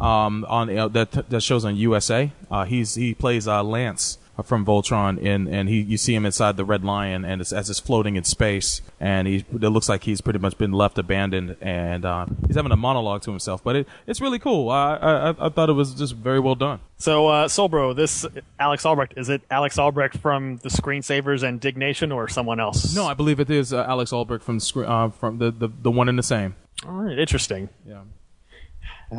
um, 0.00 0.44
on 0.48 0.76
uh, 0.76 0.88
that 0.88 1.10
that 1.30 1.40
shows 1.42 1.64
on 1.64 1.76
USA. 1.76 2.32
Uh, 2.50 2.64
he's 2.64 2.94
he 2.94 3.14
plays 3.14 3.46
uh, 3.48 3.62
Lance 3.62 4.18
from 4.44 4.64
Voltron, 4.64 5.22
and 5.24 5.46
and 5.46 5.68
he 5.68 5.80
you 5.80 5.96
see 5.98 6.14
him 6.14 6.24
inside 6.24 6.56
the 6.56 6.64
Red 6.64 6.82
Lion, 6.84 7.24
and 7.24 7.40
it's, 7.42 7.52
as 7.52 7.68
it's 7.68 7.78
floating 7.78 8.16
in 8.16 8.24
space, 8.24 8.80
and 8.98 9.28
he 9.28 9.36
it 9.52 9.68
looks 9.68 9.88
like 9.88 10.04
he's 10.04 10.20
pretty 10.22 10.38
much 10.38 10.56
been 10.56 10.72
left 10.72 10.96
abandoned, 10.98 11.54
and 11.60 12.04
uh, 12.04 12.26
he's 12.46 12.56
having 12.56 12.72
a 12.72 12.76
monologue 12.76 13.20
to 13.22 13.30
himself. 13.30 13.62
But 13.62 13.76
it, 13.76 13.88
it's 14.06 14.20
really 14.20 14.38
cool. 14.38 14.70
I, 14.70 14.96
I 14.96 15.28
I- 15.30 15.46
I 15.46 15.48
thought 15.50 15.68
it 15.68 15.74
was 15.74 15.94
just 15.94 16.14
very 16.16 16.40
well 16.40 16.54
done. 16.54 16.80
So, 16.96 17.26
uh, 17.28 17.46
Solbro, 17.48 17.94
this 17.94 18.24
Alex 18.58 18.86
Albrecht 18.86 19.14
is 19.16 19.28
it 19.28 19.42
Alex 19.50 19.78
Albrecht 19.78 20.16
from 20.18 20.56
the 20.58 20.70
Screensavers 20.70 21.42
and 21.46 21.60
Diggnation, 21.60 22.10
or 22.10 22.26
someone 22.28 22.58
else? 22.58 22.94
No, 22.96 23.04
I 23.04 23.14
believe 23.14 23.38
it 23.38 23.50
is 23.50 23.72
uh, 23.72 23.84
Alex 23.86 24.12
Albrecht 24.12 24.42
from 24.44 24.58
uh, 24.76 25.10
from 25.10 25.38
the, 25.38 25.50
the 25.50 25.68
the 25.68 25.90
one 25.90 26.08
and 26.08 26.18
the 26.18 26.22
same. 26.22 26.56
All 26.86 26.92
right, 26.94 27.18
interesting. 27.18 27.68
Yeah. 27.86 28.00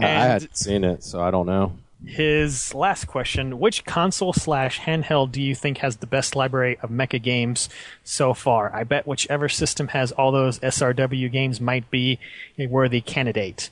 I 0.01 0.07
hadn't 0.07 0.57
seen 0.57 0.83
it, 0.83 1.03
so 1.03 1.21
I 1.21 1.31
don't 1.31 1.45
know. 1.45 1.73
His 2.05 2.73
last 2.73 3.05
question: 3.05 3.59
Which 3.59 3.85
console 3.85 4.33
slash 4.33 4.81
handheld 4.81 5.31
do 5.31 5.41
you 5.41 5.55
think 5.55 5.77
has 5.77 5.97
the 5.97 6.07
best 6.07 6.35
library 6.35 6.77
of 6.81 6.89
mecha 6.89 7.21
games 7.21 7.69
so 8.03 8.33
far? 8.33 8.75
I 8.75 8.83
bet 8.83 9.07
whichever 9.07 9.47
system 9.47 9.89
has 9.89 10.11
all 10.11 10.31
those 10.31 10.59
SRW 10.59 11.31
games 11.31 11.61
might 11.61 11.89
be 11.89 12.19
a 12.59 12.67
worthy 12.67 12.99
candidate. 12.99 13.69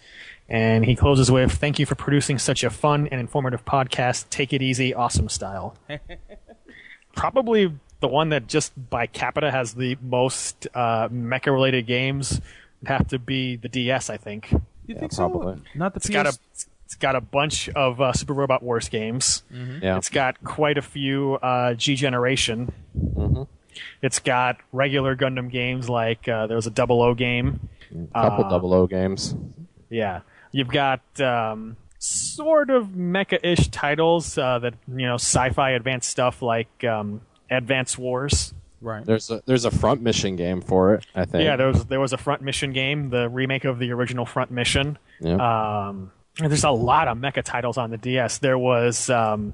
And 0.48 0.86
he 0.86 0.96
closes 0.96 1.30
with, 1.30 1.52
"Thank 1.52 1.78
you 1.78 1.86
for 1.86 1.96
producing 1.96 2.38
such 2.38 2.64
a 2.64 2.70
fun 2.70 3.08
and 3.12 3.20
informative 3.20 3.66
podcast. 3.66 4.30
Take 4.30 4.54
it 4.54 4.62
easy, 4.62 4.94
awesome 4.94 5.28
style." 5.28 5.76
Probably 7.16 7.74
the 8.00 8.08
one 8.08 8.30
that 8.30 8.48
just 8.48 8.72
by 8.90 9.08
capita 9.08 9.52
has 9.52 9.74
the 9.74 9.98
most 10.02 10.68
uh, 10.74 11.10
mecha-related 11.10 11.86
games 11.86 12.40
would 12.80 12.88
have 12.88 13.08
to 13.10 13.20
be 13.20 13.58
the 13.58 13.68
DS. 13.68 14.10
I 14.10 14.16
think. 14.16 14.54
You 14.94 15.00
think 15.00 15.14
probably. 15.16 15.56
so? 15.56 15.62
Not 15.76 15.94
the 15.94 15.98
It's 15.98 16.10
got 16.10 16.28
a 16.28 16.38
it's 16.86 16.96
got 17.00 17.16
a 17.16 17.22
bunch 17.22 17.70
of 17.70 18.02
uh, 18.02 18.12
Super 18.14 18.34
Robot 18.34 18.62
Wars 18.64 18.90
games. 18.90 19.44
Mhm. 19.54 19.82
Yeah. 19.82 19.98
It's 19.98 20.10
got 20.10 20.44
quite 20.44 20.78
a 20.78 20.82
few 20.82 21.36
uh, 21.36 21.74
G 21.76 21.96
Generation. 21.96 22.72
Mhm. 22.98 23.48
It's 24.02 24.20
got 24.20 24.58
regular 24.74 25.16
Gundam 25.16 25.50
games 25.50 25.90
like 25.90 26.28
uh, 26.28 26.48
there 26.48 26.56
was 26.58 26.68
a 26.68 26.72
Double 26.72 27.02
O 27.02 27.14
game. 27.14 27.70
A 28.14 28.22
couple 28.30 28.46
Uh, 28.46 28.50
double 28.50 28.74
O 28.74 28.88
games. 28.88 29.36
Yeah, 29.90 30.22
you've 30.52 30.68
got 30.70 31.02
um, 31.22 31.78
sort 32.00 32.70
of 32.70 32.88
mecha-ish 32.88 33.68
titles 33.70 34.38
uh, 34.38 34.60
that 34.60 34.74
you 34.88 35.06
know 35.08 35.16
sci-fi 35.16 35.72
advanced 35.72 36.10
stuff 36.10 36.42
like 36.42 36.84
um, 36.84 37.22
Advance 37.50 37.98
Wars. 37.98 38.54
Right. 38.82 39.06
There's 39.06 39.30
a 39.30 39.42
there's 39.46 39.66
a 39.66 39.72
front 39.72 40.02
mission 40.02 40.36
game 40.36 40.62
for 40.62 40.96
it. 40.96 41.06
I 41.14 41.26
think. 41.26 41.44
Yeah, 41.44 41.56
there 41.56 41.68
was 41.68 41.86
there 41.86 42.00
was 42.00 42.14
a 42.14 42.18
Front 42.18 42.42
Mission 42.42 42.74
game, 42.74 43.10
the 43.10 43.30
remake 43.30 43.64
of 43.64 43.78
the 43.80 43.92
original 43.92 44.26
Front 44.26 44.52
Mission. 44.52 44.98
Yeah. 45.20 45.36
Um, 45.36 46.12
and 46.40 46.50
there's 46.50 46.64
a 46.64 46.72
lot 46.72 47.08
of 47.08 47.18
mecha 47.18 47.44
titles 47.44 47.78
on 47.78 47.92
the 47.92 47.98
DS. 47.98 48.40
There 48.40 48.58
was 48.58 49.10
um, 49.10 49.54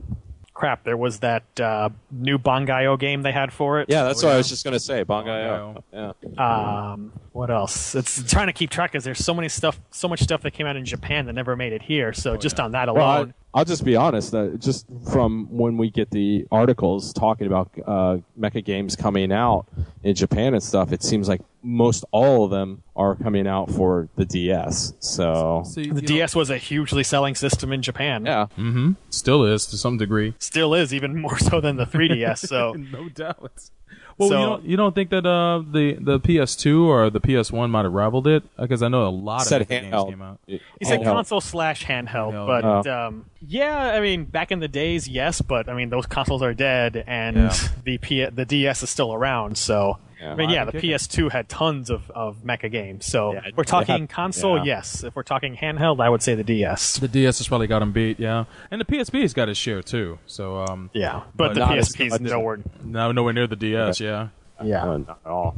crap. 0.54 0.84
There 0.84 0.96
was 0.96 1.20
that 1.20 1.44
uh, 1.60 1.90
new 2.12 2.38
Bangai-O 2.38 2.98
game 2.98 3.22
they 3.22 3.32
had 3.32 3.52
for 3.52 3.82
it. 3.82 3.90
Yeah, 3.90 4.04
that's 4.04 4.24
what 4.24 4.32
I 4.32 4.38
was 4.38 4.48
just 4.48 4.64
gonna 4.64 4.80
say. 4.80 5.04
Bangai-O. 5.04 5.84
Yeah. 5.92 6.92
Um, 6.92 7.12
what 7.38 7.52
else? 7.52 7.94
It's 7.94 8.24
trying 8.24 8.48
to 8.48 8.54
keep 8.54 8.72
track 8.72 8.92
because 8.92 9.04
there's 9.04 9.24
so 9.24 9.32
many 9.32 9.48
stuff, 9.48 9.80
so 9.92 10.08
much 10.08 10.22
stuff 10.22 10.42
that 10.42 10.52
came 10.52 10.66
out 10.66 10.76
in 10.76 10.86
Japan 10.86 11.28
that 11.28 11.34
never 11.34 11.56
made 11.56 11.72
it 11.72 11.84
here. 11.84 12.12
So 12.12 12.36
just 12.36 12.60
on 12.60 12.72
that 12.72 12.90
Oh, 12.90 12.94
Well, 12.96 13.06
alone, 13.18 13.34
I, 13.54 13.60
will 13.60 13.66
just 13.66 13.86
be 13.86 13.96
honest. 13.96 14.34
Uh, 14.34 14.48
just 14.58 14.88
from 15.12 15.46
when 15.52 15.78
we 15.78 15.92
get 15.92 16.10
the 16.10 16.48
articles 16.52 17.14
talking 17.14 17.46
about 17.46 17.70
uh, 17.86 18.18
mecha 18.40 18.66
games 18.66 18.96
coming 18.96 19.32
out 19.32 19.68
in 20.02 20.16
Japan 20.16 20.56
and 20.56 20.64
stuff, 20.64 20.92
it 20.92 21.04
seems 21.04 21.30
like 21.30 21.42
most 21.62 22.06
all 22.12 22.46
of 22.46 22.50
them 22.50 22.82
are 22.96 23.16
coming 23.16 23.46
out 23.46 23.70
for 23.70 24.10
the 24.16 24.26
DS. 24.26 24.94
So 25.00 25.64
the 25.76 26.02
DS 26.02 26.36
was 26.36 26.50
a 26.50 26.58
hugely 26.58 27.04
selling 27.04 27.36
system 27.36 27.72
in 27.72 27.84
Japan. 27.84 28.26
Yeah, 28.26 28.48
Mm-hmm. 28.58 28.94
Still 29.12 29.44
is 29.44 29.68
to 29.68 29.78
some 29.78 29.98
degree. 29.98 30.34
still 30.40 30.74
is 30.74 30.92
even 30.92 31.22
more 31.22 31.38
so 31.50 31.62
than 31.62 31.76
the 31.76 31.86
3DS. 31.86 32.48
So 32.48 32.74
no 32.92 33.10
doubt. 33.10 33.70
Well, 34.18 34.30
So- 34.30 34.40
you 34.40 34.46
don't 34.48 34.66
you 34.66 34.78
don't 34.78 34.96
think 34.96 35.10
that 35.12 35.26
uh 35.28 35.62
the 35.72 35.94
the 36.00 36.20
PS2 36.20 36.86
or 36.88 37.10
the 37.12 37.20
PS1 37.20 37.70
might 37.70 37.84
have 37.84 37.94
rivaled 37.94 38.26
it? 38.28 38.44
Because 38.58 38.82
I 38.82 38.88
know 38.88 39.08
a 39.08 39.10
lot 39.10 39.44
of 39.52 39.60
different 39.60 39.92
handheld. 39.92 39.92
games 40.06 40.10
came 40.10 40.22
out. 40.24 40.40
He 40.48 40.60
said 40.84 41.02
Handheld. 41.02 41.04
console 41.14 41.42
slash 41.42 41.86
handheld, 41.86 42.34
Handheld. 42.34 42.48
but 42.84 42.88
Oh. 42.88 43.08
um, 43.08 43.26
yeah, 43.48 43.92
I 43.94 44.00
mean, 44.00 44.26
back 44.26 44.52
in 44.52 44.60
the 44.60 44.68
days, 44.68 45.08
yes, 45.08 45.42
but 45.42 45.70
I 45.70 45.74
mean, 45.76 45.90
those 45.92 46.08
consoles 46.08 46.42
are 46.42 46.54
dead, 46.56 47.04
and 47.06 47.38
Yeah. 47.38 47.54
the 47.84 47.98
P- 48.00 48.26
the 48.26 48.46
DS 48.46 48.82
is 48.82 48.90
still 48.90 49.14
around. 49.14 49.58
So, 49.58 50.00
Yeah. 50.20 50.32
I 50.32 50.36
mean, 50.36 50.50
yeah, 50.50 50.66
the. 50.66 50.72
PS2 50.74 51.32
had 51.32 51.48
tons 51.50 51.90
of, 51.90 52.10
of 52.12 52.38
mecha 52.44 52.72
games. 52.72 53.06
So, 53.06 53.34
Yeah, 53.34 53.42
if 53.48 53.56
we're 53.58 53.64
talking 53.64 54.02
had- 54.02 54.10
console, 54.10 54.58
yeah. 54.58 54.64
yes. 54.78 55.04
If 55.04 55.16
we're 55.16 55.24
talking 55.24 55.56
handheld, 55.56 56.00
I 56.02 56.10
would 56.10 56.24
say 56.24 56.34
the 56.36 56.44
DS. 56.44 56.98
The 57.00 57.08
DS 57.08 57.38
has 57.38 57.48
probably 57.48 57.68
got 57.68 57.82
him 57.82 57.92
beat, 57.92 58.20
yeah. 58.20 58.46
And 58.72 58.82
the 58.82 58.86
PSP's 58.86 59.34
got 59.34 59.50
its 59.50 59.60
share 59.60 59.82
too. 59.82 60.18
So 60.26 60.58
um, 60.58 60.90
Yeah, 60.94 61.24
but, 61.36 61.50
But 61.50 61.54
the 61.54 61.60
not 61.62 61.78
as 61.78 61.90
PSP 61.96 62.06
is 62.08 62.12
much. 62.14 62.22
nowhere. 62.24 62.60
no, 62.84 63.12
nowhere 63.12 63.34
near 63.34 63.48
the 63.48 63.56
DS, 63.56 64.00
yeah. 64.00 64.30
Yeah. 64.64 64.86
No, 64.86 64.98
not 64.98 65.20
at 65.26 65.30
all. 65.32 65.56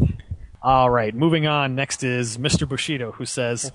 All 0.61 0.89
right, 0.89 1.15
moving 1.15 1.47
on. 1.47 1.75
Next 1.75 2.03
is 2.03 2.37
Mr. 2.37 2.67
Bushido, 2.67 3.13
who 3.13 3.25
says, 3.25 3.71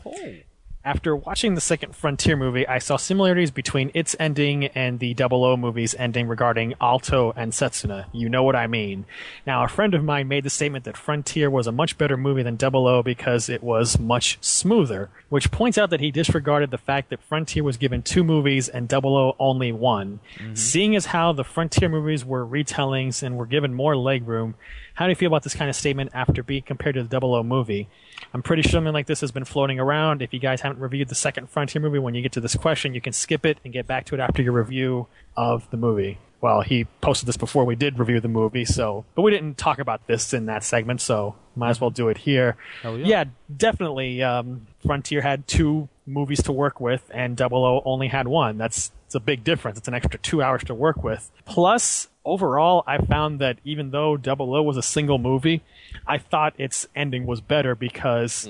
After 0.86 1.16
watching 1.16 1.54
the 1.54 1.62
second 1.62 1.96
Frontier 1.96 2.36
movie, 2.36 2.68
I 2.68 2.78
saw 2.78 2.98
similarities 2.98 3.50
between 3.50 3.90
its 3.94 4.14
ending 4.20 4.66
and 4.66 4.98
the 4.98 5.14
Double 5.14 5.42
O 5.42 5.56
movie's 5.56 5.94
ending 5.94 6.28
regarding 6.28 6.74
Alto 6.78 7.32
and 7.36 7.52
Setsuna. 7.52 8.04
You 8.12 8.28
know 8.28 8.42
what 8.42 8.54
I 8.54 8.66
mean. 8.66 9.06
Now, 9.46 9.64
a 9.64 9.68
friend 9.68 9.94
of 9.94 10.04
mine 10.04 10.28
made 10.28 10.44
the 10.44 10.50
statement 10.50 10.84
that 10.84 10.98
Frontier 10.98 11.48
was 11.48 11.66
a 11.66 11.72
much 11.72 11.96
better 11.96 12.18
movie 12.18 12.42
than 12.42 12.56
Double 12.56 12.86
O 12.86 13.02
because 13.02 13.48
it 13.48 13.62
was 13.62 13.98
much 13.98 14.36
smoother, 14.42 15.08
which 15.30 15.50
points 15.50 15.78
out 15.78 15.88
that 15.88 16.00
he 16.00 16.10
disregarded 16.10 16.70
the 16.70 16.76
fact 16.76 17.08
that 17.08 17.22
Frontier 17.22 17.64
was 17.64 17.78
given 17.78 18.02
two 18.02 18.22
movies 18.22 18.68
and 18.68 18.86
Double 18.86 19.16
O 19.16 19.36
only 19.38 19.72
one. 19.72 20.20
Mm-hmm. 20.36 20.54
Seeing 20.54 20.94
as 20.94 21.06
how 21.06 21.32
the 21.32 21.44
Frontier 21.44 21.88
movies 21.88 22.26
were 22.26 22.46
retellings 22.46 23.22
and 23.22 23.38
were 23.38 23.46
given 23.46 23.72
more 23.72 23.96
leg 23.96 24.28
room, 24.28 24.54
how 24.94 25.06
do 25.06 25.10
you 25.10 25.16
feel 25.16 25.26
about 25.26 25.42
this 25.42 25.54
kind 25.54 25.68
of 25.68 25.76
statement 25.76 26.10
after 26.14 26.42
being 26.42 26.62
compared 26.62 26.94
to 26.94 27.02
the 27.02 27.08
Double 27.08 27.34
O 27.34 27.42
movie? 27.42 27.88
I'm 28.32 28.42
pretty 28.42 28.62
sure 28.62 28.72
something 28.72 28.92
like 28.92 29.06
this 29.06 29.20
has 29.20 29.32
been 29.32 29.44
floating 29.44 29.78
around. 29.78 30.22
If 30.22 30.32
you 30.32 30.40
guys 30.40 30.60
haven't 30.60 30.80
reviewed 30.80 31.08
the 31.08 31.14
second 31.14 31.50
Frontier 31.50 31.82
movie, 31.82 31.98
when 31.98 32.14
you 32.14 32.22
get 32.22 32.32
to 32.32 32.40
this 32.40 32.54
question, 32.54 32.94
you 32.94 33.00
can 33.00 33.12
skip 33.12 33.44
it 33.44 33.58
and 33.64 33.72
get 33.72 33.86
back 33.86 34.06
to 34.06 34.14
it 34.14 34.20
after 34.20 34.42
your 34.42 34.52
review 34.52 35.08
of 35.36 35.68
the 35.70 35.76
movie. 35.76 36.18
Well, 36.40 36.60
he 36.60 36.84
posted 37.00 37.26
this 37.26 37.36
before 37.36 37.64
we 37.64 37.74
did 37.74 37.98
review 37.98 38.20
the 38.20 38.28
movie, 38.28 38.66
so 38.66 39.04
but 39.14 39.22
we 39.22 39.30
didn't 39.30 39.56
talk 39.56 39.78
about 39.78 40.06
this 40.06 40.34
in 40.34 40.46
that 40.46 40.62
segment, 40.62 41.00
so 41.00 41.34
might 41.56 41.70
as 41.70 41.80
well 41.80 41.90
do 41.90 42.08
it 42.08 42.18
here. 42.18 42.56
Hell 42.82 42.98
yeah. 42.98 43.24
definitely. 43.56 44.22
Um, 44.22 44.66
Frontier 44.84 45.22
had 45.22 45.48
two 45.48 45.88
movies 46.06 46.42
to 46.42 46.52
work 46.52 46.80
with, 46.80 47.10
and 47.14 47.36
Double 47.36 47.64
O 47.64 47.82
only 47.84 48.08
had 48.08 48.28
one. 48.28 48.58
That's 48.58 48.92
it's 49.06 49.14
a 49.14 49.20
big 49.20 49.42
difference. 49.42 49.78
It's 49.78 49.88
an 49.88 49.94
extra 49.94 50.18
two 50.20 50.42
hours 50.42 50.64
to 50.64 50.74
work 50.74 51.02
with. 51.02 51.30
Plus, 51.46 52.08
overall, 52.24 52.82
I 52.86 52.98
found 52.98 53.40
that 53.40 53.58
even 53.64 53.90
though 53.90 54.16
Double 54.16 54.54
O 54.54 54.62
was 54.62 54.76
a 54.76 54.82
single 54.82 55.18
movie, 55.18 55.62
I 56.06 56.18
thought 56.18 56.54
its 56.58 56.86
ending 56.94 57.26
was 57.26 57.40
better 57.40 57.74
because 57.74 58.48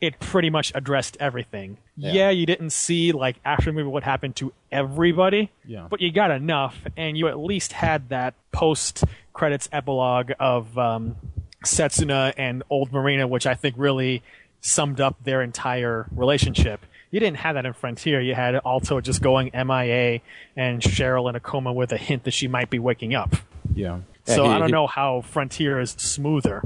it 0.00 0.18
pretty 0.20 0.50
much 0.50 0.72
addressed 0.74 1.16
everything. 1.20 1.78
Yeah. 1.96 2.30
you 2.30 2.44
didn't 2.44 2.70
see 2.70 3.12
like 3.12 3.36
after 3.44 3.66
the 3.66 3.72
movie 3.72 3.88
what 3.88 4.02
happened 4.02 4.36
to 4.36 4.52
everybody, 4.72 5.50
Yeah. 5.64 5.86
but 5.88 6.00
you 6.00 6.10
got 6.12 6.30
enough, 6.30 6.76
and 6.96 7.16
you 7.16 7.28
at 7.28 7.38
least 7.38 7.72
had 7.72 8.08
that 8.08 8.34
post 8.52 9.04
credits 9.32 9.68
epilogue 9.72 10.32
of 10.40 10.76
um, 10.76 11.16
Setsuna 11.64 12.34
and 12.36 12.62
Old 12.68 12.92
Marina, 12.92 13.26
which 13.26 13.46
I 13.46 13.54
think 13.54 13.76
really 13.78 14.22
summed 14.60 15.00
up 15.00 15.16
their 15.24 15.40
entire 15.42 16.06
relationship. 16.10 16.84
You 17.14 17.20
didn't 17.20 17.36
have 17.36 17.54
that 17.54 17.64
in 17.64 17.72
Frontier. 17.74 18.20
You 18.20 18.34
had 18.34 18.56
Alto 18.66 19.00
just 19.00 19.22
going 19.22 19.52
MIA 19.54 20.18
and 20.56 20.80
Cheryl 20.82 21.28
in 21.28 21.36
a 21.36 21.40
coma 21.40 21.72
with 21.72 21.92
a 21.92 21.96
hint 21.96 22.24
that 22.24 22.32
she 22.32 22.48
might 22.48 22.70
be 22.70 22.80
waking 22.80 23.14
up. 23.14 23.36
Yeah. 23.72 24.00
So 24.24 24.42
Yeah, 24.42 24.48
he- 24.48 24.54
I 24.56 24.58
don't 24.58 24.68
he- 24.68 24.72
know 24.72 24.88
how 24.88 25.20
Frontier 25.20 25.78
is 25.78 25.92
smoother. 25.92 26.64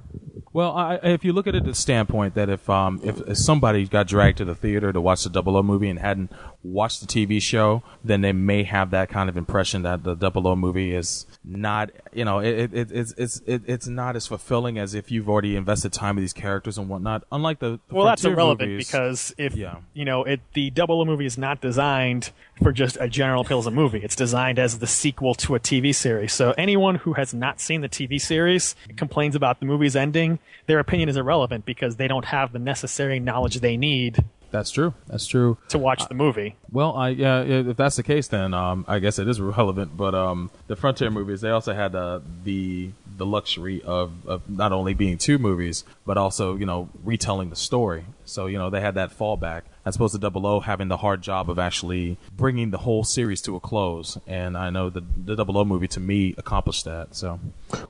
Well, 0.52 0.73
I, 0.77 0.97
if 1.02 1.24
you 1.24 1.32
look 1.32 1.47
at 1.47 1.55
it 1.55 1.65
the 1.65 1.74
standpoint 1.74 2.35
that 2.35 2.48
if 2.48 2.69
um 2.69 3.01
if, 3.02 3.20
if 3.28 3.36
somebody 3.36 3.86
got 3.86 4.06
dragged 4.06 4.39
to 4.39 4.44
the 4.44 4.55
theater 4.55 4.93
to 4.93 5.01
watch 5.01 5.24
the 5.24 5.31
Double 5.31 5.56
O 5.56 5.62
movie 5.62 5.89
and 5.89 5.98
hadn't 5.98 6.32
watched 6.62 7.01
the 7.01 7.06
TV 7.06 7.40
show, 7.40 7.82
then 8.05 8.20
they 8.20 8.32
may 8.32 8.65
have 8.65 8.90
that 8.90 9.09
kind 9.09 9.28
of 9.28 9.36
impression 9.36 9.82
that 9.82 10.02
the 10.05 10.15
Double 10.15 10.47
O 10.48 10.56
movie 10.56 10.94
is 10.94 11.27
not 11.44 11.90
you 12.12 12.24
know 12.24 12.39
it, 12.40 12.59
it, 12.59 12.74
it 12.74 12.93
it's 12.93 13.15
it's 13.16 13.43
it, 13.47 13.62
it's 13.66 13.86
not 13.86 14.16
as 14.16 14.27
fulfilling 14.27 14.78
as 14.78 14.94
if 14.94 15.10
you've 15.10 15.28
already 15.28 15.56
invested 15.56 15.93
time 15.93 16.16
with 16.16 16.23
these 16.23 16.32
characters 16.32 16.78
and 16.78 16.89
whatnot. 16.89 17.24
Unlike 17.32 17.59
the, 17.60 17.81
the 17.89 17.94
Well, 17.94 18.06
that's 18.06 18.24
irrelevant 18.24 18.70
movies- 18.70 18.86
because 18.86 19.35
if 19.39 19.55
yeah. 19.55 19.77
you 19.94 20.05
know 20.05 20.24
it, 20.24 20.40
the 20.55 20.70
Double 20.70 21.01
O 21.01 21.05
movie 21.05 21.27
is 21.27 21.39
not 21.39 21.60
designed 21.60 22.31
for 22.62 22.73
just 22.73 22.97
a 23.01 23.09
general 23.09 23.43
appeal 23.43 23.59
as 23.59 23.66
a 23.66 23.70
movie. 23.70 24.01
It's 24.02 24.16
designed 24.16 24.59
as 24.59 24.78
the 24.78 24.86
sequel 24.86 25.35
to 25.36 25.55
a 25.55 25.60
TV 25.60 25.94
series. 25.94 26.32
So 26.32 26.55
anyone 26.59 26.97
who 26.97 27.12
has 27.12 27.32
not 27.32 27.60
seen 27.60 27.81
the 27.82 27.89
TV 27.89 28.20
series 28.20 28.74
complains 28.97 29.36
about 29.36 29.60
the 29.60 29.66
movie's 29.66 29.94
ending. 29.97 30.28
Their 30.67 30.79
opinion 30.79 31.09
is 31.09 31.17
irrelevant 31.17 31.65
because 31.65 31.97
they 31.97 32.09
don't 32.09 32.27
have 32.27 32.53
the 32.53 32.59
necessary 32.59 33.21
knowledge 33.21 33.61
they 33.61 33.77
need 33.77 34.25
That's 34.51 34.71
true. 34.71 34.95
That's 35.07 35.27
true. 35.27 35.59
to 35.69 35.79
watch 35.79 36.09
the 36.09 36.15
movie. 36.15 36.57
Well, 36.71 36.95
I 36.95 37.11
yeah, 37.11 37.43
yeah, 37.43 37.71
if 37.71 37.77
that's 37.77 37.97
the 37.97 38.03
case, 38.03 38.29
then 38.29 38.55
um, 38.55 38.85
I 38.89 38.99
guess 38.99 39.19
it 39.19 39.29
is 39.29 39.41
relevant. 39.41 39.97
But 39.97 40.15
um, 40.15 40.51
the 40.67 40.77
Frontier 40.77 41.11
movies, 41.11 41.41
they 41.41 41.51
also 41.51 41.75
had 41.75 41.95
uh, 41.95 42.21
the 42.45 42.91
the 43.19 43.27
luxury 43.27 43.83
of, 43.83 44.13
of 44.27 44.49
not 44.49 44.73
only 44.73 44.95
being 44.95 45.19
two 45.19 45.39
movies, 45.39 45.85
but 46.07 46.17
also 46.17 46.57
you 46.57 46.65
know 46.67 46.89
retelling 47.05 47.51
the 47.51 47.57
story. 47.57 48.05
So 48.25 48.47
you 48.47 48.59
know 48.59 48.71
they 48.71 48.81
had 48.81 48.95
that 48.95 49.17
fallback, 49.17 49.63
as 49.85 49.97
opposed 49.97 50.15
to 50.15 50.19
Double 50.19 50.47
O 50.47 50.61
having 50.61 50.89
the 50.89 50.99
hard 50.99 51.21
job 51.21 51.51
of 51.51 51.59
actually 51.59 52.17
bringing 52.35 52.71
the 52.71 52.79
whole 52.79 53.05
series 53.05 53.43
to 53.43 53.57
a 53.57 53.61
close. 53.61 54.19
And 54.27 54.57
I 54.57 54.71
know 54.71 54.89
the 54.89 55.03
the 55.17 55.37
Double 55.37 55.59
O 55.59 55.65
movie 55.65 55.89
to 55.89 56.01
me 56.01 56.35
accomplished 56.39 56.85
that. 56.87 57.15
So 57.15 57.39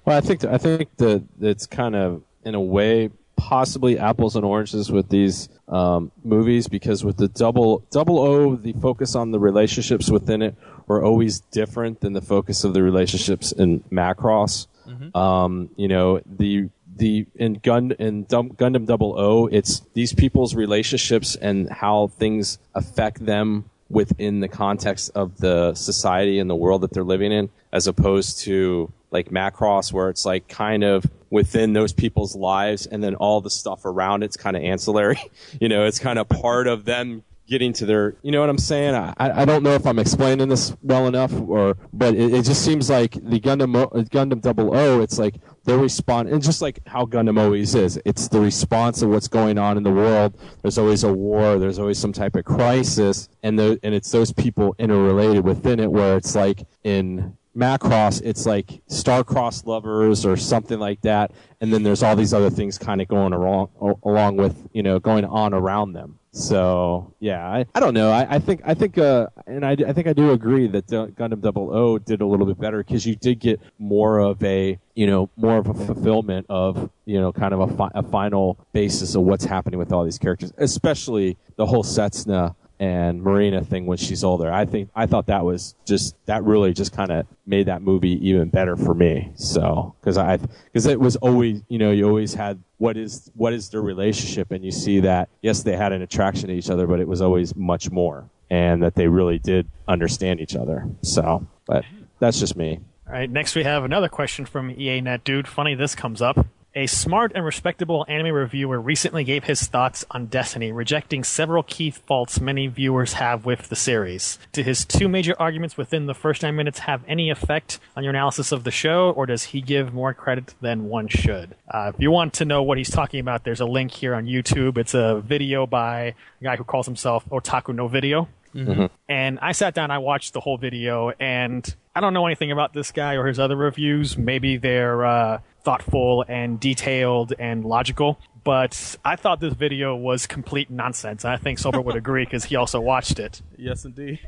Well, 0.04 0.16
I 0.16 0.20
think 0.20 0.44
I 0.44 0.58
think 0.58 0.96
that 0.96 1.24
it's 1.40 1.66
kind 1.66 1.94
of 1.94 2.22
in 2.48 2.54
a 2.54 2.60
way 2.60 3.10
possibly 3.36 3.98
apples 3.98 4.34
and 4.34 4.44
oranges 4.44 4.90
with 4.90 5.08
these 5.10 5.48
um, 5.68 6.10
movies 6.24 6.66
because 6.66 7.04
with 7.04 7.16
the 7.16 7.28
double 7.28 7.84
double 7.90 8.18
O, 8.18 8.56
the 8.56 8.72
focus 8.72 9.14
on 9.14 9.30
the 9.30 9.38
relationships 9.38 10.10
within 10.10 10.42
it 10.42 10.56
were 10.88 11.04
always 11.04 11.40
different 11.40 12.00
than 12.00 12.14
the 12.14 12.20
focus 12.20 12.64
of 12.64 12.74
the 12.74 12.82
relationships 12.82 13.52
in 13.52 13.80
Macross. 13.92 14.66
Um, 15.14 15.70
you 15.76 15.86
know 15.86 16.20
the 16.26 16.70
the 16.96 17.26
in 17.36 17.54
Gun 17.54 17.92
in 17.92 18.24
Dum- 18.24 18.50
Gundam 18.50 18.86
Double 18.86 19.18
O, 19.18 19.46
it's 19.46 19.82
these 19.94 20.12
people's 20.12 20.54
relationships 20.54 21.36
and 21.36 21.70
how 21.70 22.08
things 22.08 22.58
affect 22.74 23.24
them 23.24 23.70
within 23.90 24.40
the 24.40 24.48
context 24.48 25.10
of 25.14 25.38
the 25.38 25.74
society 25.74 26.38
and 26.38 26.50
the 26.50 26.56
world 26.56 26.80
that 26.80 26.92
they're 26.92 27.04
living 27.04 27.32
in, 27.32 27.50
as 27.72 27.86
opposed 27.86 28.40
to 28.40 28.90
like 29.10 29.30
Macross, 29.30 29.92
where 29.92 30.08
it's 30.08 30.26
like 30.26 30.48
kind 30.48 30.82
of 30.82 31.06
within 31.30 31.72
those 31.72 31.92
people's 31.92 32.34
lives, 32.34 32.86
and 32.86 33.02
then 33.02 33.14
all 33.14 33.40
the 33.40 33.50
stuff 33.50 33.84
around 33.84 34.22
it's 34.22 34.36
kind 34.36 34.56
of 34.56 34.62
ancillary. 34.62 35.20
you 35.60 35.68
know, 35.68 35.84
it's 35.84 35.98
kind 35.98 36.18
of 36.18 36.28
part 36.28 36.66
of 36.66 36.84
them 36.84 37.22
getting 37.48 37.72
to 37.72 37.86
their 37.86 38.14
you 38.22 38.30
know 38.30 38.40
what 38.40 38.50
i'm 38.50 38.58
saying 38.58 38.94
i, 38.94 39.14
I 39.18 39.44
don't 39.46 39.62
know 39.62 39.72
if 39.72 39.86
i'm 39.86 39.98
explaining 39.98 40.48
this 40.48 40.76
well 40.82 41.06
enough 41.06 41.32
or 41.32 41.78
but 41.94 42.14
it, 42.14 42.34
it 42.34 42.42
just 42.44 42.62
seems 42.62 42.90
like 42.90 43.12
the 43.12 43.40
gundam 43.40 43.74
gundam 44.10 44.42
double 44.42 44.76
o 44.76 45.00
it's 45.00 45.18
like 45.18 45.36
they 45.64 45.74
respond 45.74 46.28
and 46.28 46.42
just 46.42 46.60
like 46.60 46.80
how 46.86 47.06
gundam 47.06 47.40
always 47.40 47.74
is 47.74 47.98
it's 48.04 48.28
the 48.28 48.38
response 48.38 49.00
of 49.00 49.08
what's 49.08 49.28
going 49.28 49.56
on 49.56 49.78
in 49.78 49.82
the 49.82 49.90
world 49.90 50.38
there's 50.60 50.76
always 50.76 51.04
a 51.04 51.12
war 51.12 51.58
there's 51.58 51.78
always 51.78 51.98
some 51.98 52.12
type 52.12 52.36
of 52.36 52.44
crisis 52.44 53.30
and 53.42 53.58
the, 53.58 53.80
and 53.82 53.94
it's 53.94 54.10
those 54.10 54.30
people 54.30 54.74
interrelated 54.78 55.42
within 55.42 55.80
it 55.80 55.90
where 55.90 56.18
it's 56.18 56.34
like 56.34 56.66
in 56.84 57.34
Macross, 57.58 58.22
it's 58.24 58.46
like 58.46 58.80
star-crossed 58.86 59.66
lovers 59.66 60.24
or 60.24 60.36
something 60.36 60.78
like 60.78 61.00
that, 61.02 61.32
and 61.60 61.72
then 61.72 61.82
there's 61.82 62.02
all 62.02 62.14
these 62.14 62.32
other 62.32 62.50
things 62.50 62.78
kind 62.78 63.00
of 63.02 63.08
going 63.08 63.32
along, 63.32 63.68
along 64.04 64.36
with 64.36 64.68
you 64.72 64.82
know 64.82 64.98
going 64.98 65.24
on 65.24 65.52
around 65.52 65.92
them. 65.92 66.18
So 66.30 67.14
yeah, 67.18 67.44
I, 67.48 67.66
I 67.74 67.80
don't 67.80 67.94
know. 67.94 68.10
I, 68.10 68.36
I 68.36 68.38
think 68.38 68.60
I 68.64 68.74
think 68.74 68.96
uh, 68.96 69.26
and 69.46 69.64
I, 69.64 69.72
I 69.72 69.92
think 69.92 70.06
I 70.06 70.12
do 70.12 70.30
agree 70.30 70.68
that 70.68 70.86
Gundam 70.86 71.40
Double 71.40 71.74
O 71.74 71.98
did 71.98 72.20
a 72.20 72.26
little 72.26 72.46
bit 72.46 72.60
better 72.60 72.78
because 72.78 73.06
you 73.06 73.16
did 73.16 73.40
get 73.40 73.60
more 73.78 74.18
of 74.20 74.42
a 74.44 74.78
you 74.94 75.06
know 75.06 75.30
more 75.36 75.56
of 75.56 75.66
a 75.66 75.74
fulfillment 75.74 76.46
of 76.48 76.90
you 77.06 77.20
know 77.20 77.32
kind 77.32 77.52
of 77.54 77.60
a, 77.60 77.76
fi- 77.76 77.90
a 77.94 78.02
final 78.02 78.64
basis 78.72 79.16
of 79.16 79.22
what's 79.22 79.44
happening 79.44 79.78
with 79.78 79.92
all 79.92 80.04
these 80.04 80.18
characters, 80.18 80.52
especially 80.58 81.36
the 81.56 81.66
whole 81.66 81.82
Setsuna 81.82 82.54
and 82.80 83.22
Marina 83.22 83.64
thing 83.64 83.86
when 83.86 83.98
she's 83.98 84.22
older. 84.22 84.52
I 84.52 84.64
think 84.64 84.90
I 84.94 85.06
thought 85.06 85.26
that 85.26 85.44
was 85.44 85.74
just 85.86 86.14
that 86.26 86.44
really 86.44 86.72
just 86.72 86.92
kind 86.92 87.10
of 87.10 87.26
made 87.46 87.66
that 87.66 87.82
movie 87.82 88.28
even 88.28 88.48
better 88.48 88.76
for 88.76 88.94
me. 88.94 89.32
So 89.34 89.94
because 90.00 90.16
I 90.16 90.36
because 90.36 90.86
it 90.86 91.00
was 91.00 91.16
always 91.16 91.62
you 91.68 91.78
know 91.78 91.90
you 91.90 92.06
always 92.08 92.34
had 92.34 92.62
what 92.78 92.96
is 92.96 93.30
what 93.34 93.52
is 93.52 93.68
their 93.70 93.82
relationship 93.82 94.50
and 94.52 94.64
you 94.64 94.70
see 94.70 95.00
that 95.00 95.28
yes 95.42 95.62
they 95.62 95.76
had 95.76 95.92
an 95.92 96.02
attraction 96.02 96.48
to 96.48 96.54
each 96.54 96.70
other 96.70 96.86
but 96.86 97.00
it 97.00 97.08
was 97.08 97.20
always 97.20 97.56
much 97.56 97.90
more 97.90 98.28
and 98.50 98.82
that 98.82 98.94
they 98.94 99.08
really 99.08 99.38
did 99.38 99.68
understand 99.88 100.40
each 100.40 100.54
other. 100.54 100.88
So 101.02 101.46
but 101.66 101.84
that's 102.18 102.38
just 102.38 102.56
me. 102.56 102.80
All 103.06 103.14
right, 103.14 103.30
next 103.30 103.54
we 103.54 103.64
have 103.64 103.84
another 103.84 104.08
question 104.08 104.44
from 104.46 104.70
EA 104.70 105.00
Net 105.00 105.24
Dude. 105.24 105.48
Funny 105.48 105.74
this 105.74 105.94
comes 105.94 106.22
up. 106.22 106.46
A 106.74 106.86
smart 106.86 107.32
and 107.34 107.44
respectable 107.44 108.04
anime 108.08 108.32
reviewer 108.34 108.78
recently 108.80 109.24
gave 109.24 109.44
his 109.44 109.66
thoughts 109.66 110.04
on 110.10 110.26
Destiny, 110.26 110.70
rejecting 110.70 111.24
several 111.24 111.62
key 111.62 111.90
faults 111.90 112.40
many 112.40 112.66
viewers 112.66 113.14
have 113.14 113.46
with 113.46 113.68
the 113.68 113.74
series. 113.74 114.38
Do 114.52 114.62
his 114.62 114.84
two 114.84 115.08
major 115.08 115.34
arguments 115.40 115.76
within 115.78 116.06
the 116.06 116.14
first 116.14 116.42
nine 116.42 116.56
minutes 116.56 116.80
have 116.80 117.02
any 117.08 117.30
effect 117.30 117.80
on 117.96 118.04
your 118.04 118.10
analysis 118.10 118.52
of 118.52 118.64
the 118.64 118.70
show, 118.70 119.10
or 119.12 119.24
does 119.26 119.44
he 119.44 119.60
give 119.62 119.94
more 119.94 120.12
credit 120.12 120.54
than 120.60 120.84
one 120.88 121.08
should? 121.08 121.56
Uh, 121.68 121.90
if 121.94 122.00
you 122.00 122.10
want 122.10 122.34
to 122.34 122.44
know 122.44 122.62
what 122.62 122.76
he's 122.78 122.90
talking 122.90 123.18
about, 123.18 123.44
there's 123.44 123.60
a 123.60 123.66
link 123.66 123.90
here 123.90 124.14
on 124.14 124.26
YouTube. 124.26 124.76
It's 124.76 124.94
a 124.94 125.20
video 125.24 125.66
by 125.66 126.14
a 126.40 126.44
guy 126.44 126.56
who 126.56 126.64
calls 126.64 126.86
himself 126.86 127.24
Otaku 127.30 127.74
No 127.74 127.88
Video. 127.88 128.28
Mhm. 128.54 128.88
And 129.08 129.38
I 129.40 129.52
sat 129.52 129.74
down, 129.74 129.90
I 129.90 129.98
watched 129.98 130.32
the 130.32 130.40
whole 130.40 130.58
video, 130.58 131.12
and 131.18 131.74
I 131.94 132.00
don't 132.00 132.14
know 132.14 132.26
anything 132.26 132.50
about 132.52 132.72
this 132.72 132.92
guy 132.92 133.14
or 133.14 133.26
his 133.26 133.38
other 133.38 133.56
reviews. 133.56 134.16
Maybe 134.16 134.56
they're 134.58 135.04
uh, 135.04 135.40
thoughtful 135.64 136.24
and 136.28 136.58
detailed 136.60 137.32
and 137.38 137.64
logical, 137.64 138.18
but 138.44 138.96
I 139.04 139.16
thought 139.16 139.40
this 139.40 139.54
video 139.54 139.94
was 139.96 140.26
complete 140.26 140.70
nonsense. 140.70 141.24
I 141.24 141.36
think 141.36 141.58
Sober 141.58 141.80
would 141.80 141.96
agree 141.96 142.24
because 142.24 142.44
he 142.44 142.56
also 142.56 142.80
watched 142.80 143.18
it. 143.18 143.42
yes, 143.56 143.84
indeed. 143.84 144.20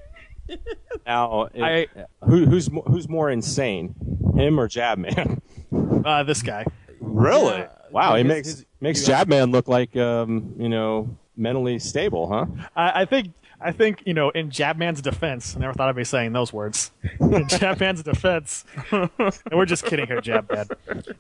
Now, 1.07 1.48
I- 1.61 1.86
who, 2.24 2.44
who's 2.44 2.69
who's 2.86 3.09
more 3.09 3.31
insane, 3.31 3.94
him 4.36 4.59
or 4.61 4.69
Jabman? 4.69 5.40
Uh, 6.05 6.23
this 6.24 6.43
guy. 6.43 6.65
Really? 7.01 7.59
Yeah. 7.59 7.69
Wow, 7.93 8.16
he 8.16 8.23
His- 8.24 8.28
makes 8.28 8.48
his- 8.48 8.66
makes 8.81 9.07
you- 9.09 9.15
Jabman 9.15 9.52
look 9.52 9.69
like 9.69 9.94
um, 9.97 10.55
you 10.59 10.69
know 10.69 11.16
mentally 11.36 11.78
stable, 11.78 12.28
huh? 12.28 12.47
I, 12.74 13.02
I 13.02 13.05
think 13.05 13.32
I 13.61 13.73
think 13.73 14.03
you 14.07 14.15
know 14.15 14.31
in 14.31 14.51
Jabman's 14.51 15.03
defense. 15.03 15.57
I 15.57 15.61
never 15.61 15.73
thought 15.74 15.89
I'd 15.89 15.97
be 15.97 16.05
saying 16.05 16.32
those 16.32 16.53
words. 16.53 16.91
in 17.20 17.47
Jabman's 17.47 18.03
defense, 18.03 18.65
and 18.91 19.11
we're 19.53 19.66
just 19.66 19.85
kidding 19.85 20.07
here, 20.07 20.20
Jabman. 20.20 20.69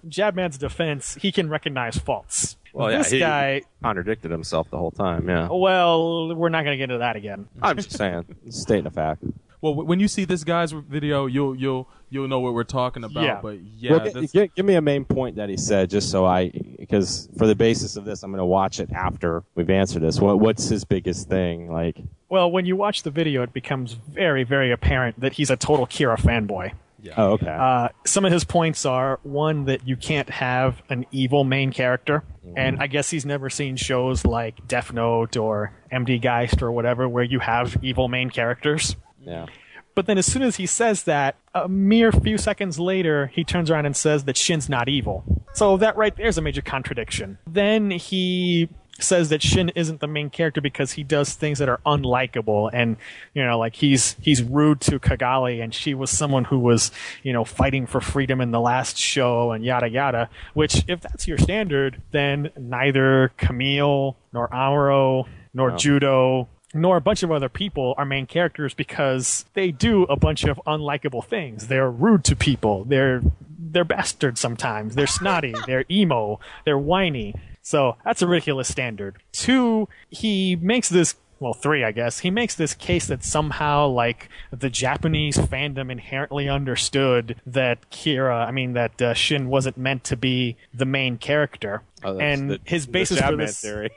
Jabman's 0.08 0.58
defense, 0.58 1.14
he 1.20 1.32
can 1.32 1.48
recognize 1.48 1.98
faults. 1.98 2.56
Well, 2.72 2.90
yeah, 2.90 2.98
this 2.98 3.10
he 3.10 3.18
guy. 3.18 3.62
contradicted 3.82 4.30
himself 4.30 4.70
the 4.70 4.78
whole 4.78 4.92
time. 4.92 5.28
Yeah, 5.28 5.48
Well, 5.50 6.34
we're 6.34 6.48
not 6.48 6.64
going 6.64 6.74
to 6.74 6.78
get 6.78 6.84
into 6.84 6.98
that 6.98 7.16
again. 7.16 7.48
I'm 7.62 7.76
just 7.76 7.92
saying, 7.92 8.24
stating 8.48 8.86
a 8.86 8.90
fact. 8.90 9.24
Well, 9.62 9.72
w- 9.72 9.88
when 9.88 10.00
you 10.00 10.08
see 10.08 10.24
this 10.24 10.42
guy's 10.44 10.72
video, 10.72 11.26
you'll 11.26 11.54
you'll 11.54 11.88
you'll 12.08 12.28
know 12.28 12.40
what 12.40 12.54
we're 12.54 12.64
talking 12.64 13.04
about. 13.04 13.22
Yeah. 13.24 13.40
But 13.42 13.58
yeah, 13.76 13.90
Well, 13.92 14.00
gi- 14.00 14.10
that's- 14.12 14.32
gi- 14.32 14.50
give 14.56 14.64
me 14.66 14.74
a 14.74 14.80
main 14.80 15.04
point 15.04 15.36
that 15.36 15.48
he 15.48 15.56
said, 15.56 15.90
just 15.90 16.10
so 16.10 16.24
I, 16.26 16.50
because 16.78 17.28
for 17.38 17.46
the 17.46 17.54
basis 17.54 17.96
of 17.96 18.04
this, 18.04 18.22
I'm 18.22 18.30
going 18.30 18.38
to 18.38 18.44
watch 18.44 18.80
it 18.80 18.90
after 18.92 19.42
we've 19.54 19.70
answered 19.70 20.02
this. 20.02 20.18
What 20.20 20.40
What's 20.40 20.68
his 20.68 20.84
biggest 20.84 21.28
thing? 21.28 21.70
Like, 21.70 21.98
Well, 22.28 22.50
when 22.50 22.66
you 22.66 22.74
watch 22.76 23.02
the 23.02 23.10
video, 23.10 23.42
it 23.42 23.52
becomes 23.52 23.92
very, 23.92 24.44
very 24.44 24.72
apparent 24.72 25.20
that 25.20 25.34
he's 25.34 25.50
a 25.50 25.56
total 25.56 25.86
Kira 25.86 26.18
fanboy. 26.18 26.72
oh, 27.16 27.32
okay. 27.32 27.48
Uh, 27.48 27.88
some 28.04 28.24
of 28.26 28.32
his 28.32 28.44
points 28.44 28.84
are 28.84 29.20
one 29.22 29.64
that 29.66 29.86
you 29.88 29.96
can't 29.96 30.28
have 30.28 30.82
an 30.90 31.06
evil 31.12 31.44
main 31.44 31.70
character, 31.72 32.24
and 32.56 32.78
I 32.78 32.88
guess 32.88 33.08
he's 33.10 33.24
never 33.24 33.48
seen 33.48 33.76
shows 33.76 34.24
like 34.26 34.66
Death 34.68 34.92
Note 34.92 35.36
or 35.36 35.72
MD 35.92 36.20
Geist 36.20 36.60
or 36.62 36.70
whatever 36.72 37.08
where 37.08 37.24
you 37.24 37.38
have 37.38 37.76
evil 37.82 38.08
main 38.08 38.28
characters. 38.30 38.96
Yeah. 39.24 39.46
But 39.94 40.06
then, 40.06 40.18
as 40.18 40.26
soon 40.26 40.42
as 40.42 40.56
he 40.56 40.66
says 40.66 41.04
that, 41.04 41.36
a 41.54 41.68
mere 41.68 42.12
few 42.12 42.38
seconds 42.38 42.78
later, 42.78 43.26
he 43.26 43.44
turns 43.44 43.70
around 43.70 43.86
and 43.86 43.96
says 43.96 44.24
that 44.24 44.36
Shin's 44.36 44.68
not 44.68 44.88
evil. 44.88 45.24
So 45.52 45.76
that 45.78 45.96
right 45.96 46.14
there 46.16 46.28
is 46.28 46.38
a 46.38 46.42
major 46.42 46.62
contradiction. 46.62 47.38
Then 47.46 47.90
he 47.90 48.68
says 49.00 49.30
that 49.30 49.42
Shin 49.42 49.70
isn't 49.70 50.00
the 50.00 50.06
main 50.06 50.30
character 50.30 50.60
because 50.60 50.92
he 50.92 51.02
does 51.02 51.34
things 51.34 51.58
that 51.58 51.68
are 51.68 51.80
unlikable, 51.86 52.70
and 52.72 52.96
you 53.34 53.44
know, 53.44 53.58
like 53.58 53.76
he's 53.76 54.16
he's 54.20 54.42
rude 54.42 54.80
to 54.82 54.98
Cagalli, 54.98 55.62
and 55.62 55.74
she 55.74 55.94
was 55.94 56.10
someone 56.10 56.44
who 56.44 56.58
was 56.58 56.90
you 57.22 57.32
know 57.32 57.44
fighting 57.44 57.86
for 57.86 58.00
freedom 58.00 58.40
in 58.40 58.52
the 58.52 58.60
last 58.60 58.96
show, 58.96 59.52
and 59.52 59.64
yada 59.64 59.88
yada. 59.88 60.30
Which, 60.54 60.84
if 60.88 61.00
that's 61.00 61.26
your 61.26 61.38
standard, 61.38 62.00
then 62.12 62.50
neither 62.56 63.32
Camille 63.36 64.16
nor 64.32 64.48
Amuro 64.48 65.26
nor 65.52 65.70
No. 65.70 65.76
Judau 65.76 66.46
nor 66.72 66.96
a 66.96 67.00
bunch 67.00 67.22
of 67.22 67.30
other 67.30 67.48
people 67.48 67.94
are 67.96 68.04
main 68.04 68.26
characters 68.26 68.74
because 68.74 69.44
they 69.54 69.70
do 69.70 70.04
a 70.04 70.16
bunch 70.16 70.44
of 70.44 70.60
unlikable 70.66 71.24
things. 71.24 71.66
They're 71.66 71.90
rude 71.90 72.24
to 72.24 72.36
people. 72.36 72.84
They're 72.84 73.22
they're 73.58 73.84
bastards 73.84 74.40
sometimes. 74.40 74.94
They're 74.94 75.06
snotty. 75.06 75.54
they're 75.66 75.84
emo. 75.90 76.40
They're 76.64 76.78
whiny. 76.78 77.34
So 77.62 77.96
that's 78.04 78.22
a 78.22 78.26
ridiculous 78.26 78.68
standard. 78.68 79.16
Two, 79.32 79.88
he 80.08 80.56
makes 80.56 80.88
this 80.88 81.14
well, 81.40 81.54
three, 81.54 81.82
I 81.82 81.90
guess. 81.90 82.18
He 82.18 82.30
makes 82.30 82.54
this 82.54 82.74
case 82.74 83.06
that 83.06 83.24
somehow, 83.24 83.86
like, 83.88 84.28
the 84.52 84.68
Japanese 84.68 85.38
fandom 85.38 85.90
inherently 85.90 86.48
understood 86.50 87.40
that 87.46 87.90
Kira, 87.90 88.46
I 88.46 88.50
mean, 88.50 88.74
that 88.74 89.00
uh, 89.00 89.14
Shin 89.14 89.48
wasn't 89.48 89.78
meant 89.78 90.04
to 90.04 90.16
be 90.16 90.56
the 90.74 90.84
main 90.84 91.16
character. 91.16 91.82
Oh, 92.04 92.18
and 92.18 92.50
the- 92.50 92.60
his 92.64 92.86
basis 92.86 93.20
for 93.20 93.36
this 93.36 93.58
theory. 93.60 93.90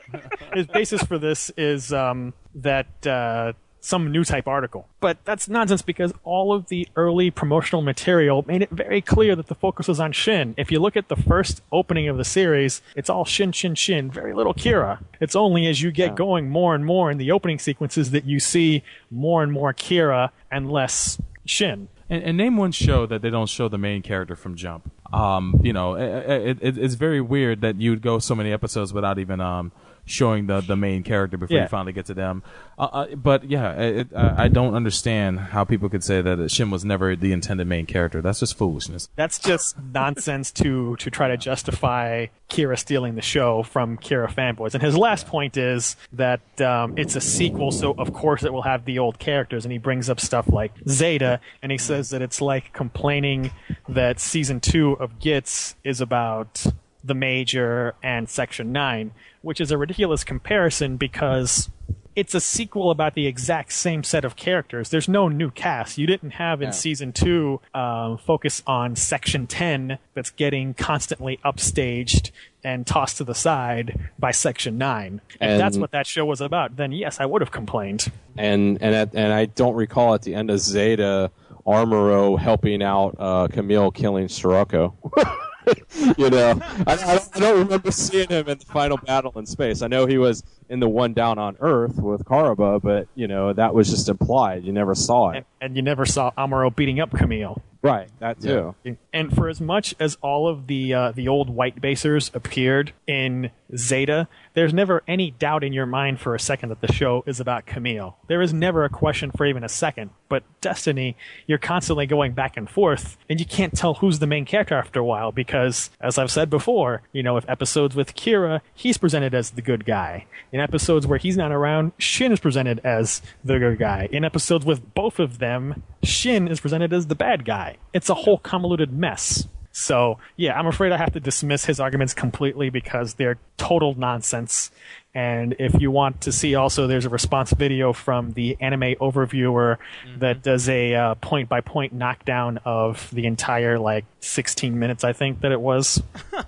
his 0.52 0.66
basis 0.66 1.02
for 1.04 1.18
this 1.18 1.50
is 1.56 1.92
um, 1.92 2.34
that 2.56 3.06
uh, 3.06 3.52
some 3.80 4.12
Newtype 4.12 4.46
article. 4.46 4.88
But 5.00 5.18
that's 5.24 5.48
nonsense 5.48 5.82
because 5.82 6.12
all 6.24 6.52
of 6.52 6.68
the 6.68 6.88
early 6.96 7.30
promotional 7.30 7.82
material 7.82 8.44
made 8.46 8.62
it 8.62 8.70
very 8.70 9.00
clear 9.00 9.36
that 9.36 9.46
the 9.46 9.54
focus 9.54 9.88
was 9.88 10.00
on 10.00 10.12
Shin. 10.12 10.54
If 10.56 10.70
you 10.70 10.80
look 10.80 10.96
at 10.96 11.08
the 11.08 11.16
first 11.16 11.62
opening 11.72 12.08
of 12.08 12.16
the 12.16 12.24
series, 12.24 12.82
it's 12.96 13.08
all 13.08 13.24
Shin, 13.24 13.52
Shin, 13.52 13.74
Shin, 13.74 14.10
very 14.10 14.34
little 14.34 14.54
Kira. 14.54 14.98
It's 15.20 15.36
only 15.36 15.66
as 15.66 15.82
you 15.82 15.90
get 15.90 16.16
going 16.16 16.48
more 16.48 16.74
and 16.74 16.84
more 16.84 17.10
in 17.10 17.18
the 17.18 17.30
opening 17.30 17.58
sequences 17.58 18.10
that 18.10 18.24
you 18.24 18.40
see 18.40 18.82
more 19.10 19.42
and 19.42 19.52
more 19.52 19.72
Kira 19.72 20.30
and 20.50 20.70
less 20.70 21.20
Shin. 21.44 21.88
And, 22.10 22.22
and 22.22 22.36
name 22.36 22.56
one 22.56 22.72
show 22.72 23.06
that 23.06 23.22
they 23.22 23.30
don't 23.30 23.48
show 23.48 23.68
the 23.68 23.78
main 23.78 24.02
character 24.02 24.34
from 24.34 24.56
Jump. 24.56 24.90
Um, 25.12 25.60
you 25.62 25.72
know, 25.72 25.94
it, 25.94 26.58
it, 26.60 26.78
it's 26.78 26.94
very 26.94 27.20
weird 27.20 27.60
that 27.62 27.80
you'd 27.80 28.02
go 28.02 28.18
so 28.18 28.34
many 28.34 28.52
episodes 28.52 28.92
without 28.92 29.18
even 29.18 29.40
um 29.40 29.72
showing 30.08 30.46
the 30.46 30.60
the 30.60 30.76
main 30.76 31.02
character 31.02 31.36
before 31.36 31.56
Yeah. 31.56 31.62
you 31.64 31.68
finally 31.68 31.92
get 31.92 32.06
to 32.06 32.14
them. 32.14 32.42
Uh, 32.78 32.82
uh, 32.92 33.14
but 33.16 33.44
yeah, 33.50 33.72
it, 33.72 34.08
uh, 34.14 34.34
I 34.36 34.48
don't 34.48 34.74
understand 34.74 35.40
how 35.40 35.64
people 35.64 35.88
could 35.88 36.04
say 36.04 36.22
that 36.22 36.50
Shin 36.50 36.70
was 36.70 36.84
never 36.84 37.16
the 37.16 37.32
intended 37.32 37.66
main 37.66 37.86
character. 37.86 38.22
That's 38.22 38.40
just 38.40 38.56
foolishness. 38.56 39.08
That's 39.16 39.38
just 39.38 39.76
nonsense 39.92 40.50
to 40.52 40.96
to 40.96 41.10
try 41.10 41.28
to 41.28 41.36
justify 41.36 42.26
Kira 42.48 42.78
stealing 42.78 43.14
the 43.14 43.22
show 43.22 43.62
from 43.62 43.98
Kira 43.98 44.28
fanboys. 44.32 44.74
And 44.74 44.82
his 44.82 44.96
last 44.96 45.26
point 45.26 45.56
is 45.56 45.96
that 46.12 46.40
um, 46.60 46.94
it's 46.96 47.16
a 47.16 47.20
sequel, 47.20 47.70
so 47.72 47.94
of 47.98 48.12
course 48.12 48.42
it 48.44 48.52
will 48.52 48.62
have 48.62 48.84
the 48.84 48.98
old 48.98 49.18
characters. 49.18 49.64
And 49.64 49.72
he 49.72 49.78
brings 49.78 50.08
up 50.08 50.20
stuff 50.20 50.48
like 50.48 50.72
Zeta, 50.88 51.40
and 51.62 51.70
he 51.72 51.78
says 51.78 52.10
that 52.10 52.22
it's 52.22 52.40
like 52.40 52.72
complaining 52.72 53.50
that 53.88 54.20
season 54.20 54.60
two 54.60 54.92
of 54.92 55.18
Gits 55.18 55.74
is 55.84 56.00
about 56.00 56.64
the 57.08 57.14
Major 57.14 57.94
and 58.02 58.28
Section 58.28 58.70
Nine, 58.72 59.10
which 59.42 59.60
is 59.60 59.70
a 59.72 59.76
ridiculous 59.78 60.22
comparison 60.24 60.96
because 60.96 61.68
it's 62.14 62.34
a 62.34 62.40
sequel 62.40 62.90
about 62.90 63.14
the 63.14 63.28
exact 63.28 63.72
same 63.72 64.02
set 64.02 64.24
of 64.24 64.34
characters. 64.34 64.90
There's 64.90 65.08
no 65.08 65.28
new 65.28 65.50
cast. 65.52 65.98
You 65.98 66.06
didn't 66.08 66.32
have 66.32 66.60
in 66.60 66.68
Yeah. 66.68 66.72
season 66.72 67.12
two 67.12 67.60
um, 67.74 68.18
focus 68.18 68.60
on 68.66 68.96
Section 68.96 69.46
10 69.46 69.98
that's 70.14 70.30
getting 70.30 70.74
constantly 70.74 71.38
upstaged 71.44 72.32
and 72.64 72.84
tossed 72.84 73.18
to 73.18 73.24
the 73.24 73.36
side 73.36 74.10
by 74.18 74.32
Section 74.32 74.76
9. 74.78 75.20
If 75.34 75.36
And- 75.40 75.60
that's 75.60 75.78
what 75.78 75.92
that 75.92 76.08
show 76.08 76.24
was 76.24 76.40
about, 76.40 76.76
then 76.76 76.90
yes, 76.90 77.20
I 77.20 77.24
would 77.26 77.40
have 77.40 77.52
complained. 77.52 78.10
and 78.36 78.78
and 78.82 78.94
at, 78.96 79.14
and 79.14 79.32
I 79.32 79.44
don't 79.44 79.74
recall 79.74 80.14
at 80.14 80.22
the 80.22 80.34
end 80.34 80.50
of 80.50 80.58
Zeta 80.58 81.30
Amuro 81.64 82.36
helping 82.38 82.82
out 82.82 83.14
uh, 83.18 83.46
Camille 83.46 83.92
killing 83.92 84.26
Scirocco. 84.28 84.94
you 86.18 86.30
know, 86.30 86.60
I, 86.86 86.92
I, 86.92 86.96
don't, 86.96 87.28
I 87.36 87.40
don't 87.40 87.58
remember 87.58 87.90
seeing 87.90 88.28
him 88.28 88.48
in 88.48 88.58
the 88.58 88.64
final 88.64 88.96
battle 88.96 89.32
in 89.36 89.46
space. 89.46 89.82
I 89.82 89.88
know 89.88 90.06
he 90.06 90.18
was 90.18 90.42
in 90.68 90.80
the 90.80 90.88
one 90.88 91.12
down 91.12 91.38
on 91.38 91.56
Earth 91.60 91.96
with 91.96 92.24
Karaba, 92.24 92.80
but 92.80 93.08
you 93.14 93.26
know 93.26 93.52
that 93.52 93.74
was 93.74 93.90
just 93.90 94.08
implied. 94.08 94.64
You 94.64 94.72
never 94.72 94.94
saw 94.94 95.30
it. 95.30 95.46
And 95.60 95.76
you 95.76 95.82
never 95.82 96.04
saw 96.04 96.30
Amuro 96.32 96.74
beating 96.74 97.00
up 97.00 97.10
Camille. 97.10 97.62
Right, 97.80 98.08
that 98.18 98.40
too. 98.40 98.74
And 99.12 99.32
for 99.34 99.48
as 99.48 99.60
much 99.60 99.94
as 100.00 100.16
all 100.20 100.48
of 100.48 100.66
the 100.66 100.92
uh, 100.92 101.12
the 101.12 101.28
old 101.28 101.48
white 101.48 101.80
basers 101.80 102.30
appeared 102.34 102.92
in 103.06 103.50
Zeta, 103.76 104.26
there's 104.54 104.74
never 104.74 105.02
any 105.06 105.30
doubt 105.30 105.62
in 105.62 105.72
your 105.72 105.86
mind 105.86 106.20
for 106.20 106.34
a 106.34 106.40
second 106.40 106.70
that 106.70 106.80
the 106.80 106.92
show 106.92 107.22
is 107.26 107.38
about 107.38 107.66
Camille. 107.66 108.16
There 108.26 108.42
is 108.42 108.52
never 108.52 108.84
a 108.84 108.88
question 108.88 109.30
for 109.30 109.46
even 109.46 109.62
a 109.62 109.68
second. 109.68 110.10
But 110.28 110.42
Destiny, 110.60 111.16
you're 111.46 111.58
constantly 111.58 112.06
going 112.06 112.32
back 112.32 112.56
and 112.56 112.68
forth, 112.68 113.16
and 113.30 113.40
you 113.40 113.46
can't 113.46 113.74
tell 113.74 113.94
who's 113.94 114.18
the 114.18 114.26
main 114.26 114.44
character 114.44 114.74
after 114.74 115.00
a 115.00 115.04
while 115.04 115.32
because, 115.32 115.90
as 116.00 116.18
I've 116.18 116.30
said 116.30 116.50
before, 116.50 117.02
you 117.12 117.22
know, 117.22 117.36
if 117.36 117.48
episodes 117.48 117.94
with 117.94 118.14
Kira, 118.14 118.60
he's 118.74 118.98
presented 118.98 119.34
as 119.34 119.50
the 119.50 119.62
good 119.62 119.86
guy. 119.86 120.26
In 120.52 120.60
episodes 120.60 121.06
where 121.06 121.18
he's 121.18 121.36
not 121.36 121.52
around, 121.52 121.92
Shin 121.98 122.32
is 122.32 122.40
presented 122.40 122.80
as 122.84 123.22
the 123.44 123.58
good 123.58 123.78
guy. 123.78 124.08
In 124.10 124.24
episodes 124.24 124.66
with 124.66 124.94
both 124.94 125.18
of 125.18 125.38
them, 125.38 125.82
Shin 126.02 126.48
is 126.48 126.60
presented 126.60 126.92
as 126.92 127.06
the 127.06 127.14
bad 127.14 127.44
guy. 127.44 127.67
It's 127.92 128.08
a 128.08 128.14
whole 128.14 128.38
convoluted 128.38 128.92
mess. 128.92 129.46
So, 129.72 130.18
yeah, 130.36 130.58
I'm 130.58 130.66
afraid 130.66 130.90
I 130.90 130.96
have 130.96 131.12
to 131.12 131.20
dismiss 131.20 131.64
his 131.64 131.78
arguments 131.78 132.12
completely 132.12 132.68
because 132.68 133.14
they're 133.14 133.38
total 133.58 133.94
nonsense. 133.94 134.72
And 135.14 135.54
if 135.60 135.80
you 135.80 135.90
want 135.92 136.22
to 136.22 136.32
see 136.32 136.56
also, 136.56 136.88
there's 136.88 137.04
a 137.04 137.08
response 137.10 137.52
video 137.52 137.92
from 137.92 138.32
the 138.32 138.56
anime 138.60 138.96
overviewer 139.00 139.76
mm-hmm. 139.76 140.18
that 140.18 140.42
does 140.42 140.68
a 140.68 141.16
point 141.20 141.48
by 141.48 141.60
point 141.60 141.92
knockdown 141.92 142.58
of 142.64 143.08
the 143.12 143.26
entire, 143.26 143.78
like, 143.78 144.04
16 144.20 144.76
minutes, 144.76 145.04
I 145.04 145.12
think 145.12 145.42
that 145.42 145.52
it 145.52 145.60
was. 145.60 146.02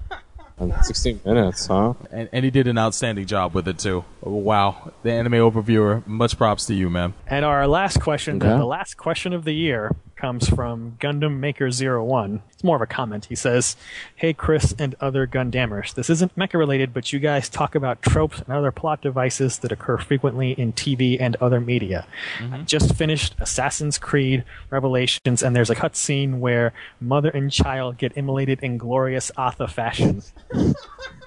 16 0.83 1.21
minutes, 1.25 1.67
huh? 1.67 1.95
And, 2.11 2.29
and 2.33 2.45
he 2.45 2.51
did 2.51 2.67
an 2.67 2.77
outstanding 2.77 3.27
job 3.27 3.55
with 3.55 3.67
it 3.67 3.79
too. 3.79 4.05
Wow, 4.21 4.93
the 5.03 5.13
anime 5.13 5.33
overviewer. 5.33 6.07
Much 6.07 6.37
props 6.37 6.67
to 6.67 6.75
you, 6.75 6.91
man. 6.91 7.15
And 7.27 7.45
our 7.45 7.67
last 7.67 8.01
question, 8.01 8.37
Okay. 8.37 8.49
the 8.49 8.67
last 8.67 8.97
question 8.97 9.33
of 9.33 9.45
the 9.45 9.55
year, 9.55 9.95
comes 10.21 10.49
from 10.49 10.99
Gundam 11.01 11.39
Maker 11.39 11.71
01. 11.71 12.43
It's 12.53 12.63
more 12.63 12.77
of 12.77 12.83
a 12.83 12.87
comment. 12.87 13.25
He 13.25 13.35
says, 13.35 13.75
Hey 14.15 14.35
Chris 14.35 14.75
and 14.79 14.95
other 15.01 15.27
Gundamers, 15.27 15.95
this 15.95 16.11
isn't 16.11 16.37
mecha 16.37 16.55
related, 16.55 16.93
but 16.93 17.11
you 17.11 17.19
guys 17.19 17.49
talk 17.49 17.75
about 17.75 18.03
tropes 18.03 18.41
and 18.41 18.51
other 18.51 18.71
plot 18.71 19.01
devices 19.01 19.59
that 19.61 19.73
occur 19.73 19.97
frequently 19.97 20.53
in 20.53 20.75
TV 20.75 21.17
and 21.19 21.37
other 21.37 21.61
media. 21.61 22.07
Mm-hmm. 22.39 22.55
I 22.55 22.59
just 22.63 22.95
finished 22.95 23.35
Assassin's 23.39 23.97
Creed 23.97 24.45
Revelations, 24.69 25.43
and 25.43 25.57
there's 25.57 25.71
a 25.71 25.75
cutscene 25.75 26.39
where 26.39 26.75
mother 27.01 27.31
and 27.31 27.51
child 27.51 27.97
get 27.97 28.15
immolated 28.15 28.61
in 28.61 28.77
glorious 28.77 29.33
Athha 29.39 29.69
fashion. 29.69 30.23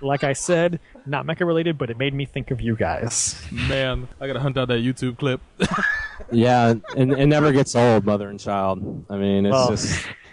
like 0.00 0.24
I 0.24 0.32
said, 0.32 0.80
not 1.06 1.26
mecha 1.26 1.46
related, 1.46 1.78
but 1.78 1.90
it 1.90 1.98
made 1.98 2.14
me 2.14 2.24
think 2.26 2.50
of 2.50 2.60
you 2.60 2.76
guys. 2.76 3.40
Man, 3.50 4.08
I 4.20 4.26
gotta 4.26 4.40
hunt 4.40 4.56
out 4.56 4.68
that 4.68 4.80
YouTube 4.80 5.18
clip. 5.18 5.40
Yeah, 6.30 6.74
and 6.96 7.12
it 7.12 7.26
never 7.26 7.52
gets 7.52 7.74
old, 7.74 8.04
mother 8.04 8.28
and 8.28 8.38
child. 8.38 9.04
I 9.10 9.16
mean, 9.16 9.46
it's 9.46 9.52
Well, 9.52 9.68
just 9.70 10.06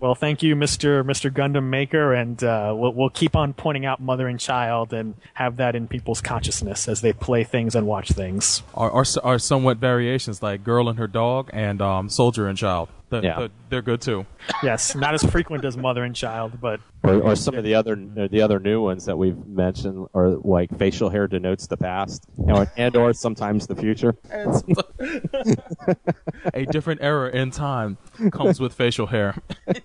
Well, 0.00 0.14
thank 0.14 0.42
you, 0.42 0.56
Mr. 0.56 1.04
Mr. 1.04 1.30
Gundam 1.30 1.68
Maker, 1.68 2.14
and 2.14 2.42
uh, 2.42 2.72
we'll, 2.76 2.92
we'll 2.94 3.10
keep 3.10 3.36
on 3.36 3.52
pointing 3.52 3.84
out 3.84 4.00
mother 4.00 4.26
and 4.26 4.40
child 4.40 4.92
and 4.92 5.14
have 5.34 5.56
that 5.58 5.76
in 5.76 5.88
people's 5.88 6.20
consciousness 6.20 6.88
as 6.88 7.02
they 7.02 7.12
play 7.12 7.44
things 7.44 7.74
and 7.74 7.86
watch 7.86 8.10
things. 8.10 8.62
Are, 8.74 8.90
are, 8.90 9.04
are 9.22 9.38
somewhat 9.38 9.76
variations 9.76 10.42
like 10.42 10.64
Girl 10.64 10.88
and 10.88 10.98
Her 10.98 11.06
Dog 11.06 11.50
and 11.52 11.82
um, 11.82 12.08
Soldier 12.08 12.48
and 12.48 12.56
Child. 12.56 12.88
The, 13.12 13.20
Yeah. 13.20 13.40
the- 13.40 13.50
they're 13.68 13.82
good 13.82 14.00
too. 14.00 14.24
Yes, 14.62 14.94
not 14.94 15.12
as 15.12 15.22
frequent 15.22 15.66
as 15.66 15.76
mother 15.76 16.02
and 16.02 16.16
child, 16.16 16.58
but 16.62 16.80
Or, 17.04 17.20
or 17.20 17.36
some 17.36 17.54
of 17.56 17.62
the 17.62 17.74
other 17.74 17.94
the 17.94 18.40
other 18.40 18.58
new 18.58 18.80
ones 18.82 19.04
that 19.04 19.18
we've 19.18 19.36
mentioned, 19.46 20.06
or 20.14 20.40
like 20.42 20.74
facial 20.78 21.10
hair 21.10 21.28
denotes 21.28 21.66
the 21.66 21.76
past, 21.76 22.24
and, 22.38 22.66
and 22.78 22.96
or 22.96 23.12
sometimes 23.12 23.66
the 23.66 23.76
future. 23.76 24.16
A 26.54 26.64
different 26.64 27.02
era 27.02 27.28
in 27.30 27.50
time 27.50 27.98
comes 28.30 28.60
with 28.60 28.72
facial 28.72 29.08
hair. 29.08 29.36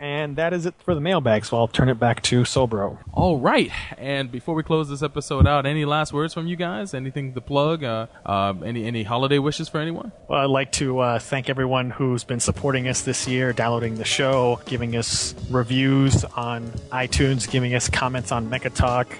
And 0.00 0.36
that 0.36 0.52
is 0.52 0.64
it 0.64 0.74
for 0.84 0.94
the 0.94 1.00
mailbag, 1.00 1.44
so 1.44 1.56
I'll 1.56 1.66
turn 1.66 1.88
it 1.88 1.98
back 1.98 2.22
to 2.24 2.42
Sobro. 2.42 2.98
All 3.12 3.38
right. 3.38 3.72
And 3.96 4.30
before 4.30 4.54
we 4.54 4.62
close 4.62 4.88
this 4.88 5.02
episode 5.02 5.44
out, 5.46 5.66
any 5.66 5.84
last 5.84 6.12
words 6.12 6.32
from 6.34 6.46
you 6.46 6.54
guys? 6.54 6.94
Anything 6.94 7.34
to 7.34 7.40
plug? 7.40 7.82
Uh, 7.82 8.06
uh, 8.24 8.54
any 8.64 8.84
any 8.84 9.02
holiday 9.02 9.38
wishes 9.38 9.68
for 9.68 9.80
anyone? 9.80 10.12
Well, 10.28 10.38
I'd 10.40 10.50
like 10.50 10.70
to 10.72 11.00
uh, 11.00 11.18
thank 11.18 11.50
everyone 11.50 11.90
who's 11.90 12.22
been 12.22 12.38
supporting 12.38 12.86
us 12.86 13.02
this 13.02 13.26
year, 13.26 13.52
downloading 13.52 13.96
the 13.96 14.04
show, 14.04 14.60
giving 14.66 14.94
us 14.94 15.34
reviews 15.50 16.24
on 16.24 16.68
iTunes, 16.92 17.50
giving 17.50 17.74
us 17.74 17.88
comments 17.88 18.30
on 18.30 18.48
Mecha 18.48 18.72
Talk, 18.72 19.18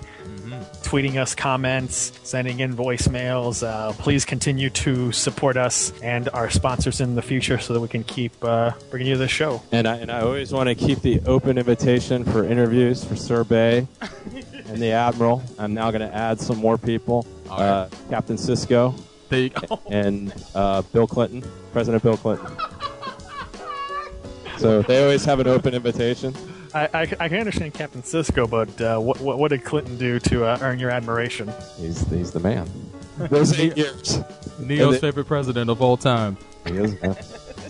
tweeting 0.83 1.17
us 1.17 1.35
comments, 1.35 2.13
sending 2.23 2.61
in 2.61 2.75
voicemails. 2.75 3.67
Uh, 3.67 3.93
please 3.93 4.25
continue 4.25 4.71
to 4.71 5.13
support 5.13 5.57
us 5.57 5.93
and 6.03 6.29
our 6.31 6.51
sponsors 6.51 7.01
in 7.01 7.15
the 7.15 7.23
future 7.23 7.59
so 7.59 7.75
that 7.75 7.81
we 7.81 7.89
can 7.89 8.05
keep 8.05 8.33
uh, 8.43 8.73
bringing 8.91 9.09
you 9.09 9.17
the 9.17 9.29
show. 9.29 9.63
And 9.73 9.87
I 9.87 9.97
and 9.97 10.11
I 10.11 10.21
always 10.21 10.53
want 10.53 10.69
to 10.69 10.75
keep 10.75 11.01
the 11.01 11.21
open 11.27 11.59
invitation 11.59 12.25
for 12.25 12.45
interviews 12.45 13.05
for 13.05 13.17
Sir 13.17 13.45
Bay 13.45 13.87
and 14.67 14.79
the 14.79 14.93
Admiral. 14.93 15.43
I'm 15.59 15.75
now 15.75 15.91
going 15.91 16.09
to 16.09 16.15
add 16.15 16.41
some 16.41 16.59
more 16.59 16.79
people. 16.79 17.27
Uh, 17.51 17.89
Captain 18.11 18.37
Sisko. 18.37 18.99
There 19.29 19.41
you 19.41 19.51
go. 19.51 19.81
And 19.91 20.33
uh, 20.55 20.83
Bill 20.83 21.07
Clinton, 21.07 21.43
President 21.73 22.03
Bill 22.03 22.17
Clinton. 22.17 22.57
So 24.59 24.83
they 24.83 25.01
always 25.01 25.25
have 25.25 25.39
an 25.39 25.47
open 25.47 25.73
invitation. 25.73 26.35
I, 26.75 26.89
I, 26.95 27.01
I 27.21 27.29
can 27.29 27.39
understand 27.39 27.75
Captain 27.75 28.03
Sisko, 28.03 28.49
but 28.49 28.81
uh, 28.81 28.99
what, 28.99 29.21
what, 29.21 29.39
what 29.39 29.49
did 29.51 29.65
Clinton 29.65 29.97
do 29.97 30.19
to 30.21 30.45
uh, 30.45 30.59
earn 30.61 30.79
your 30.79 30.91
admiration? 30.91 31.53
He's, 31.79 32.01
he's 32.11 32.31
the 32.33 32.41
man. 32.41 32.69
Those 33.19 33.59
eight 33.59 33.77
years. 33.77 34.21
Neo's 34.59 34.97
it- 34.97 35.01
favorite 35.01 35.27
president 35.27 35.71
of 35.71 35.81
all 35.83 35.97
time. 35.97 36.37
He 36.67 36.75
is 36.75 37.01
man. 37.01 37.17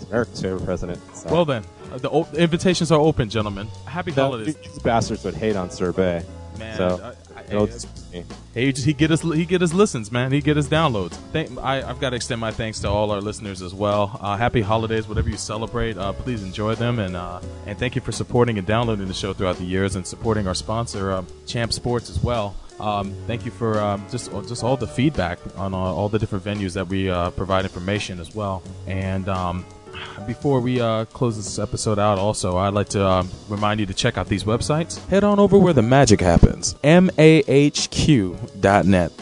America's 0.07 0.41
favorite 0.41 0.65
president. 0.65 0.99
so. 1.15 1.31
Well 1.31 1.45
then, 1.45 1.63
uh, 1.91 1.97
the, 1.99 2.09
o- 2.09 2.23
the 2.23 2.41
invitations 2.41 2.91
are 2.91 2.99
open, 2.99 3.29
gentlemen. 3.29 3.67
Happy 3.85 4.11
No, 4.11 4.23
holidays. 4.23 4.55
These 4.55 4.79
bastards 4.79 5.23
would 5.23 5.35
hate 5.35 5.55
on 5.55 5.69
Sir 5.71 5.91
Bay. 5.91 6.23
Man, 6.57 6.77
so, 6.77 7.13
I- 7.35 7.39
I- 7.39 8.25
He 8.53 8.71
he 8.71 8.93
get 8.93 9.11
us 9.11 9.21
he 9.21 9.45
get 9.45 9.61
his 9.61 9.73
listens, 9.73 10.11
man. 10.11 10.31
He 10.31 10.41
get 10.41 10.57
his 10.57 10.67
downloads. 10.67 11.13
Thank, 11.31 11.57
I, 11.59 11.87
I've 11.87 11.99
got 11.99 12.11
to 12.11 12.15
extend 12.15 12.41
my 12.41 12.51
thanks 12.51 12.79
to 12.79 12.89
all 12.89 13.11
our 13.11 13.21
listeners 13.21 13.61
as 13.61 13.73
well. 13.73 14.17
Uh, 14.19 14.37
happy 14.37 14.61
holidays, 14.61 15.07
whatever 15.07 15.29
you 15.29 15.37
celebrate. 15.37 15.97
Uh, 15.97 16.13
please 16.13 16.41
enjoy 16.41 16.75
them, 16.75 16.97
and 16.97 17.15
uh, 17.15 17.41
and 17.67 17.77
thank 17.77 17.95
you 17.95 18.01
for 18.01 18.11
supporting 18.11 18.57
and 18.57 18.65
downloading 18.65 19.07
the 19.07 19.13
show 19.13 19.33
throughout 19.33 19.57
the 19.57 19.65
years, 19.65 19.95
and 19.95 20.05
supporting 20.05 20.47
our 20.47 20.55
sponsor, 20.55 21.11
uh, 21.11 21.23
Champ 21.45 21.71
Sports, 21.71 22.09
as 22.09 22.19
well. 22.23 22.55
Um, 22.79 23.13
thank 23.27 23.45
you 23.45 23.51
for 23.51 23.79
um, 23.79 24.05
just 24.09 24.31
just 24.47 24.63
all 24.63 24.77
the 24.77 24.87
feedback 24.87 25.37
on 25.57 25.73
uh, 25.73 25.77
all 25.77 26.09
the 26.09 26.17
different 26.17 26.43
venues 26.43 26.73
that 26.73 26.87
we 26.87 27.09
uh, 27.09 27.29
provide 27.31 27.65
information 27.65 28.19
as 28.19 28.33
well. 28.33 28.63
And 28.87 29.27
um, 29.29 29.65
before 30.27 30.61
we 30.61 30.79
uh, 30.79 31.05
close 31.05 31.35
this 31.35 31.59
episode 31.59 31.99
out, 31.99 32.17
also, 32.19 32.57
I'd 32.57 32.73
like 32.73 32.89
to 32.89 33.05
um, 33.05 33.29
remind 33.47 33.79
you 33.79 33.85
to 33.85 33.93
check 33.93 34.17
out 34.17 34.27
these 34.27 34.43
websites. 34.43 35.03
Head 35.07 35.23
on 35.23 35.39
over 35.39 35.57
where 35.57 35.73
the 35.73 35.81
magic 35.81 36.21
happens. 36.21 36.75
MAHQ.net. 36.83 38.37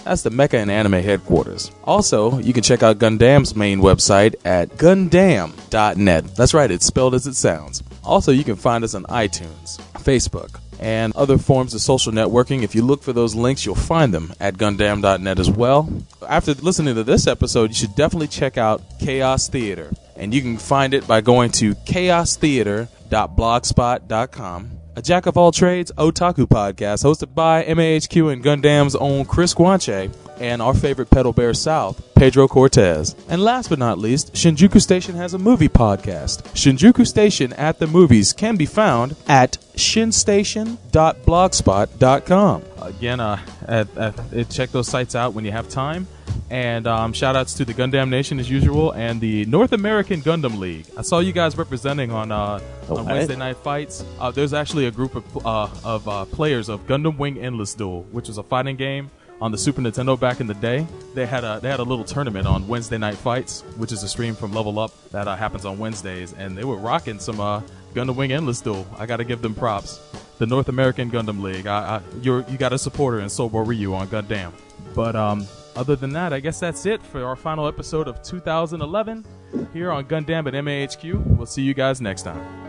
That's 0.04 0.22
the 0.22 0.30
Mecha 0.30 0.56
and 0.56 0.70
Anime 0.72 1.04
headquarters. 1.04 1.72
Also, 1.84 2.40
you 2.40 2.54
can 2.54 2.64
check 2.64 2.84
out 2.84 3.00
Gundam's 3.00 3.56
main 3.56 3.80
website 3.80 4.36
at 4.46 4.70
Gundam.net. 4.72 6.36
That's 6.36 6.54
right, 6.54 6.72
it's 6.72 6.86
spelled 6.86 7.16
as 7.16 7.28
it 7.28 7.36
sounds. 7.36 7.84
Also, 8.04 8.32
you 8.32 8.44
can 8.44 8.56
find 8.56 8.84
us 8.84 8.94
on 8.94 9.04
iTunes, 9.04 9.78
Facebook, 9.94 10.60
and 10.80 11.16
other 11.16 11.38
forms 11.38 11.74
of 11.74 11.82
social 11.82 12.12
networking. 12.12 12.64
If 12.64 12.76
you 12.76 12.82
look 12.82 13.02
for 13.04 13.14
those 13.14 13.36
links, 13.36 13.66
you'll 13.66 13.76
find 13.76 14.14
them 14.14 14.34
at 14.40 14.56
Gundam.net 14.56 15.40
as 15.40 15.50
well. 15.50 15.90
After 16.28 16.54
listening 16.54 16.96
to 16.96 17.04
this 17.04 17.28
episode, 17.28 17.70
you 17.70 17.76
should 17.76 17.96
definitely 17.96 18.28
check 18.28 18.58
out 18.58 18.82
Chaos 19.00 19.48
Theater. 19.50 19.92
And 20.18 20.34
you 20.34 20.42
can 20.42 20.58
find 20.58 20.94
it 20.94 21.08
by 21.08 21.22
going 21.22 21.52
to 21.52 21.74
chaostheater.blogspot.com. 21.76 24.72
A 24.96 25.02
jack 25.02 25.26
of 25.28 25.38
all 25.38 25.52
trades 25.52 25.92
otaku 25.96 26.48
podcast 26.48 27.04
hosted 27.04 27.36
by 27.36 27.64
MAHQ 27.64 28.34
and 28.34 28.44
Gundam's 28.44 28.96
own 28.96 29.26
Chris 29.26 29.54
Guanche 29.54 30.12
and 30.40 30.60
our 30.60 30.74
favorite 30.74 31.12
pedal 31.12 31.34
bear 31.34 31.54
south, 31.54 32.02
Pedro 32.16 32.48
Cortez. 32.48 33.16
And 33.30 33.44
last 33.44 33.70
but 33.70 33.78
not 33.78 34.00
least, 34.00 34.34
Shinjuku 34.34 34.82
Station 34.82 35.14
has 35.14 35.36
a 35.36 35.38
movie 35.38 35.70
podcast. 35.70 36.42
Shinjuku 36.54 37.06
Station 37.06 37.54
at 37.54 37.78
the 37.78 37.86
movies 37.86 38.34
can 38.34 38.56
be 38.56 38.66
found 38.66 39.16
at 39.28 39.60
shinstation.blogspot.com. 39.76 42.64
Again, 42.88 43.20
uh, 43.20 43.40
at, 43.66 43.96
at, 43.98 44.20
uh, 44.20 44.44
check 44.46 44.72
those 44.72 44.88
sites 44.88 45.16
out 45.16 45.34
when 45.34 45.46
you 45.46 45.52
have 45.52 45.70
time. 45.70 46.08
And 46.50 46.88
um, 46.88 47.14
shout 47.14 47.36
outs 47.36 47.54
to 47.56 47.66
the 47.66 47.74
Gundam 47.74 48.10
Nation 48.10 48.40
as 48.40 48.50
usual 48.50 48.92
and 48.94 49.20
the 49.20 49.46
North 49.46 49.74
American 49.74 50.22
Gundam 50.22 50.58
League. 50.58 50.86
I 50.98 51.02
saw 51.02 51.20
you 51.20 51.34
guys 51.34 51.58
representing 51.58 52.12
on 52.12 52.32
uh, 52.32 52.62
on? 52.90 53.06
Wednesday 53.06 53.36
night 53.36 53.58
fights. 53.58 54.06
Uh, 54.20 54.32
there's 54.32 54.54
actually 54.54 54.86
a 54.86 54.92
group 54.92 55.16
of 55.16 55.46
uh, 55.46 55.68
of 55.84 56.08
uh, 56.08 56.26
players 56.26 56.70
of 56.70 56.88
Gundam 56.88 57.18
Wing 57.18 57.38
Endless 57.38 57.74
Duel, 57.74 58.04
which 58.12 58.28
was 58.28 58.38
a 58.38 58.44
fighting 58.44 58.78
game 58.78 59.12
on 59.42 59.52
the 59.52 59.58
Super 59.58 59.82
Nintendo 59.82 60.20
back 60.20 60.40
in 60.40 60.48
the 60.48 60.54
day. 60.56 60.88
They 61.14 61.26
had 61.26 61.44
a 61.44 61.60
they 61.62 61.70
had 61.70 61.80
a 61.80 61.84
little 61.84 62.06
tournament 62.06 62.48
on 62.48 62.68
Wednesday 62.68 62.98
night 62.98 63.18
fights, 63.18 63.62
which 63.76 63.92
is 63.92 64.04
a 64.04 64.08
stream 64.08 64.36
from 64.36 64.54
Level 64.54 64.80
Up 64.80 64.92
that 65.12 65.28
uh, 65.28 65.36
happens 65.36 65.66
on 65.66 65.78
Wednesdays, 65.78 66.34
and 66.34 66.58
they 66.58 66.64
were 66.64 66.78
rocking 66.78 67.20
some 67.20 67.40
uh, 67.40 67.62
Gundam 67.94 68.16
Wing 68.16 68.32
Endless 68.32 68.62
Duel. 68.62 68.86
I 68.98 69.06
got 69.06 69.18
to 69.18 69.24
give 69.24 69.42
them 69.42 69.56
props. 69.56 70.00
The 70.38 70.46
North 70.46 70.70
American 70.70 71.10
Gundam 71.10 71.42
League. 71.42 71.68
I, 71.68 71.98
I, 71.98 72.02
you 72.22 72.44
got 72.58 72.74
a 72.74 72.78
supporter 72.78 73.20
in 73.20 73.26
Sobo 73.26 73.66
Ryu 73.66 73.94
on 73.94 74.08
Gundam. 74.08 74.52
But 74.94 75.16
um, 75.16 75.48
other 75.76 75.96
than 75.96 76.12
that, 76.14 76.34
I 76.34 76.40
guess 76.40 76.60
that's 76.60 76.86
it 76.86 77.02
for 77.02 77.24
our 77.24 77.36
final 77.36 77.68
episode 77.68 78.08
of 78.08 78.22
2011 78.22 79.26
here 79.74 79.92
on 79.92 80.06
Gundam 80.06 80.48
at 80.48 80.54
MAHQ. 80.54 81.38
We'll 81.38 81.46
see 81.46 81.64
you 81.64 81.74
guys 81.74 82.02
next 82.02 82.24
time. 82.24 82.67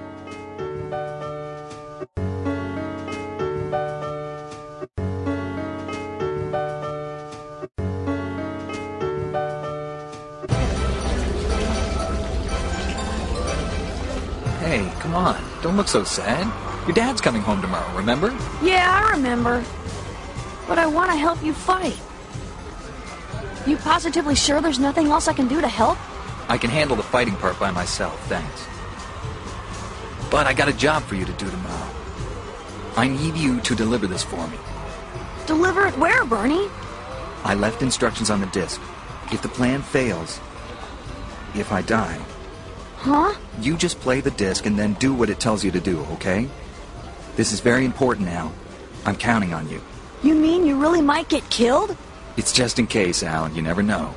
Hey, 14.69 14.93
come 15.01 15.15
on. 15.15 15.43
Don't 15.63 15.79
look 15.79 15.89
so 15.89 16.05
sad. 16.05 16.45
Your 16.87 16.95
dad's 16.95 17.23
coming 17.23 17.41
home 17.41 17.63
tomorrow, 17.63 17.91
remember? 17.97 18.37
Yeah, 18.63 19.03
I 19.03 19.13
remember. 19.13 19.65
But 20.67 20.79
I 20.79 20.85
want 20.87 21.11
to 21.11 21.17
help 21.17 21.43
you 21.43 21.55
fight. 21.55 21.99
You 23.67 23.79
positively 23.79 24.35
sure 24.35 24.61
there's 24.61 24.79
nothing 24.79 25.07
else 25.07 25.27
I 25.27 25.33
can 25.33 25.49
do 25.49 25.63
to 25.63 25.69
help? 25.69 25.97
I 26.51 26.59
can 26.59 26.69
handle 26.69 26.97
the 26.97 27.03
fighting 27.03 27.35
part 27.37 27.59
by 27.59 27.71
myself, 27.71 28.23
thanks. 28.29 28.67
But 30.31 30.47
I 30.47 30.53
got 30.53 30.69
a 30.69 30.75
job 30.75 31.03
for 31.05 31.15
you 31.15 31.25
to 31.25 31.33
do 31.33 31.49
tomorrow. 31.51 31.91
I 32.95 33.09
need 33.09 33.37
you 33.37 33.63
to 33.63 33.75
deliver 33.75 34.07
this 34.07 34.23
for 34.23 34.47
me. 34.49 34.59
Deliver 35.47 35.87
it 35.87 35.97
where, 35.97 36.27
Bernie? 36.27 36.69
I 37.43 37.55
left 37.55 37.81
instructions 37.81 38.29
on 38.29 38.43
the 38.43 38.47
disc. 38.49 38.83
If 39.33 39.41
the 39.41 39.49
plan 39.49 39.81
fails, 39.81 40.39
if 41.55 41.73
I 41.73 41.81
die, 41.81 42.21
Huh? 43.01 43.35
you 43.61 43.77
just 43.77 44.01
play 44.01 44.21
the 44.21 44.31
disc 44.33 44.67
and 44.67 44.79
then 44.79 44.95
do 44.95 45.15
what 45.15 45.31
it 45.31 45.41
tells 45.41 45.65
you 45.65 45.71
to 45.71 45.81
do, 45.81 46.01
okay? 46.13 46.49
This 47.37 47.53
is 47.53 47.61
very 47.61 47.85
important 47.85 48.27
now. 48.27 48.53
I'm 49.05 49.17
counting 49.17 49.55
on 49.55 49.69
you. 49.69 49.81
You 50.23 50.35
mean 50.35 50.67
you 50.67 50.81
really 50.81 51.01
might 51.01 51.29
get 51.29 51.49
killed? 51.49 51.97
It's 52.37 52.53
just 52.53 52.79
in 52.79 52.87
case, 52.87 53.23
Al. 53.23 53.51
You 53.51 53.63
never 53.63 53.83
know. 53.83 54.15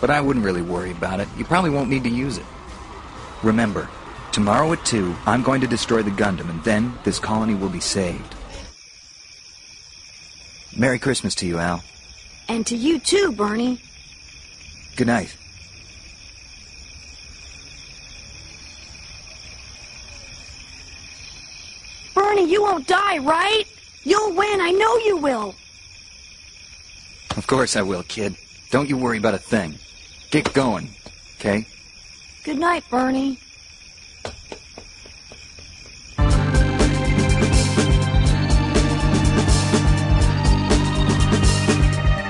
But 0.00 0.10
I 0.10 0.20
wouldn't 0.20 0.44
really 0.44 0.62
worry 0.62 0.90
about 0.90 1.20
it. 1.20 1.28
You 1.36 1.44
probably 1.44 1.70
won't 1.70 1.88
need 1.88 2.04
to 2.04 2.10
use 2.10 2.38
it. 2.38 2.44
Remember, 3.42 3.88
tomorrow 4.32 4.72
at 4.72 4.84
2, 4.84 5.14
I'm 5.26 5.42
going 5.42 5.60
to 5.60 5.66
destroy 5.66 6.02
the 6.02 6.10
Gundam, 6.10 6.50
and 6.50 6.62
then 6.64 6.98
this 7.04 7.18
colony 7.18 7.54
will 7.54 7.68
be 7.68 7.80
saved. 7.80 8.34
Merry 10.76 10.98
Christmas 10.98 11.36
to 11.36 11.46
you, 11.46 11.58
Al. 11.58 11.84
And 12.48 12.66
to 12.66 12.76
you 12.76 12.98
too, 12.98 13.32
Bernie. 13.32 13.80
Good 14.96 15.06
night. 15.06 15.36
morning 22.34 22.52
you 22.52 22.62
won't 22.62 22.88
die, 22.88 23.18
right? 23.18 23.64
You'll 24.02 24.34
win. 24.34 24.60
I 24.60 24.72
know 24.72 24.96
you 24.98 25.16
will. 25.18 25.54
Of 27.36 27.46
course 27.46 27.76
I 27.76 27.82
will, 27.82 28.02
kid. 28.02 28.34
Don't 28.70 28.88
you 28.88 28.96
worry 28.96 29.18
about 29.18 29.34
a 29.34 29.38
thing. 29.38 29.78
Get 30.30 30.52
going, 30.52 30.90
okay? 31.38 31.64
Good 32.42 32.58
night, 32.58 32.82
Bernie. 32.90 33.38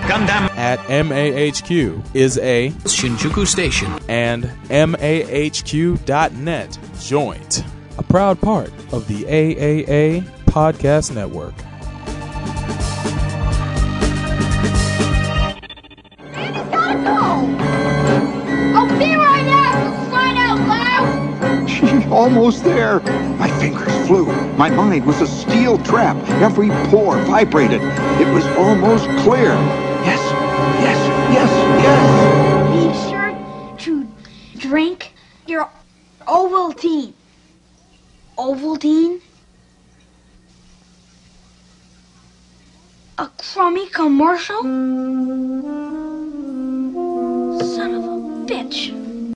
Gundam 0.05 0.51
at 0.57 0.81
MAHQ 0.81 2.15
is 2.15 2.37
a 2.39 2.69
Shinjuku 2.85 3.47
station 3.47 3.99
and 4.09 4.45
MAHQ.net 4.69 5.99
joint 7.01 7.65
a 7.99 8.03
proud 8.03 8.41
part 8.41 8.71
of 8.93 9.07
the 9.09 9.25
AAA 9.25 10.23
Podcast 10.47 11.15
Network. 11.15 11.55
I'll 18.77 18.89
be 18.99 19.15
right 19.15 19.47
out, 19.49 20.05
for 20.05 20.11
crying 20.11 20.39
out 20.39 20.59
loud! 20.69 22.13
Almost 22.13 22.65
there. 22.65 23.01
My 23.39 23.49
fingers 23.61 24.07
flew. 24.07 24.27
My 24.57 24.69
mind 24.71 25.07
was 25.07 25.21
a 25.21 25.27
steel 25.27 25.79
trap. 25.79 26.17
Every 26.43 26.69
pore 26.91 27.19
vibrated. 27.25 27.81
It 28.21 28.33
was 28.33 28.45
almost 28.59 29.05
clear. 29.25 29.53
Yes, 30.05 30.21
yes, 30.81 30.99
yes, 31.33 31.51
yes. 31.83 32.05
Be 32.75 32.83
sure 33.11 33.33
to 33.79 34.59
drink 34.59 35.13
your 35.47 35.69
Ovaltine. 36.27 37.13
Ovaltine? 38.37 39.21
A 43.17 43.29
crummy 43.29 43.89
commercial? 43.91 44.61
Son 47.61 47.95
of 47.95 48.05
a 48.05 48.17
bitch. 48.47 49.04